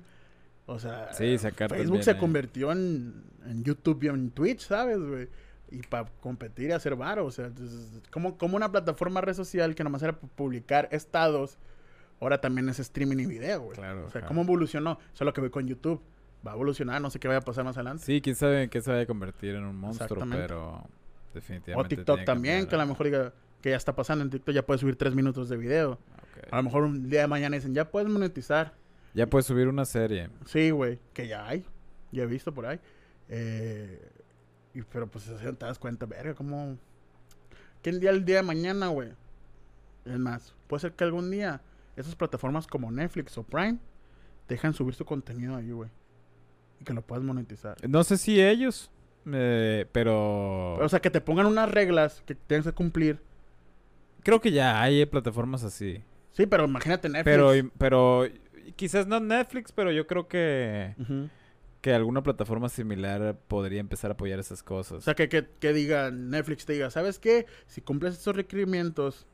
O 0.67 0.79
sea, 0.79 1.12
Sí, 1.12 1.39
sacar 1.39 1.71
Facebook 1.71 1.85
también 1.85 2.03
se 2.03 2.17
convirtió 2.19 2.73
en, 2.73 3.25
en 3.47 3.62
YouTube 3.62 4.03
y 4.03 4.09
en 4.09 4.31
Twitch, 4.31 4.67
¿sabes, 4.67 4.99
güey? 4.99 5.29
Y 5.71 5.79
para 5.83 6.07
competir 6.21 6.71
y 6.71 6.73
hacer 6.73 6.95
varo, 6.97 7.25
o 7.27 7.31
sea, 7.31 7.51
como, 8.11 8.37
como 8.39 8.57
una 8.57 8.71
plataforma 8.71 9.21
red 9.21 9.35
social 9.35 9.75
que 9.75 9.83
nomás 9.85 10.03
era 10.03 10.19
pu- 10.21 10.29
publicar 10.35 10.89
estados, 10.93 11.59
ahora 12.21 12.41
también 12.41 12.69
es 12.69 12.79
streaming 12.79 13.17
y 13.19 13.27
video, 13.27 13.62
güey. 13.62 13.77
Claro, 13.77 14.07
o 14.07 14.11
sea, 14.11 14.21
ajá. 14.21 14.29
¿cómo 14.29 14.43
evolucionó? 14.43 14.99
Eso 15.12 15.25
es 15.25 15.27
lo 15.27 15.33
que 15.33 15.41
voy 15.41 15.51
con 15.51 15.67
YouTube. 15.67 16.01
Va 16.47 16.53
a 16.53 16.55
evolucionar, 16.55 17.01
no 17.03 17.11
sé 17.11 17.19
qué 17.19 17.27
vaya 17.27 17.39
a 17.39 17.45
pasar 17.45 17.64
más 17.64 17.77
adelante. 17.77 18.05
Sí, 18.05 18.21
quién 18.21 18.37
sabe 18.37 18.64
en 18.64 18.71
qué 18.71 18.81
se 18.81 18.91
vaya 18.91 19.03
a 19.03 19.07
convertir 19.07 19.57
en 19.57 19.64
un 19.64 19.77
monstruo, 19.77 20.25
pero 20.31 20.85
definitivamente. 21.35 21.95
O 21.95 21.97
TikTok 21.97 22.25
también, 22.25 22.67
que 22.67 22.75
a 22.77 22.79
lo 22.79 22.87
mejor 22.87 23.07
diga 23.07 23.33
que 23.61 23.71
ya 23.71 23.77
está 23.77 23.97
pasando 23.97 24.23
en 24.25 24.31
TikTok, 24.31 24.55
ya 24.55 24.64
puedes 24.64 24.81
subir 24.81 24.95
tres 24.97 25.14
minutos 25.14 25.49
de 25.49 25.57
video. 25.57 25.99
A 26.53 26.57
lo 26.59 26.62
mejor 26.62 26.85
un 26.85 27.09
día 27.09 27.23
de 27.23 27.27
mañana 27.27 27.57
dicen, 27.57 27.75
ya 27.75 27.91
puedes 27.91 28.09
monetizar. 28.09 28.75
Ya 29.17 29.27
puedes 29.27 29.47
subir 29.47 29.67
una 29.67 29.87
serie. 29.87 30.29
Sí, 30.45 30.71
güey, 30.71 30.99
que 31.14 31.27
ya 31.27 31.49
hay. 31.49 31.64
Ya 32.12 32.25
he 32.25 32.27
visto 32.27 32.53
por 32.53 32.67
ahí. 32.67 32.79
Eh, 33.31 33.99
y, 34.75 34.83
pero 34.83 35.07
pues 35.07 35.25
te 35.25 35.53
das 35.53 35.79
cuenta, 35.79 36.05
verga, 36.05 36.35
como... 36.35 36.77
Que 37.81 37.89
el 37.89 37.99
día, 37.99 38.11
el 38.11 38.27
día 38.27 38.37
de 38.37 38.43
mañana, 38.43 38.89
güey. 38.89 39.09
Es 40.05 40.19
más, 40.19 40.55
puede 40.67 40.83
ser 40.83 40.93
que 40.93 41.05
algún 41.05 41.31
día 41.31 41.62
esas 41.97 42.14
plataformas 42.14 42.67
como 42.67 42.91
Netflix 42.91 43.39
o 43.39 43.43
Prime 43.43 43.79
dejan 44.49 44.75
subir 44.75 44.95
su 44.95 45.07
contenido 45.07 45.57
ahí, 45.57 45.71
güey. 45.71 45.89
Y 46.79 46.85
que 46.85 46.93
lo 46.93 47.01
puedas 47.01 47.25
monetizar. 47.25 47.79
No 47.89 48.05
sé 48.05 48.19
si 48.19 48.39
ellos, 48.39 48.91
eh, 49.33 49.87
pero... 49.93 50.75
O 50.75 50.89
sea, 50.91 51.01
que 51.01 51.09
te 51.09 51.23
pongan 51.23 51.47
unas 51.47 51.71
reglas 51.71 52.23
que 52.27 52.35
tienes 52.35 52.67
que 52.67 52.73
cumplir. 52.73 53.19
creo 54.23 54.43
que 54.43 54.53
ya 54.53 54.83
hay 54.83 55.07
plataformas 55.07 55.64
así. 55.64 56.05
Sí, 56.33 56.45
pero 56.45 56.67
imagínate 56.67 57.09
Netflix. 57.09 57.25
Pero, 57.25 57.71
pero 57.79 58.29
quizás 58.75 59.07
no 59.07 59.21
Netflix, 59.21 59.73
pero 59.73 59.93
yo 59.93 60.07
creo 60.07 60.27
que, 60.29 60.95
que 61.81 61.93
alguna 61.95 62.23
plataforma 62.23 62.69
similar 62.69 63.37
podría 63.49 63.81
empezar 63.81 64.11
a 64.11 64.14
apoyar 64.14 64.39
esas 64.39 64.62
cosas. 64.62 64.99
O 64.99 65.01
sea, 65.03 65.14
que, 65.14 65.29
que, 65.29 65.47
que 65.61 65.73
diga, 65.73 66.11
Netflix 66.11 66.67
te 66.67 66.73
diga, 66.73 66.91
¿sabes 66.91 67.19
qué? 67.19 67.47
Si 67.67 67.81
cumples 67.81 68.14
estos 68.14 68.35
requerimientos, 68.37 69.27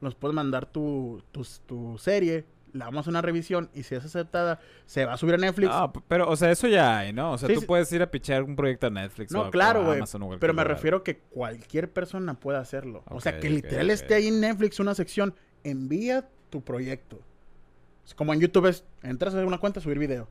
nos 0.00 0.14
puedes 0.14 0.34
mandar 0.34 0.66
tu, 0.66 1.22
tu, 1.32 1.46
tu 1.66 1.98
serie, 1.98 2.44
le 2.72 2.78
damos 2.84 3.08
una 3.08 3.20
revisión 3.20 3.68
y 3.74 3.82
si 3.82 3.96
es 3.96 4.04
aceptada, 4.04 4.60
se 4.86 5.04
va 5.04 5.14
a 5.14 5.16
subir 5.16 5.34
a 5.34 5.38
Netflix. 5.38 5.70
Ah, 5.74 5.92
pero, 6.06 6.28
o 6.30 6.36
sea, 6.36 6.52
eso 6.52 6.68
ya 6.68 6.98
hay, 7.00 7.12
¿no? 7.12 7.32
O 7.32 7.38
sea, 7.38 7.48
Sí, 7.48 7.54
tú 7.56 7.60
sí. 7.62 7.66
puedes 7.66 7.90
ir 7.92 8.00
a 8.00 8.10
pichar 8.10 8.44
un 8.44 8.54
proyecto 8.54 8.86
a 8.86 8.90
Netflix 8.90 9.34
o 9.34 9.38
no, 9.38 9.44
a- 9.44 9.48
o 9.48 9.50
claro, 9.50 9.80
a 9.80 9.84
güey. 9.86 10.00
Pero 10.38 10.54
me 10.54 10.62
lugar. 10.62 10.68
refiero 10.76 11.02
que 11.02 11.18
cualquier 11.18 11.90
persona 11.92 12.34
puede 12.34 12.58
hacerlo. 12.58 13.02
o 13.08 13.20
sea, 13.20 13.40
que 13.40 13.50
literal 13.50 13.90
esté 13.90 14.14
ahí 14.14 14.28
en 14.28 14.40
Netflix 14.40 14.78
una 14.78 14.94
sección, 14.94 15.34
envía 15.64 16.28
tu 16.48 16.62
proyecto. 16.62 17.20
Es 18.10 18.14
como 18.16 18.34
en 18.34 18.40
YouTube 18.40 18.66
es, 18.66 18.84
entras 19.04 19.36
a 19.36 19.46
una 19.46 19.58
cuenta, 19.58 19.80
subir 19.80 20.00
video. 20.00 20.28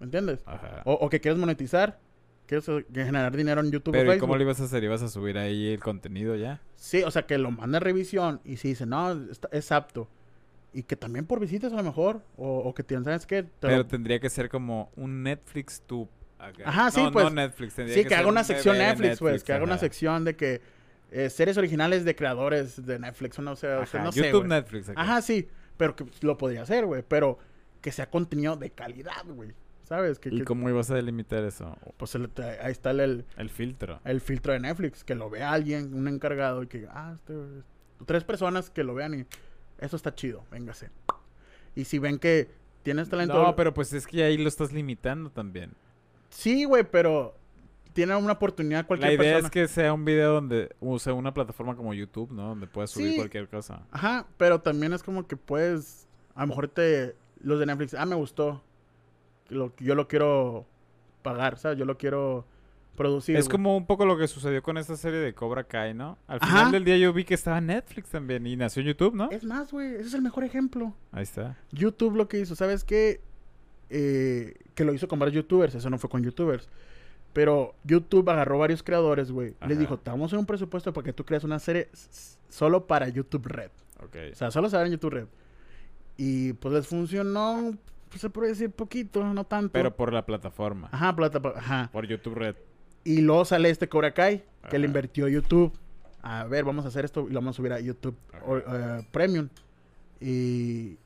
¿Me 0.00 0.04
entiendes? 0.04 0.42
Ajá. 0.44 0.82
O, 0.84 0.92
o 0.92 1.08
que 1.08 1.18
quieres 1.18 1.40
monetizar, 1.40 1.98
quieres 2.46 2.68
eh, 2.68 2.84
generar 2.92 3.34
dinero 3.34 3.62
en 3.62 3.70
YouTube 3.70 3.92
o 3.92 3.98
Pero 3.98 4.14
¿y 4.14 4.18
cómo 4.18 4.36
lo 4.36 4.42
ibas 4.42 4.60
a 4.60 4.64
hacer? 4.64 4.84
¿Ibas 4.84 5.00
a 5.00 5.08
subir 5.08 5.38
ahí 5.38 5.72
el 5.72 5.80
contenido 5.80 6.36
ya? 6.36 6.60
Sí, 6.74 7.02
o 7.04 7.10
sea, 7.10 7.22
que 7.24 7.38
lo 7.38 7.50
manda 7.50 7.78
a 7.78 7.80
revisión 7.80 8.42
y 8.44 8.58
si 8.58 8.68
dice, 8.68 8.84
no, 8.84 9.12
está- 9.30 9.48
es 9.50 9.72
apto. 9.72 10.08
Y 10.74 10.82
que 10.82 10.94
también 10.94 11.24
por 11.24 11.40
visitas 11.40 11.72
a 11.72 11.76
lo 11.76 11.82
mejor, 11.84 12.20
o, 12.36 12.58
o 12.58 12.74
que 12.74 12.82
te 12.82 13.02
¿sabes 13.02 13.24
qué? 13.24 13.44
Te 13.44 13.50
Pero 13.60 13.76
lo- 13.78 13.86
tendría 13.86 14.20
que 14.20 14.28
ser 14.28 14.50
como 14.50 14.90
un 14.94 15.22
Netflix 15.22 15.80
tube. 15.86 16.10
acá. 16.38 16.64
Ajá, 16.66 16.90
sí, 16.90 17.02
No, 17.02 17.12
pues, 17.12 17.24
No 17.24 17.30
Netflix. 17.30 17.72
sí, 17.72 18.04
que, 18.04 18.14
haga 18.14 18.28
una 18.28 18.40
un 18.40 18.46
sección 18.46 18.74
bebé 18.76 18.88
Netflix, 18.90 19.18
pues, 19.20 19.42
que 19.42 19.54
haga 19.54 19.64
una 19.64 19.78
sección 19.78 20.26
de 20.26 20.36
que 20.36 20.60
eh, 21.10 21.30
series 21.30 21.56
originales 21.56 22.04
de 22.04 22.14
creadores 22.14 22.84
de 22.84 22.98
Netflix, 22.98 23.38
o 23.38 23.42
no 23.42 23.52
o 23.52 23.56
sea, 23.56 23.86
no 24.04 24.12
sé, 24.12 24.20
YouTube. 24.24 24.44
Netflix. 24.46 24.90
acá. 24.90 25.00
Ajá, 25.00 25.22
sí, 25.22 25.48
pero 25.76 25.94
que 25.96 26.04
lo 26.22 26.36
podría 26.38 26.62
hacer, 26.62 26.86
güey, 26.86 27.02
pero 27.06 27.38
que 27.80 27.92
sea 27.92 28.10
contenido 28.10 28.56
de 28.56 28.70
calidad, 28.70 29.24
güey, 29.26 29.52
¿sabes? 29.84 30.18
Que, 30.18 30.30
¿Y 30.30 30.38
que- 30.38 30.44
cómo 30.44 30.68
ibas 30.68 30.90
a 30.90 30.94
delimitar 30.94 31.44
eso? 31.44 31.76
pues 31.96 32.14
el- 32.14 32.30
ahí 32.62 32.72
está 32.72 32.90
el, 32.90 33.00
el, 33.00 33.24
El 33.36 33.50
filtro. 33.50 34.00
el 34.04 34.20
filtro 34.20 34.52
de 34.52 34.60
Netflix, 34.60 35.04
que 35.04 35.14
lo 35.14 35.30
vea 35.30 35.52
alguien, 35.52 35.94
un 35.94 36.08
encargado, 36.08 36.62
y 36.62 36.66
que, 36.66 36.86
ah, 36.90 37.12
este, 37.14 37.34
tres 38.06 38.24
personas 38.24 38.70
que 38.70 38.84
lo 38.84 38.94
vean 38.94 39.14
y 39.20 39.26
eso 39.78 39.96
está 39.96 40.14
chido, 40.14 40.44
véngase. 40.50 40.90
Y 41.74 41.84
si 41.84 41.98
ven 41.98 42.18
que 42.18 42.50
tienes 42.82 43.08
talento... 43.08 43.42
No, 43.42 43.54
pero 43.56 43.74
pues 43.74 43.92
es 43.92 44.06
que 44.06 44.22
ahí 44.24 44.38
lo 44.38 44.48
estás 44.48 44.72
limitando 44.72 45.30
también. 45.30 45.72
Sí, 46.30 46.64
güey, 46.64 46.84
pero 46.84 47.36
tiene 47.96 48.14
una 48.14 48.34
oportunidad 48.34 48.86
cualquier 48.86 49.10
La 49.10 49.14
idea 49.14 49.32
persona. 49.40 49.46
es 49.48 49.50
que 49.50 49.66
sea 49.66 49.92
un 49.92 50.04
video 50.04 50.34
donde 50.34 50.70
use 50.78 51.10
una 51.10 51.34
plataforma 51.34 51.74
como 51.74 51.92
YouTube, 51.94 52.30
¿no? 52.30 52.50
Donde 52.50 52.68
puedas 52.68 52.90
subir 52.90 53.10
Sí. 53.12 53.16
cualquier 53.16 53.48
cosa. 53.48 53.82
Ajá, 53.90 54.26
pero 54.36 54.60
también 54.60 54.92
es 54.92 55.02
como 55.02 55.26
que 55.26 55.36
puedes... 55.36 56.06
A 56.36 56.42
lo 56.42 56.48
mejor 56.48 56.68
te... 56.68 57.16
Los 57.40 57.58
de 57.58 57.66
Netflix, 57.66 57.94
ah, 57.94 58.06
me 58.06 58.14
gustó. 58.14 58.62
Lo, 59.48 59.74
yo 59.78 59.94
lo 59.94 60.06
quiero 60.08 60.66
pagar, 61.22 61.58
¿sabes? 61.58 61.78
Yo 61.78 61.84
lo 61.84 61.96
quiero 61.98 62.46
producir. 62.96 63.36
es 63.36 63.46
güey. 63.46 63.52
como 63.52 63.76
un 63.76 63.86
poco 63.86 64.04
lo 64.06 64.16
que 64.18 64.26
sucedió 64.28 64.62
con 64.62 64.78
esta 64.78 64.96
serie 64.96 65.18
de 65.18 65.34
Cobra 65.34 65.64
Kai, 65.64 65.92
¿no? 65.94 66.18
Al 66.26 66.38
Ajá. 66.40 66.46
final 66.58 66.72
del 66.72 66.84
día 66.84 66.96
yo 66.96 67.12
vi 67.12 67.24
que 67.24 67.34
estaba 67.34 67.58
en 67.58 67.66
Netflix 67.66 68.10
también 68.10 68.46
y 68.46 68.56
nació 68.56 68.80
en 68.82 68.88
YouTube, 68.88 69.14
¿no? 69.14 69.30
Es 69.30 69.44
más, 69.44 69.70
güey, 69.72 69.94
ese 69.96 70.08
es 70.08 70.14
el 70.14 70.22
mejor 70.22 70.44
ejemplo. 70.44 70.94
Ahí 71.12 71.22
está. 71.22 71.56
YouTube 71.72 72.16
lo 72.16 72.28
que 72.28 72.38
hizo, 72.40 72.54
¿sabes 72.56 72.84
qué? 72.84 73.20
Eh, 73.90 74.54
que 74.74 74.84
lo 74.84 74.92
hizo 74.94 75.06
con 75.08 75.18
varios 75.18 75.34
youtubers, 75.36 75.74
eso 75.74 75.88
no 75.90 75.98
fue 75.98 76.10
con 76.10 76.22
youtubers. 76.22 76.68
Pero 77.36 77.74
YouTube 77.84 78.30
agarró 78.30 78.58
varios 78.58 78.82
creadores, 78.82 79.30
güey. 79.30 79.54
Les 79.68 79.78
dijo, 79.78 79.98
te 79.98 80.08
vamos 80.10 80.24
a 80.24 80.26
hacer 80.28 80.38
un 80.38 80.46
presupuesto 80.46 80.90
para 80.94 81.04
que 81.04 81.12
tú 81.12 81.22
crees 81.26 81.44
una 81.44 81.58
serie 81.58 81.90
solo 82.48 82.86
para 82.86 83.08
YouTube 83.10 83.46
Red. 83.46 83.70
Ok. 84.02 84.16
O 84.32 84.34
sea, 84.34 84.50
solo 84.50 84.70
se 84.70 84.80
en 84.80 84.92
YouTube 84.92 85.10
Red. 85.12 85.26
Y 86.16 86.54
pues 86.54 86.72
les 86.72 86.86
funcionó, 86.86 87.76
pues, 88.08 88.22
se 88.22 88.30
puede 88.30 88.48
decir 88.48 88.70
poquito, 88.70 89.22
no 89.22 89.44
tanto. 89.44 89.70
Pero 89.74 89.94
por 89.94 90.14
la 90.14 90.24
plataforma. 90.24 90.88
Ajá, 90.90 91.14
plata, 91.14 91.40
pa- 91.42 91.52
ajá. 91.56 91.90
Por 91.92 92.06
YouTube 92.06 92.36
Red. 92.36 92.56
Y 93.04 93.20
luego 93.20 93.44
sale 93.44 93.68
este 93.68 93.86
Cobra 93.86 94.12
Kai, 94.14 94.42
que 94.70 94.78
le 94.78 94.86
invirtió 94.86 95.28
YouTube. 95.28 95.72
A 96.22 96.44
ver, 96.44 96.64
vamos 96.64 96.86
a 96.86 96.88
hacer 96.88 97.04
esto 97.04 97.26
y 97.28 97.32
lo 97.34 97.40
vamos 97.40 97.54
a 97.54 97.58
subir 97.58 97.74
a 97.74 97.80
YouTube 97.80 98.16
o- 98.46 98.56
eh, 98.56 99.06
Premium. 99.12 99.50
Y, 100.20 100.96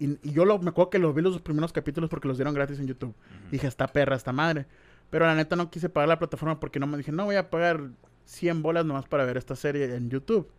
y, 0.00 0.18
y 0.22 0.32
yo 0.32 0.44
lo, 0.44 0.58
me 0.58 0.70
acuerdo 0.70 0.90
que 0.90 0.98
los 0.98 1.14
vi 1.14 1.22
los 1.22 1.40
primeros 1.40 1.72
capítulos 1.72 2.10
porque 2.10 2.26
los 2.26 2.36
dieron 2.36 2.52
gratis 2.52 2.80
en 2.80 2.86
YouTube. 2.88 3.14
Dije, 3.50 3.68
está 3.68 3.86
perra, 3.86 4.16
esta 4.16 4.32
madre. 4.32 4.66
Pero 5.10 5.26
la 5.26 5.34
neta 5.34 5.56
no 5.56 5.70
quise 5.70 5.88
pagar 5.88 6.08
la 6.08 6.18
plataforma 6.18 6.60
porque 6.60 6.78
no 6.78 6.86
me 6.86 6.98
dije, 6.98 7.12
no 7.12 7.24
voy 7.24 7.36
a 7.36 7.50
pagar 7.50 7.90
100 8.24 8.62
bolas 8.62 8.84
nomás 8.84 9.06
para 9.06 9.24
ver 9.24 9.36
esta 9.36 9.56
serie 9.56 9.94
en 9.94 10.10
YouTube. 10.10 10.50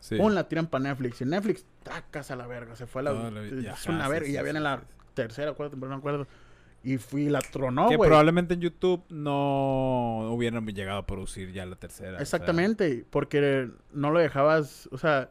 Sí. 0.00 0.16
Un 0.16 0.34
la 0.34 0.48
tiran 0.48 0.66
para 0.66 0.84
Netflix. 0.84 1.20
Y 1.20 1.24
Netflix, 1.24 1.64
tracas 1.82 2.30
a 2.30 2.36
la 2.36 2.46
verga. 2.46 2.76
Se 2.76 2.86
fue 2.86 3.00
a 3.00 3.04
la. 3.04 3.12
No, 3.12 3.40
es 3.40 3.86
una 3.86 4.04
sí, 4.04 4.10
verga. 4.10 4.26
sí, 4.26 4.30
y 4.32 4.34
ya 4.34 4.42
viene 4.42 4.58
sí, 4.58 4.64
la 4.64 4.82
tercera 5.14 5.52
cuarta 5.54 5.70
temporada, 5.70 5.96
no 5.96 5.98
me 5.98 6.00
acuerdo. 6.00 6.26
Y 6.82 6.98
fui, 6.98 7.30
la 7.30 7.38
tronó, 7.40 7.88
que 7.88 7.96
güey. 7.96 8.08
probablemente 8.08 8.52
en 8.52 8.60
YouTube 8.60 9.02
no 9.08 10.28
hubieran 10.30 10.66
llegado 10.66 10.98
a 10.98 11.06
producir 11.06 11.50
ya 11.50 11.64
la 11.64 11.76
tercera. 11.76 12.10
o 12.10 12.14
sea. 12.16 12.22
Exactamente, 12.22 13.06
porque 13.08 13.70
no 13.92 14.10
lo 14.10 14.18
dejabas, 14.18 14.86
o 14.92 14.98
sea, 14.98 15.30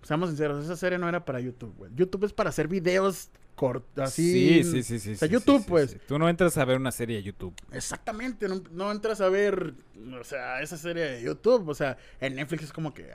seamos 0.00 0.30
sinceros, 0.30 0.64
esa 0.64 0.76
serie 0.76 0.96
no 0.98 1.10
era 1.10 1.26
para 1.26 1.40
YouTube, 1.40 1.74
güey. 1.76 1.90
YouTube 1.94 2.24
es 2.24 2.32
para 2.32 2.48
hacer 2.48 2.68
videos 2.68 3.30
cortos, 3.54 4.04
así. 4.04 4.62
Sí, 4.62 4.64
sí, 4.64 4.82
sí, 4.82 4.98
sí. 4.98 5.12
O 5.12 5.16
sea, 5.16 5.28
sí, 5.28 5.34
YouTube, 5.34 5.60
sí, 5.60 5.66
pues. 5.68 5.90
sí. 5.92 5.98
Tú 6.06 6.18
no 6.18 6.28
entras 6.28 6.56
a 6.58 6.64
ver 6.64 6.76
una 6.78 6.92
serie 6.92 7.16
de 7.16 7.22
YouTube. 7.22 7.54
Exactamente, 7.72 8.48
no, 8.48 8.62
no 8.72 8.90
entras 8.90 9.20
a 9.20 9.28
ver, 9.28 9.74
o 10.20 10.24
sea, 10.24 10.60
esa 10.60 10.76
serie 10.76 11.04
de 11.04 11.22
YouTube, 11.22 11.68
o 11.68 11.74
sea, 11.74 11.96
en 12.20 12.36
Netflix 12.36 12.64
es 12.64 12.72
como 12.72 12.92
que, 12.92 13.10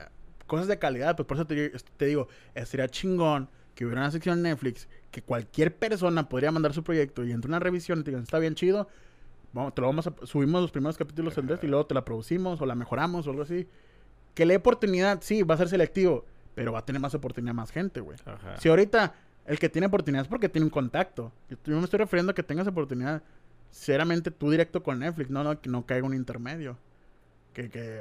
cosas 0.50 0.66
de 0.66 0.78
calidad. 0.78 1.14
Pues 1.16 1.26
por 1.26 1.36
eso 1.36 1.46
te, 1.46 1.70
te 1.96 2.06
digo, 2.06 2.28
estaría 2.54 2.88
chingón 2.88 3.48
que 3.74 3.84
hubiera 3.86 4.00
una 4.00 4.10
sección 4.10 4.38
en 4.38 4.42
Netflix 4.42 4.88
que 5.10 5.22
cualquier 5.22 5.76
persona 5.76 6.28
podría 6.28 6.50
mandar 6.50 6.74
su 6.74 6.82
proyecto 6.82 7.24
y 7.24 7.32
entre 7.32 7.48
una 7.48 7.60
revisión 7.60 8.00
y 8.00 8.02
te 8.02 8.10
digan, 8.10 8.24
está 8.24 8.38
bien 8.38 8.54
chido, 8.54 8.88
vamos, 9.52 9.74
te 9.74 9.80
lo 9.80 9.86
vamos 9.86 10.06
a, 10.06 10.14
subimos 10.24 10.60
los 10.60 10.70
primeros 10.72 10.98
capítulos 10.98 11.38
en 11.38 11.46
Netflix 11.46 11.64
y 11.64 11.68
luego 11.68 11.86
te 11.86 11.94
la 11.94 12.04
producimos 12.04 12.60
o 12.60 12.66
la 12.66 12.74
mejoramos 12.74 13.26
o 13.26 13.30
algo 13.30 13.42
así. 13.42 13.68
Que 14.34 14.44
le 14.44 14.54
dé 14.54 14.58
oportunidad, 14.58 15.20
sí, 15.22 15.42
va 15.42 15.54
a 15.54 15.58
ser 15.58 15.68
selectivo, 15.68 16.24
pero 16.54 16.72
va 16.72 16.80
a 16.80 16.84
tener 16.84 17.00
más 17.00 17.14
oportunidad 17.14 17.54
más 17.54 17.70
gente, 17.70 18.00
güey. 18.00 18.18
Si 18.58 18.68
ahorita 18.68 19.14
el 19.50 19.58
que 19.58 19.68
tiene 19.68 19.88
oportunidad 19.88 20.22
es 20.22 20.28
porque 20.28 20.48
tiene 20.48 20.64
un 20.64 20.70
contacto. 20.70 21.32
Yo, 21.48 21.56
yo 21.64 21.76
me 21.76 21.82
estoy 21.82 21.98
refiriendo 21.98 22.30
a 22.30 22.34
que 22.36 22.44
tengas 22.44 22.68
oportunidad, 22.68 23.20
sinceramente, 23.68 24.30
tú 24.30 24.48
directo 24.48 24.80
con 24.80 25.00
Netflix, 25.00 25.28
no, 25.28 25.42
no 25.42 25.60
que 25.60 25.68
no 25.68 25.84
caiga 25.84 26.06
un 26.06 26.14
intermedio. 26.14 26.78
Que, 27.52 27.68
que, 27.68 28.00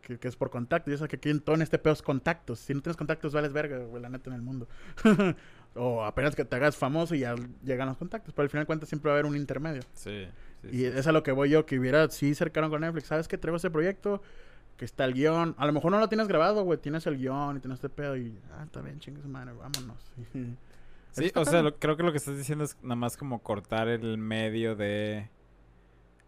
que, 0.00 0.18
que 0.18 0.26
es 0.26 0.36
por 0.36 0.48
contacto. 0.48 0.90
Y 0.90 0.94
eso 0.94 1.06
que 1.06 1.16
aquí 1.16 1.28
en 1.28 1.40
todo 1.40 1.54
en 1.54 1.60
este 1.60 1.78
pedo 1.78 1.92
es 1.92 2.00
contactos. 2.00 2.60
Si 2.60 2.72
no 2.72 2.80
tienes 2.80 2.96
contactos, 2.96 3.34
vales 3.34 3.52
verga, 3.52 3.76
güey, 3.76 4.02
la 4.02 4.08
neta 4.08 4.30
en 4.30 4.36
el 4.36 4.40
mundo. 4.40 4.68
o 5.74 6.02
apenas 6.02 6.34
que 6.34 6.46
te 6.46 6.56
hagas 6.56 6.78
famoso 6.78 7.14
y 7.14 7.18
ya 7.18 7.34
llegan 7.62 7.88
los 7.88 7.98
contactos. 7.98 8.32
Pero 8.32 8.44
al 8.44 8.48
final 8.48 8.62
de 8.62 8.66
cuentas 8.66 8.88
siempre 8.88 9.10
va 9.10 9.16
a 9.16 9.18
haber 9.18 9.30
un 9.30 9.36
intermedio. 9.36 9.82
Sí. 9.92 10.26
sí, 10.62 10.68
Y 10.68 10.78
sí, 10.78 10.84
es 10.86 11.06
a 11.06 11.12
lo 11.12 11.22
que 11.22 11.32
voy 11.32 11.50
yo, 11.50 11.66
que 11.66 11.78
hubiera, 11.78 12.08
sí, 12.08 12.34
cercano 12.34 12.70
con 12.70 12.80
Netflix. 12.80 13.08
¿Sabes 13.08 13.28
que 13.28 13.36
traigo 13.36 13.58
ese 13.58 13.70
proyecto? 13.70 14.22
Que 14.78 14.86
está 14.86 15.04
el 15.04 15.12
guion. 15.12 15.54
A 15.58 15.66
lo 15.66 15.74
mejor 15.74 15.92
no 15.92 15.98
lo 16.00 16.08
tienes 16.08 16.26
grabado, 16.26 16.64
güey. 16.64 16.78
Tienes 16.78 17.06
el 17.06 17.18
guion 17.18 17.58
y 17.58 17.60
tienes 17.60 17.76
este 17.76 17.90
pedo 17.90 18.16
y... 18.16 18.34
Ah, 18.54 18.62
está 18.64 18.80
bien, 18.80 18.98
chingue 18.98 19.20
su 19.20 19.28
madre, 19.28 19.52
vámonos. 19.52 19.98
Sí, 21.16 21.32
o 21.34 21.44
sea, 21.44 21.62
lo- 21.62 21.78
creo 21.78 21.96
que 21.96 22.02
lo 22.02 22.12
que 22.12 22.18
estás 22.18 22.36
diciendo 22.36 22.64
es 22.64 22.76
nada 22.82 22.96
más 22.96 23.16
como 23.16 23.42
cortar 23.42 23.88
el 23.88 24.18
medio 24.18 24.76
de 24.76 25.30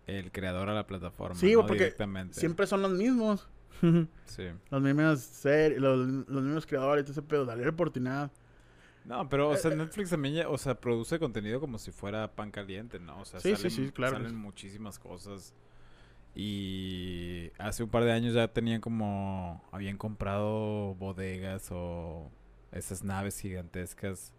el 0.07 0.33
creador 0.33 0.69
a 0.71 0.75
la 0.75 0.87
plataforma. 0.87 1.35
Sí, 1.39 1.53
¿no? 1.53 1.61
porque 1.67 1.85
Directamente. 1.85 2.39
Siempre 2.41 2.67
son 2.67 2.83
los 2.83 2.93
mismos. 2.93 3.49
Sí. 4.25 4.45
los 4.71 4.83
mismos 4.83 5.21
ser, 5.21 5.81
los, 5.81 5.99
los 6.07 6.43
mismos 6.43 6.67
creadores, 6.67 7.05
todo 7.05 7.13
ese 7.13 7.23
pedo. 7.23 7.45
Dale 7.45 7.65
la 7.65 7.71
oportunidad. 7.71 8.33
No, 9.05 9.29
pero, 9.29 9.51
o 9.51 9.55
Eh, 9.55 9.57
sea, 9.59 9.71
Netflix 9.75 10.11
también, 10.11 10.35
ya- 10.35 10.49
o 10.49 10.59
sea, 10.59 10.75
produce 10.81 11.19
contenido 11.19 11.61
como 11.61 11.79
si 11.79 11.93
fuera 11.93 12.31
pan 12.35 12.51
caliente, 12.51 12.99
¿no? 12.99 13.21
O 13.21 13.25
sea, 13.25 13.41
Sí, 13.41 13.51
sí, 13.57 13.71
salen, 13.71 13.87
sí, 13.89 13.93
claro. 13.93 14.15
salen 14.17 14.35
muchísimas 14.35 14.99
cosas. 14.99 15.55
Y 16.35 17.51
hace 17.59 17.83
un 17.83 17.91
par 17.91 18.05
de 18.05 18.13
años 18.13 18.35
ya 18.35 18.49
tenían 18.49 18.81
como, 18.81 19.63
habían 19.73 19.97
comprado 19.97 20.95
bodegas 20.95 21.69
o 21.71 22.31
esas 22.71 23.03
naves 23.03 23.39
gigantescas 23.41 24.33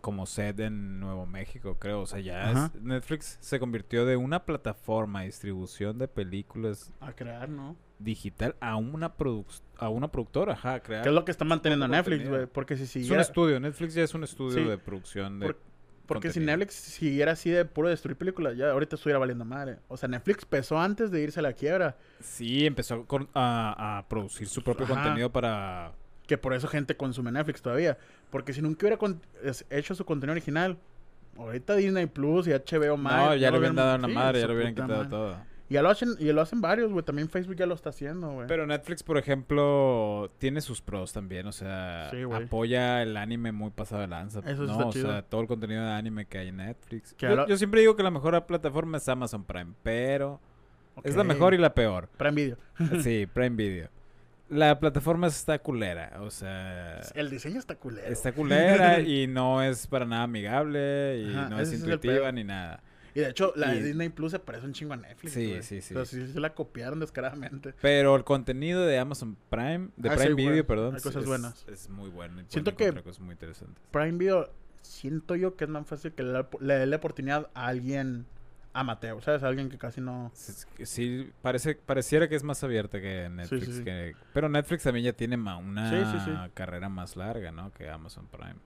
como 0.00 0.26
sed 0.26 0.58
en 0.60 1.00
Nuevo 1.00 1.26
México, 1.26 1.76
creo. 1.78 2.00
O 2.02 2.06
sea, 2.06 2.20
ya 2.20 2.50
es- 2.52 2.74
Netflix 2.82 3.38
se 3.40 3.58
convirtió 3.60 4.04
de 4.06 4.16
una 4.16 4.44
plataforma 4.44 5.20
de 5.20 5.26
distribución 5.26 5.98
de 5.98 6.08
películas 6.08 6.92
A 7.00 7.12
crear, 7.12 7.48
¿no? 7.48 7.76
digital 7.98 8.56
a 8.60 8.76
una 8.76 9.14
produc 9.14 9.46
a 9.76 9.88
una 9.90 10.08
productora, 10.10 10.54
ajá, 10.54 10.74
a 10.74 10.80
crear. 10.82 11.02
Que 11.02 11.08
es 11.10 11.14
lo 11.14 11.24
que 11.24 11.30
está 11.30 11.44
manteniendo 11.44 11.86
Netflix, 11.88 12.28
güey. 12.28 12.46
Porque 12.46 12.76
si 12.76 12.84
Es 12.84 12.96
un 12.96 13.02
siguiera... 13.02 13.22
estudio, 13.22 13.60
Netflix 13.60 13.94
ya 13.94 14.02
es 14.04 14.14
un 14.14 14.24
estudio 14.24 14.58
Sí. 14.58 14.64
de 14.64 14.78
producción 14.78 15.38
de 15.40 15.46
Por- 15.46 15.60
Porque 16.06 16.32
si. 16.32 16.40
Netflix 16.40 16.74
siguiera 16.74 17.32
así 17.32 17.50
de 17.50 17.64
puro 17.64 17.88
destruir 17.88 18.16
películas, 18.16 18.56
ya 18.56 18.70
ahorita 18.70 18.96
estuviera 18.96 19.18
valiendo 19.20 19.44
madre. 19.44 19.78
O 19.86 19.96
sea, 19.96 20.08
Netflix 20.08 20.42
empezó 20.42 20.80
antes 20.80 21.10
de 21.12 21.22
irse 21.22 21.38
a 21.38 21.42
la 21.42 21.52
quiebra. 21.52 21.96
Sí, 22.20 22.66
empezó 22.66 23.04
con- 23.06 23.28
a, 23.34 23.98
a 23.98 24.08
producir 24.08 24.48
su 24.48 24.62
propio 24.62 24.86
Ajá. 24.86 24.94
contenido 24.94 25.30
para... 25.30 25.92
Que 26.30 26.38
por 26.38 26.54
eso 26.54 26.68
gente 26.68 26.96
consume 26.96 27.32
Netflix 27.32 27.60
todavía. 27.60 27.98
Porque 28.30 28.52
si 28.52 28.62
nunca 28.62 28.86
hubiera 28.86 29.00
hecho 29.68 29.96
su 29.96 30.04
contenido 30.04 30.30
original, 30.30 30.78
ahorita 31.36 31.74
Disney 31.74 32.06
Plus 32.06 32.46
y 32.46 32.52
HBO 32.52 32.96
Max. 32.96 33.16
no, 33.16 33.34
ya 33.34 33.48
lo 33.48 33.54
le 33.54 33.58
hubieran 33.58 33.74
dado 33.74 33.96
sí, 33.96 34.02
la 34.02 34.08
madre, 34.08 34.40
ya 34.40 34.46
le 34.46 34.54
hubieran 34.54 34.74
quitado 34.76 34.94
madre. 34.94 35.08
todo. 35.08 35.36
Y 35.68 35.74
ya 35.74 35.82
lo 35.82 35.90
hacen, 35.90 36.10
y 36.20 36.30
lo 36.30 36.40
hacen 36.40 36.60
varios, 36.60 36.92
güey. 36.92 37.04
También 37.04 37.28
Facebook 37.28 37.56
ya 37.56 37.66
lo 37.66 37.74
está 37.74 37.90
haciendo, 37.90 38.30
güey. 38.30 38.46
Pero 38.46 38.64
Netflix, 38.64 39.02
por 39.02 39.18
ejemplo, 39.18 40.30
tiene 40.38 40.60
sus 40.60 40.80
pros 40.80 41.12
también, 41.12 41.48
o 41.48 41.52
sea, 41.52 42.10
Sí, 42.12 42.18
apoya 42.22 43.02
el 43.02 43.16
anime 43.16 43.50
muy 43.50 43.70
pasado 43.70 44.02
de 44.02 44.06
lanza. 44.06 44.38
Eso 44.46 44.66
no, 44.66 44.70
está 44.70 44.86
o 44.86 44.92
chido. 44.92 45.08
sea, 45.08 45.22
todo 45.22 45.40
el 45.40 45.48
contenido 45.48 45.82
de 45.82 45.90
anime 45.90 46.26
que 46.26 46.38
hay 46.38 46.48
en 46.50 46.58
Netflix. 46.58 47.16
Yo, 47.18 47.44
yo 47.48 47.56
siempre 47.56 47.80
digo 47.80 47.96
que 47.96 48.04
la 48.04 48.12
mejor 48.12 48.46
plataforma 48.46 48.98
es 48.98 49.08
Amazon 49.08 49.42
Prime, 49.42 49.72
pero 49.82 50.40
es 51.02 51.16
la 51.16 51.24
mejor 51.24 51.54
y 51.54 51.58
la 51.58 51.74
peor. 51.74 52.08
Prime 52.16 52.36
Video. 52.36 52.56
sí, 53.02 53.26
Prime 53.34 53.56
Video. 53.56 53.88
La 54.50 54.78
plataforma 54.80 55.28
está 55.28 55.58
culera, 55.60 56.18
o 56.20 56.30
sea, 56.30 57.00
El 57.14 57.30
diseño 57.30 57.58
está 57.58 57.76
culero. 57.76 58.08
está 58.08 58.32
culera 58.32 58.98
y 59.00 59.26
no 59.26 59.62
es 59.62 59.86
para 59.86 60.04
nada 60.04 60.24
amigable 60.24 61.18
y 61.24 61.30
Ajá, 61.30 61.48
no 61.48 61.60
es 61.60 61.72
intuitiva 61.72 62.30
ni 62.32 62.44
nada. 62.44 62.82
Y 63.14 63.20
de 63.20 63.30
hecho, 63.30 63.52
la 63.56 63.74
Y- 63.74 63.78
de 63.80 63.86
Disney 63.88 64.08
Plus 64.08 64.32
se 64.32 64.38
parece 64.38 64.66
un 64.66 64.72
chingo 64.72 64.92
a 64.94 64.96
Netflix. 64.96 65.32
Sí, 65.32 65.56
sí, 65.62 65.80
sí. 65.80 65.94
O 65.94 66.04
sea, 66.04 66.20
sí, 66.20 66.32
sí 66.32 66.38
la 66.38 66.54
copiaron 66.54 67.00
descaradamente. 67.00 67.74
Pero 67.80 68.14
el 68.16 68.22
contenido 68.24 68.84
de 68.86 68.98
Amazon 68.98 69.36
Prime, 69.50 69.88
de 69.96 70.08
Ah, 70.10 70.14
Prime 70.16 70.28
sí, 70.28 70.34
Video, 70.34 70.66
perdón, 70.66 70.94
Hay 70.94 71.00
cosas 71.00 71.22
es, 71.22 71.28
buenas. 71.28 71.64
es 71.68 71.88
muy 71.88 72.08
bueno. 72.10 72.40
y 72.40 72.44
Siento 72.48 72.76
que- 72.76 72.92
cosas 72.92 73.20
muy 73.20 73.32
interesantes. 73.32 73.82
Prime 73.90 74.12
Video, 74.18 74.50
siento 74.82 75.34
yo 75.36 75.56
que 75.56 75.64
es 75.64 75.70
más 75.70 75.86
fácil 75.86 76.12
que 76.12 76.22
le 76.22 76.74
dé 76.78 76.86
la 76.86 76.96
oportunidad 76.96 77.50
a 77.54 77.66
alguien 77.66 78.26
amateur, 78.72 79.20
¿sabes? 79.22 79.42
Alguien 79.42 79.68
que 79.68 79.78
casi 79.78 80.00
no... 80.00 80.30
Sí, 80.34 80.52
Sí, 80.84 81.30
parece, 81.42 81.74
pareciera 81.74 82.28
que 82.28 82.36
es 82.36 82.42
más 82.44 82.62
abierta 82.62 83.00
que 83.00 83.28
Netflix. 83.28 83.66
sí, 83.66 83.72
sí. 83.78 83.84
que- 83.84 84.14
pero 84.32 84.48
Netflix 84.48 84.82
también 84.84 85.04
ya 85.06 85.12
tiene 85.12 85.36
una 85.36 85.90
Sí, 85.90 86.18
sí, 86.18 86.24
sí. 86.24 86.30
carrera 86.54 86.88
más 86.88 87.16
larga, 87.16 87.50
¿no? 87.50 87.72
Que 87.72 87.88
Amazon 87.90 88.26
Prime. 88.28 88.56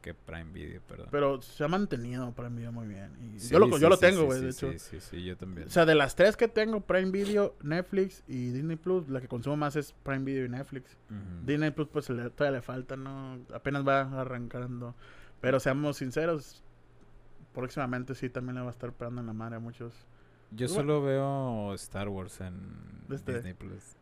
Que 0.00 0.14
Prime 0.14 0.50
Video, 0.50 0.80
perdón. 0.88 1.08
Pero 1.10 1.42
se 1.42 1.62
ha 1.62 1.68
mantenido 1.68 2.32
Prime 2.32 2.56
Video 2.56 2.72
muy 2.72 2.86
bien. 2.86 3.10
Y 3.34 3.38
Sí, 3.38 3.52
yo 3.52 3.58
lo, 3.58 3.66
sí, 3.66 3.82
yo 3.82 3.90
lo 3.90 3.96
sí, 3.96 4.00
tengo, 4.00 4.20
sí, 4.20 4.26
güey, 4.26 4.38
sí, 4.38 4.44
de 4.46 4.52
sí, 4.54 4.66
hecho. 4.66 4.78
Sí, 4.78 5.00
sí, 5.00 5.24
yo 5.24 5.36
también. 5.36 5.66
O 5.68 5.70
sea, 5.70 5.84
de 5.84 5.94
las 5.94 6.16
tres 6.16 6.38
que 6.38 6.48
tengo, 6.48 6.80
Prime 6.80 7.10
Video, 7.10 7.54
Netflix 7.62 8.24
y 8.26 8.48
Disney 8.50 8.76
Plus, 8.76 9.10
la 9.10 9.20
que 9.20 9.28
consumo 9.28 9.58
más 9.58 9.76
es 9.76 9.92
Prime 10.02 10.24
Video 10.24 10.46
y 10.46 10.48
Netflix. 10.48 10.96
Disney 11.44 11.70
Plus, 11.70 11.88
pues 11.88 12.08
le- 12.08 12.30
todavía 12.30 12.60
le 12.60 12.62
falta, 12.62 12.96
¿no? 12.96 13.40
Apenas 13.52 13.86
va 13.86 14.22
arrancando. 14.22 14.94
Pero 15.42 15.60
seamos 15.60 15.98
sinceros, 15.98 16.62
próximamente 17.52 18.14
sí 18.14 18.28
también 18.30 18.56
le 18.56 18.60
va 18.62 18.68
a 18.68 18.70
estar 18.70 18.92
pegando 18.92 19.20
en 19.20 19.26
la 19.26 19.32
madre 19.32 19.56
a 19.56 19.60
muchos. 19.60 19.92
Yo 20.52 20.68
solo 20.68 21.02
veo 21.02 21.72
Star 21.74 22.08
Wars 22.08 22.40
en 22.40 22.58
Este- 23.10 23.34
Disney 23.34 23.54
Plus. 23.54 23.96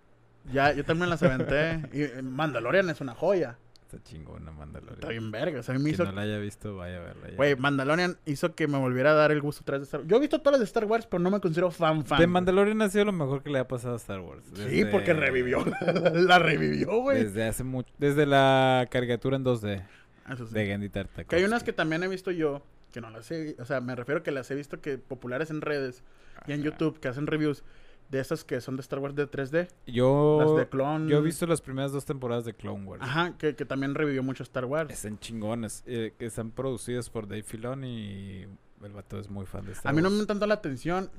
Ya, 0.53 0.72
yo 0.72 0.84
también 0.84 1.11
las 1.11 1.22
aventé. 1.22 1.82
y 1.92 2.03
eh, 2.03 2.22
Mandalorian 2.22 2.88
es 2.88 3.01
una 3.01 3.14
joya. 3.14 3.59
Está 3.82 4.03
chingona 4.03 4.51
Mandalorian. 4.51 4.94
Está 4.99 5.09
bien 5.09 5.30
verga. 5.30 5.61
O 5.61 5.62
sea, 5.62 5.78
me 5.78 5.90
hizo... 5.90 6.05
no 6.05 6.12
la 6.12 6.22
haya 6.22 6.38
visto, 6.38 6.76
vaya 6.76 6.99
a 6.99 7.01
verla. 7.01 7.28
Güey, 7.36 7.57
Mandalorian 7.57 8.18
hizo 8.26 8.55
que 8.55 8.68
me 8.68 8.76
volviera 8.78 9.12
a 9.12 9.14
dar 9.14 9.32
el 9.32 9.40
gusto 9.40 9.62
tras 9.64 9.80
de 9.80 9.84
Star 9.84 10.01
Wars. 10.01 10.11
Yo 10.11 10.16
he 10.16 10.20
visto 10.20 10.38
todas 10.40 10.53
las 10.53 10.61
de 10.61 10.64
Star 10.66 10.84
Wars, 10.84 11.07
pero 11.07 11.22
no 11.22 11.30
me 11.30 11.40
considero 11.40 11.70
fan 11.70 12.05
fan. 12.05 12.18
De. 12.18 12.26
Mandalorian 12.26 12.80
ha 12.82 12.88
sido 12.90 13.07
lo 13.07 13.12
mejor 13.12 13.42
que 13.42 13.49
le 13.51 13.59
ha 13.59 13.66
pasado 13.68 13.94
a 13.94 13.96
Star 13.96 14.20
Wars. 14.20 14.44
Sí, 14.55 14.84
porque 14.90 15.14
revivió. 15.14 15.64
la 16.14 16.38
revivió, 16.38 17.01
güey. 17.01 17.24
Desde 17.24 17.44
hace 17.46 17.64
mucho. 17.64 17.92
Desde 17.99 18.26
la 18.26 18.86
caricatura 18.90 19.36
en 19.36 19.44
2D 19.44 19.82
Eso 20.30 20.46
sí. 20.46 20.53
de 20.55 20.66
Gendy 20.66 20.88
Tartakovsky. 20.90 21.28
Que 21.30 21.36
hay 21.36 21.44
unas 21.44 21.62
que 21.64 21.72
también 21.72 22.03
he 22.03 22.09
visto 22.09 22.30
yo, 22.30 22.62
que 22.93 23.01
no 23.01 23.11
las 23.11 23.30
he... 23.30 23.57
O 23.61 23.64
sea, 23.64 23.80
me 23.80 23.95
refiero 23.95 24.22
que 24.22 24.30
las 24.30 24.51
he 24.51 24.55
visto 24.55 24.80
que 24.80 24.99
populares 24.99 25.51
en 25.51 25.61
redes 25.61 26.03
y 26.47 26.53
en. 26.53 26.62
YouTube, 26.62 26.99
que 27.01 27.09
hacen 27.09 27.26
reviews 27.26 27.64
de 28.11 28.20
esas 28.20 28.43
que 28.45 28.61
son 28.62 28.76
de 28.76 28.80
Star 28.80 29.01
Wars 29.01 29.14
de 29.14 29.30
3D. 29.30 29.68
Yo, 29.86 30.39
las 30.41 30.57
de 30.57 30.68
Clone. 30.68 31.11
yo 31.11 31.18
he 31.18 31.22
visto 31.22 31.47
las 31.47 31.61
primeras 31.61 31.93
dos 31.93 32.07
temporadas 32.07 32.45
de 32.47 32.55
Clone 32.55 32.84
Wars. 32.86 33.03
Ajá, 33.03 33.36
que, 33.36 33.55
que 33.55 33.64
también 33.66 33.95
revivió 33.95 34.22
mucho 34.22 34.43
Star 34.45 34.64
Wars. 34.64 34.91
Están 34.93 35.18
chingones. 35.18 35.82
eh, 35.86 36.14
que 36.18 36.24
están 36.26 36.51
producidas 36.51 37.11
por 37.11 37.28
Dave 37.28 37.43
Filoni 37.43 37.89
y 37.89 38.47
el 38.82 38.93
vato 38.93 39.18
es 39.18 39.28
muy 39.28 39.45
fan 39.45 39.66
de 39.66 39.72
Star 39.72 39.91
A 39.91 39.95
mí 39.95 40.01
no 40.01 40.09
Wars. 40.09 40.20
me 40.20 40.26
tanto 40.26 40.47
la 40.47 40.55
atención. 40.55 41.11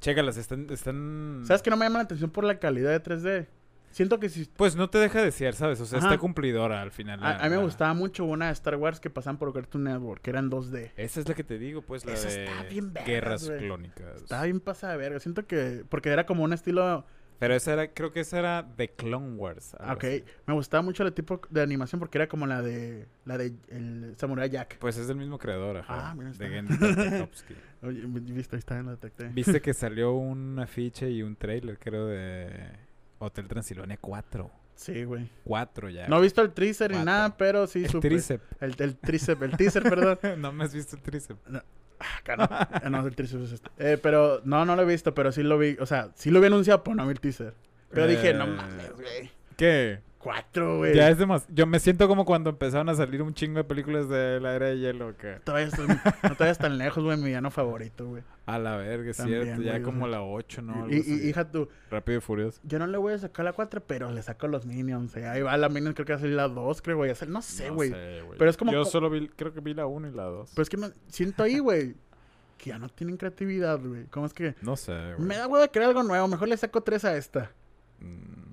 Chécalas, 0.00 0.36
están, 0.36 0.68
están... 0.70 1.42
¿Sabes 1.46 1.62
que 1.62 1.70
no 1.70 1.76
me 1.76 1.86
llama 1.86 1.98
la 1.98 2.04
atención 2.04 2.30
por 2.30 2.44
la 2.44 2.58
calidad 2.60 2.90
de 2.90 3.02
3D? 3.02 3.46
Siento 3.90 4.20
que 4.20 4.28
si... 4.28 4.44
Pues 4.56 4.76
no 4.76 4.90
te 4.90 4.98
deja 4.98 5.22
desear, 5.22 5.54
¿sabes? 5.54 5.80
O 5.80 5.86
sea, 5.86 5.98
Ajá. 6.00 6.08
está 6.08 6.18
cumplidora 6.20 6.82
al 6.82 6.90
final. 6.90 7.18
A, 7.24 7.30
la- 7.30 7.36
a 7.38 7.42
mí 7.44 7.50
me 7.50 7.56
la- 7.56 7.62
gustaba 7.62 7.94
mucho 7.94 8.24
una 8.26 8.46
de 8.46 8.52
Star 8.52 8.76
Wars 8.76 9.00
que 9.00 9.08
pasaban 9.08 9.38
por 9.38 9.52
Cartoon 9.54 9.84
Network, 9.84 10.20
que 10.22 10.30
eran 10.30 10.50
2D. 10.50 10.92
Esa 10.96 11.20
es 11.20 11.28
la 11.28 11.34
que 11.34 11.44
te 11.44 11.58
digo, 11.58 11.80
pues, 11.82 12.04
la 12.04 12.12
Esa 12.12 12.28
de 12.28 12.44
está 12.44 12.62
bien 12.64 12.92
vergas, 12.92 13.06
Guerras. 13.08 13.50
Clónicas. 13.58 14.16
Estaba 14.22 14.42
bien 14.44 14.60
pasada 14.60 14.92
de 14.92 14.98
verga. 14.98 15.18
Siento 15.20 15.46
que... 15.46 15.84
Porque 15.88 16.10
era 16.10 16.26
como 16.26 16.44
un 16.44 16.52
estilo... 16.52 17.06
Pero 17.38 17.52
esa 17.54 17.74
era, 17.74 17.88
creo 17.92 18.12
que 18.12 18.20
esa 18.20 18.38
era 18.38 18.62
de 18.62 18.88
Clone 18.90 19.36
Wars. 19.36 19.74
Ok. 19.74 20.04
así. 20.04 20.24
Me 20.46 20.54
gustaba 20.54 20.82
mucho 20.82 21.02
el 21.02 21.12
tipo 21.12 21.38
de 21.50 21.60
animación 21.60 21.98
porque 21.98 22.16
era 22.18 22.28
como 22.28 22.46
la 22.46 22.62
de... 22.62 23.06
La 23.26 23.36
de 23.38 23.52
el 23.68 24.14
Samurai 24.16 24.48
Jack. 24.48 24.78
Pues 24.78 24.96
es 24.96 25.06
del 25.06 25.18
mismo 25.18 25.38
creador, 25.38 25.76
ajá. 25.78 26.10
Ah, 26.10 26.14
mira, 26.14 26.30
de 26.30 26.32
está. 26.32 26.48
Gendy 26.48 26.78
Tartakovsky. 26.94 27.54
Oye, 27.82 28.00
viste, 28.06 28.56
ahí 28.56 28.58
está, 28.60 28.82
lo 28.82 28.90
detecté. 28.92 29.28
Viste 29.28 29.60
que 29.60 29.74
salió 29.74 30.12
un 30.14 30.58
afiche 30.58 31.10
y 31.10 31.22
un 31.22 31.36
trailer, 31.36 31.78
creo, 31.78 32.06
de 32.06 32.70
Hotel 33.18 33.48
Transilvania 33.48 33.96
4. 34.00 34.50
Sí, 34.74 35.04
güey. 35.04 35.28
4 35.44 35.88
ya. 35.90 36.06
No 36.08 36.18
he 36.18 36.22
visto 36.22 36.42
el 36.42 36.52
teaser 36.52 36.90
ni 36.90 36.96
Cuatro. 36.98 37.04
nada, 37.12 37.36
pero 37.36 37.66
sí 37.66 37.84
el 37.84 37.90
supe. 37.90 38.08
tríceps. 38.08 38.44
El, 38.60 38.74
el 38.78 38.96
tríceps, 38.96 39.42
el 39.42 39.56
teaser, 39.56 39.82
perdón. 39.82 40.18
no 40.38 40.52
me 40.52 40.64
has 40.64 40.74
visto 40.74 40.96
el 40.96 41.02
tríceps. 41.02 41.40
No. 41.48 41.62
Ah, 41.98 42.82
no, 42.90 43.06
el 43.06 43.16
tríceps 43.16 43.42
es 43.44 43.52
este. 43.52 43.70
Eh, 43.78 43.96
pero 43.96 44.42
no, 44.44 44.66
no 44.66 44.76
lo 44.76 44.82
he 44.82 44.84
visto, 44.84 45.14
pero 45.14 45.32
sí 45.32 45.42
lo 45.42 45.56
vi. 45.56 45.76
O 45.80 45.86
sea, 45.86 46.10
sí 46.14 46.30
lo 46.30 46.40
vi 46.40 46.48
anunciado, 46.48 46.84
pero 46.84 46.94
no 46.94 47.04
vi 47.06 47.12
el 47.12 47.20
teaser. 47.20 47.54
Pero 47.90 48.06
dije, 48.06 48.34
no 48.34 48.44
Eh, 48.44 48.48
mames, 48.48 48.92
güey. 48.92 49.30
¿Qué? 49.56 50.00
Cuatro, 50.18 50.78
güey. 50.78 50.94
Ya 50.94 51.08
es 51.08 51.16
demasiado. 51.18 51.54
Yo 51.54 51.66
me 51.66 51.78
siento 51.80 52.06
como 52.08 52.24
cuando 52.26 52.50
empezaron 52.50 52.88
a 52.90 52.94
salir 52.94 53.22
un 53.22 53.32
chingo 53.32 53.58
de 53.58 53.64
películas 53.64 54.08
de 54.10 54.40
la 54.40 54.54
era 54.56 54.66
de 54.66 54.78
hielo. 54.78 55.16
Que... 55.16 55.40
Todavía 55.44 55.68
estoy- 55.68 55.86
no 55.88 56.36
vayas 56.38 56.58
tan 56.58 56.76
lejos, 56.76 57.02
güey. 57.02 57.16
Mi 57.16 57.24
villano 57.26 57.50
favorito, 57.50 58.06
güey. 58.06 58.22
A 58.46 58.58
la 58.60 58.76
verga, 58.76 59.10
es 59.10 59.16
También, 59.16 59.42
cierto. 59.42 59.62
Ya 59.62 59.72
güey, 59.72 59.82
como 59.82 60.06
la 60.06 60.22
8, 60.22 60.62
¿no? 60.62 60.74
Algo 60.84 60.94
y, 60.94 61.00
así. 61.00 61.28
hija, 61.28 61.50
tú, 61.50 61.68
Rápido 61.90 62.18
y 62.18 62.20
Furioso. 62.20 62.60
yo 62.62 62.78
no 62.78 62.86
le 62.86 62.96
voy 62.96 63.12
a 63.14 63.18
sacar 63.18 63.44
la 63.44 63.52
4, 63.52 63.82
pero 63.86 64.12
le 64.12 64.22
saco 64.22 64.46
los 64.46 64.64
Minions. 64.66 65.16
eh. 65.16 65.26
Ahí 65.26 65.42
va 65.42 65.56
la 65.56 65.68
Minions, 65.68 65.94
creo 65.96 66.06
que 66.06 66.12
va 66.12 66.18
a 66.18 66.20
salir 66.20 66.36
la 66.36 66.46
2, 66.48 66.80
creo, 66.80 66.96
güey. 66.96 67.12
No 67.26 67.42
sé, 67.42 67.68
No 67.68 67.74
güey. 67.74 67.90
sé, 67.90 68.22
güey. 68.24 68.38
Pero 68.38 68.48
es 68.50 68.56
como 68.56 68.72
Yo 68.72 68.84
co- 68.84 68.90
solo 68.90 69.10
vi, 69.10 69.28
creo 69.28 69.52
que 69.52 69.60
vi 69.60 69.74
la 69.74 69.86
1 69.86 70.08
y 70.08 70.12
la 70.12 70.24
2. 70.24 70.50
Pero 70.54 70.62
es 70.62 70.68
que 70.70 70.76
no, 70.76 70.90
siento 71.08 71.42
ahí, 71.42 71.58
güey, 71.58 71.96
que 72.58 72.70
ya 72.70 72.78
no 72.78 72.88
tienen 72.88 73.16
creatividad, 73.16 73.80
güey. 73.80 74.04
¿Cómo 74.06 74.26
es 74.26 74.32
que? 74.32 74.54
No 74.62 74.76
sé, 74.76 74.92
güey. 75.16 75.26
Me 75.28 75.36
da 75.36 75.48
huevo 75.48 75.58
de 75.60 75.68
crear 75.70 75.88
algo 75.88 76.04
nuevo. 76.04 76.28
Mejor 76.28 76.46
le 76.46 76.56
saco 76.56 76.82
3 76.82 77.04
a 77.04 77.16
esta. 77.16 77.50
Mm. 77.98 78.45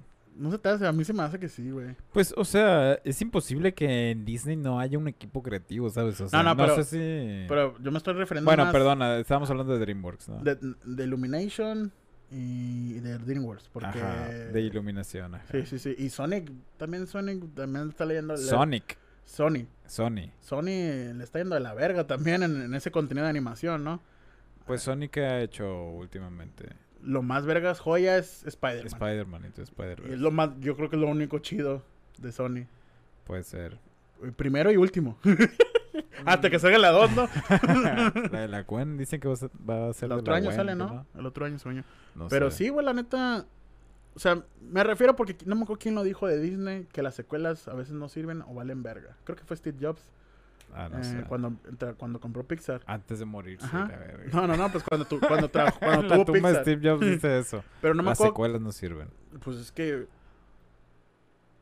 No 0.44 0.52
se 0.52 0.58
te 0.60 0.68
hace, 0.68 0.86
a 0.86 0.92
mí 0.92 1.06
se 1.06 1.14
me 1.14 1.24
hace 1.24 1.40
que 1.40 1.48
sí, 1.48 1.72
güey. 1.72 1.96
Pues, 2.12 2.34
o 2.36 2.44
sea, 2.44 2.96
es 3.06 3.22
imposible 3.22 3.74
que 3.74 4.12
en 4.12 4.26
Disney 4.26 4.58
no 4.58 4.78
haya 4.78 4.98
un 4.98 5.08
equipo 5.08 5.42
creativo, 5.42 5.90
¿sabes? 5.90 6.20
O 6.20 6.28
sea, 6.28 6.44
no, 6.44 6.58
pero- 6.58 6.76
sé 6.76 6.84
si... 6.84 7.48
Pero 7.48 7.78
yo 7.82 7.92
me 7.92 7.98
estoy 7.98 8.14
refiriendo 8.16 8.50
bueno, 8.50 8.66
más 8.66 8.74
perdona, 8.74 9.20
estábamos 9.20 9.50
hablando 9.50 9.72
de 9.72 9.80
DreamWorks, 9.80 10.28
¿no? 10.28 10.44
de, 10.44 10.58
de 10.84 11.04
Illumination 11.06 11.94
y 12.30 12.96
de 13.00 13.20
DreamWorks. 13.20 13.70
Porque... 13.72 13.88
Ajá, 14.02 14.28
de 14.28 14.62
iluminación. 14.62 15.36
ajá. 15.36 15.46
Sí, 15.50 15.66
sí, 15.66 15.80
sí. 15.80 15.96
Y 15.98 16.10
Sonic, 16.10 16.52
también 16.76 17.08
Sonic, 17.08 17.56
también 17.56 17.88
está 17.88 18.06
leyendo... 18.06 18.34
le- 18.34 18.40
Sonic, 18.42 18.98
Sony. 19.24 19.66
Sony. 19.86 20.30
Sony 20.42 21.14
le 21.16 21.24
está 21.24 21.40
yendo 21.40 21.56
de 21.56 21.62
la 21.62 21.74
verga 21.74 22.06
también 22.06 22.44
en, 22.44 22.62
en 22.64 22.74
ese 22.74 22.92
contenido 22.92 23.24
de 23.24 23.30
animación, 23.30 23.86
¿no? 23.86 24.02
Pues 24.68 24.82
Sonic 24.82 25.12
¿qué 25.12 25.22
ha 25.22 25.42
hecho 25.42 25.90
últimamente. 25.92 26.66
Lo 27.04 27.22
más 27.22 27.46
vergas 27.46 27.80
joya 27.80 28.18
es 28.18 28.46
Spider-Man. 28.46 28.88
Spider-Man 28.88 29.54
y 29.58 29.62
Spider-Man. 29.62 30.14
es 30.14 30.20
lo 30.20 30.32
más, 30.32 30.52
yo 30.60 30.76
creo 30.76 30.90
que 30.90 30.96
es 30.96 31.02
lo 31.02 31.08
único 31.08 31.40
chido 31.40 31.82
de 32.18 32.32
Sony. 32.32 32.66
Puede 33.26 33.44
ser. 33.44 33.78
Eh, 34.24 34.32
Primero 34.36 34.72
y 34.72 34.78
último. 34.78 35.18
Hasta 36.26 36.50
que 36.50 36.60
salga 36.60 36.78
la 36.78 36.92
2, 36.92 37.12
¿no? 37.12 37.30
la 38.32 38.42
de 38.42 38.48
la 38.48 38.64
Gwen 38.64 38.98
dicen 38.98 39.20
que 39.20 39.28
va 39.28 39.34
a 39.34 39.38
ser, 39.38 39.52
va 39.70 39.90
a 39.90 39.94
ser 39.94 40.06
El 40.06 40.10
de 40.18 40.22
otro 40.22 40.32
la 40.32 40.38
año 40.38 40.46
Gwen, 40.46 40.56
sale, 40.56 40.76
¿no? 40.76 41.06
El 41.16 41.26
otro 41.26 41.46
año 41.46 41.60
sueño. 41.60 41.84
No 42.16 42.28
Pero 42.30 42.50
sé. 42.52 42.58
sí, 42.58 42.70
güey, 42.70 42.86
la 42.86 42.94
neta. 42.94 43.46
O 44.16 44.20
sea, 44.20 44.44
me 44.62 44.84
refiero 44.84 45.16
porque 45.16 45.36
no 45.46 45.56
me 45.56 45.64
acuerdo 45.64 45.80
quién 45.80 45.96
lo 45.96 46.04
dijo 46.04 46.28
de 46.28 46.40
Disney, 46.40 46.86
que 46.92 47.02
las 47.02 47.16
secuelas 47.16 47.68
a 47.68 47.74
veces 47.74 47.94
no 47.94 48.10
sirven 48.10 48.44
o 48.44 48.54
valen 48.54 48.84
verga. 48.84 49.18
Creo 49.24 49.36
que 49.36 49.44
fue 49.44 49.58
Steve 49.58 49.78
Jobs 49.82 50.12
Ah, 50.76 50.90
no 50.90 51.00
eh, 51.00 51.04
sé. 51.04 51.24
cuando, 51.28 51.54
cuando 51.98 52.20
compró 52.20 52.44
Pixar. 52.48 52.82
Antes 52.88 53.20
de 53.20 53.26
morirse. 53.26 53.66
Ajá. 53.66 53.88
la 53.88 53.98
verga. 53.98 54.24
No, 54.34 54.48
no, 54.48 54.58
no, 54.58 54.72
pues 54.72 54.84
cuando, 54.84 55.06
tu, 55.06 55.20
cuando, 55.20 55.52
tra- 55.52 55.74
cuando 55.80 56.02
la 56.04 56.16
tuvo 56.16 56.26
tumba 56.26 56.50
Pixar. 56.50 56.64
Steve 56.64 56.90
Jobs 56.90 57.02
dice 57.06 57.38
eso. 57.40 57.64
Pero 57.82 57.94
no 57.94 58.02
me 58.04 58.10
Las 58.10 58.18
acuerdo. 58.20 58.34
secuelas 58.34 58.62
no 58.62 58.72
sirven. 58.72 59.10
Pues 59.44 59.58
es 59.58 59.72
que 59.72 60.08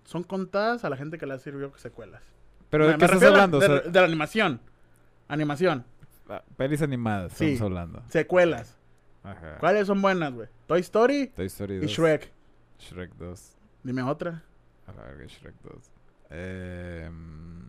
son 0.05 0.24
contadas 0.24 0.84
a 0.86 0.89
la 0.89 0.97
gente 0.97 1.18
que 1.18 1.26
le 1.26 1.38
sirvió 1.39 1.72
secuelas. 1.78 2.22
Pero 2.70 2.86
¿de 2.88 2.93
me 2.93 2.97
qué 2.99 3.05
estás 3.05 3.24
hablando? 3.24 3.57
O 3.57 3.59
de, 3.62 3.68
sea, 3.68 3.80
de 3.82 3.99
la 3.99 4.05
animación. 4.05 4.62
Animación. 5.28 5.86
ah, 6.30 6.43
pelis 6.57 6.82
animadas 6.82 7.34
Sí. 7.34 7.45
estamos 7.53 7.62
hablando. 7.72 8.03
Secuelas. 8.09 8.78
Ajá. 9.24 9.57
¿Cuáles 9.59 9.88
son 9.88 10.01
buenas, 10.01 10.34
güey? 10.34 10.47
Toy 10.68 10.80
Story 10.82 11.28
Toy 11.36 11.45
Story 11.47 11.76
y 11.76 11.80
2. 11.82 11.91
Shrek. 11.91 12.32
Shrek 12.80 13.12
2. 13.16 13.57
Dime 13.84 14.01
otra. 14.03 14.43
A 14.88 14.93
la 14.93 15.03
verga, 15.03 15.26
Shrek 15.26 15.53
2. 15.64 15.91
Eh, 16.32 17.09
mm, 17.12 17.61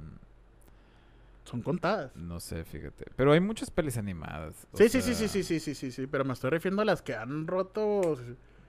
Son 1.52 1.62
contadas. 1.62 2.16
no 2.16 2.40
sé, 2.40 2.64
fíjate. 2.64 3.06
Pero 3.14 3.32
hay 3.32 3.40
muchas 3.40 3.70
pelis 3.70 3.96
animadas. 3.98 4.66
Sí, 4.74 4.88
sí, 4.88 5.00
sí, 5.02 5.14
sí, 5.14 5.28
sí, 5.28 5.42
sí, 5.44 5.60
sí, 5.60 5.74
sí, 5.74 5.92
sí, 5.92 6.06
pero 6.08 6.24
me 6.24 6.32
estoy 6.32 6.50
refiriendo 6.50 6.82
a 6.82 6.84
las 6.84 7.00
que 7.02 7.14
han 7.14 7.46
roto, 7.46 8.18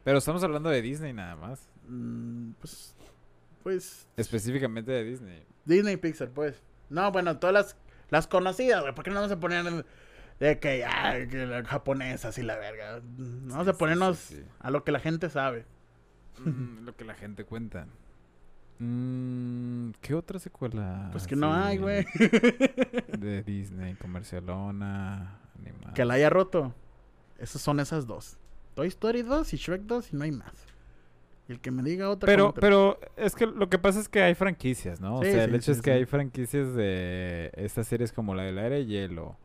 Pero 0.03 0.17
estamos 0.19 0.43
hablando 0.43 0.69
de 0.69 0.81
Disney 0.81 1.13
nada 1.13 1.35
más. 1.35 1.67
mm, 1.87 2.51
pues, 2.59 2.95
pues, 3.63 4.07
Específicamente 4.17 4.91
de 4.91 5.03
Disney. 5.03 5.43
Disney 5.65 5.97
Pixar, 5.97 6.29
pues. 6.29 6.61
No, 6.89 7.11
bueno, 7.11 7.39
todas 7.39 7.53
las, 7.53 7.77
las 8.09 8.27
conocidas, 8.27 8.81
güey, 8.81 8.93
¿por 8.93 9.03
qué 9.03 9.09
no 9.09 9.15
vamos 9.17 9.31
a 9.31 9.39
poner 9.39 9.65
el- 9.65 9.85
de 10.39 10.59
que, 10.59 10.83
ah, 10.83 11.15
que 11.29 11.45
la 11.45 11.63
japonesa, 11.63 12.27
así 12.27 12.41
la 12.43 12.57
verga? 12.57 12.99
Vamos 13.01 13.63
Sí, 13.65 13.69
a 13.69 13.73
ponernos 13.73 14.17
sí, 14.17 14.35
sí. 14.35 14.43
a 14.59 14.69
lo 14.71 14.83
que 14.83 14.91
la 14.91 14.99
gente 14.99 15.29
sabe. 15.29 15.65
Mm, 16.39 16.83
lo 16.85 16.95
que 16.97 17.05
la 17.05 17.13
gente 17.13 17.45
cuenta. 17.45 17.87
Mm, 18.83 19.91
¿Qué 20.01 20.13
otra 20.13 20.39
secuela? 20.39 21.07
Pues 21.11 21.25
que 21.25 21.37
no 21.37 21.53
hay, 21.53 21.77
güey. 21.77 22.05
De 23.17 23.41
Disney, 23.47 23.95
comercialona, 23.95 25.39
animada. 25.57 25.93
que 25.93 26.03
la 26.03 26.15
haya 26.15 26.29
roto. 26.29 26.73
Esas 27.37 27.61
son 27.61 27.79
esas 27.79 28.05
dos. 28.05 28.37
Toy 28.75 28.87
Story 28.87 29.21
2 29.21 29.53
y 29.53 29.57
Shrek 29.57 29.83
2 29.83 30.13
y 30.13 30.15
no 30.17 30.23
hay 30.23 30.31
más. 30.31 30.53
Y 31.47 31.53
el 31.53 31.59
que 31.59 31.71
me 31.71 31.83
diga 31.83 32.09
otra 32.09 32.25
Pero, 32.25 32.53
pero 32.53 32.99
es 33.15 33.35
que 33.35 33.45
lo 33.45 33.69
que 33.69 33.77
pasa 33.77 33.99
es 33.99 34.09
que 34.09 34.21
hay 34.21 34.33
franquicias, 34.33 34.99
¿no? 34.99 35.21
Sí, 35.21 35.29
o 35.29 35.31
sea, 35.31 35.43
el 35.43 35.51
sí, 35.51 35.55
hecho 35.57 35.65
sí, 35.65 35.71
es 35.71 35.81
que 35.81 35.91
hay 35.91 36.05
franquicias 36.05 36.73
de 36.73 37.51
estas 37.55 37.87
series 37.87 38.11
como 38.11 38.33
la 38.35 38.43
del 38.43 38.57
aire 38.57 38.75
de 38.77 38.85
hielo. 38.85 39.37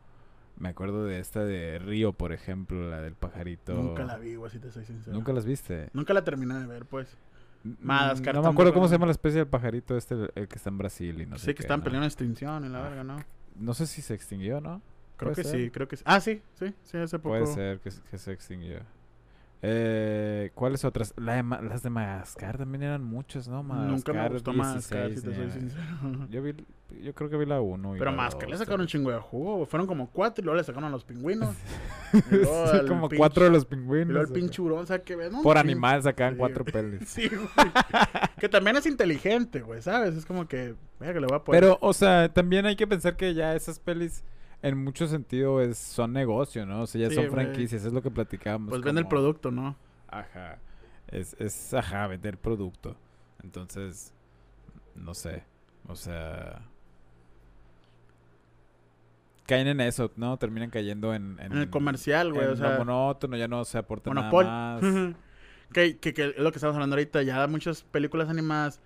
Me 0.57 0.69
acuerdo 0.69 1.05
de 1.05 1.19
esta 1.19 1.45
de 1.45 1.79
Río, 1.79 2.11
por 2.11 2.33
ejemplo, 2.33 2.89
la 2.89 3.01
del 3.01 3.15
pajarito. 3.15 3.73
Nunca 3.73 4.03
la 4.03 4.17
vi, 4.17 4.35
güey, 4.35 4.51
si 4.51 4.59
te 4.59 4.71
soy 4.71 4.83
sincero. 4.83 5.15
¿Nunca 5.15 5.31
las 5.31 5.45
viste? 5.45 5.89
Nunca 5.93 6.13
la 6.13 6.23
terminé 6.25 6.55
de 6.55 6.67
ver, 6.67 6.85
pues. 6.85 7.17
Mm, 7.63 7.71
Madagascar 7.81 8.35
No 8.35 8.41
me 8.41 8.49
acuerdo 8.49 8.73
cómo 8.73 8.87
se 8.87 8.93
llama 8.95 9.05
la 9.07 9.11
especie 9.11 9.39
del 9.39 9.47
pajarito 9.47 9.97
este, 9.97 10.15
el, 10.15 10.31
el 10.35 10.47
que 10.47 10.55
está 10.55 10.69
en 10.69 10.77
Brasil 10.77 11.21
y 11.21 11.25
no 11.25 11.37
sé 11.37 11.45
sé 11.45 11.51
que 11.51 11.55
qué, 11.55 11.63
están 11.63 11.79
¿no? 11.79 11.83
peleando 11.83 12.05
en 12.05 12.07
extinción 12.07 12.63
en 12.65 12.71
la 12.71 12.79
Ah, 12.79 12.89
verga, 12.89 13.03
¿no? 13.03 13.23
No 13.55 13.73
sé 13.73 13.85
si 13.87 14.01
se 14.01 14.13
extinguió, 14.13 14.61
¿no? 14.61 14.81
Creo 15.17 15.33
que 15.33 15.43
ser. 15.43 15.59
sí, 15.59 15.69
creo 15.69 15.87
que 15.87 15.97
sí. 15.97 16.03
Ah, 16.05 16.21
sí, 16.21 16.41
sí, 16.53 16.73
sí, 16.83 16.97
hace 16.97 17.19
poco. 17.19 17.29
Puede 17.37 17.45
ser 17.47 17.79
que, 17.81 17.89
que 18.09 18.17
se 18.17 18.31
extinguió. 18.31 18.79
Eh, 19.61 20.51
¿Cuáles 20.55 20.85
otras? 20.85 21.13
La 21.17 21.33
de 21.35 21.43
Ma- 21.43 21.61
las 21.61 21.83
de 21.83 21.89
Madagascar 21.89 22.57
también 22.57 22.81
eran 22.83 23.03
muchas, 23.03 23.47
¿no? 23.49 23.61
Nunca 23.61 24.13
me 24.13 24.29
gustó 24.29 24.53
más, 24.53 24.73
16, 24.89 25.19
si 25.19 25.25
te 25.27 25.35
soy 25.35 25.51
sincero. 25.51 25.83
Yo, 26.29 26.41
vi, 26.41 26.53
yo 27.03 27.13
creo 27.13 27.29
que 27.29 27.35
vi 27.35 27.45
la 27.45 27.59
1. 27.59 27.95
Pero 27.99 28.15
que 28.39 28.45
le 28.47 28.57
sacaron 28.57 28.81
un 28.81 28.87
chingo 28.87 29.11
de 29.11 29.19
jugo. 29.19 29.65
Fueron 29.65 29.85
como 29.85 30.09
cuatro 30.11 30.41
y 30.41 30.45
luego 30.45 30.57
le 30.57 30.63
sacaron 30.63 30.85
a 30.85 30.89
los 30.89 31.03
pingüinos. 31.03 31.55
Y 32.13 32.35
al 32.77 32.87
como 32.87 33.07
pinche- 33.09 33.17
cuatro 33.17 33.43
de 33.43 33.51
los 33.51 33.63
Y 33.63 33.65
pingüinos. 33.67 34.07
luego 34.07 34.21
el 34.21 34.31
acá. 34.31 34.33
pinche 34.33 34.61
hurón, 34.61 34.79
o 34.79 34.85
sea, 34.85 35.03
que 35.03 35.15
ven. 35.17 35.41
Por 35.43 35.57
animal 35.57 36.01
sacaban 36.03 36.33
Sí, 36.35 36.39
cuatro 36.39 36.63
güey. 36.63 36.71
pelis. 36.73 37.01
Sí, 37.09 37.27
güey. 37.27 37.49
que 38.39 38.47
también 38.49 38.77
es 38.77 38.85
inteligente, 38.85 39.59
güey, 39.61 39.81
¿sabes? 39.81 40.15
Es 40.15 40.25
como 40.25 40.47
que, 40.47 40.73
vea 41.01 41.13
que 41.13 41.19
le 41.19 41.27
voy 41.27 41.35
a 41.35 41.43
poner. 41.43 41.61
Pero, 41.61 41.77
o 41.81 41.91
sea, 41.93 42.33
también 42.33 42.65
hay 42.65 42.75
que 42.77 42.87
pensar 42.87 43.17
que 43.17 43.33
ya 43.33 43.53
esas 43.55 43.77
pelis 43.79 44.23
en 44.61 44.83
mucho 44.83 45.07
sentido 45.07 45.61
es, 45.61 45.77
son 45.77 46.13
negocio, 46.13 46.65
¿no? 46.65 46.81
O 46.81 46.87
sea, 46.87 47.01
ya 47.01 47.09
Sí, 47.09 47.15
son 47.15 47.29
franquicias, 47.31 47.85
es 47.85 47.93
lo 47.93 48.01
que 48.01 48.11
platicábamos. 48.11 48.69
pues 48.69 48.81
vende 48.81 48.99
el 49.01 49.05
como- 49.05 49.09
producto, 49.09 49.51
¿no? 49.51 49.75
Ajá. 50.07 50.59
Es, 51.07 51.35
es, 51.39 51.73
ajá, 51.73 52.07
vender 52.07 52.37
producto. 52.37 52.95
Entonces, 53.43 54.13
no 54.95 55.13
sé. 55.13 55.43
O 55.87 55.95
sea... 55.95 56.61
Caen 59.47 59.67
en 59.67 59.81
eso, 59.81 60.11
¿no? 60.15 60.37
Terminan 60.37 60.69
cayendo 60.69 61.13
en... 61.13 61.39
En 61.39 61.53
el 61.53 61.69
comercial, 61.71 62.31
güey, 62.33 62.45
en 62.45 62.51
o 62.53 62.55
sea. 62.55 62.77
monótono, 62.77 63.35
ya 63.35 63.47
no 63.47 63.65
se 63.65 63.79
aporta 63.79 64.11
Monopol. 64.13 64.45
nada 64.45 64.79
más. 64.79 65.15
que, 65.73 65.97
que, 65.97 66.13
que 66.13 66.25
es 66.27 66.37
lo 66.37 66.51
que 66.51 66.57
estamos 66.57 66.75
hablando 66.75 66.95
ahorita. 66.95 67.23
Ya 67.23 67.47
muchas 67.47 67.81
películas 67.81 68.29
animadas, 68.29 68.79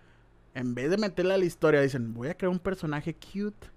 en 0.53 0.73
vez 0.73 0.89
de 0.89 0.97
meterle 0.97 1.33
a 1.33 1.37
la 1.37 1.43
historia, 1.43 1.81
dicen, 1.81 2.13
voy 2.13 2.29
a 2.29 2.37
crear 2.37 2.49
un 2.51 2.59
personaje 2.59 3.13
cute 3.13 3.67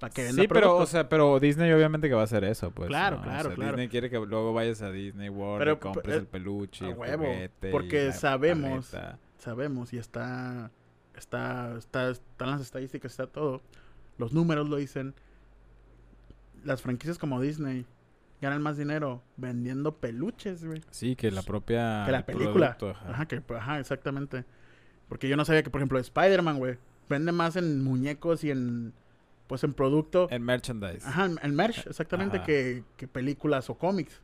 para 0.00 0.12
que 0.12 0.24
venda 0.24 0.42
Sí, 0.42 0.48
pero, 0.48 0.60
o 0.60 0.62
productos". 0.70 0.88
sea, 0.90 1.08
pero 1.08 1.38
Disney 1.38 1.70
obviamente 1.72 2.08
que 2.08 2.14
va 2.14 2.22
a 2.22 2.24
hacer 2.24 2.42
eso, 2.42 2.72
pues. 2.72 2.88
Claro, 2.88 3.16
¿no? 3.16 3.22
O 3.22 3.24
claro, 3.26 3.48
sea, 3.50 3.54
claro. 3.54 3.70
Disney 3.72 3.88
quiere 3.88 4.10
que 4.10 4.16
luego 4.18 4.52
vayas 4.52 4.82
a 4.82 4.90
Disney 4.90 5.28
World 5.28 5.58
Pero, 5.60 5.72
y 5.74 5.76
compres 5.76 6.14
eh, 6.16 6.18
el 6.18 6.26
peluche, 6.26 6.84
a 6.86 6.88
el 6.88 6.94
huevo, 6.96 7.24
juguete 7.24 7.70
porque 7.70 8.12
sabemos- 8.12 8.88
paleta. 8.90 9.18
sabemos 9.38 9.92
y 9.92 9.98
está, 9.98 10.70
está, 11.14 11.76
está, 11.78 12.10
están 12.10 12.50
las 12.50 12.60
estadísticas, 12.62 13.12
está 13.12 13.26
todo. 13.28 13.62
Los 14.18 14.32
números 14.32 14.68
lo 14.68 14.76
dicen. 14.76 15.14
Las 16.64 16.82
franquicias 16.82 17.18
como 17.18 17.40
Disney 17.40 17.86
ganan 18.42 18.62
más 18.62 18.76
dinero 18.76 19.22
vendiendo 19.36 19.96
peluches, 19.96 20.64
güey. 20.64 20.82
Sí, 20.90 21.16
que 21.16 21.30
la 21.30 21.42
propia... 21.42 22.02
que 22.06 22.12
la 22.12 22.18
el 22.18 22.24
película. 22.24 22.76
producto, 22.76 22.90
ajá. 22.90 23.10
Ajá, 23.12 23.26
que, 23.26 23.42
ajá, 23.54 23.80
exactamente. 23.80 24.44
Porque 25.08 25.28
yo 25.28 25.36
no 25.36 25.44
sabía 25.44 25.62
que, 25.62 25.70
por 25.70 25.80
ejemplo, 25.80 25.98
Spider-Man, 25.98 26.58
güey, 26.58 26.78
vende 27.08 27.32
más 27.32 27.56
en 27.56 27.82
muñecos 27.82 28.44
y 28.44 28.50
en, 28.50 28.92
pues, 29.50 29.64
en 29.64 29.74
producto. 29.74 30.28
En 30.30 30.44
merchandise. 30.44 31.04
Ajá, 31.04 31.28
en, 31.42 31.54
merch, 31.56 31.84
exactamente, 31.84 32.36
Ajá. 32.36 32.46
que, 32.46 32.84
que 32.96 33.08
películas 33.08 33.68
o 33.68 33.74
cómics. 33.74 34.22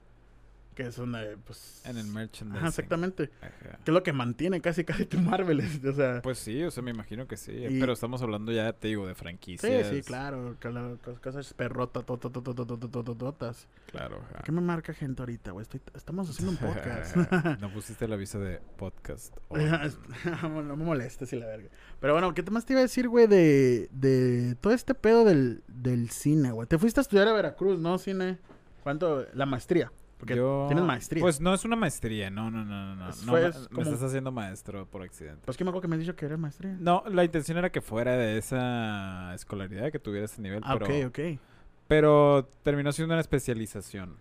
Que 0.76 0.92
son, 0.92 1.14
eh, 1.16 1.36
pues... 1.42 1.80
En 1.86 1.96
el 1.96 2.06
merchandise. 2.06 2.58
Ajá, 2.58 2.68
exactamente. 2.68 3.30
Ajá. 3.40 3.78
Que 3.82 3.90
es 3.90 3.94
lo 3.94 4.02
que 4.02 4.12
mantiene 4.12 4.60
casi, 4.60 4.84
casi 4.84 5.06
tu 5.06 5.18
Marvel. 5.18 5.62
O 5.88 5.92
sea... 5.92 6.20
Pues 6.22 6.36
sí, 6.38 6.62
o 6.64 6.70
sea, 6.70 6.82
me 6.82 6.90
imagino 6.90 7.26
que 7.26 7.38
sí. 7.38 7.52
Y- 7.52 7.80
Pero 7.80 7.94
estamos 7.94 8.20
hablando 8.20 8.52
ya, 8.52 8.74
te 8.74 8.88
digo, 8.88 9.06
de 9.06 9.14
Sí, 9.14 9.18
franquicias. 9.20 9.88
sí, 9.88 10.02
claro. 10.02 10.54
la- 10.62 10.96
cos- 11.02 11.18
Cosas 11.20 11.54
perrotas, 11.54 12.04
tototototototototototas. 12.04 13.68
Claro, 13.90 14.20
ajá. 14.30 14.42
¿Qué 14.44 14.52
me 14.52 14.60
marca 14.60 14.92
gente 14.92 15.22
ahorita, 15.22 15.52
güey? 15.52 15.62
Estoy- 15.62 15.80
Estamos 15.94 16.28
haciendo 16.28 16.52
un 16.52 16.58
podcast. 16.74 17.16
no 17.60 17.72
pusiste 17.72 18.04
el 18.04 18.12
aviso 18.12 18.38
de 18.38 18.60
podcast. 18.76 19.34
no 19.50 20.76
me 20.76 20.84
molestes 20.84 21.32
y 21.32 21.36
la 21.36 21.46
verga. 21.46 21.70
Pero 22.00 22.12
bueno, 22.12 22.34
¿qué 22.34 22.42
más 22.50 22.66
te 22.66 22.74
iba 22.74 22.80
a 22.80 22.82
decir, 22.82 23.08
güey, 23.08 23.26
de, 23.26 23.88
de 23.92 24.54
todo 24.60 24.74
este 24.74 24.94
pedo 24.94 25.24
del, 25.24 25.62
del 25.68 26.10
cine, 26.10 26.52
güey? 26.52 26.68
Te 26.68 26.78
fuiste 26.78 27.00
a 27.00 27.02
estudiar 27.02 27.28
a 27.28 27.32
Veracruz, 27.32 27.80
¿no? 27.80 27.96
Cine. 27.96 28.38
¿Cuánto? 28.82 29.26
La 29.32 29.46
maestría. 29.46 29.90
Porque 30.18 30.34
Yo- 30.34 30.64
tienes 30.68 30.84
maestría. 30.84 31.20
Pues 31.20 31.40
no 31.40 31.52
es 31.52 31.64
una 31.66 31.76
maestría, 31.76 32.30
no, 32.30 32.50
no, 32.50 32.64
no, 32.64 32.96
no. 32.96 33.06
no. 33.06 33.32
Me, 33.32 33.40
me 33.70 33.82
estás 33.82 34.02
haciendo 34.02 34.32
maestro 34.32 34.86
por 34.86 35.02
accidente. 35.02 35.42
Pues 35.44 35.56
que 35.58 35.64
me 35.64 35.68
acuerdo 35.70 35.82
que 35.82 35.88
me 35.88 35.96
has 35.96 36.00
dicho 36.00 36.16
que 36.16 36.24
eres 36.26 36.38
maestría. 36.38 36.74
No, 36.80 37.04
la 37.10 37.22
intención 37.24 37.58
era 37.58 37.70
que 37.70 37.82
fuera 37.82 38.16
de 38.16 38.38
esa 38.38 39.34
escolaridad, 39.34 39.92
que 39.92 39.98
tuviera 39.98 40.24
ese 40.24 40.40
nivel, 40.40 40.62
Ah, 40.64 40.76
pero, 40.78 41.08
ok, 41.08 41.18
ok. 41.18 41.40
pero 41.86 42.48
terminó 42.62 42.92
siendo 42.92 43.12
una 43.14 43.20
especialización. 43.20 44.16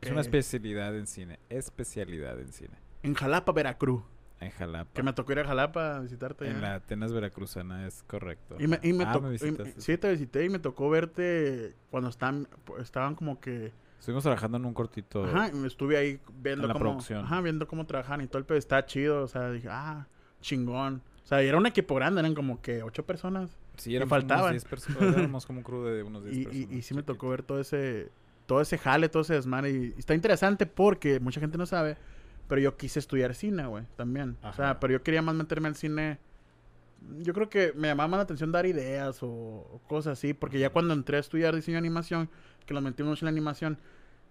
Es 0.00 0.10
una 0.10 0.20
especialidad 0.20 0.94
en 0.96 1.06
cine, 1.06 1.38
especialidad 1.48 2.38
en 2.38 2.52
cine. 2.52 2.74
En 3.02 3.14
Jalapa, 3.14 3.50
Veracruz. 3.52 4.02
En 4.40 4.50
Jalapa. 4.52 4.90
Que 4.94 5.02
me 5.02 5.12
tocó 5.12 5.32
ir 5.32 5.40
a 5.40 5.44
Jalapa 5.44 5.96
a 5.96 6.00
visitarte. 6.00 6.46
En 6.46 6.54
ya. 6.56 6.60
la 6.60 6.74
Atenas 6.76 7.12
Veracruzana, 7.12 7.86
es 7.88 8.04
correcto. 8.06 8.54
Y 8.60 8.68
me, 8.68 8.78
y 8.84 8.92
me 8.92 9.02
Ah, 9.04 9.18
y- 9.20 9.28
visitaste. 9.30 9.80
sí, 9.80 9.98
te 9.98 10.10
visité 10.12 10.44
y 10.44 10.48
me 10.50 10.60
tocó 10.60 10.88
verte 10.90 11.74
cuando 11.90 12.10
estaban, 12.10 12.46
estaban 12.80 13.14
como 13.16 13.40
que. 13.40 13.72
Estuvimos 13.98 14.22
trabajando 14.22 14.58
en 14.58 14.64
un 14.64 14.74
cortito. 14.74 15.24
Ajá, 15.24 15.48
y 15.48 15.52
me 15.56 15.66
estuve 15.66 15.96
ahí 15.96 16.20
viendo 16.40 16.64
En 16.64 16.68
la 16.68 16.74
cómo. 16.74 16.84
producción. 16.84 17.24
Ajá, 17.24 17.40
viendo 17.40 17.66
cómo 17.66 17.84
trabajan 17.86 18.20
y 18.20 18.26
todo 18.26 18.38
el 18.38 18.44
pedo. 18.44 18.58
Está 18.58 18.84
chido. 18.86 19.22
O 19.24 19.28
sea, 19.28 19.50
dije, 19.50 19.68
ah, 19.70 20.06
chingón. 20.40 21.02
O 21.24 21.26
sea, 21.26 21.42
y 21.42 21.46
era 21.48 21.58
un 21.58 21.66
equipo 21.66 21.94
grande, 21.94 22.20
eran 22.20 22.34
como 22.34 22.62
que 22.62 22.82
ocho 22.82 23.04
personas. 23.04 23.50
Sí, 23.76 23.94
éramos 23.94 24.10
faltaban. 24.10 24.44
unos 24.44 24.52
10 24.52 24.64
personas. 24.64 25.16
Éramos 25.16 25.46
como 25.46 25.58
un 25.58 25.64
crew 25.64 25.82
de 25.84 26.02
unos 26.02 26.24
10 26.24 26.36
Y, 26.36 26.40
y, 26.40 26.44
personas. 26.44 26.72
y 26.72 26.82
sí 26.82 26.94
me 26.94 27.02
tocó 27.02 27.28
ver 27.28 27.42
todo 27.42 27.60
ese, 27.60 28.10
todo 28.46 28.60
ese 28.60 28.78
jale, 28.78 29.08
todo 29.08 29.22
ese 29.22 29.34
desmadre. 29.34 29.70
Y, 29.70 29.94
y 29.96 29.98
está 29.98 30.14
interesante 30.14 30.64
porque 30.66 31.20
mucha 31.20 31.40
gente 31.40 31.58
no 31.58 31.66
sabe, 31.66 31.96
pero 32.48 32.60
yo 32.60 32.76
quise 32.76 32.98
estudiar 32.98 33.34
cine, 33.34 33.66
güey, 33.66 33.84
también. 33.96 34.36
O 34.42 34.52
sea, 34.52 34.70
Ajá. 34.70 34.80
pero 34.80 34.94
yo 34.94 35.02
quería 35.02 35.22
más 35.22 35.34
meterme 35.34 35.68
al 35.68 35.74
cine. 35.74 36.18
Yo 37.20 37.32
creo 37.34 37.48
que 37.48 37.72
me 37.76 37.88
llamaba 37.88 38.08
más 38.08 38.18
la 38.18 38.22
atención 38.24 38.50
dar 38.50 38.66
ideas 38.66 39.22
o, 39.22 39.28
o 39.28 39.80
cosas 39.86 40.18
así, 40.18 40.34
porque 40.34 40.58
ya 40.58 40.70
cuando 40.70 40.94
entré 40.94 41.16
a 41.18 41.20
estudiar 41.20 41.54
diseño 41.54 41.74
de 41.76 41.78
animación, 41.80 42.28
que 42.68 42.74
lo 42.74 42.80
metí 42.80 43.02
mucho 43.02 43.24
en 43.24 43.26
la 43.26 43.30
animación, 43.30 43.78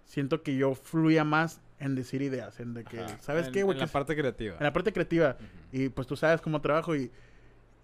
siento 0.06 0.42
que 0.42 0.56
yo 0.56 0.74
fluía 0.74 1.24
más 1.24 1.60
en 1.80 1.94
decir 1.94 2.22
ideas, 2.22 2.58
en 2.60 2.72
de 2.72 2.84
que, 2.84 3.00
Ajá. 3.00 3.18
¿sabes 3.20 3.48
En- 3.48 3.52
qué, 3.52 3.62
güey? 3.64 3.74
En 3.76 3.80
la 3.80 3.84
es- 3.84 3.90
parte 3.90 4.16
creativa. 4.16 4.56
en 4.56 4.64
la 4.64 4.72
parte 4.72 4.92
creativa. 4.92 5.36
Y 5.72 5.90
pues 5.90 6.06
tú 6.06 6.16
sabes 6.16 6.40
cómo 6.40 6.60
trabajo 6.62 6.96
y, 6.96 7.10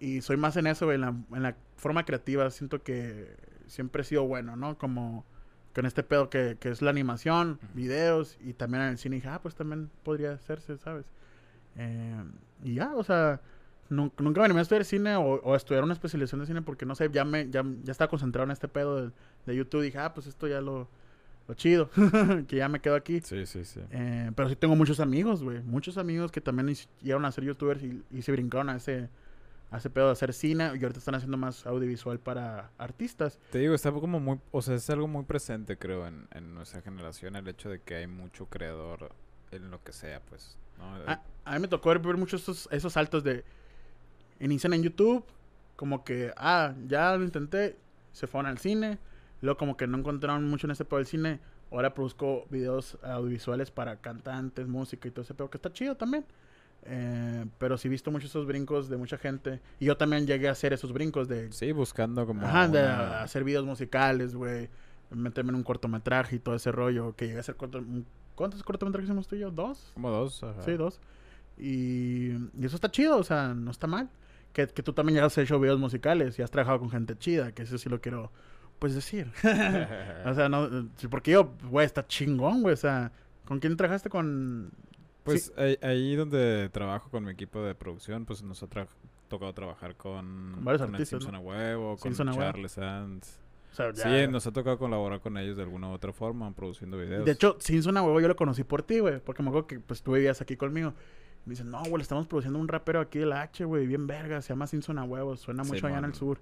y 0.00 0.20
soy 0.22 0.36
más 0.38 0.56
en 0.56 0.66
eso, 0.66 0.86
güey, 0.86 0.94
en 0.94 1.00
la, 1.02 1.08
en 1.32 1.42
la 1.42 1.56
forma 1.76 2.04
creativa. 2.04 2.48
Siento 2.50 2.82
que 2.82 3.36
siempre 3.66 4.02
he 4.02 4.04
sido 4.04 4.24
bueno, 4.26 4.56
¿no? 4.56 4.78
Como 4.78 5.24
con 5.74 5.86
este 5.86 6.02
pedo 6.04 6.30
que, 6.30 6.56
que 6.60 6.70
es 6.70 6.82
la 6.82 6.90
animación, 6.90 7.58
videos 7.74 8.38
y 8.40 8.52
también 8.54 8.84
en 8.84 8.88
el 8.90 8.98
cine. 8.98 9.16
dije, 9.16 9.28
ah, 9.28 9.40
pues 9.42 9.54
también 9.54 9.90
podría 10.04 10.32
hacerse, 10.32 10.76
¿sabes? 10.78 11.04
Eh, 11.76 12.22
y 12.62 12.74
ya, 12.74 12.94
o 12.94 13.02
sea, 13.02 13.40
nun- 13.90 14.12
nunca 14.18 14.40
me 14.40 14.44
animé 14.46 14.60
a 14.60 14.62
estudiar 14.62 14.84
cine 14.84 15.16
o, 15.16 15.22
o 15.42 15.54
a 15.54 15.56
estudiar 15.56 15.82
una 15.84 15.92
especialización 15.92 16.40
de 16.40 16.46
cine 16.46 16.62
porque 16.62 16.86
no 16.86 16.94
sé, 16.94 17.10
ya 17.12 17.24
me 17.24 17.50
ya, 17.50 17.64
ya 17.82 17.90
estaba 17.92 18.08
concentrado 18.08 18.44
en 18.44 18.52
este 18.52 18.68
pedo 18.68 19.02
de, 19.06 19.12
de 19.46 19.56
YouTube. 19.56 19.82
Dije, 19.82 19.98
ah, 19.98 20.14
pues 20.14 20.26
esto 20.26 20.46
ya 20.46 20.60
lo, 20.60 20.88
lo 21.48 21.54
chido, 21.54 21.90
que 22.48 22.56
ya 22.56 22.68
me 22.68 22.80
quedo 22.80 22.94
aquí. 22.94 23.20
Sí, 23.20 23.46
sí, 23.46 23.64
sí. 23.64 23.80
Eh, 23.90 24.30
pero 24.34 24.48
sí 24.48 24.56
tengo 24.56 24.76
muchos 24.76 25.00
amigos, 25.00 25.42
güey. 25.42 25.62
Muchos 25.62 25.98
amigos 25.98 26.32
que 26.32 26.40
también 26.40 26.74
llegaron 27.02 27.24
a 27.24 27.32
ser 27.32 27.44
youtubers 27.44 27.82
y, 27.82 28.02
y 28.10 28.22
se 28.22 28.32
brincaron 28.32 28.70
a 28.70 28.76
ese, 28.76 29.08
a 29.70 29.78
ese 29.78 29.90
pedo 29.90 30.06
de 30.06 30.12
hacer 30.12 30.32
cine 30.32 30.64
y 30.64 30.82
ahorita 30.82 30.98
están 30.98 31.14
haciendo 31.14 31.36
más 31.36 31.66
audiovisual 31.66 32.18
para 32.20 32.70
artistas. 32.78 33.38
Te 33.50 33.58
digo, 33.58 33.74
está 33.74 33.92
como 33.92 34.20
muy, 34.20 34.40
o 34.52 34.62
sea, 34.62 34.76
es 34.76 34.88
algo 34.90 35.08
muy 35.08 35.24
presente, 35.24 35.76
creo, 35.76 36.06
en, 36.06 36.28
en 36.32 36.54
nuestra 36.54 36.80
generación, 36.80 37.36
el 37.36 37.48
hecho 37.48 37.68
de 37.68 37.80
que 37.80 37.96
hay 37.96 38.06
mucho 38.06 38.46
creador 38.46 39.12
en 39.50 39.70
lo 39.70 39.82
que 39.82 39.92
sea, 39.92 40.20
pues. 40.20 40.56
¿no? 40.78 40.84
A, 41.10 41.22
a 41.44 41.54
mí 41.54 41.60
me 41.60 41.68
tocó 41.68 41.90
ver, 41.90 41.98
ver 41.98 42.16
muchos 42.16 42.42
esos, 42.42 42.68
esos 42.70 42.92
saltos 42.92 43.24
de... 43.24 43.44
Inician 44.40 44.72
en 44.72 44.82
YouTube, 44.82 45.24
como 45.76 46.04
que, 46.04 46.32
ah, 46.36 46.74
ya 46.86 47.16
lo 47.16 47.24
intenté, 47.24 47.76
se 48.12 48.26
fueron 48.26 48.50
al 48.50 48.58
cine, 48.58 48.98
luego 49.44 49.58
como 49.58 49.76
que 49.76 49.86
no 49.86 49.98
encontraron 49.98 50.48
mucho 50.48 50.66
en 50.66 50.72
ese 50.72 50.84
pedo 50.84 50.96
del 50.98 51.06
cine, 51.06 51.40
ahora 51.70 51.94
produzco 51.94 52.46
videos 52.50 52.98
audiovisuales 53.02 53.70
para 53.70 53.96
cantantes, 54.00 54.66
música 54.68 55.08
y 55.08 55.10
todo 55.10 55.22
ese 55.22 55.34
pedo, 55.34 55.50
que 55.50 55.58
está 55.58 55.72
chido 55.72 55.96
también. 55.96 56.24
Eh, 56.86 57.46
pero 57.58 57.78
sí 57.78 57.88
he 57.88 57.90
visto 57.90 58.10
muchos 58.10 58.28
esos 58.30 58.46
brincos 58.46 58.88
de 58.88 58.96
mucha 58.96 59.16
gente. 59.16 59.60
Y 59.80 59.86
yo 59.86 59.96
también 59.96 60.26
llegué 60.26 60.48
a 60.48 60.52
hacer 60.52 60.72
esos 60.72 60.92
brincos 60.92 61.28
de 61.28 61.50
Sí, 61.52 61.72
buscando 61.72 62.26
como. 62.26 62.44
Ajá, 62.46 62.68
de 62.68 62.78
una- 62.82 63.22
hacer 63.22 63.42
videos 63.44 63.64
musicales, 63.64 64.34
güey. 64.34 64.68
Meterme 65.10 65.50
en 65.50 65.56
un 65.56 65.62
cortometraje 65.62 66.36
y 66.36 66.38
todo 66.40 66.54
ese 66.54 66.72
rollo. 66.72 67.14
Que 67.16 67.26
llegué 67.26 67.38
a 67.38 67.40
hacer 67.40 67.56
corto... 67.56 67.82
¿Cuántos 68.34 68.62
cortometrajes 68.64 69.08
hicimos 69.08 69.28
tú 69.28 69.36
y 69.36 69.40
yo? 69.40 69.50
¿Dos? 69.50 69.92
Como 69.94 70.10
dos. 70.10 70.42
ajá. 70.42 70.60
Sí, 70.62 70.72
dos. 70.72 71.00
Y, 71.56 72.32
y 72.58 72.64
eso 72.64 72.74
está 72.76 72.90
chido, 72.90 73.16
o 73.16 73.22
sea, 73.24 73.54
no 73.54 73.70
está 73.70 73.86
mal. 73.86 74.10
Que, 74.52 74.66
que 74.66 74.82
tú 74.82 74.92
también 74.92 75.16
ya 75.18 75.24
has 75.24 75.36
hecho 75.38 75.58
videos 75.58 75.78
musicales 75.80 76.38
y 76.38 76.42
has 76.42 76.50
trabajado 76.50 76.80
con 76.80 76.90
gente 76.90 77.16
chida, 77.16 77.52
que 77.52 77.62
eso 77.62 77.78
sí 77.78 77.88
lo 77.88 78.00
quiero, 78.00 78.30
pues, 78.78 78.94
decir. 78.94 79.30
o 80.26 80.34
sea, 80.34 80.48
no... 80.48 80.68
Porque 81.10 81.32
yo, 81.32 81.52
güey, 81.70 81.86
está 81.86 82.06
chingón, 82.06 82.62
güey. 82.62 82.74
O 82.74 82.76
sea, 82.76 83.12
¿con 83.44 83.60
quién 83.60 83.76
trabajaste 83.76 84.08
con...? 84.10 84.70
Pues 85.22 85.52
ahí, 85.56 85.78
ahí 85.80 86.16
donde 86.16 86.68
trabajo 86.68 87.08
con 87.10 87.24
mi 87.24 87.30
equipo 87.30 87.62
de 87.62 87.74
producción, 87.74 88.26
pues 88.26 88.42
nos 88.42 88.62
ha 88.62 88.66
tra- 88.68 88.86
tocado 89.28 89.54
trabajar 89.54 89.96
con, 89.96 90.52
Con 90.54 90.64
varios 90.64 90.82
con 90.82 90.94
artistas, 90.94 91.20
Simpson 91.20 91.34
a 91.34 91.38
huevo, 91.38 91.96
con 91.96 91.98
Simpson 91.98 92.28
a. 92.28 92.34
Charles 92.34 92.72
Sands. 92.72 93.40
O 93.72 93.74
sea, 93.74 93.90
ya- 93.92 94.26
Sí, 94.26 94.30
nos 94.30 94.46
ha 94.46 94.52
tocado 94.52 94.76
colaborar 94.78 95.20
con 95.20 95.38
ellos 95.38 95.56
de 95.56 95.62
alguna 95.62 95.88
u 95.88 95.92
otra 95.92 96.12
forma, 96.12 96.52
produciendo 96.52 96.98
videos. 96.98 97.24
De 97.24 97.32
hecho, 97.32 97.56
sin 97.58 97.88
una 97.88 98.02
huevo 98.02 98.20
yo 98.20 98.28
lo 98.28 98.36
conocí 98.36 98.64
por 98.64 98.82
ti, 98.82 98.98
güey. 98.98 99.18
Porque 99.18 99.42
me 99.42 99.48
acuerdo 99.48 99.66
que 99.66 99.80
pues 99.80 100.02
tú 100.02 100.12
vivías 100.12 100.42
aquí 100.42 100.56
conmigo. 100.56 100.92
Y 101.44 101.48
me 101.48 101.52
dicen, 101.52 101.70
no, 101.70 101.82
güey, 101.84 102.02
estamos 102.02 102.26
produciendo 102.26 102.58
un 102.58 102.68
rapero 102.68 103.00
aquí 103.00 103.18
de 103.18 103.26
la 103.26 103.40
H, 103.42 103.64
güey, 103.64 103.86
bien 103.86 104.06
verga. 104.06 104.42
Se 104.42 104.50
llama 104.50 104.66
Simpson 104.66 104.98
a 104.98 105.04
huevo. 105.04 105.36
Suena 105.36 105.64
mucho 105.64 105.86
allá 105.86 105.98
en 105.98 106.04
el 106.04 106.14
sur. 106.14 106.38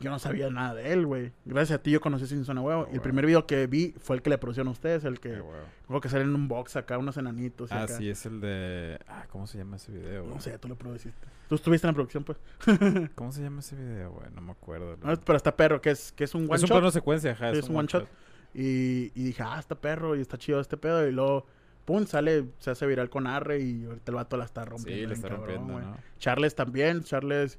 Yo 0.00 0.10
no 0.10 0.18
sabía 0.18 0.48
nada 0.50 0.74
de 0.74 0.92
él, 0.92 1.06
güey. 1.06 1.30
Gracias 1.44 1.78
a 1.78 1.82
ti 1.82 1.90
yo 1.90 2.00
conocí 2.00 2.24
a 2.24 2.26
Simpson 2.26 2.56
a 2.58 2.62
huevo. 2.62 2.80
Ah, 2.82 2.84
y 2.86 2.88
el 2.88 2.92
huevo. 2.94 3.02
primer 3.02 3.26
video 3.26 3.46
que 3.46 3.66
vi 3.66 3.94
fue 4.00 4.16
el 4.16 4.22
que 4.22 4.30
le 4.30 4.38
producieron 4.38 4.68
a 4.68 4.70
ustedes. 4.70 5.04
El 5.04 5.20
que, 5.20 5.34
Ah, 5.36 5.42
creo 5.86 6.00
que 6.00 6.08
sale 6.08 6.24
en 6.24 6.34
un 6.34 6.48
box 6.48 6.76
acá, 6.76 6.96
unos 6.96 7.16
enanitos. 7.18 7.70
y 7.70 7.74
Ah, 7.74 7.82
acá. 7.82 7.98
sí, 7.98 8.08
es 8.08 8.24
el 8.24 8.40
de... 8.40 8.98
Ah, 9.06 9.26
¿cómo 9.30 9.46
se 9.46 9.58
llama 9.58 9.76
ese 9.76 9.92
video? 9.92 10.24
No 10.26 10.40
sé, 10.40 10.58
tú 10.58 10.68
lo 10.68 10.76
produciste. 10.76 11.28
Tú 11.48 11.54
estuviste 11.54 11.86
en 11.86 11.90
la 11.90 11.94
producción, 11.94 12.24
pues. 12.24 12.38
¿Cómo 13.14 13.30
se 13.30 13.42
llama 13.42 13.60
ese 13.60 13.76
video, 13.76 14.12
güey? 14.12 14.26
No 14.34 14.40
me 14.40 14.52
acuerdo. 14.52 14.96
No, 15.02 15.14
pero 15.20 15.36
está 15.36 15.54
perro, 15.54 15.80
que 15.82 15.90
es, 15.90 16.12
que 16.12 16.24
es 16.24 16.34
un 16.34 16.44
one 16.44 16.54
es 16.56 16.62
un 16.62 16.68
shot. 16.68 16.78
plano 16.78 16.90
secuencia, 16.90 17.32
ajá. 17.32 17.52
Sí, 17.52 17.58
es 17.58 17.68
un 17.68 17.76
one 17.76 17.88
shot. 17.88 18.08
Y, 18.54 19.12
y 19.14 19.24
dije, 19.24 19.42
ah, 19.44 19.58
está 19.60 19.74
perro 19.74 20.16
y 20.16 20.20
está 20.22 20.38
chido 20.38 20.60
este 20.60 20.76
pedo. 20.78 21.06
Y 21.06 21.12
luego, 21.12 21.46
pum, 21.84 22.06
sale, 22.06 22.46
se 22.58 22.70
hace 22.70 22.86
viral 22.86 23.10
con 23.10 23.26
Arre 23.26 23.60
y 23.60 23.84
ahorita 23.84 24.12
el 24.12 24.16
vato 24.16 24.36
la 24.38 24.44
está 24.46 24.64
rompiendo. 24.64 24.90
Sí, 24.92 25.06
bien 25.06 25.12
está 25.12 25.28
cabrón, 25.28 25.56
rompiendo. 25.68 25.90
¿no? 25.90 25.96
Charles 26.18 26.54
también, 26.54 27.02
Charles, 27.04 27.58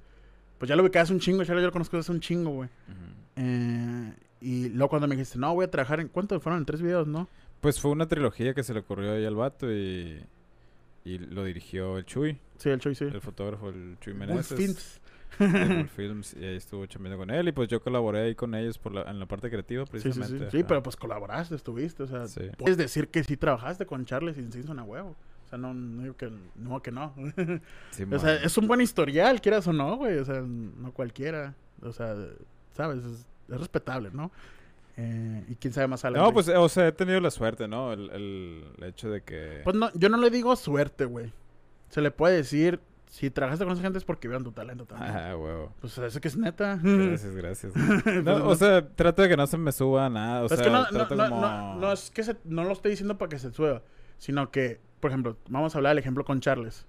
pues 0.62 0.70
ya 0.70 0.76
lo 0.76 0.84
ubicé 0.84 0.99
hace 0.99 1.12
un 1.12 1.20
chingo, 1.20 1.43
Charles 1.43 1.64
yo 1.64 1.70
lo 1.70 1.72
conozco 1.74 1.97
hace 1.97 2.12
un 2.12 2.20
chingo, 2.20 2.51
güey. 2.51 2.70
Eh, 3.36 4.14
y 4.41 4.70
luego 4.70 4.89
cuando 4.89 5.07
me 5.07 5.16
dijiste, 5.16 5.39
no, 5.39 5.55
voy 5.55 5.66
a 5.66 5.72
trabajar 5.72 5.99
en, 5.99 6.07
¿cuántos 6.07 6.43
fueron? 6.43 6.59
En 6.59 6.66
tres 6.68 6.84
videos, 6.84 7.07
¿no? 7.07 7.28
Pues 7.62 7.80
fue 7.80 7.89
una 7.89 8.07
trilogía 8.07 8.53
que 8.53 8.62
se 8.62 8.72
le 8.76 8.82
ocurrió 8.82 9.14
ahí 9.14 9.26
al 9.26 9.36
vato 9.36 9.72
y... 9.74 10.24
Y 11.03 11.18
lo 11.18 11.43
dirigió 11.43 11.97
el 11.97 12.05
Chuy, 12.05 12.38
Sí, 12.57 12.70
el 12.70 12.80
Choy, 12.80 12.93
sí. 12.93 13.05
el 13.05 13.22
fotógrafo, 13.22 13.70
el 13.70 13.97
Chuy 14.01 14.14
Meneses. 14.14 14.55
Films. 14.55 15.01
Films, 15.95 16.36
y 16.39 16.45
ahí 16.45 16.57
estuvo 16.57 16.86
chambeando 16.86 17.18
con 17.18 17.32
él. 17.32 17.47
Y 17.47 17.51
pues 17.53 17.70
yo 17.70 17.82
colaboré 17.82 18.20
ahí 18.20 18.36
con 18.36 18.53
ellos 18.53 18.78
por 18.78 18.93
la, 18.93 19.09
en 19.09 19.18
la 19.20 19.26
parte 19.26 19.49
creativa, 19.49 19.84
Sí, 19.88 19.93
sí, 19.93 19.97
sí. 19.97 20.20
precisamente. 20.20 20.51
Sí, 20.55 20.64
pero 20.64 20.84
pues 20.84 20.95
colaboraste, 20.95 21.55
estuviste, 21.55 22.03
o 22.03 22.07
sea, 22.07 22.26
puedes 22.59 22.78
decir 22.78 23.07
que 23.07 23.24
sí 23.24 23.36
trabajaste 23.36 23.88
con 23.88 24.05
Charles 24.05 24.38
y 24.38 24.43
Simpson 24.51 24.78
a 24.78 24.84
huevo. 24.84 25.16
O 25.52 25.56
sea, 25.56 25.58
no, 25.60 25.74
no 25.74 26.04
digo 26.04 26.16
que 26.16 26.32
no. 26.56 26.82
Que 26.82 26.91
no. 26.91 27.14
Sí, 27.91 28.06
o 28.10 28.20
sea, 28.20 28.36
es 28.36 28.58
un 28.58 28.68
buen 28.68 28.80
historial, 28.80 29.41
quieras 29.41 29.68
o 29.68 29.74
no, 29.74 29.97
güey. 29.97 30.18
O 30.18 30.24
sea, 30.24 30.41
no 30.41 30.93
cualquiera. 30.93 31.54
O 31.82 31.92
sea, 31.92 32.16
sabes, 32.71 33.04
es, 33.04 33.28
es 33.50 33.59
respetable, 33.59 34.12
¿no? 34.13 34.32
Eh, 34.96 35.43
y 35.50 35.55
quién 35.55 35.74
sabe 35.74 35.88
más 35.88 36.05
adelante. 36.05 36.25
No, 36.25 36.34
pues, 36.34 36.47
o 36.47 36.70
sea, 36.70 36.88
he 36.88 36.92
tenido 36.93 37.20
la 37.20 37.32
suerte, 37.32 37.67
¿no? 37.67 37.92
El, 37.92 38.09
el, 38.12 38.63
el 38.78 38.84
hecho 38.86 39.09
de 39.09 39.21
que... 39.24 39.59
Pues 39.63 39.75
no, 39.75 39.92
yo 39.93 40.08
no 40.09 40.17
le 40.17 40.30
digo 40.30 40.55
suerte, 40.55 41.05
güey. 41.05 41.34
Se 41.89 42.00
le 42.01 42.12
puede 42.12 42.38
decir, 42.38 42.80
si 43.08 43.30
trabajaste 43.30 43.66
con 43.66 43.74
esa 43.74 43.82
gente 43.82 43.97
es 43.97 44.05
porque 44.05 44.30
vieron 44.30 44.43
tu 44.46 44.54
talento 44.54 44.86
también. 44.86 45.12
Ah, 45.13 45.36
huevo. 45.36 45.74
Pues 45.82 45.97
eso 45.97 46.21
que 46.21 46.30
es 46.30 46.38
neta. 46.38 46.80
Gracias, 46.84 47.36
gracias. 47.36 47.74
No, 48.24 48.47
o 48.47 48.55
sea, 48.55 48.88
trato 48.88 49.21
de 49.21 49.28
que 49.30 49.36
no 49.38 49.47
se 49.47 49.58
me 49.58 49.74
suba 49.74 50.09
nada. 50.09 50.43
O 50.43 50.47
sea, 50.47 50.55
es 50.55 50.63
que 50.63 50.70
no, 50.70 50.84
no, 50.84 50.89
trato 50.89 51.16
no, 51.16 51.30
como... 51.30 51.42
no, 51.42 51.75
no 51.75 51.92
es 51.92 52.09
que 52.09 52.24
se- 52.24 52.38
no 52.46 52.63
lo 52.63 52.71
estoy 52.71 52.92
diciendo 52.92 53.17
para 53.17 53.30
que 53.30 53.39
se 53.39 53.51
suba, 53.51 53.82
sino 54.17 54.50
que, 54.51 54.80
por 55.01 55.11
ejemplo, 55.11 55.36
vamos 55.49 55.75
a 55.75 55.79
hablar 55.79 55.91
del 55.91 55.99
ejemplo 55.99 56.23
con 56.23 56.39
Charles. 56.39 56.86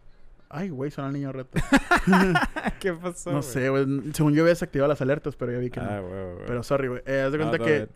Ay, 0.48 0.68
güey, 0.68 0.90
son 0.90 1.06
el 1.06 1.12
niño 1.14 1.32
reto. 1.32 1.58
¿Qué 2.80 2.92
pasó, 2.92 3.32
no 3.32 3.42
sé, 3.42 3.70
güey. 3.70 3.86
Según 4.12 4.34
yo 4.34 4.42
había 4.42 4.50
desactivado 4.52 4.88
las 4.88 5.00
alertas, 5.00 5.34
pero 5.34 5.50
ya 5.52 5.58
vi 5.58 5.70
que 5.70 5.80
Ah, 5.80 6.00
no. 6.02 6.06
huevo, 6.08 6.34
güey. 6.34 6.46
Pero 6.46 6.62
sorry, 6.62 6.88
güey. 6.88 7.02
Eh, 7.06 7.22
haz 7.26 7.32
de 7.32 7.38
cuenta 7.38 7.58
que 7.58 7.64
bien. 7.76 7.88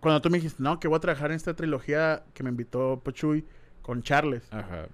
cuando 0.00 0.20
tú 0.20 0.28
me 0.28 0.38
dijiste, 0.38 0.62
no, 0.62 0.80
que 0.80 0.88
voy 0.88 0.96
a 0.96 1.00
trabajar 1.00 1.30
en 1.30 1.36
esta 1.36 1.54
trilogía 1.54 2.24
que 2.34 2.42
me 2.42 2.50
invitó 2.50 3.00
Pochuy 3.04 3.44
con 3.82 4.02
Charles. 4.02 4.48
Ajá. 4.52 4.86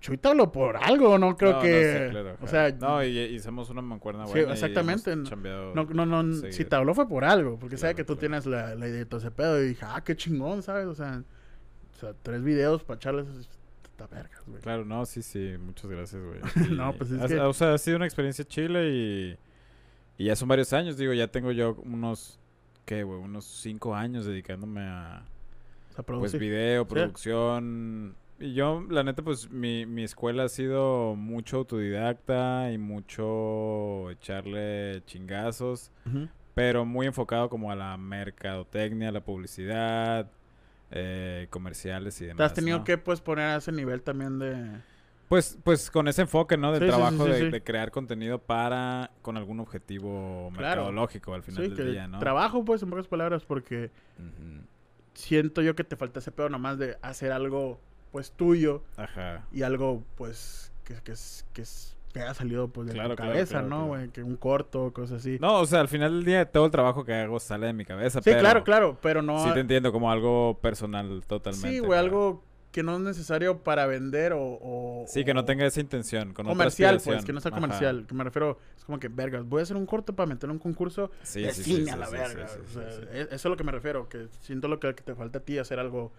Chuy 0.00 0.18
te 0.18 0.28
habló 0.28 0.52
por 0.52 0.76
algo, 0.76 1.18
no 1.18 1.36
creo 1.36 1.52
No, 1.52 1.56
no, 1.58 1.62
que... 1.62 2.04
sí, 2.06 2.10
claro, 2.10 2.36
o 2.42 2.46
sea, 2.46 2.70
No, 2.72 3.02
y, 3.02 3.16
y 3.16 3.34
hicimos 3.36 3.70
una 3.70 3.80
mancuerna 3.80 4.26
Sí, 4.26 4.32
buena. 4.32 4.48
y 4.50 4.52
exactamente. 4.52 5.12
hemos 5.12 5.30
No, 5.74 5.84
no, 5.84 6.04
no, 6.22 6.34
si 6.52 6.64
te 6.64 6.76
habló 6.76 6.94
fue 6.94 7.08
por 7.08 7.24
algo, 7.24 7.58
porque 7.58 7.76
sabe 7.78 7.94
Claro, 7.94 7.96
que 7.96 8.04
tú 8.04 8.18
claro. 8.18 8.20
tienes 8.42 8.46
la, 8.46 8.74
la 8.74 8.88
idea 8.88 8.98
de 8.98 9.06
todo 9.06 9.20
ese 9.20 9.30
pedo. 9.30 9.62
Y 9.62 9.68
dije, 9.68 9.84
ah, 9.88 10.02
qué 10.04 10.14
chingón, 10.16 10.62
¿sabes? 10.62 10.86
O 10.86 10.94
sea, 10.94 11.22
o 11.94 11.98
sea 11.98 12.12
tres 12.22 12.42
videos 12.42 12.84
para 12.84 12.98
Charles 13.00 13.26
está 14.04 14.06
vergas, 14.14 14.42
güey. 14.46 14.60
Claro, 14.60 14.84
no, 14.84 15.06
sí, 15.06 15.22
sí. 15.22 15.54
Muchas 15.58 15.90
gracias, 15.90 16.22
güey. 16.22 16.40
No, 16.76 16.92
pues 16.94 17.10
es 17.10 17.20
ha- 17.20 17.28
que- 17.28 17.40
O 17.40 17.52
sea, 17.52 17.74
ha 17.74 17.78
sido 17.78 17.96
una 17.96 18.04
experiencia 18.06 18.44
chile 18.44 18.90
y... 18.90 19.38
Y 20.18 20.24
ya 20.26 20.36
son 20.36 20.48
varios 20.48 20.72
años. 20.72 20.96
Digo, 20.96 21.12
ya 21.12 21.28
tengo 21.28 21.52
yo 21.52 21.74
unos... 21.84 22.38
¿Qué, 22.84 23.02
güey? 23.02 23.18
Unos 23.20 23.44
cinco 23.44 23.94
años 23.94 24.24
dedicándome 24.26 24.80
a... 24.82 25.24
sea, 25.94 26.04
Pues 26.04 26.38
video, 26.38 26.84
Sí. 26.84 26.88
producción. 26.90 28.16
Y 28.38 28.52
yo, 28.54 28.84
la 28.90 29.02
neta, 29.02 29.22
pues 29.22 29.50
mi, 29.50 29.86
mi 29.86 30.04
escuela 30.04 30.44
ha 30.44 30.48
sido 30.50 31.14
mucho 31.16 31.56
autodidacta 31.58 32.70
y 32.70 32.76
mucho 32.78 34.10
echarle 34.10 35.02
chingazos, 35.06 35.90
pero 36.54 36.84
muy 36.84 37.06
enfocado 37.06 37.48
como 37.48 37.70
a 37.72 37.74
la 37.76 37.96
mercadotecnia, 37.96 39.10
la 39.10 39.24
publicidad, 39.24 40.30
eh, 40.90 41.46
comerciales 41.50 42.16
y 42.20 42.24
Te 42.24 42.26
demás. 42.28 42.46
has 42.46 42.54
tenido 42.54 42.78
¿no? 42.78 42.84
que, 42.84 42.98
pues, 42.98 43.20
poner 43.20 43.46
a 43.46 43.56
ese 43.56 43.72
nivel 43.72 44.02
también 44.02 44.38
de... 44.38 44.80
Pues, 45.28 45.58
pues 45.64 45.90
con 45.90 46.06
ese 46.06 46.22
enfoque, 46.22 46.56
¿no? 46.56 46.70
Del 46.70 46.82
Sí, 46.82 46.86
sí, 46.86 46.92
sí, 46.92 46.96
trabajo 46.96 47.24
sí, 47.24 47.50
de, 47.50 47.60
crear 47.62 47.90
contenido 47.90 48.38
para, 48.38 49.10
con 49.22 49.36
algún 49.36 49.58
objetivo 49.58 50.50
Claro. 50.56 50.82
mercadológico 50.82 51.34
al 51.34 51.42
final 51.42 51.64
del 51.68 51.74
que 51.76 51.82
día, 51.84 52.06
¿no? 52.06 52.20
trabajo, 52.20 52.64
pues, 52.64 52.82
en 52.84 52.90
pocas 52.90 53.08
palabras, 53.08 53.44
porque 53.44 53.90
siento 55.14 55.62
yo 55.62 55.74
que 55.74 55.82
te 55.84 55.96
falta 55.96 56.20
ese 56.20 56.30
pedo 56.30 56.48
nomás 56.48 56.78
de 56.78 56.96
hacer 57.02 57.32
algo, 57.32 57.80
pues, 58.12 58.30
tuyo 58.32 58.84
Ajá. 58.96 59.44
y 59.50 59.62
algo, 59.62 60.04
pues, 60.16 60.72
que, 60.84 60.94
que, 61.02 61.14
que, 61.52 61.62
es- 61.62 61.95
que 62.16 62.22
haya 62.22 62.34
salido, 62.34 62.68
pues, 62.68 62.88
de 62.88 62.94
Claro, 62.94 63.10
tu 63.10 63.16
claro, 63.16 63.32
cabeza, 63.32 63.50
claro, 63.60 63.68
¿no, 63.68 63.86
güey? 63.88 64.08
Que 64.08 64.22
un 64.22 64.36
corto, 64.36 64.92
cosas 64.92 65.20
así. 65.20 65.38
No, 65.40 65.60
o 65.60 65.66
sea, 65.66 65.80
al 65.80 65.88
final 65.88 66.12
del 66.14 66.24
día 66.24 66.44
todo 66.50 66.64
el 66.66 66.70
trabajo 66.70 67.04
que 67.04 67.14
hago 67.14 67.38
sale 67.40 67.66
de 67.66 67.72
mi 67.72 67.84
cabeza, 67.84 68.20
sí, 68.20 68.24
pero 68.24 68.40
claro, 68.40 68.64
claro, 68.64 68.98
pero 69.02 69.22
no... 69.22 69.44
sí 69.44 69.50
te 69.52 69.60
entiendo 69.60 69.92
como 69.92 70.10
algo 70.10 70.58
personal 70.60 71.22
totalmente. 71.26 71.68
Sí, 71.68 71.78
güey, 71.78 71.92
ajá. 71.92 72.00
algo 72.00 72.42
que 72.72 72.82
no 72.82 72.94
es 72.96 73.00
necesario 73.00 73.58
para 73.62 73.86
vender 73.86 74.34
o... 74.34 74.40
o- 74.42 75.04
Sí, 75.08 75.24
que 75.24 75.32
no 75.32 75.44
tenga 75.46 75.64
esa 75.64 75.80
intención, 75.80 76.34
con 76.34 76.44
otra 76.46 76.52
comercial, 76.54 76.94
pues, 76.96 77.00
aspiración. 77.00 77.26
que 77.26 77.32
no 77.32 77.40
sea 77.40 77.50
Ajá. 77.50 77.60
comercial. 77.60 78.04
Que 78.06 78.14
me 78.14 78.24
refiero, 78.24 78.58
es 78.76 78.84
como 78.84 78.98
que, 78.98 79.08
vergas, 79.08 79.44
voy 79.48 79.60
a 79.60 79.62
hacer 79.62 79.76
un 79.76 79.86
corto 79.86 80.14
para 80.14 80.26
meter 80.26 80.50
un 80.50 80.58
concurso 80.58 81.10
Sí, 81.22 81.42
de 81.42 81.52
sí, 81.54 81.62
cine 81.62 81.84
sí, 81.84 81.90
a 81.90 81.96
la 81.96 82.10
verga. 82.10 82.44
o 82.44 82.72
sea, 82.72 82.82
e- 83.12 83.22
Eso 83.22 83.34
es 83.34 83.44
lo 83.46 83.56
que 83.56 83.64
me 83.64 83.72
refiero, 83.72 84.08
que 84.10 84.26
siento 84.40 84.68
lo 84.68 84.78
que, 84.78 84.94
que 84.94 85.02
te 85.02 85.14
falta 85.14 85.38
a 85.38 85.42
ti, 85.42 85.56
hacer 85.58 85.78
algo, 85.78 86.12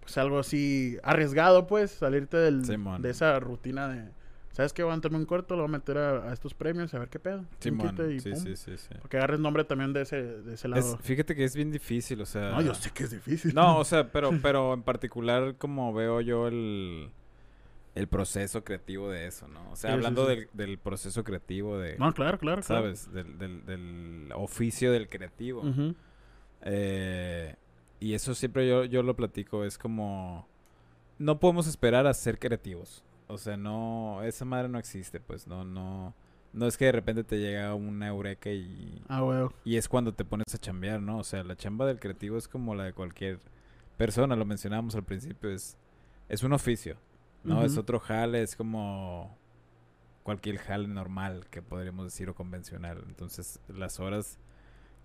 pues 0.00 0.16
algo 0.18 0.38
así 0.38 0.98
arriesgado, 1.02 1.66
pues, 1.66 1.90
salirte 1.90 2.36
del, 2.36 2.62
de 2.64 3.10
esa 3.10 3.40
rutina 3.40 3.88
de, 3.88 4.04
¿sabes 4.54 4.72
qué? 4.72 4.82
Voy 4.82 4.92
a 4.92 4.96
meterme 4.96 5.18
un 5.18 5.26
corto, 5.26 5.54
lo 5.56 5.64
voy 5.64 5.68
a 5.68 5.72
meter 5.78 5.98
a, 5.98 6.30
a 6.30 6.32
estos 6.32 6.54
premios, 6.54 6.94
a 6.94 6.98
ver 7.00 7.10
qué 7.10 7.18
pedo. 7.18 7.44
quita 7.60 8.10
y 8.10 8.20
sí, 8.20 8.30
pum. 8.30 8.40
sí, 8.42 8.56
sí, 8.56 8.78
sí. 8.78 8.94
Porque 9.02 9.18
agarres 9.18 9.38
nombre 9.40 9.64
también 9.64 9.92
de 9.92 10.00
ese, 10.02 10.22
de 10.22 10.54
ese 10.54 10.68
Es- 10.68 10.70
lado. 10.70 10.98
fíjate 11.02 11.34
que 11.34 11.44
es 11.44 11.54
bien 11.54 11.70
difícil, 11.70 12.22
o 12.22 12.26
sea... 12.26 12.52
no, 12.52 12.62
yo 12.62 12.72
sé 12.74 12.90
que 12.90 13.04
es 13.04 13.10
difícil. 13.10 13.54
No, 13.54 13.76
o 13.78 13.84
sea, 13.84 14.10
pero, 14.10 14.30
pero 14.40 14.72
en 14.72 14.82
particular 14.82 15.56
como 15.58 15.92
veo 15.92 16.20
yo 16.22 16.48
el, 16.48 17.10
el 17.94 18.06
proceso 18.08 18.64
creativo 18.64 19.10
de 19.10 19.26
eso, 19.26 19.46
¿no? 19.48 19.60
O 19.70 19.76
sea, 19.76 19.90
Sí, 19.90 19.92
sí, 19.92 19.98
hablando 19.98 20.22
sí. 20.28 20.36
Del, 20.36 20.48
del 20.54 20.78
proceso 20.78 21.22
creativo 21.24 21.76
de, 21.78 21.98
No, 21.98 22.12
claro, 22.14 22.38
claro, 22.38 22.62
claro. 22.62 22.82
¿sabes? 22.84 23.12
Del, 23.12 23.36
del, 23.38 23.66
del 23.66 24.32
oficio 24.34 24.90
del 24.92 25.08
creativo. 25.08 25.62
Eh, 26.62 27.54
y 28.00 28.14
eso 28.14 28.34
siempre 28.34 28.68
yo, 28.68 28.84
yo 28.84 29.02
lo 29.02 29.14
platico, 29.16 29.64
es 29.64 29.78
como... 29.78 30.48
No 31.18 31.38
podemos 31.38 31.66
esperar 31.66 32.06
a 32.06 32.14
ser 32.14 32.38
creativos. 32.38 33.02
O 33.26 33.38
sea, 33.38 33.56
no... 33.56 34.22
Esa 34.22 34.44
madre 34.44 34.68
no 34.68 34.78
existe, 34.78 35.20
pues. 35.20 35.46
No, 35.46 35.64
no... 35.64 36.14
No 36.52 36.68
es 36.68 36.76
que 36.76 36.84
de 36.84 36.92
repente 36.92 37.24
te 37.24 37.38
llega 37.38 37.74
una 37.74 38.06
eureka 38.06 38.48
y... 38.50 39.02
Ah, 39.08 39.22
güey. 39.22 39.48
Y 39.64 39.76
es 39.76 39.88
cuando 39.88 40.14
te 40.14 40.24
pones 40.24 40.54
a 40.54 40.58
chambear, 40.58 41.02
¿no? 41.02 41.18
O 41.18 41.24
sea, 41.24 41.42
la 41.42 41.56
chamba 41.56 41.84
del 41.84 41.98
creativo 41.98 42.38
es 42.38 42.46
como 42.46 42.76
la 42.76 42.84
de 42.84 42.92
cualquier 42.92 43.40
persona, 43.96 44.36
lo 44.36 44.44
mencionábamos 44.44 44.94
al 44.94 45.02
principio, 45.02 45.50
es, 45.50 45.76
es 46.28 46.44
un 46.44 46.52
oficio, 46.52 46.96
¿no? 47.42 47.64
Es 47.64 47.76
otro 47.76 47.98
jale, 47.98 48.42
es 48.42 48.54
como 48.54 49.36
cualquier 50.22 50.58
jale 50.58 50.88
normal 50.88 51.46
que 51.50 51.60
podríamos 51.60 52.06
decir 52.06 52.28
o 52.28 52.34
convencional. 52.34 53.04
Entonces, 53.08 53.60
las 53.68 54.00
horas 54.00 54.38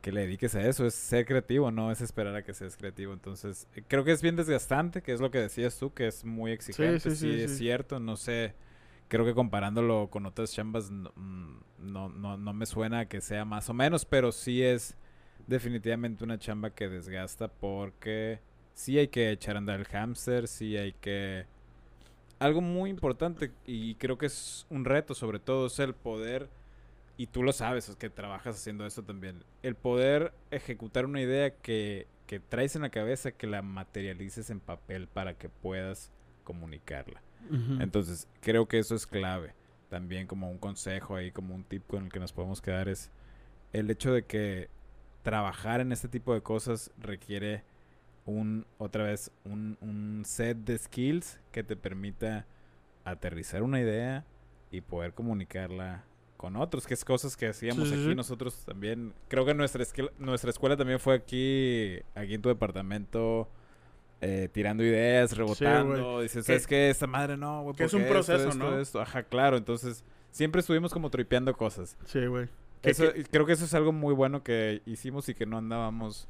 que 0.02 0.12
le 0.12 0.22
dediques 0.22 0.56
a 0.56 0.62
eso 0.62 0.86
es 0.86 0.94
ser 0.94 1.26
creativo, 1.26 1.72
no 1.72 1.92
es 1.92 2.02
esperar 2.02 2.36
a 2.36 2.44
que 2.44 2.54
seas 2.54 2.78
creativo. 2.78 3.14
Entonces, 3.14 3.68
eh, 3.76 3.84
creo 3.88 4.04
que 4.04 4.12
es 4.12 4.22
bien 4.22 4.36
desgastante, 4.36 5.02
que 5.02 5.12
es 5.12 5.20
lo 5.20 5.32
que 5.32 5.40
decías 5.40 5.78
tú, 5.78 5.94
que 5.94 6.08
es 6.08 6.24
muy 6.24 6.52
exigente, 6.52 7.00
sí, 7.12 7.16
sí, 7.16 7.34
sí, 7.34 7.42
es 7.42 7.58
cierto, 7.58 8.00
no 8.00 8.16
sé. 8.16 8.54
Creo 9.10 9.26
que 9.26 9.34
comparándolo 9.34 10.10
con 10.10 10.26
otras 10.26 10.54
chambas 10.54 10.92
no, 10.92 11.12
mm, 11.16 11.60
no, 11.80 12.10
no, 12.10 12.38
no 12.38 12.54
me 12.54 12.66
suena 12.66 13.00
a 13.00 13.06
que 13.08 13.22
sea 13.22 13.44
más 13.44 13.70
o 13.70 13.74
menos, 13.74 14.06
pero 14.06 14.32
sí 14.32 14.62
es 14.62 14.96
definitivamente 15.48 16.24
una 16.24 16.38
chamba 16.38 16.70
que 16.70 16.88
desgasta 16.88 17.48
porque 17.48 18.40
sí 18.74 18.98
hay 18.98 19.08
que 19.10 19.32
echar 19.32 19.56
a 19.56 19.60
andar 19.60 19.80
el 19.80 19.86
hámster, 19.86 20.48
sí 20.48 20.78
hay 20.78 20.94
que... 20.94 21.46
Algo 22.38 22.62
muy 22.62 22.90
importante 22.90 23.52
y 23.66 23.96
creo 23.96 24.18
que 24.18 24.28
es 24.28 24.66
un 24.70 24.86
reto 24.86 25.14
sobre 25.14 25.40
todo 25.40 25.68
es 25.68 25.78
el 25.80 25.94
poder, 25.94 26.50
y 27.20 27.28
tú 27.28 27.44
lo 27.44 27.52
sabes, 27.52 27.90
es 27.90 27.98
que 27.98 28.10
trabajas 28.10 28.56
haciendo 28.56 28.86
eso 28.86 29.04
también, 29.04 29.44
el 29.62 29.76
poder 29.76 30.32
ejecutar 30.52 31.06
una 31.06 31.20
idea 31.20 31.54
que, 31.54 32.08
que 32.28 32.40
traes 32.40 32.78
en 32.78 32.82
la 32.82 32.92
cabeza, 32.92 33.34
que 33.34 33.46
la 33.46 33.62
materialices 33.62 34.50
en 34.50 34.62
papel 34.62 35.10
para 35.10 35.34
que 35.34 35.50
puedas 35.50 36.14
comunicarla. 36.46 37.22
Entonces, 37.82 38.30
creo 38.40 38.70
que 38.70 38.80
eso 38.80 38.96
es 38.96 39.06
clave. 39.06 39.54
También 39.90 40.28
como 40.28 40.50
un 40.50 40.60
consejo 40.60 41.18
ahí, 41.18 41.30
como 41.32 41.54
un 41.54 41.66
tip 41.66 41.86
con 41.88 42.06
el 42.06 42.12
que 42.12 42.22
nos 42.22 42.32
podemos 42.32 42.62
quedar 42.62 42.88
es 42.88 43.12
el 43.74 43.92
hecho 43.92 44.14
de 44.14 44.24
que 44.24 44.70
trabajar 45.22 45.82
en 45.82 45.92
este 45.92 46.08
tipo 46.08 46.34
de 46.34 46.42
cosas 46.42 46.90
requiere 47.00 47.66
un, 48.26 48.66
otra 48.78 49.04
vez, 49.04 49.30
un, 49.44 49.78
un 49.82 50.24
set 50.26 50.58
de 50.60 50.78
skills 50.78 51.38
que 51.52 51.66
te 51.66 51.76
permita 51.76 52.46
aterrizar 53.04 53.62
una 53.62 53.82
idea 53.82 54.24
y 54.72 54.80
poder 54.80 55.14
comunicarla 55.14 56.06
con 56.40 56.56
otros, 56.56 56.88
que 56.88 56.94
es 56.94 57.04
cosas 57.04 57.36
que 57.36 57.48
hacíamos 57.48 57.90
Sí, 57.90 57.96
aquí 57.96 58.04
sí. 58.06 58.16
nosotros 58.16 58.56
también. 58.66 59.14
Creo 59.28 59.46
que 59.46 59.54
nuestra, 59.54 59.84
esquel- 59.84 60.12
nuestra 60.20 60.50
escuela 60.52 60.78
también 60.78 60.98
fue 60.98 61.14
aquí, 61.14 61.98
aquí 62.16 62.34
en 62.36 62.42
tu 62.42 62.48
departamento, 62.48 63.50
eh, 64.22 64.48
tirando 64.54 64.82
ideas, 64.82 65.36
rebotando. 65.36 66.22
Dices, 66.22 66.46
Que- 66.46 66.54
¿sabes 66.54 66.66
qué? 66.68 66.90
Esta 66.90 67.08
madre 67.08 67.36
no, 67.36 67.64
güey. 67.64 67.76
que 67.76 67.84
es 67.84 67.92
¿por 67.92 68.00
un 68.02 68.08
proceso, 68.08 68.48
esto, 68.50 68.58
¿no? 68.58 68.80
esto? 68.80 69.02
Ajá, 69.02 69.24
claro. 69.24 69.58
Entonces, 69.58 70.06
siempre 70.32 70.62
estuvimos 70.62 70.94
como 70.94 71.10
tripeando 71.10 71.54
cosas. 71.58 71.98
Sí, 72.06 72.26
güey. 72.26 72.48
Eso, 72.84 73.12
que- 73.14 73.26
creo 73.26 73.46
que 73.46 73.52
eso 73.52 73.66
es 73.66 73.74
algo 73.74 73.92
muy 73.92 74.14
bueno 74.14 74.42
que 74.42 74.82
hicimos 74.86 75.28
y 75.28 75.34
que 75.36 75.46
no 75.46 75.58
andábamos 75.58 76.30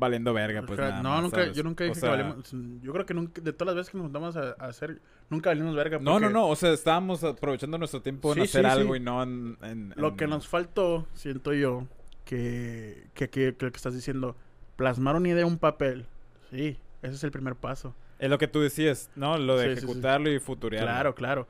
valiendo 0.00 0.32
verga, 0.34 0.62
pues 0.62 0.78
nada 0.78 1.00
no, 1.02 1.10
más, 1.10 1.22
nunca, 1.22 1.36
¿sabes? 1.36 1.56
yo 1.56 1.62
nunca 1.62 1.84
O 1.84 1.86
dije 1.86 2.00
sea, 2.00 2.10
que 2.10 2.16
valemos. 2.22 2.52
Yo 2.82 2.92
creo 2.92 3.06
que 3.06 3.14
nunca, 3.14 3.40
de 3.40 3.52
todas 3.52 3.66
las 3.68 3.76
veces 3.76 3.92
que 3.92 3.98
nos 3.98 4.06
juntamos 4.06 4.36
a, 4.36 4.56
a 4.58 4.66
hacer, 4.66 5.00
nunca 5.28 5.50
valimos 5.50 5.76
verga. 5.76 5.98
No, 6.00 6.12
porque 6.14 6.26
no, 6.26 6.30
no. 6.32 6.48
O 6.48 6.56
sea, 6.56 6.72
estábamos 6.72 7.22
aprovechando 7.22 7.78
nuestro 7.78 8.02
tiempo 8.02 8.30
en 8.32 8.34
Sí, 8.36 8.40
hacer 8.42 8.64
sí, 8.64 8.70
algo 8.70 8.94
sí. 8.94 9.00
y 9.00 9.04
no 9.04 9.22
en... 9.22 9.56
en- 9.62 9.94
Lo 9.96 10.08
en- 10.08 10.16
que 10.16 10.26
nos 10.26 10.48
faltó, 10.48 11.06
siento 11.14 11.52
yo, 11.54 11.86
que, 12.24 13.06
que, 13.14 13.30
que, 13.30 13.54
que 13.54 13.64
lo 13.66 13.70
que 13.70 13.76
estás 13.76 13.94
diciendo, 13.94 14.36
plasmar 14.76 15.14
una 15.16 15.28
idea 15.28 15.42
en 15.42 15.48
un 15.48 15.58
papel. 15.58 16.06
Sí, 16.50 16.78
ese 17.02 17.14
es 17.14 17.22
el 17.24 17.30
primer 17.30 17.54
paso. 17.54 17.94
Es 18.18 18.28
lo 18.28 18.38
que 18.38 18.48
tú 18.48 18.60
decías, 18.60 19.10
¿no? 19.16 19.38
Lo 19.38 19.56
de 19.56 19.72
ejecutarlo 19.72 20.30
y 20.30 20.38
futurearlo. 20.40 20.88
Claro, 20.90 21.14
claro. 21.14 21.48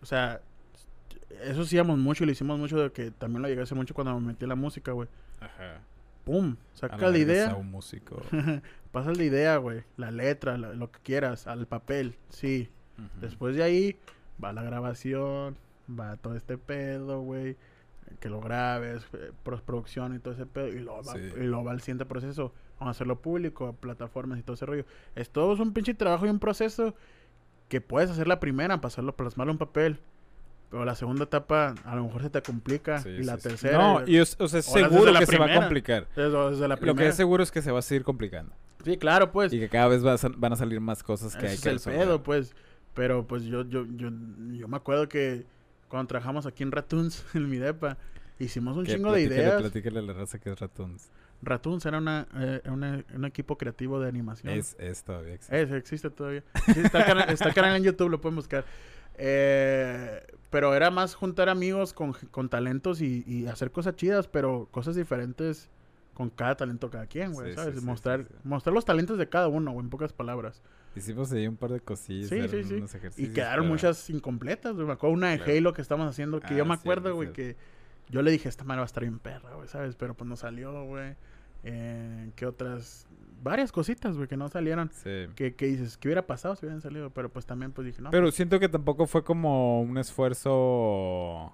O 0.00 0.06
sea, 0.06 0.40
eso 1.42 1.62
hacíamos 1.62 1.98
mucho 1.98 2.22
y 2.24 2.26
lo 2.26 2.32
hicimos 2.32 2.58
mucho, 2.58 2.78
de 2.78 2.90
que 2.92 3.10
también 3.10 3.42
lo 3.42 3.48
llegué 3.48 3.60
a 3.60 3.64
hacer 3.64 3.76
mucho 3.76 3.92
cuando 3.94 4.18
me 4.20 4.28
metí 4.28 4.44
en 4.44 4.48
la 4.50 4.54
música, 4.54 4.92
güey. 4.92 5.08
Ajá. 5.40 5.80
Pum, 6.26 6.56
A 6.74 6.76
saca 6.76 6.96
la 6.98 7.10
la 7.10 7.18
idea. 7.18 7.54
un 7.54 7.70
músico. 7.70 8.20
Pasa 8.92 9.12
la 9.12 9.22
idea, 9.24 9.56
güey. 9.56 9.84
La 9.96 10.10
letra, 10.10 10.58
la- 10.58 10.74
lo 10.74 10.90
que 10.90 10.98
quieras, 11.00 11.46
al 11.46 11.66
papel, 11.66 12.16
sí. 12.28 12.68
Ujú. 12.98 13.08
Después 13.20 13.56
de 13.56 13.62
ahí 13.62 13.96
va 14.42 14.52
la 14.52 14.62
grabación, 14.62 15.56
va 15.88 16.16
todo 16.16 16.34
este 16.36 16.58
pedo, 16.58 17.20
güey. 17.22 17.56
Que 18.20 18.28
lo 18.28 18.40
grabes, 18.40 19.04
eh, 19.14 19.32
postproducción 19.44 20.14
y 20.14 20.18
todo 20.18 20.34
ese 20.34 20.46
pedo. 20.46 20.68
Y 20.68 20.80
luego 20.80 21.02
va, 21.02 21.12
Sí. 21.14 21.20
y 21.36 21.44
luego 21.44 21.64
va 21.64 21.72
el 21.72 21.80
siguiente 21.80 22.06
proceso. 22.06 22.52
Vamos 22.78 22.88
a 22.88 22.96
hacerlo 22.96 23.20
público, 23.22 23.72
plataformas 23.74 24.38
y 24.38 24.42
todo 24.42 24.54
ese 24.54 24.66
rollo. 24.66 24.84
Es 25.14 25.30
todo 25.30 25.54
es 25.54 25.60
un 25.60 25.72
pinche 25.72 25.94
trabajo 25.94 26.26
y 26.26 26.28
un 26.28 26.38
proceso 26.40 26.94
que 27.68 27.80
puedes 27.80 28.10
hacer 28.10 28.26
la 28.28 28.38
primera, 28.40 28.80
pasarlo, 28.80 29.16
plasmarlo 29.16 29.52
en 29.52 29.58
papel. 29.58 29.98
Pero 30.70 30.84
la 30.84 30.94
segunda 30.96 31.24
etapa 31.24 31.74
a 31.84 31.94
lo 31.96 32.04
mejor 32.04 32.22
se 32.22 32.30
te 32.30 32.42
complica. 32.42 32.98
Sí, 32.98 33.10
y 33.10 33.22
la 33.24 33.36
sí, 33.36 33.44
tercera. 33.48 33.78
No, 33.78 34.06
y 34.06 34.16
es, 34.18 34.36
o 34.40 34.48
sea, 34.48 34.60
es 34.60 34.66
seguro 34.66 35.12
que 35.18 35.26
se 35.26 35.38
va 35.38 35.46
a 35.46 35.54
complicar. 35.60 36.08
Eso, 36.16 36.50
desde 36.50 36.66
la 36.68 36.76
Lo 36.80 36.94
que 36.94 37.06
es 37.08 37.14
seguro 37.14 37.42
es 37.42 37.50
que 37.52 37.62
se 37.62 37.70
va 37.70 37.78
a 37.78 37.82
seguir 37.82 38.02
complicando. 38.04 38.52
Sí, 38.84 38.96
claro, 38.98 39.30
pues. 39.32 39.52
Y 39.52 39.58
que 39.60 39.68
cada 39.68 39.88
vez 39.88 40.04
va 40.04 40.12
a 40.14 40.18
sal- 40.18 40.34
van 40.36 40.52
a 40.52 40.56
salir 40.56 40.80
más 40.80 41.02
cosas 41.02 41.34
que 41.36 41.46
hay 41.46 41.54
es 41.54 41.60
que 41.60 41.68
el 41.70 41.74
resolver. 41.76 42.00
pedo, 42.00 42.22
pues. 42.22 42.54
Pero 42.94 43.26
pues 43.26 43.44
yo, 43.44 43.62
yo, 43.68 43.84
yo, 43.96 44.10
yo 44.52 44.68
me 44.68 44.76
acuerdo 44.76 45.08
que 45.08 45.44
cuando 45.88 46.08
trabajamos 46.08 46.46
aquí 46.46 46.62
en 46.62 46.72
Ratoons, 46.72 47.24
en 47.34 47.48
mi 47.48 47.58
depa, 47.58 47.96
hicimos 48.38 48.76
un 48.76 48.84
Que 48.84 48.94
chingo 48.94 49.12
de 49.12 49.22
ideas. 49.22 49.60
Platícale 49.60 49.98
a 49.98 50.02
la 50.02 50.12
raza 50.14 50.38
que 50.38 50.50
es 50.50 50.58
Ratoons. 50.58 51.10
Ratoons 51.42 51.84
era 51.86 51.98
una, 51.98 52.26
eh, 52.36 52.62
una- 52.68 53.04
un 53.14 53.24
equipo 53.24 53.56
creativo 53.58 54.00
de 54.00 54.08
animación. 54.08 54.52
Es, 54.52 54.74
es 54.78 55.04
todavía. 55.04 55.34
existe. 55.34 55.62
Es, 55.62 55.70
existe 55.72 56.10
todavía. 56.10 56.42
Sí, 56.66 56.80
está, 56.82 57.00
el 57.00 57.04
canal, 57.04 57.30
está 57.30 57.48
el 57.48 57.54
canal 57.54 57.76
en 57.76 57.82
YouTube, 57.84 58.08
lo 58.08 58.20
pueden 58.20 58.36
buscar. 58.36 58.64
Eh, 59.18 60.22
pero 60.50 60.74
era 60.74 60.90
más 60.90 61.14
juntar 61.14 61.48
amigos 61.48 61.92
con, 61.92 62.12
con 62.30 62.48
talentos 62.48 63.00
y, 63.00 63.24
y 63.26 63.46
hacer 63.46 63.70
cosas 63.72 63.96
chidas, 63.96 64.28
pero 64.28 64.68
cosas 64.70 64.96
diferentes 64.96 65.68
con 66.14 66.30
cada 66.30 66.56
talento 66.56 66.88
cada 66.90 67.06
quien, 67.06 67.32
güey, 67.32 67.50
Sí, 67.50 67.56
¿sabes? 67.56 67.78
sí, 67.80 67.84
mostrar, 67.84 68.24
sí, 68.26 68.34
mostrar 68.44 68.72
los 68.72 68.84
talentos 68.84 69.18
de 69.18 69.28
cada 69.28 69.48
uno, 69.48 69.72
güey, 69.72 69.84
en 69.84 69.90
pocas 69.90 70.12
palabras. 70.12 70.62
Hicimos 70.94 71.30
ahí 71.32 71.46
un 71.46 71.56
par 71.58 71.70
de 71.72 71.80
cosillas. 71.80 72.30
Sí, 72.30 72.48
sí, 72.48 72.64
sí. 72.64 72.74
unos 72.74 72.94
Y 73.18 73.28
quedaron 73.34 73.64
pero- 73.64 73.72
muchas 73.74 74.08
incompletas, 74.08 74.74
güey. 74.74 74.86
Me 74.86 74.94
acuerdo 74.94 75.12
una 75.14 75.28
de 75.30 75.36
Claro. 75.36 75.52
Halo 75.52 75.72
que 75.74 75.82
estábamos 75.82 76.08
haciendo, 76.08 76.40
que 76.40 76.56
yo 76.56 76.62
Ah, 76.62 76.66
me 76.68 76.74
sí, 76.76 76.80
acuerdo, 76.80 77.14
güey, 77.14 77.32
que 77.34 77.56
yo 78.08 78.22
le 78.22 78.30
dije, 78.30 78.48
esta 78.48 78.64
madre 78.64 78.78
va 78.78 78.84
a 78.84 78.86
estar 78.86 79.02
bien 79.02 79.18
perra, 79.18 79.54
güey, 79.56 79.68
¿sabes? 79.68 79.94
Pero 79.94 80.14
pues 80.14 80.26
no 80.26 80.36
salió, 80.36 80.84
güey. 80.84 81.14
Eh, 81.68 82.30
¿Qué 82.36 82.46
otras? 82.46 83.06
Varias 83.42 83.70
cositas, 83.72 84.16
güey, 84.16 84.28
que 84.28 84.36
no 84.36 84.48
salieron. 84.48 84.90
Sí. 84.92 85.26
Que, 85.34 85.54
que 85.54 85.66
dices, 85.66 85.96
¿qué 85.98 86.08
hubiera 86.08 86.26
pasado 86.26 86.54
si 86.56 86.64
hubieran 86.64 86.80
salido? 86.80 87.10
Pero 87.10 87.28
pues 87.28 87.44
también 87.44 87.72
pues 87.72 87.86
dije, 87.86 88.00
no. 88.02 88.10
Pero 88.10 88.30
siento 88.30 88.58
que 88.60 88.68
tampoco 88.68 89.06
fue 89.06 89.24
como 89.24 89.80
un 89.82 89.98
esfuerzo 89.98 91.52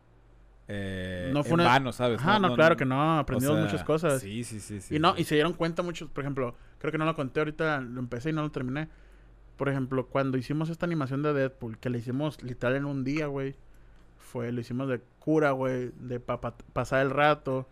eh, 0.68 1.30
No 1.32 1.42
fue 1.42 1.54
en 1.54 1.60
una- 1.60 1.64
vano, 1.64 1.92
¿sabes? 1.92 2.20
Ajá, 2.20 2.38
no, 2.38 2.54
claro 2.54 2.76
que 2.76 2.84
no, 2.84 3.16
o 3.16 3.18
aprendimos 3.20 3.56
sea, 3.56 3.64
muchas 3.64 3.84
cosas. 3.84 4.20
Sí, 4.22 4.44
sí, 4.44 4.60
sí. 4.60 4.80
sí 4.80 4.96
y 4.96 4.98
no, 4.98 5.14
sí. 5.16 5.22
y 5.22 5.24
se 5.24 5.34
dieron 5.34 5.52
cuenta 5.54 5.82
muchos, 5.82 6.08
por 6.10 6.22
ejemplo, 6.22 6.54
creo 6.78 6.92
que 6.92 6.98
no 6.98 7.04
lo 7.04 7.14
conté 7.14 7.40
ahorita, 7.40 7.80
lo 7.80 8.00
empecé 8.00 8.30
y 8.30 8.32
no 8.32 8.42
lo 8.42 8.50
terminé. 8.50 8.88
Por 9.56 9.68
ejemplo, 9.68 10.06
cuando 10.06 10.38
hicimos 10.38 10.70
esta 10.70 10.86
animación 10.86 11.22
de 11.22 11.32
Deadpool, 11.32 11.78
que 11.78 11.90
la 11.90 11.98
hicimos 11.98 12.42
literal 12.42 12.76
en 12.76 12.84
un 12.86 13.04
día, 13.04 13.26
güey. 13.26 13.54
Fue, 14.16 14.50
lo 14.50 14.60
hicimos 14.60 14.88
de 14.88 15.00
cura, 15.18 15.50
güey, 15.50 15.90
de 16.00 16.20
pa- 16.20 16.40
pa- 16.40 16.56
pasar 16.72 17.02
el 17.02 17.10
rato. 17.10 17.68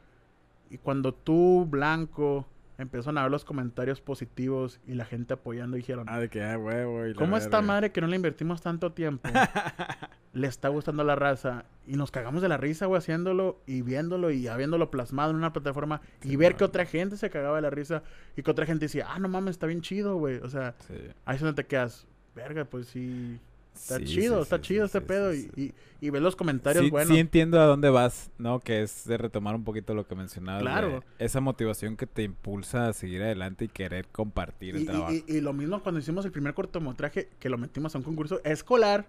Y 0.71 0.79
cuando 0.79 1.13
tú, 1.13 1.67
Blanco, 1.69 2.47
empezaron 2.79 3.19
a 3.19 3.23
ver 3.23 3.31
los 3.31 3.45
comentarios 3.45 4.01
positivos 4.01 4.81
y 4.87 4.95
la 4.95 5.05
gente 5.05 5.35
apoyando, 5.35 5.77
dijeron, 5.77 6.07
Ah, 6.09 6.19
de 6.21 6.29
que, 6.31 6.43
ah, 6.43 6.57
huevo. 6.57 7.07
y 7.07 7.15
¿cómo 7.15 7.37
esta 7.37 7.61
madre 7.61 7.93
que 7.93 8.01
no 8.01 8.07
le 8.07 8.17
invertimos 8.17 8.63
tanto 8.63 8.93
tiempo? 8.93 9.29
le 10.33 10.47
está 10.47 10.69
gustando 10.69 11.05
la 11.05 11.17
raza. 11.17 11.65
Y 11.87 11.97
nos 11.97 12.11
cagamos 12.11 12.41
de 12.41 12.49
la 12.49 12.57
risa, 12.57 12.87
güey, 12.87 12.99
haciéndolo 12.99 13.61
y 13.67 13.83
viéndolo 13.83 14.31
y 14.31 14.47
habiéndolo 14.49 14.91
plasmado 14.91 15.31
en 15.33 15.37
una 15.37 15.53
plataforma. 15.53 16.01
y 16.23 16.37
ver 16.37 16.53
man. 16.53 16.59
que 16.59 16.65
otra 16.65 16.87
gente 16.87 17.17
se 17.17 17.29
cagaba 17.31 17.57
de 17.57 17.63
la 17.63 17.71
risa 17.71 18.03
y 18.37 18.43
que 18.43 18.51
otra 18.51 18.65
gente 18.65 18.85
decía, 18.87 19.07
ah, 19.11 19.19
no 19.19 19.29
mames, 19.29 19.53
está 19.53 19.67
bien 19.67 19.81
chido, 19.83 20.17
güey. 20.17 20.37
O 20.39 20.49
sea, 20.49 20.75
Sí. 20.87 20.95
ahí 21.25 21.35
es 21.37 21.43
donde 21.43 21.61
te 21.63 21.67
quedas, 21.69 22.07
verga, 22.35 22.65
pues 22.65 22.87
sí. 22.87 23.41
Está 23.81 23.99
Sí, 23.99 24.05
chido, 24.05 24.37
sí, 24.37 24.43
está 24.43 24.57
sí, 24.57 24.63
chido 24.63 24.85
este 24.85 25.01
pedo. 25.01 25.35
y, 25.35 25.51
y, 25.57 25.75
y 26.01 26.11
ves 26.11 26.23
los 26.23 26.37
comentarios 26.37 26.85
Sí, 26.85 26.91
buenos. 26.91 27.13
sí 27.13 27.19
entiendo 27.19 27.61
a 27.61 27.65
dónde 27.67 27.91
vas, 27.91 28.31
¿no? 28.39 28.61
Que 28.61 28.83
es 28.83 29.05
de 29.07 29.17
retomar 29.19 29.55
un 29.55 29.65
poquito 29.65 29.95
lo 29.95 30.07
que 30.07 30.15
mencionabas. 30.15 30.63
Claro. 30.63 31.03
esa 31.19 31.41
motivación 31.41 31.97
que 31.97 32.07
te 32.07 32.23
impulsa 32.23 32.89
a 32.89 32.93
seguir 32.93 33.23
adelante 33.23 33.65
y 33.65 33.69
querer 33.69 34.07
compartir 34.09 34.77
el 34.77 34.83
Y, 34.83 34.87
trabajo. 34.87 35.13
y- 35.27 35.41
lo 35.41 35.53
mismo 35.53 35.83
cuando 35.83 36.01
hicimos 36.01 36.25
el 36.25 36.33
primer 36.33 36.55
cortometraje, 36.55 37.29
que 37.39 37.49
lo 37.49 37.59
metimos 37.59 37.95
a 37.95 37.99
un 37.99 38.05
concurso 38.05 38.41
escolar, 38.45 39.07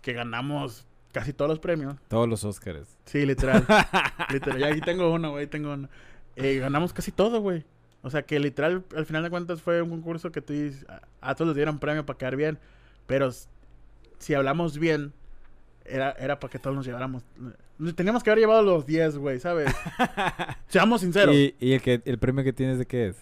que 0.00 0.12
ganamos 0.12 0.86
casi 1.12 1.32
todos 1.32 1.48
los 1.50 1.58
premios. 1.58 1.96
Todos 2.08 2.28
los 2.28 2.44
Óscares. 2.44 2.96
Sí, 3.04 3.26
literal. 3.26 3.66
literal. 4.32 4.60
Y 4.60 4.64
ahí 4.64 4.80
tengo 4.80 5.12
uno, 5.12 5.32
güey, 5.32 5.46
tengo 5.46 5.72
uno. 5.74 5.88
Eh, 6.36 6.58
ganamos 6.58 6.92
casi 6.92 7.12
todo, 7.12 7.40
güey. 7.40 7.64
O 8.04 8.10
sea, 8.10 8.22
que 8.22 8.40
literal, 8.40 8.82
al 8.96 9.06
final 9.06 9.22
de 9.22 9.30
cuentas 9.30 9.62
fue 9.62 9.80
un 9.82 9.90
concurso 9.90 10.32
que 10.32 10.40
tú 10.40 10.54
a, 10.88 11.02
a 11.20 11.34
todos 11.34 11.48
les 11.50 11.56
dieron 11.56 11.78
premio 11.78 12.04
para 12.04 12.18
quedar 12.18 12.34
bien. 12.36 12.58
Pero 13.06 13.30
si 14.22 14.34
hablamos 14.34 14.78
bien, 14.78 15.12
era, 15.84 16.12
era 16.12 16.38
para 16.40 16.50
que 16.50 16.58
todos 16.58 16.74
nos 16.76 16.86
lleváramos. 16.86 17.24
Teníamos 17.96 18.22
que 18.22 18.30
haber 18.30 18.40
llevado 18.40 18.62
los 18.62 18.86
10, 18.86 19.18
güey, 19.18 19.40
¿sabes? 19.40 19.74
Seamos 20.68 21.00
sinceros. 21.00 21.34
¿Y, 21.34 21.54
y 21.58 21.72
el, 21.72 21.82
que, 21.82 22.00
el 22.04 22.18
premio 22.18 22.44
que 22.44 22.52
tienes 22.52 22.78
de 22.78 22.86
qué 22.86 23.08
es? 23.08 23.16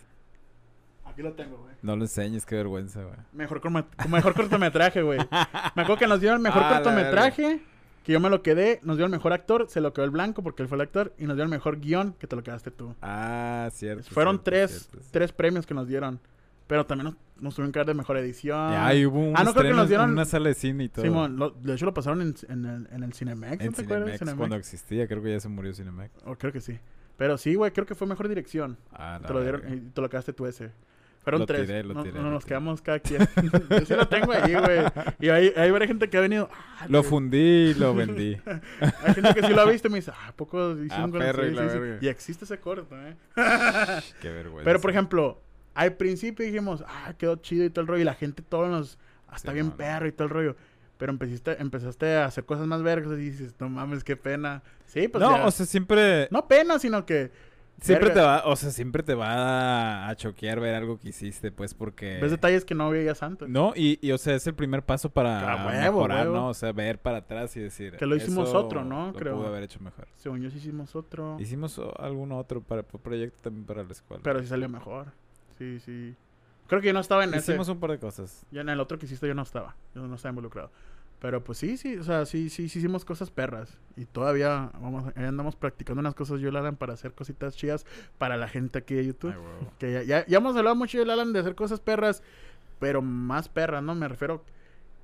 Aquí 1.05 1.22
lo 1.22 1.32
tengo, 1.32 1.56
güey. 1.59 1.70
No 1.82 1.97
lo 1.97 2.02
enseñes, 2.05 2.44
qué 2.44 2.56
vergüenza, 2.56 3.02
güey. 3.02 3.16
Mejor, 3.32 3.60
corma- 3.60 3.86
mejor 4.09 4.35
cortometraje, 4.35 5.02
güey. 5.02 5.18
Me 5.74 5.82
acuerdo 5.82 5.97
que 5.97 6.06
nos 6.06 6.20
dieron 6.20 6.36
el 6.39 6.43
mejor 6.43 6.62
Ah, 6.64 6.74
cortometraje. 6.74 7.60
Que 8.05 8.12
yo 8.12 8.20
me 8.20 8.31
lo 8.31 8.43
quedé. 8.43 8.81
Nos 8.82 8.97
dio 8.97 9.05
el 9.06 9.10
mejor 9.12 9.32
actor. 9.32 9.66
Se 9.68 9.81
lo 9.81 9.93
quedó 9.93 10.05
el 10.06 10.10
blanco 10.10 10.43
porque 10.43 10.62
él 10.62 10.68
fue 10.68 10.77
el 10.77 10.82
actor. 10.82 11.12
Y 11.18 11.24
nos 11.24 11.36
dio 11.36 11.43
el 11.44 11.51
mejor 11.51 11.81
guion 11.81 12.14
que 12.14 12.27
te 12.27 12.35
lo 12.36 12.43
quedaste 12.43 12.70
tú. 12.70 12.94
Ah, 13.02 13.68
cierto. 13.72 14.05
Fueron 14.10 14.36
cierto, 14.36 14.44
tres, 14.44 14.89
cierto, 14.90 15.09
tres 15.10 15.32
premios 15.32 15.66
que 15.66 15.74
nos 15.74 15.86
dieron. 15.89 16.18
Pero 16.70 16.86
también 16.86 17.06
nos, 17.06 17.42
nos 17.42 17.55
tuvieron 17.56 17.72
que 17.72 17.80
dar 17.80 17.86
de 17.86 17.94
mejor 17.94 18.16
edición. 18.16 18.70
Ya, 18.72 18.94
y 18.94 19.05
hubo 19.05 19.18
un 19.18 19.36
Ah, 19.36 19.42
no, 19.44 19.52
creo 19.52 19.72
que 19.72 19.76
nos 19.76 19.88
dieron- 19.88 20.12
una 20.12 20.24
sala 20.24 20.48
de 20.51 20.55
cine 20.55 20.84
y 20.84 20.88
todo. 20.88 21.05
Simón, 21.05 21.36
lo- 21.36 21.51
de 21.51 21.74
hecho 21.74 21.84
lo 21.84 21.92
pasaron 21.92 22.22
en, 22.22 22.34
en 22.48 22.64
el, 22.64 22.88
en 22.92 23.02
el 23.02 23.12
Cinemex. 23.12 23.60
en 23.60 23.66
¿No 23.66 23.72
te 23.72 23.82
Cinemex, 23.82 24.18
Cinemex? 24.20 24.38
cuando 24.38 24.55
existía, 24.56 25.09
creo 25.09 25.20
que 25.22 25.32
ya 25.32 25.40
se 25.40 25.48
murió 25.48 25.74
Cinemex. 25.74 26.10
Oh, 26.24 26.36
creo 26.36 26.52
que 26.52 26.60
sí. 26.60 26.78
Pero 27.16 27.36
sí, 27.38 27.55
güey, 27.56 27.72
creo 27.72 27.86
que 27.86 27.94
fue 27.97 28.06
mejor 28.06 28.28
dirección. 28.28 28.78
Ah, 28.92 29.20
Te 29.26 29.32
lo 29.34 29.42
dieron 29.42 29.62
y 29.74 29.80
te 29.90 30.01
lo 30.01 30.09
quedaste 30.09 30.32
tú 30.32 30.47
ese. 30.47 30.70
Fueron 31.24 31.40
Lo 31.40 31.47
tres. 31.47 31.66
tiré, 31.66 31.82
lo 31.82 31.92
No- 31.92 32.02
tiré, 32.02 32.16
no, 32.16 32.22
lo 32.22 32.30
nos 32.30 32.44
tiré. 32.44 32.48
quedamos 32.51 32.80
cada 32.80 32.98
quien. 33.01 33.20
Yo 33.70 33.84
sí 33.84 33.94
lo 33.94 34.09
tengo 34.09 34.32
ahí, 34.32 34.55
güey. 34.55 34.78
Y 35.18 35.28
hay, 35.28 35.52
hay 35.55 35.70
varias 35.72 35.88
gente 35.88 36.09
que 36.09 36.16
ha 36.16 36.20
venido. 36.22 36.48
"Ah, 36.52 36.86
Lo 36.88 37.01
güey". 37.01 37.10
fundí 37.10 37.36
y 37.38 37.74
lo 37.74 37.94
vendí. 37.94 38.38
Hay 39.05 39.14
gente 39.14 39.34
que 39.34 39.42
sí 39.47 39.52
lo 39.52 39.60
ha 39.60 39.66
visto 39.70 39.88
y 39.88 39.90
me 39.90 39.97
dice, 39.98 40.12
ah, 40.14 40.28
¿a 40.28 40.32
poco 40.32 40.70
hicieron 40.72 41.09
Ah, 41.09 41.10
con 41.10 41.18
perro, 41.18 41.42
eso?" 41.42 41.62
y 41.62 41.68
Sí, 41.68 41.76
sí. 42.01 42.06
Y 42.06 42.09
existe 42.09 42.44
ese 42.47 42.59
corto, 42.59 42.97
¿eh? 42.97 43.16
Qué 44.22 44.30
vergüenza. 44.30 44.64
Pero, 44.64 44.80
por 44.80 44.90
ejemplo, 44.90 45.42
al 45.85 45.94
principio 45.94 46.44
dijimos, 46.44 46.85
ah, 46.86 47.15
quedó 47.19 47.36
chido 47.36 47.65
y 47.65 47.70
todo 47.70 47.82
el 47.82 47.86
rollo. 47.89 48.02
Y 48.02 48.05
la 48.05 48.15
gente, 48.15 48.43
todos 48.43 48.69
nos, 48.69 48.98
Sí, 49.36 49.48
bien 49.52 49.70
perro 49.70 50.07
y 50.09 50.12
todo 50.12 50.24
el 50.24 50.31
rollo. 50.31 50.57
Pero 50.98 51.12
empezaste, 51.12 51.57
empezaste 51.61 52.16
a 52.16 52.27
hacer 52.27 52.44
cosas 52.44 52.66
más 52.66 52.82
vergas 52.82 53.12
y 53.12 53.16
dices, 53.23 53.55
no 53.59 53.69
mames, 53.69 54.05
qué 54.05 54.16
pena. 54.16 54.62
Sí, 54.86 55.09
pues 55.09 55.23
no, 55.23 55.36
ya- 55.36 55.47
o 55.47 55.51
sea, 55.51 55.65
siempre... 55.66 56.28
no 56.31 56.47
pena, 56.47 56.78
sino 56.78 57.07
que 57.07 57.31
Siempre 57.81 58.09
verga. 58.09 58.20
te 58.20 58.27
va, 58.27 58.43
o 58.44 58.57
sea, 58.57 58.70
siempre 58.70 59.02
te 59.02 59.15
va 59.15 60.07
a 60.07 60.15
choquear 60.15 60.61
ver 60.61 60.74
algo 60.74 60.98
que 60.98 61.09
hiciste, 61.09 61.51
pues, 61.51 61.73
porque... 61.73 62.19
ves 62.20 62.31
detalles 62.31 62.66
que 62.66 62.74
no 62.74 62.90
veías 62.90 63.23
antes. 63.23 63.48
No, 63.48 63.73
y, 63.74 63.98
y, 64.02 64.12
o 64.12 64.19
sea, 64.19 64.35
es 64.35 64.47
el 64.47 64.52
primer 64.55 64.82
paso 64.82 65.09
para 65.09 65.65
huevo, 65.66 65.70
mejorar, 66.01 66.27
huevo. 66.27 66.36
¿no? 66.36 66.48
O 66.48 66.55
sea, 66.55 66.73
ver 66.73 66.98
para 67.01 67.19
atrás 67.19 67.57
y 67.57 67.61
decir... 67.61 67.97
Que 67.97 68.05
lo 68.05 68.16
hicimos 68.16 68.51
"Eso 68.51 68.59
otro, 68.59 68.85
¿no? 68.85 69.07
Lo 69.07 69.12
Creo. 69.15 69.36
pude 69.39 69.47
haber 69.47 69.62
hecho 69.62 69.81
mejor. 69.81 70.09
Según 70.16 70.43
yo 70.43 70.51
sí 70.51 70.59
hicimos 70.59 70.94
otro. 70.94 71.39
Hicimos 71.40 71.81
algún 71.98 72.32
otro 72.32 72.61
para, 72.61 72.82
para 72.82 73.02
proyecto 73.02 73.39
también 73.40 73.65
para 73.65 73.82
la 73.82 73.93
escuela. 73.93 74.23
Pero 74.23 74.40
sí 74.40 74.48
salió 74.48 74.69
mejor. 74.69 75.07
Sí, 75.61 75.78
sí. 75.81 76.16
Creo 76.69 76.81
que 76.81 76.87
yo 76.87 76.95
no 76.95 77.01
estaba 77.01 77.23
en 77.24 77.35
ese. 77.35 77.53
Hicimos 77.53 77.69
un 77.69 77.78
par 77.78 77.91
de 77.91 77.99
cosas. 77.99 78.47
Ya 78.51 78.62
en 78.62 78.70
el 78.70 78.81
otro 78.81 78.99
que 78.99 79.05
hiciste 79.05 79.28
yo 79.28 79.35
no 79.35 79.43
estaba. 79.43 79.77
Yo 79.95 80.07
no 80.07 80.15
estaba 80.15 80.31
involucrado. 80.31 80.70
Pero 81.20 81.45
pues 81.45 81.59
sí, 81.59 81.77
sí, 81.77 81.99
o 81.99 82.03
sea, 82.03 82.24
sí, 82.24 82.49
sí, 82.49 82.70
sí 82.70 82.78
hicimos 82.78 83.05
cosas 83.05 83.31
perras. 83.31 83.77
Y 83.95 84.07
todavía 84.07 84.70
vamos, 84.81 85.15
andamos 85.16 85.55
practicando 85.55 86.01
unas 86.01 86.15
cosas 86.15 86.41
yo 86.41 86.51
y 86.51 86.57
Alan 86.57 86.77
para 86.77 86.95
hacer 86.95 87.12
cositas 87.12 87.57
chidas 87.57 87.85
para 88.16 88.39
la 88.39 88.49
gente 88.49 88.78
aquí 88.78 88.95
de 88.95 89.05
YouTube. 89.05 89.35
Ay. 89.35 89.69
Que 89.78 89.93
ya, 89.93 90.03
ya, 90.03 90.27
ya 90.27 90.39
hemos 90.39 90.57
hablado 90.57 90.77
mucho 90.77 90.97
yo 90.97 91.05
y 91.05 91.11
Alan 91.11 91.35
de 91.35 91.41
hacer 91.41 91.55
cosas 91.55 91.78
perras, 91.78 92.23
pero 92.78 93.03
más 93.03 93.51
perras, 93.51 93.82
¿no? 93.82 93.95
Me 93.95 94.09
refiero 94.09 94.43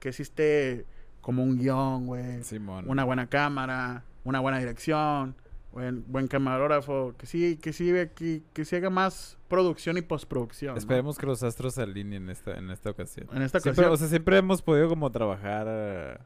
que 0.00 0.08
existe 0.08 0.86
como 1.20 1.42
un 1.42 1.58
guion, 1.58 2.06
güey. 2.06 2.42
Simón. 2.44 2.86
Una 2.88 3.04
buena 3.04 3.26
cámara, 3.26 4.04
una 4.24 4.40
buena 4.40 4.58
dirección, 4.58 5.34
buen, 5.76 6.04
buen 6.10 6.26
camarógrafo, 6.26 7.14
que 7.18 7.26
sí, 7.26 7.58
que 7.58 7.74
sí, 7.74 7.92
que, 8.14 8.42
que 8.54 8.64
se 8.64 8.76
haga 8.76 8.88
más 8.88 9.36
producción 9.46 9.98
y 9.98 10.02
postproducción. 10.02 10.72
¿no? 10.72 10.78
Esperemos 10.78 11.18
que 11.18 11.26
los 11.26 11.42
astros 11.42 11.74
se 11.74 11.82
alineen 11.82 12.24
en 12.24 12.30
esta, 12.30 12.56
en 12.56 12.70
esta 12.70 12.88
ocasión. 12.90 13.28
En 13.34 13.42
esta 13.42 13.60
Siempre, 13.60 13.84
ocasión. 13.84 13.92
o 13.92 13.96
sea, 13.98 14.08
siempre 14.08 14.38
hemos 14.38 14.62
podido 14.62 14.88
como 14.88 15.12
trabajar 15.12 15.66
eh, 15.68 16.18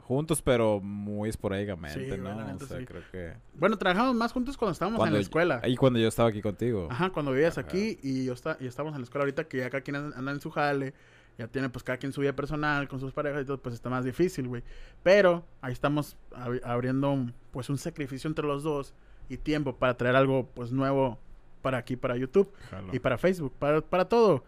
juntos, 0.00 0.42
pero 0.42 0.78
muy 0.80 1.30
esporádicamente, 1.30 2.04
Sí, 2.16 2.20
¿no? 2.20 2.34
la 2.34 2.54
O 2.54 2.58
sea, 2.66 2.78
sí. 2.80 2.84
creo 2.84 3.02
que... 3.10 3.32
Bueno, 3.54 3.78
trabajamos 3.78 4.14
más 4.14 4.30
juntos 4.30 4.58
cuando 4.58 4.72
estábamos 4.72 5.06
en 5.06 5.14
la 5.14 5.20
escuela. 5.20 5.62
Y 5.66 5.74
cuando 5.76 5.98
yo 5.98 6.08
estaba 6.08 6.28
aquí 6.28 6.42
contigo. 6.42 6.88
Ajá, 6.90 7.08
cuando 7.10 7.32
vivías 7.32 7.56
Ajá. 7.56 7.66
aquí 7.66 7.98
y 8.02 8.26
yo 8.26 8.34
está, 8.34 8.58
y 8.60 8.66
estábamos 8.66 8.94
en 8.94 9.00
la 9.00 9.04
escuela 9.04 9.22
ahorita 9.22 9.44
que 9.44 9.56
ya 9.58 9.70
cada 9.70 9.80
quien 9.80 9.96
an- 9.96 10.12
anda 10.14 10.32
en 10.32 10.40
su 10.42 10.50
jale, 10.50 10.92
ya 11.38 11.48
tiene 11.48 11.68
pues 11.70 11.82
cada 11.82 11.98
quien 11.98 12.12
su 12.12 12.20
vida 12.20 12.34
personal 12.34 12.88
con 12.88 13.00
sus 13.00 13.12
parejas 13.12 13.42
y 13.42 13.46
todo, 13.46 13.58
pues 13.58 13.74
está 13.74 13.88
más 13.90 14.04
difícil, 14.04 14.48
güey. 14.48 14.62
Pero 15.02 15.44
ahí 15.60 15.72
estamos 15.72 16.16
abri- 16.32 16.60
abriendo 16.64 17.26
pues 17.50 17.68
un 17.70 17.78
sacrificio 17.78 18.28
entre 18.28 18.46
los 18.46 18.62
dos 18.62 18.94
y 19.28 19.36
tiempo 19.38 19.76
para 19.76 19.96
traer 19.96 20.16
algo 20.16 20.48
pues 20.54 20.72
nuevo 20.72 21.18
para 21.62 21.78
aquí, 21.78 21.96
para 21.96 22.16
YouTube 22.16 22.52
Jalo. 22.70 22.88
y 22.92 22.98
para 22.98 23.18
Facebook, 23.18 23.52
para, 23.58 23.80
para 23.80 24.06
todo. 24.08 24.44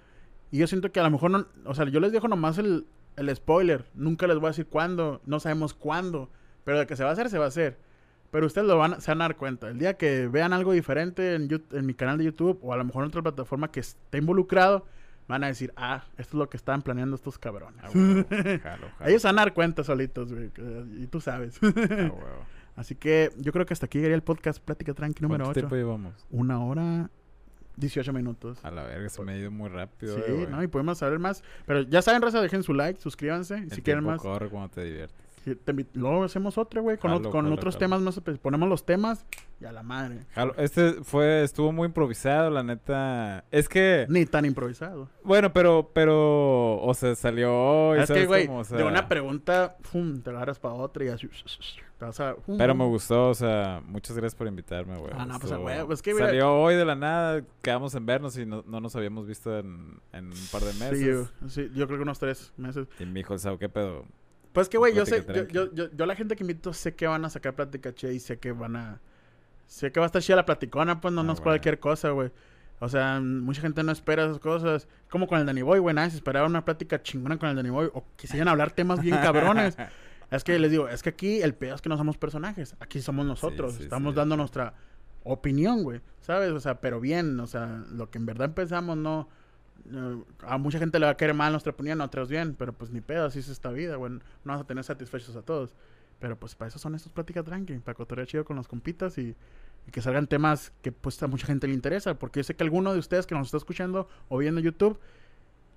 Y 0.51 0.59
yo 0.59 0.67
siento 0.67 0.93
que 0.93 1.01
a 1.01 1.05
lo 1.05 1.11
mejor 1.11 1.31
no, 1.31 1.47
o 1.65 1.75
sea, 1.75 1.87
yo 1.87 2.01
les 2.01 2.13
dejo 2.13 2.29
nomás 2.29 2.59
el, 2.59 2.87
el 3.17 3.35
spoiler, 3.35 3.85
nunca 3.95 4.27
les 4.27 4.37
voy 4.37 4.47
a 4.47 4.51
decir 4.51 4.67
cuándo, 4.67 5.21
no 5.27 5.41
sabemos 5.41 5.75
cuándo, 5.75 6.29
pero 6.65 6.79
de 6.79 6.87
que 6.87 6.97
se 6.97 7.05
va 7.05 7.11
a 7.11 7.13
hacer, 7.13 7.29
se 7.31 7.39
va 7.39 7.47
a 7.47 7.49
hacer. 7.49 7.79
Pero 8.31 8.47
ustedes 8.47 8.67
lo 8.67 8.77
van 8.77 9.01
se 9.01 9.11
van 9.13 9.21
a 9.23 9.25
dar 9.27 9.37
cuenta. 9.37 9.69
El 9.69 9.79
día 9.79 9.95
que 9.97 10.27
vean 10.27 10.53
algo 10.53 10.73
diferente 10.73 11.35
en, 11.37 11.49
en 11.71 11.87
mi 11.87 11.95
canal 11.95 12.19
de 12.19 12.25
YouTube 12.25 12.59
o 12.63 12.73
a 12.73 12.77
lo 12.77 12.85
mejor 12.85 13.05
en 13.05 13.09
otra 13.09 13.23
plataforma 13.23 13.71
que 13.71 13.79
esté 13.81 14.19
involucrado, 14.19 14.85
van 15.29 15.45
a 15.45 15.47
decir, 15.49 15.73
ah, 15.77 16.05
esto 16.19 16.37
es 16.37 16.39
lo 16.39 16.49
que 16.49 16.57
estaban 16.57 16.83
planeando 16.83 17.17
estos 17.17 17.39
cabrones. 17.39 17.81
Ah, 17.83 17.91
huevo. 17.95 18.27
Jalo, 18.63 18.89
jalo. 18.99 19.11
Ellos 19.11 19.23
van 19.23 19.39
a 19.39 19.43
dar 19.43 19.55
cuenta 19.55 19.85
solitos, 19.85 20.33
güey. 20.33 20.51
Y 20.99 21.07
tú 21.07 21.21
sabes. 21.21 21.59
Ah, 21.63 21.67
huevo. 21.77 22.47
Así 22.77 22.95
que 22.95 23.31
yo 23.37 23.53
creo 23.53 23.67
que 23.67 23.73
hasta 23.73 23.87
aquí 23.87 23.99
llegaría 23.99 24.17
el 24.17 24.23
podcast 24.23 24.61
Plática 24.63 24.95
Tranqui 24.95 25.23
número 25.23 25.45
¿Cuánto 25.45 25.61
8. 25.61 25.69
tiempo 25.69 25.77
llevamos? 25.77 26.27
Una 26.31 26.63
hora, 26.65 27.09
18 27.77 28.13
minutos. 28.13 28.59
A 28.65 28.71
la 28.71 28.83
verga, 28.83 29.09
se 29.09 29.23
me 29.23 29.33
ha 29.33 29.37
ido 29.37 29.51
muy 29.51 29.69
rápido. 29.69 30.17
Sí, 30.17 30.23
eh. 30.27 30.49
¿no? 30.51 30.63
Y 30.63 30.67
podemos 30.67 30.99
saber 30.99 31.19
más. 31.19 31.43
Pero 31.67 31.83
ya 31.83 32.03
saben, 32.03 32.21
Raza, 32.21 32.41
dejen 32.41 32.63
su 32.63 32.75
like, 32.75 33.01
suscríbanse. 33.01 33.59
Y 33.59 33.63
El 33.63 33.71
si 33.73 33.83
quieren 33.83 34.05
más, 34.05 34.21
corre 34.21 34.49
cuando 34.49 34.71
te 34.71 34.85
diviertes. 34.85 35.24
Te 35.45 35.87
luego 35.95 36.25
hacemos 36.25 36.57
otra, 36.59 36.81
güey. 36.81 36.97
Con, 36.99 37.11
Jalo, 37.11 37.29
ot- 37.29 37.33
con 37.33 37.43
jalo, 37.45 37.55
otros 37.55 37.75
jalo. 37.75 37.81
temas 37.81 38.01
más. 38.01 38.21
pues, 38.21 38.39
ponemos 38.39 38.69
los 38.69 38.85
temas 38.87 39.25
y 39.61 39.65
a 39.67 39.73
la 39.73 39.83
madre. 39.83 40.21
Este 40.57 40.95
fue, 41.05 41.43
estuvo 41.45 41.73
muy 41.73 41.87
improvisado, 41.87 42.51
la 42.51 42.63
neta. 42.63 43.45
Es 43.51 43.69
que, 43.69 44.07
Ni 44.09 44.27
tan 44.27 44.45
improvisado. 44.45 45.09
bueno, 45.23 45.53
pero, 45.53 45.91
pero, 45.95 46.81
o 46.83 46.95
sea, 46.95 47.15
salió 47.15 47.55
hoy, 47.55 47.99
es 47.99 48.03
que, 48.09 48.15
¿sabes 48.15 48.27
güey, 48.27 48.47
cómo? 48.47 48.61
O 48.61 48.65
sea, 48.65 48.79
de 48.79 48.85
una 48.85 49.09
pregunta, 49.09 49.77
pum, 49.93 50.21
te 50.21 50.31
agarras 50.31 50.59
para 50.59 50.75
otra 50.75 51.05
y 51.05 51.09
así. 51.09 51.29
Te 51.99 52.05
vas 52.05 52.19
a, 52.19 52.35
pum, 52.35 52.59
Pero 52.59 52.75
me 52.75 52.85
gustó, 52.87 53.29
o 53.31 53.35
sea, 53.35 53.81
muchas 53.87 54.17
gracias 54.17 54.35
por 54.35 54.49
invitarme, 54.49 54.97
güey. 54.99 55.13
Ah, 55.17 55.25
no, 55.27 55.39
pues, 55.39 55.53
a 55.53 55.55
Estuvo- 55.57 55.67
huevo, 55.67 55.93
es 55.93 56.03
que, 56.03 56.13
mira- 56.15 56.27
Salió 56.27 56.53
hoy 56.55 56.75
de 56.75 56.85
la 56.85 56.97
nada, 56.97 57.43
quedamos 57.63 57.95
en 57.95 58.05
vernos 58.07 58.37
y 58.37 58.45
no, 58.47 58.65
no 58.67 58.81
nos 58.81 58.97
habíamos 58.97 59.27
visto 59.29 59.57
en, 59.59 60.01
en 60.13 60.27
un 60.27 60.47
par 60.51 60.63
de 60.63 60.73
meses. 60.75 60.99
Sí, 60.99 61.07
yo, 61.07 61.49
sí, 61.49 61.71
yo 61.75 61.87
creo 61.87 61.99
que 61.99 62.03
unos 62.03 62.19
tres 62.19 62.53
meses. 62.57 62.89
Y 62.99 63.05
me 63.07 63.21
dijo, 63.21 63.39
¿sabes 63.39 63.59
qué 63.61 63.69
pedo? 63.69 64.05
Pues 64.55 64.69
que, 64.69 64.79
güey, 64.79 64.95
yo 64.95 65.05
sé, 65.05 65.27
yo, 65.27 65.49
yo, 65.49 65.75
yo, 65.75 65.91
yo 65.91 66.07
la 66.07 66.15
gente 66.15 66.37
que 66.37 66.45
invito 66.45 66.73
sé 66.73 66.95
que 66.95 67.09
van 67.09 67.25
a 67.25 67.29
sacar 67.29 67.57
plática 67.57 67.93
che 67.93 68.15
y 68.15 68.21
sé 68.21 68.39
que 68.39 68.53
van 68.53 68.77
a... 68.77 69.01
Sé 69.67 69.91
que 69.91 69.99
va 69.99 70.07
a 70.07 70.09
estar 70.09 70.23
chida 70.23 70.37
la 70.37 70.47
platicona, 70.47 71.01
pues 71.01 71.13
no, 71.13 71.23
Ah, 71.23 71.25
no 71.25 71.33
es 71.33 71.41
cualquier 71.41 71.81
cosa, 71.81 72.11
güey. 72.11 72.31
O 72.79 72.89
sea, 72.89 73.19
mucha 73.21 73.61
gente 73.61 73.83
no 73.83 73.91
espera 73.91 74.25
esas 74.25 74.39
cosas. 74.39 74.87
Como 75.11 75.27
con 75.27 75.41
el 75.41 75.47
Danny 75.47 75.63
Boy, 75.63 75.81
güey. 75.81 75.93
Nadie 75.93 76.11
se 76.11 76.17
esperaba 76.19 76.47
una 76.47 76.65
plática 76.65 77.03
chingona 77.03 77.37
con 77.37 77.49
el 77.49 77.57
Danny 77.57 77.71
Boy. 77.71 77.91
O 77.95 78.05
quisieran 78.15 78.47
hablar 78.47 78.71
temas 78.71 79.01
bien 79.01 79.17
cabrones. 79.17 79.77
Es 80.31 80.43
que 80.43 80.59
les 80.59 80.71
digo, 80.71 80.89
es 80.89 81.03
que 81.03 81.11
aquí 81.11 81.43
el 81.43 81.55
pedo 81.55 81.77
es 81.77 81.83
que 81.83 81.89
no 81.89 81.97
somos 81.97 82.17
personajes. 82.17 82.75
Aquí 82.81 83.01
somos 83.01 83.25
nosotros. 83.27 83.75
sí, 83.75 83.85
Estamos 83.85 84.15
sí. 84.15 84.17
dando 84.17 84.37
nuestra 84.37 84.75
opinión, 85.23 85.83
güey. 85.83 86.01
¿Sabes? 86.21 86.51
O 86.51 86.61
sea, 86.61 86.81
pero 86.81 86.99
bien. 86.99 87.39
O 87.41 87.47
sea, 87.47 87.85
lo 87.93 88.11
que 88.11 88.19
en 88.19 88.27
verdad 88.27 88.47
empezamos, 88.47 88.97
no. 88.97 89.29
No- 89.85 90.25
a 90.41 90.59
mucha 90.59 90.79
gente 90.79 90.99
le 90.99 91.07
va 91.07 91.13
a 91.13 91.17
querer 91.17 91.35
mal 91.35 91.53
nuestra 91.53 91.73
opinión, 91.73 92.01
a 92.01 92.05
otros 92.05 92.29
bien. 92.29 92.55
Pero 92.59 92.73
pues 92.73 92.91
ni 92.91 93.01
pedo, 93.01 93.27
así 93.27 93.39
es 93.41 93.49
esta 93.49 93.71
vida, 93.71 93.97
güey. 93.97 94.13
No 94.13 94.21
vamos 94.45 94.63
a 94.63 94.67
tener 94.67 94.85
satisfechos 94.85 95.35
a 95.37 95.43
todos. 95.43 95.75
Pero 96.21 96.37
pues 96.37 96.55
para 96.55 96.69
eso 96.69 96.79
son 96.79 96.95
estas 96.95 97.13
pláticas 97.13 97.45
tranqui. 97.45 97.79
Para 97.79 97.95
cotorrear 97.95 98.27
chido 98.27 98.45
con 98.45 98.57
los 98.57 98.69
compitas 98.69 99.19
y, 99.19 99.35
y 99.87 99.91
que 99.91 100.01
salgan 100.01 100.27
temas 100.27 100.73
que 100.83 100.93
pues 100.93 101.23
a 101.23 101.27
mucha 101.27 101.47
gente 101.47 101.67
le 101.69 101.75
interesa. 101.75 102.15
Porque 102.15 102.41
yo 102.41 102.45
sé 102.45 102.55
que 102.55 102.65
alguno 102.65 102.93
de 102.93 102.99
ustedes 102.99 103.27
que 103.27 103.35
nos 103.35 103.49
está 103.49 103.57
escuchando 103.59 104.09
o 104.29 104.39
viendo 104.39 104.61
YouTube 104.61 104.99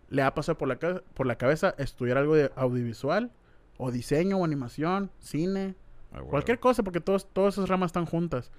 le 0.09 0.21
ha 0.21 0.33
pasado 0.33 0.57
por 0.57 0.67
la, 0.69 0.77
por 1.13 1.25
la 1.25 1.37
cabeza 1.37 1.75
estudiar 1.77 2.17
algo 2.17 2.35
de 2.35 2.51
audiovisual 2.55 3.31
o 3.77 3.91
diseño 3.91 4.37
o 4.37 4.45
animación, 4.45 5.11
cine, 5.19 5.75
Ah, 6.13 6.21
cualquier 6.21 6.57
cosa, 6.57 6.83
porque 6.83 7.01
todos, 7.01 7.27
todas 7.33 7.55
esas 7.55 7.67
ramas 7.67 7.89
están 7.89 8.05
juntas. 8.05 8.49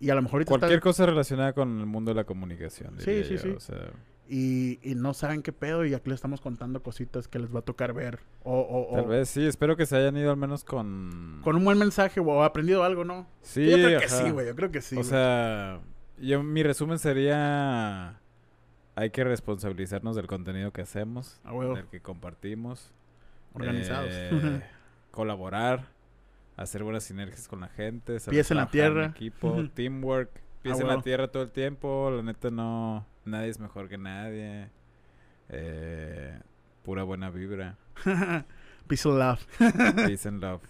Y 0.00 0.08
a 0.08 0.14
lo 0.14 0.22
mejor 0.22 0.42
Cualquier 0.46 0.80
cosa 0.80 1.04
relacionada 1.04 1.52
con 1.52 1.80
el 1.80 1.84
mundo 1.86 2.10
de 2.12 2.14
la 2.14 2.24
comunicación. 2.24 2.94
Sí, 2.98 3.24
sí, 3.24 3.34
yo, 3.34 3.38
sí. 3.38 3.48
o 3.50 3.60
sea, 3.60 3.90
y, 4.30 4.78
y 4.82 4.94
no 4.94 5.14
saben 5.14 5.42
qué 5.42 5.52
pedo 5.52 5.86
y 5.86 5.94
aquí 5.94 6.10
les 6.10 6.16
estamos 6.16 6.40
contando 6.42 6.82
cositas 6.82 7.28
que 7.28 7.38
les 7.38 7.54
va 7.54 7.60
a 7.60 7.62
tocar 7.62 7.94
ver. 7.94 8.20
O, 8.44 8.60
o- 8.90 8.94
tal 8.96 9.04
o 9.06 9.08
vez 9.08 9.28
sí, 9.30 9.46
espero 9.46 9.76
que 9.76 9.86
se 9.86 9.96
hayan 9.96 10.16
ido 10.18 10.30
al 10.30 10.36
menos 10.36 10.64
con... 10.64 11.40
con 11.42 11.56
un 11.56 11.64
buen 11.64 11.78
mensaje 11.78 12.20
o 12.20 12.42
aprendido 12.42 12.84
algo, 12.84 13.04
¿no? 13.04 13.26
Sí, 13.40 13.64
yo 13.68 13.76
creo 13.76 13.98
que 14.00 14.04
ajá. 14.06 14.22
sí, 14.24 14.30
güey. 14.30 14.46
Yo 14.46 14.54
creo 14.54 14.70
que 14.70 14.80
sí. 14.82 14.96
o 14.96 14.98
güey. 14.98 15.08
sea, 15.08 15.80
yo, 16.18 16.42
mi 16.42 16.62
resumen 16.62 16.98
sería... 16.98 18.20
Hay 18.96 19.10
que 19.10 19.22
responsabilizarnos 19.24 20.16
del 20.16 20.26
contenido 20.26 20.72
que 20.72 20.82
hacemos, 20.82 21.40
A 21.44 21.52
huevo. 21.54 21.74
del 21.76 21.86
que 21.86 22.00
compartimos. 22.00 22.92
organizados. 23.54 24.10
eh, 24.12 24.62
colaborar, 25.12 25.86
hacer 26.56 26.82
buenas 26.82 27.04
sinergias 27.04 27.46
con 27.48 27.60
la 27.60 27.68
gente. 27.68 28.18
Pies 28.28 28.50
en 28.50 28.56
la 28.56 28.68
tierra. 28.70 29.06
equipo, 29.06 29.56
teamwork, 29.74 30.30
pies 30.62 30.76
Ah, 30.78 30.82
en 30.82 30.88
la 30.88 31.00
tierra 31.00 31.28
todo 31.28 31.44
el 31.44 31.50
tiempo. 31.50 32.10
La 32.10 32.22
neta 32.22 32.50
no, 32.50 33.06
nadie 33.28 33.48
es 33.50 33.60
mejor 33.60 33.88
que 33.88 33.98
nadie. 33.98 34.70
Eh, 35.48 36.38
pura 36.82 37.02
buena 37.04 37.30
vibra. 37.30 37.76
Peace 38.86 39.08
and 39.08 39.18
love. 39.18 39.40
Peace 40.06 40.28
and 40.28 40.42
love. 40.42 40.62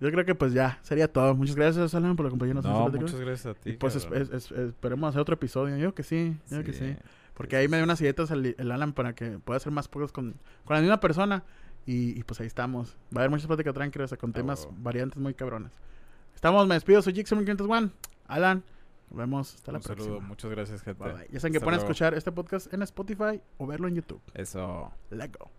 Yo 0.00 0.10
creo 0.10 0.24
que 0.24 0.34
pues 0.34 0.52
ya 0.52 0.78
sería 0.82 1.12
todo. 1.12 1.34
Muchas 1.34 1.56
gracias, 1.56 1.94
Alan, 1.94 2.16
por 2.16 2.26
acompañarnos 2.26 2.64
No, 2.64 2.88
muchas 2.88 3.20
gracias 3.20 3.46
a 3.46 3.54
ti. 3.54 3.70
Y 3.70 3.72
pues 3.74 3.96
es- 3.96 4.08
es- 4.12 4.30
es- 4.30 4.50
esperemos 4.50 5.08
hacer 5.10 5.20
otro 5.20 5.34
episodio. 5.34 5.76
Yo 5.76 5.94
que 5.94 6.02
sí, 6.02 6.36
yo 6.50 6.64
que 6.64 6.72
sí. 6.72 6.96
Porque 7.34 7.56
sí, 7.56 7.60
ahí 7.60 7.68
me 7.68 7.76
dio 7.76 7.84
sí. 7.84 7.88
unas 7.88 8.00
ideas 8.00 8.30
el, 8.30 8.54
el 8.58 8.70
Alan 8.72 8.92
para 8.92 9.14
que 9.14 9.38
pueda 9.38 9.58
hacer 9.58 9.72
más 9.72 9.88
pocos 9.88 10.10
con, 10.12 10.34
con 10.64 10.74
la 10.76 10.80
misma 10.80 11.00
persona. 11.00 11.44
Y, 11.86 12.18
y, 12.18 12.22
pues 12.24 12.40
ahí 12.40 12.46
estamos. 12.46 12.96
Va 13.14 13.20
a 13.20 13.24
haber 13.24 13.30
muchas 13.30 13.46
pláticas 13.46 13.72
tranquilas 13.74 14.14
con 14.18 14.32
temas 14.32 14.64
huevo. 14.66 14.76
variantes 14.80 15.18
muy 15.18 15.32
cabrones. 15.34 15.72
Estamos, 16.34 16.66
me 16.66 16.74
despido, 16.74 17.00
soy 17.02 17.14
Jixon501. 17.14 17.90
Alan, 18.26 18.62
nos 19.10 19.18
vemos 19.18 19.54
hasta 19.54 19.72
la 19.72 19.78
Un 19.78 19.82
saludo, 19.82 20.06
próxima. 20.06 20.28
muchas 20.28 20.50
gracias, 20.50 20.82
gente. 20.82 21.02
Bye, 21.04 21.12
bye. 21.12 21.28
Ya 21.30 21.40
saben 21.40 21.52
que 21.52 21.60
pueden 21.60 21.80
escuchar 21.80 22.14
este 22.14 22.32
podcast 22.32 22.72
en 22.72 22.82
Spotify 22.82 23.40
o 23.58 23.66
verlo 23.66 23.88
en 23.88 23.96
YouTube. 23.96 24.22
Eso. 24.34 24.92
Let 25.10 25.30
go. 25.38 25.50